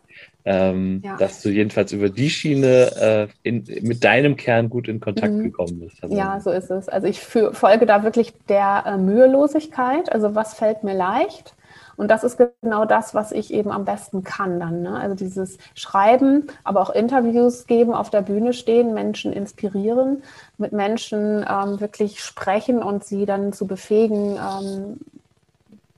Ähm, 0.50 1.02
ja. 1.04 1.18
dass 1.18 1.42
du 1.42 1.50
jedenfalls 1.50 1.92
über 1.92 2.08
die 2.08 2.30
Schiene 2.30 2.90
äh, 2.98 3.28
in, 3.42 3.64
mit 3.82 4.02
deinem 4.02 4.34
Kern 4.34 4.70
gut 4.70 4.88
in 4.88 4.98
Kontakt 4.98 5.34
mhm. 5.34 5.42
gekommen 5.42 5.80
bist. 5.80 6.02
Also, 6.02 6.16
ja, 6.16 6.40
so 6.40 6.50
ist 6.50 6.70
es. 6.70 6.88
Also 6.88 7.06
ich 7.06 7.20
folge 7.20 7.84
da 7.84 8.02
wirklich 8.02 8.32
der 8.48 8.84
äh, 8.86 8.96
Mühelosigkeit. 8.96 10.10
Also 10.10 10.34
was 10.34 10.54
fällt 10.54 10.84
mir 10.84 10.94
leicht? 10.94 11.54
Und 11.98 12.10
das 12.10 12.24
ist 12.24 12.38
genau 12.62 12.86
das, 12.86 13.14
was 13.14 13.30
ich 13.30 13.52
eben 13.52 13.70
am 13.70 13.84
besten 13.84 14.24
kann 14.24 14.58
dann. 14.58 14.80
Ne? 14.80 14.98
Also 14.98 15.14
dieses 15.14 15.58
Schreiben, 15.74 16.46
aber 16.64 16.80
auch 16.80 16.90
Interviews 16.90 17.66
geben, 17.66 17.92
auf 17.92 18.08
der 18.08 18.22
Bühne 18.22 18.54
stehen, 18.54 18.94
Menschen 18.94 19.34
inspirieren, 19.34 20.22
mit 20.56 20.72
Menschen 20.72 21.44
ähm, 21.46 21.78
wirklich 21.78 22.20
sprechen 22.20 22.82
und 22.82 23.04
sie 23.04 23.26
dann 23.26 23.52
zu 23.52 23.66
befähigen, 23.66 24.36
ähm, 24.38 24.98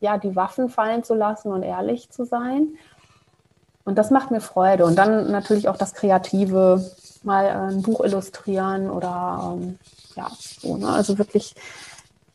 ja, 0.01 0.19
die 0.19 0.35
Waffen 0.35 0.71
fallen 0.71 1.05
zu 1.05 1.15
lassen 1.15 1.53
und 1.53 1.63
ehrlich 1.63 2.11
zu 2.11 2.25
sein. 2.25 2.69
Und 3.85 3.97
das 3.97 4.11
macht 4.11 4.31
mir 4.31 4.41
Freude. 4.41 4.85
Und 4.85 4.97
dann 4.97 5.31
natürlich 5.31 5.69
auch 5.69 5.77
das 5.77 5.95
Kreative, 5.95 6.91
mal 7.23 7.47
äh, 7.47 7.73
ein 7.75 7.83
Buch 7.83 8.01
illustrieren 8.03 8.91
oder 8.91 9.55
ähm, 9.55 9.79
ja, 10.17 10.31
so, 10.39 10.77
ne? 10.77 10.89
also 10.89 11.19
wirklich 11.19 11.55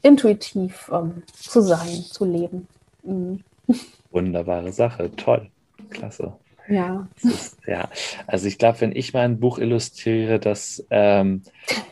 intuitiv 0.01 0.89
ähm, 0.93 1.23
zu 1.33 1.61
sein, 1.61 2.03
zu 2.11 2.25
leben. 2.25 2.67
Mhm. 3.03 3.43
Wunderbare 4.11 4.71
Sache, 4.71 5.11
toll, 5.15 5.49
klasse. 5.89 6.33
Ja. 6.67 7.07
Ist, 7.21 7.57
ja, 7.67 7.89
also 8.25 8.47
ich 8.47 8.57
glaube, 8.57 8.81
wenn 8.81 8.95
ich 8.95 9.13
mal 9.13 9.21
ein 9.21 9.39
Buch 9.39 9.59
illustriere, 9.59 10.39
das 10.39 10.83
ähm, 10.89 11.43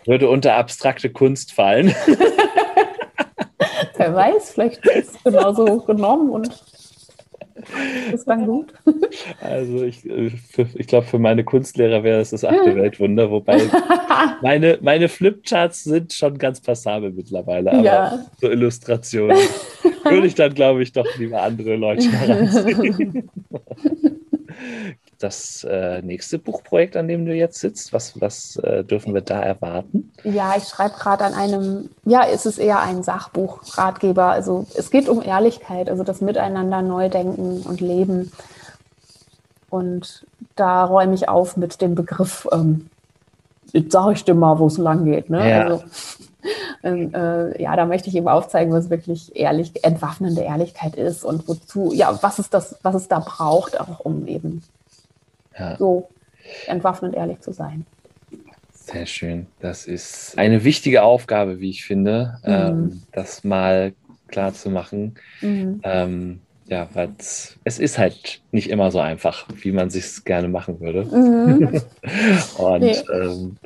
würde 0.06 0.30
unter 0.30 0.56
abstrakte 0.56 1.12
Kunst 1.12 1.54
fallen. 1.54 1.94
Wer 3.98 4.16
weiß, 4.16 4.52
vielleicht 4.52 4.86
ist 4.88 5.16
es 5.16 5.24
genauso 5.24 5.82
genommen 5.82 6.32
und 6.32 6.50
ist 8.12 8.26
dann 8.26 8.46
gut. 8.46 8.74
Also 9.42 9.84
ich, 9.84 10.06
äh, 10.10 10.32
ich 10.76 10.88
glaube, 10.88 11.06
für 11.06 11.20
meine 11.20 11.44
Kunstlehrer 11.44 12.04
wäre 12.04 12.22
es 12.22 12.32
das 12.32 12.44
achte 12.44 12.76
Weltwunder, 12.76 13.30
wobei 13.30 13.62
meine, 14.42 14.80
meine 14.82 15.10
Flipcharts 15.10 15.84
sind 15.84 16.14
schon 16.14 16.38
ganz 16.38 16.62
passabel 16.62 17.12
mittlerweile, 17.12 17.72
aber 17.72 17.84
ja. 17.84 18.26
so 18.40 18.50
Illustrationen 18.50 19.38
würde 20.04 20.28
ich 20.28 20.36
dann, 20.36 20.54
glaube 20.54 20.84
ich, 20.84 20.92
doch 20.92 21.08
lieber 21.18 21.42
andere 21.42 21.76
Leute 21.76 22.12
heranziehen. 22.12 23.30
das 25.20 25.64
äh, 25.64 26.02
nächste 26.02 26.40
Buchprojekt, 26.40 26.96
an 26.96 27.08
dem 27.08 27.26
du 27.26 27.34
jetzt 27.34 27.60
sitzt? 27.60 27.94
Was, 27.94 28.20
was 28.22 28.58
äh, 28.58 28.84
dürfen 28.84 29.14
wir 29.14 29.22
da 29.22 29.42
erwarten? 29.42 30.12
Ja, 30.24 30.56
ich 30.58 30.66
schreibe 30.66 30.96
gerade 30.98 31.24
an 31.26 31.34
einem, 31.34 31.90
ja, 32.06 32.26
es 32.28 32.46
ist 32.46 32.58
eher 32.58 32.80
ein 32.80 33.04
Sachbuch, 33.04 33.62
Ratgeber. 33.78 34.26
Also 34.26 34.66
es 34.76 34.92
geht 34.92 35.10
um 35.10 35.22
Ehrlichkeit, 35.22 35.90
also 35.90 36.04
das 36.04 36.22
Miteinander 36.22 36.82
neu 36.82 37.10
denken 37.10 37.62
und 37.62 37.82
leben. 37.82 38.32
Und 39.70 40.26
da 40.56 40.84
räume 40.84 41.16
ich 41.16 41.30
auf 41.30 41.58
mit 41.58 41.82
dem 41.82 41.96
Begriff, 41.96 42.48
ähm, 42.52 42.90
jetzt 43.72 43.92
sage 43.92 44.14
ich 44.14 44.24
dir 44.24 44.36
mal, 44.36 44.60
wo 44.60 44.68
es 44.68 44.78
lang 44.78 45.06
geht. 45.06 45.30
Ne? 45.30 45.50
Ja. 45.50 45.64
Also, 45.64 45.84
ähm, 46.84 47.14
äh, 47.14 47.62
ja, 47.62 47.76
da 47.76 47.86
möchte 47.86 48.10
ich 48.10 48.16
eben 48.16 48.28
aufzeigen, 48.28 48.74
was 48.74 48.90
wirklich 48.90 49.36
ehrlich, 49.36 49.84
entwaffnende 49.84 50.42
Ehrlichkeit 50.42 50.96
ist 50.96 51.24
und 51.24 51.48
wozu, 51.48 51.92
ja, 51.94 52.22
was 52.22 52.40
ist 52.40 52.54
das, 52.54 52.76
was 52.84 52.96
es 52.96 53.08
da 53.08 53.20
braucht, 53.20 53.80
auch 53.80 54.02
um 54.02 54.28
eben 54.28 54.64
ja. 55.58 55.78
so 55.78 56.10
entwaffnend 56.68 57.16
ehrlich 57.16 57.40
zu 57.40 57.52
sein. 57.52 57.86
Sehr 58.72 59.06
schön. 59.06 59.48
Das 59.60 59.86
ist 59.86 60.38
eine 60.38 60.64
wichtige 60.64 61.04
Aufgabe, 61.04 61.60
wie 61.60 61.70
ich 61.70 61.86
finde, 61.86 62.38
mhm. 62.44 62.52
ähm, 62.52 63.02
das 63.14 63.44
mal 63.44 63.94
klar 64.28 64.54
zu 64.54 64.70
machen. 64.70 65.16
Mhm. 65.42 65.80
Ähm, 65.84 66.40
ja, 66.66 66.90
weil 66.94 67.10
es 67.18 67.80
ist 67.80 67.98
halt 67.98 68.42
nicht 68.52 68.70
immer 68.70 68.92
so 68.92 69.00
einfach, 69.00 69.48
wie 69.62 69.72
man 69.72 69.90
sich 69.90 70.24
gerne 70.26 70.48
machen 70.48 70.80
würde. 70.80 71.06
Mhm. 71.06 71.82
Und 72.58 72.82
nee. 72.82 72.96
ähm, 73.14 73.58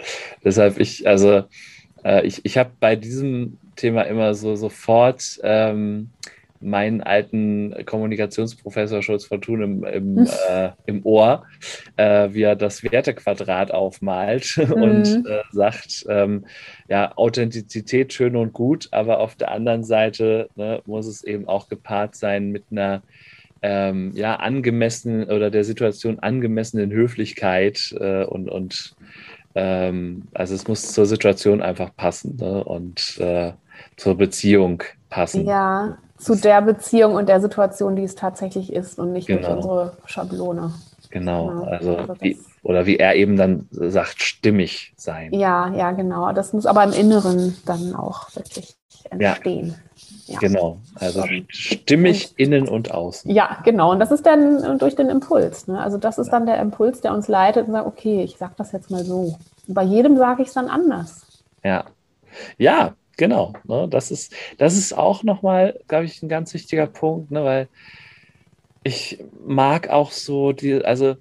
deshalb 0.43 0.80
ich, 0.80 1.07
also 1.07 1.43
äh, 2.03 2.26
ich, 2.26 2.43
ich 2.43 2.57
habe 2.57 2.72
bei 2.80 2.95
diesem 2.95 3.57
Thema 3.76 4.03
immer 4.03 4.34
so 4.34 4.55
sofort 4.55 5.39
ähm, 5.43 6.09
meinen 6.59 7.01
alten 7.01 7.73
Kommunikationsprofessor 7.85 9.01
Schulz 9.01 9.25
von 9.25 9.41
Thun 9.41 9.61
im, 9.61 9.84
im, 9.84 10.17
hm. 10.17 10.27
äh, 10.49 10.69
im 10.85 11.05
Ohr, 11.05 11.45
äh, 11.97 12.29
wie 12.31 12.43
er 12.43 12.55
das 12.55 12.84
Wertequadrat 12.84 13.71
aufmalt 13.71 14.57
mhm. 14.57 14.73
und 14.73 15.27
äh, 15.27 15.41
sagt, 15.51 16.05
ähm, 16.09 16.45
ja, 16.88 17.15
Authentizität 17.15 18.13
schön 18.13 18.35
und 18.35 18.53
gut, 18.53 18.88
aber 18.91 19.19
auf 19.19 19.35
der 19.35 19.51
anderen 19.51 19.84
Seite 19.84 20.49
ne, 20.55 20.81
muss 20.85 21.07
es 21.07 21.23
eben 21.23 21.47
auch 21.47 21.67
gepaart 21.69 22.15
sein 22.15 22.51
mit 22.51 22.65
einer 22.71 23.01
ähm, 23.61 24.11
ja, 24.13 24.35
angemessenen 24.35 25.29
oder 25.29 25.49
der 25.49 25.63
Situation 25.63 26.19
angemessenen 26.19 26.91
Höflichkeit 26.91 27.95
äh, 27.99 28.23
und, 28.23 28.49
und 28.49 28.95
ähm, 29.55 30.27
also 30.34 30.53
es 30.53 30.67
muss 30.67 30.93
zur 30.93 31.05
Situation 31.05 31.61
einfach 31.61 31.95
passen 31.95 32.38
ne, 32.39 32.63
und 32.63 33.17
äh, 33.19 33.53
zur 33.95 34.15
Beziehung 34.15 34.84
passen. 35.09 35.45
Ja, 35.45 35.97
zu 36.18 36.35
der 36.35 36.61
Beziehung 36.61 37.15
und 37.15 37.30
der 37.30 37.41
Situation, 37.41 37.95
die 37.95 38.03
es 38.03 38.15
tatsächlich 38.15 38.73
ist 38.73 38.99
und 38.99 39.14
nicht 39.14 39.27
genau. 39.27 39.41
durch 39.41 39.56
unsere 39.56 39.98
Schablone. 40.06 40.73
Genau, 41.10 41.48
genau. 41.48 41.64
also, 41.64 41.98
also 41.98 42.15
wie, 42.19 42.38
oder 42.64 42.85
wie 42.85 42.98
er 42.98 43.15
eben 43.15 43.38
dann 43.38 43.68
sagt, 43.72 44.22
stimmig 44.22 44.94
sein. 44.98 45.34
Ja, 45.34 45.73
ja, 45.73 45.91
genau. 45.91 46.31
Das 46.34 46.53
muss 46.53 46.65
aber 46.65 46.84
im 46.84 46.91
Inneren 46.91 47.56
dann 47.65 47.95
auch 47.95 48.35
wirklich 48.35 48.76
entstehen. 49.10 49.76
Ja, 50.26 50.34
ja. 50.34 50.39
Genau, 50.39 50.80
also 50.95 51.23
stimmig 51.48 52.31
und, 52.31 52.39
innen 52.39 52.68
und 52.68 52.91
außen. 52.91 53.31
Ja, 53.31 53.60
genau. 53.64 53.91
Und 53.91 53.99
das 53.99 54.11
ist 54.11 54.26
dann 54.26 54.77
durch 54.80 54.95
den 54.95 55.10
Impuls. 55.10 55.68
Ne? 55.68 55.80
Also 55.80 55.98
das 55.98 56.18
ist 56.18 56.30
dann 56.30 56.45
der 56.45 56.60
Impuls, 56.60 57.02
der 57.02 57.14
uns 57.14 57.27
leitet 57.27 57.68
und 57.68 57.73
sagt, 57.73 57.88
okay, 57.88 58.23
ich 58.23 58.38
sage 58.38 58.53
das 58.57 58.73
jetzt 58.73 58.91
mal 58.91 59.06
so. 59.06 59.38
Und 59.68 59.73
bei 59.73 59.84
jedem 59.84 60.18
sage 60.18 60.41
ich 60.41 60.49
es 60.49 60.53
dann 60.53 60.68
anders. 60.68 61.26
Ja. 61.64 61.85
Ja, 62.57 62.94
Genau, 63.18 63.53
ne, 63.65 63.88
das 63.89 64.11
ist, 64.11 64.34
das 64.60 64.77
ist 64.77 64.94
auch 64.94 65.23
nochmal, 65.23 65.80
glaube 65.88 66.06
ich, 66.06 66.22
ein 66.22 66.30
ganz 66.30 66.53
wichtiger 66.53 66.85
Punkt, 66.85 67.31
ne, 67.31 67.44
weil 67.44 67.68
ich 68.84 69.19
mag 69.45 69.89
auch 69.89 70.11
so 70.11 70.53
die, 70.53 70.85
also 70.85 71.15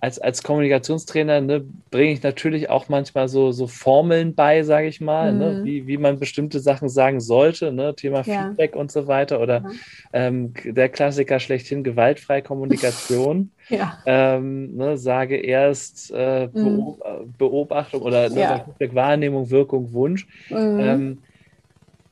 als, 0.00 0.20
als 0.20 0.42
Kommunikationstrainer 0.42 1.40
ne, 1.40 1.64
bringe 1.90 2.12
ich 2.12 2.22
natürlich 2.22 2.70
auch 2.70 2.88
manchmal 2.88 3.28
so, 3.28 3.50
so 3.50 3.66
Formeln 3.66 4.34
bei, 4.34 4.62
sage 4.62 4.86
ich 4.86 5.00
mal, 5.00 5.32
ne, 5.32 5.50
mhm. 5.50 5.58
ne, 5.58 5.64
wie, 5.64 5.86
wie 5.86 5.96
man 5.96 6.20
bestimmte 6.20 6.60
Sachen 6.60 6.88
sagen 6.88 7.18
sollte, 7.18 7.72
ne, 7.72 7.94
Thema 7.96 8.22
ja. 8.22 8.48
Feedback 8.48 8.76
und 8.76 8.92
so 8.92 9.08
weiter 9.08 9.40
oder 9.40 9.62
ja. 9.62 9.70
ähm, 10.12 10.54
der 10.64 10.88
Klassiker 10.88 11.40
schlechthin 11.40 11.82
gewaltfreie 11.82 12.42
Kommunikation. 12.42 13.50
Ja. 13.68 13.98
ähm, 14.06 14.76
ne, 14.76 14.96
sage 14.98 15.36
erst 15.36 16.12
äh, 16.14 16.48
mhm. 16.52 16.96
Beobachtung 17.38 18.02
oder 18.02 18.28
ne, 18.30 18.40
ja. 18.40 18.94
Wahrnehmung, 18.94 19.50
Wirkung, 19.50 19.92
Wunsch. 19.92 20.26
Mhm. 20.50 20.80
Ähm, 20.80 21.18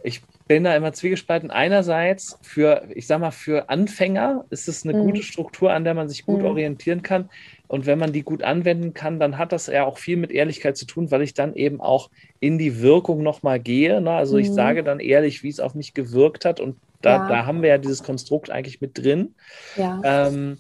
ich 0.03 0.21
bin 0.47 0.65
da 0.65 0.77
immer 0.77 0.93
zwiegespalten. 0.93 1.51
Einerseits 1.51 2.39
für, 2.43 2.83
ich 2.95 3.07
sag 3.07 3.21
mal, 3.21 3.31
für 3.31 3.71
Anfänger 3.71 4.45
ist 4.51 4.69
es 4.69 4.85
eine 4.85 4.99
mhm. 4.99 5.07
gute 5.07 5.23
Struktur, 5.23 5.73
an 5.73 5.85
der 5.85 5.95
man 5.95 6.09
sich 6.09 6.27
gut 6.27 6.41
mhm. 6.41 6.47
orientieren 6.47 7.03
kann. 7.03 7.31
Und 7.67 7.87
wenn 7.87 7.99
man 7.99 8.13
die 8.13 8.23
gut 8.23 8.43
anwenden 8.43 8.93
kann, 8.93 9.19
dann 9.19 9.39
hat 9.39 9.53
das 9.53 9.67
ja 9.67 9.85
auch 9.85 9.97
viel 9.97 10.19
mit 10.19 10.31
Ehrlichkeit 10.31 10.77
zu 10.77 10.85
tun, 10.87 11.11
weil 11.11 11.23
ich 11.23 11.33
dann 11.33 11.55
eben 11.55 11.81
auch 11.81 12.11
in 12.41 12.59
die 12.59 12.83
Wirkung 12.83 13.23
nochmal 13.23 13.59
gehe. 13.59 14.01
Ne? 14.03 14.11
Also 14.11 14.35
mhm. 14.37 14.43
ich 14.43 14.53
sage 14.53 14.85
dann 14.85 15.01
ehrlich, 15.01 15.43
wie 15.43 15.49
es 15.49 15.61
auf 15.61 15.75
mich 15.75 15.95
gewirkt 15.95 16.45
hat. 16.45 16.61
Und 16.61 16.77
da, 17.01 17.17
ja. 17.17 17.29
da 17.29 17.47
haben 17.47 17.63
wir 17.63 17.71
ja 17.71 17.79
dieses 17.79 18.03
Konstrukt 18.03 18.51
eigentlich 18.51 18.83
mit 18.83 18.99
drin. 18.99 19.35
Ja. 19.77 20.01
Ähm, 20.05 20.59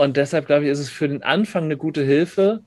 und 0.00 0.16
deshalb 0.16 0.46
glaube 0.46 0.64
ich, 0.64 0.70
ist 0.70 0.78
es 0.78 0.90
für 0.90 1.08
den 1.08 1.22
Anfang 1.22 1.64
eine 1.64 1.76
gute 1.76 2.02
Hilfe, 2.02 2.62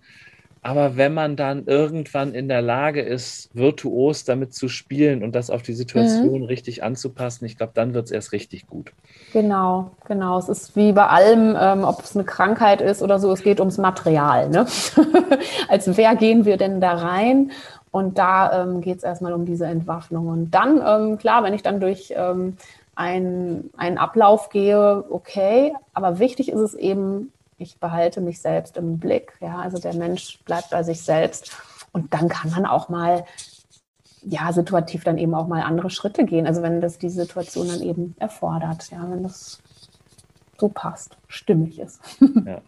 aber 0.62 0.98
wenn 0.98 1.14
man 1.14 1.38
dann 1.38 1.66
irgendwann 1.68 2.34
in 2.34 2.50
der 2.50 2.62
Lage 2.62 3.02
ist, 3.02 3.50
virtuos 3.54 4.26
damit 4.26 4.54
zu 4.54 4.68
spielen 4.68 5.24
und 5.24 5.34
das 5.34 5.50
auf 5.50 5.62
die 5.62 5.74
Situation 5.74 6.42
mhm. 6.42 6.46
richtig 6.46 6.84
anzupassen, 6.84 7.46
ich 7.46 7.58
glaube, 7.58 7.72
dann 7.76 7.94
wird 7.94 8.06
es 8.06 8.12
erst 8.12 8.34
richtig 8.34 8.68
gut. 8.68 8.92
Genau, 9.32 9.92
genau. 10.06 10.38
Es 10.38 10.50
ist 10.50 10.76
wie 10.76 10.92
bei 10.92 11.08
allem, 11.08 11.56
ähm, 11.60 11.86
ob 11.86 12.02
es 12.02 12.14
eine 12.14 12.26
Krankheit 12.26 12.82
ist 12.82 13.02
oder 13.02 13.20
so, 13.20 13.32
es 13.32 13.42
geht 13.42 13.60
ums 13.60 13.78
Material. 13.78 14.50
Ne? 14.50 14.66
Als 15.70 15.98
wer 15.98 16.16
gehen 16.16 16.44
wir 16.44 16.58
denn 16.58 16.82
da 16.82 16.94
rein? 16.94 17.52
Und 17.92 18.18
da 18.18 18.64
ähm, 18.64 18.82
geht 18.82 18.98
es 18.98 19.04
erstmal 19.04 19.34
um 19.34 19.46
diese 19.46 19.66
Entwaffnung. 19.66 20.28
Und 20.28 20.52
dann, 20.52 20.82
ähm, 20.86 21.18
klar, 21.18 21.44
wenn 21.44 21.54
ich 21.54 21.64
dann 21.64 21.80
durch 21.80 22.14
ähm, 22.16 22.58
einen, 23.00 23.70
einen 23.78 23.98
Ablauf 23.98 24.50
gehe, 24.50 25.06
okay, 25.10 25.74
aber 25.94 26.20
wichtig 26.20 26.50
ist 26.50 26.60
es 26.60 26.74
eben, 26.74 27.32
ich 27.58 27.78
behalte 27.80 28.20
mich 28.20 28.42
selbst 28.42 28.76
im 28.76 29.00
Blick. 29.00 29.34
Ja, 29.40 29.60
also 29.60 29.80
der 29.80 29.94
Mensch 29.94 30.40
bleibt 30.44 30.70
bei 30.70 30.84
sich 30.84 31.02
selbst. 31.02 31.58
Und 31.94 32.14
dann 32.14 32.28
kann 32.28 32.52
man 32.52 32.66
auch 32.66 32.90
mal, 32.90 33.24
ja, 34.22 34.52
situativ 34.52 35.06
dann 35.06 35.18
eben 35.18 35.34
auch 35.34 35.48
mal 35.48 35.62
andere 35.62 35.90
Schritte 35.90 36.26
gehen. 36.26 36.46
Also 36.46 36.62
wenn 36.62 36.82
das 36.82 36.98
die 36.98 37.10
Situation 37.10 37.70
dann 37.70 37.82
eben 37.82 38.16
erfordert, 38.20 38.92
ja, 38.92 39.10
wenn 39.10 39.24
das 39.24 39.62
so 40.58 40.68
passt, 40.68 41.18
stimmig 41.30 41.80
ist. 41.80 42.02
ja, 42.46 42.62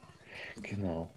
genau. 0.61 1.09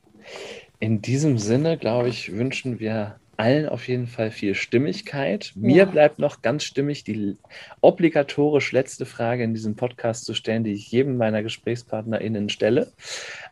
In 0.81 1.03
diesem 1.03 1.39
Sinne, 1.39 1.79
glaube 1.79 2.09
ich, 2.09 2.33
wünschen 2.33 2.81
wir 2.81 3.21
allen 3.37 3.69
auf 3.69 3.89
jeden 3.89 4.07
Fall 4.07 4.31
viel 4.31 4.55
Stimmigkeit. 4.55 5.53
Mir 5.55 5.77
ja. 5.77 5.85
bleibt 5.85 6.19
noch 6.19 6.43
ganz 6.43 6.65
stimmig 6.65 7.05
die 7.05 7.37
obligatorisch 7.81 8.73
letzte 8.73 9.07
Frage 9.07 9.45
in 9.45 9.55
diesem 9.55 9.77
Podcast 9.77 10.25
zu 10.25 10.35
stellen, 10.35 10.65
die 10.65 10.73
ich 10.73 10.91
jedem 10.91 11.17
meiner 11.17 11.43
GesprächspartnerInnen 11.43 12.49
stelle. 12.49 12.93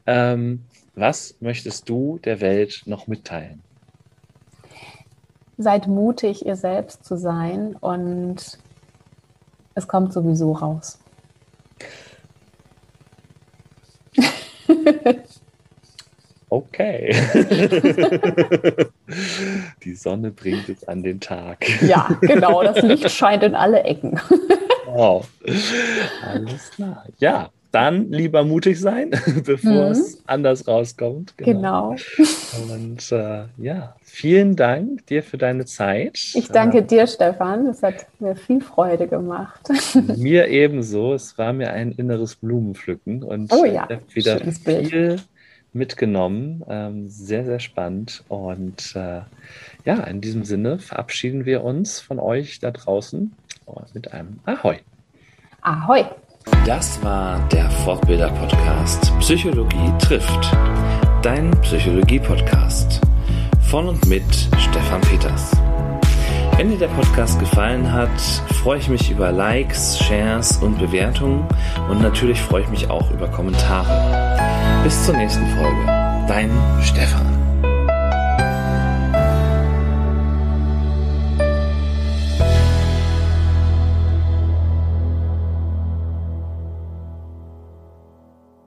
Ähm, 0.06 0.64
was 0.94 1.36
möchtest 1.40 1.88
du 1.88 2.18
der 2.18 2.40
Welt 2.40 2.82
noch 2.86 3.06
mitteilen? 3.06 3.62
Seid 5.58 5.86
mutig, 5.86 6.44
ihr 6.44 6.56
selbst 6.56 7.04
zu 7.04 7.16
sein 7.16 7.76
und 7.80 8.58
es 9.74 9.88
kommt 9.88 10.12
sowieso 10.12 10.52
raus. 10.52 10.98
Okay. 16.52 17.16
Die 19.84 19.94
Sonne 19.94 20.30
bringt 20.30 20.68
es 20.68 20.86
an 20.86 21.02
den 21.02 21.18
Tag. 21.18 21.64
Ja, 21.80 22.10
genau. 22.20 22.62
Das 22.62 22.82
Licht 22.82 23.10
scheint 23.16 23.42
in 23.42 23.54
alle 23.54 23.84
Ecken. 23.84 24.20
Wow. 24.84 25.26
Alles 26.22 26.70
klar. 26.72 27.06
Ja, 27.16 27.48
dann 27.70 28.12
lieber 28.12 28.44
mutig 28.44 28.78
sein, 28.78 29.12
bevor 29.46 29.86
mhm. 29.86 29.92
es 29.92 30.22
anders 30.26 30.68
rauskommt. 30.68 31.38
Genau. 31.38 31.96
genau. 32.16 32.74
Und 32.74 33.10
äh, 33.12 33.44
ja, 33.56 33.96
vielen 34.02 34.54
Dank 34.54 35.06
dir 35.06 35.22
für 35.22 35.38
deine 35.38 35.64
Zeit. 35.64 36.18
Ich 36.34 36.48
danke 36.48 36.80
äh, 36.80 36.82
dir, 36.82 37.06
Stefan. 37.06 37.66
Es 37.68 37.82
hat 37.82 38.06
mir 38.18 38.36
viel 38.36 38.60
Freude 38.60 39.08
gemacht. 39.08 39.70
Mir 40.18 40.48
ebenso. 40.48 41.14
Es 41.14 41.38
war 41.38 41.54
mir 41.54 41.72
ein 41.72 41.92
inneres 41.92 42.36
Blumenpflücken 42.36 43.22
und 43.22 43.50
oh 43.54 43.64
ja, 43.64 43.88
wieder 44.12 44.38
viel 44.40 45.18
mitgenommen. 45.72 46.62
Ähm, 46.68 47.08
sehr, 47.08 47.44
sehr 47.44 47.60
spannend. 47.60 48.24
Und 48.28 48.94
äh, 48.96 49.20
ja, 49.84 49.96
in 50.04 50.20
diesem 50.20 50.44
Sinne 50.44 50.78
verabschieden 50.78 51.44
wir 51.44 51.64
uns 51.64 52.00
von 52.00 52.18
euch 52.18 52.60
da 52.60 52.70
draußen 52.70 53.32
mit 53.94 54.12
einem 54.12 54.40
Ahoi. 54.44 54.78
Ahoi. 55.62 56.04
Das 56.66 57.02
war 57.04 57.48
der 57.50 57.70
Fortbilder-Podcast 57.70 59.12
Psychologie 59.20 59.92
trifft. 60.00 60.52
Dein 61.22 61.50
Psychologie-Podcast. 61.62 63.00
Von 63.70 63.88
und 63.88 64.06
mit 64.06 64.24
Stefan 64.58 65.00
Peters. 65.02 65.52
Wenn 66.56 66.70
dir 66.70 66.78
der 66.78 66.88
Podcast 66.88 67.38
gefallen 67.38 67.90
hat, 67.92 68.20
freue 68.62 68.78
ich 68.78 68.88
mich 68.88 69.10
über 69.10 69.32
Likes, 69.32 69.98
Shares 69.98 70.58
und 70.58 70.78
Bewertungen 70.78 71.46
und 71.88 72.02
natürlich 72.02 72.40
freue 72.40 72.62
ich 72.62 72.68
mich 72.68 72.90
auch 72.90 73.10
über 73.10 73.28
Kommentare. 73.28 74.71
Bis 74.82 75.04
zur 75.04 75.16
nächsten 75.16 75.46
Folge. 75.56 75.86
Dein 76.26 76.50
Stefan. 76.82 77.31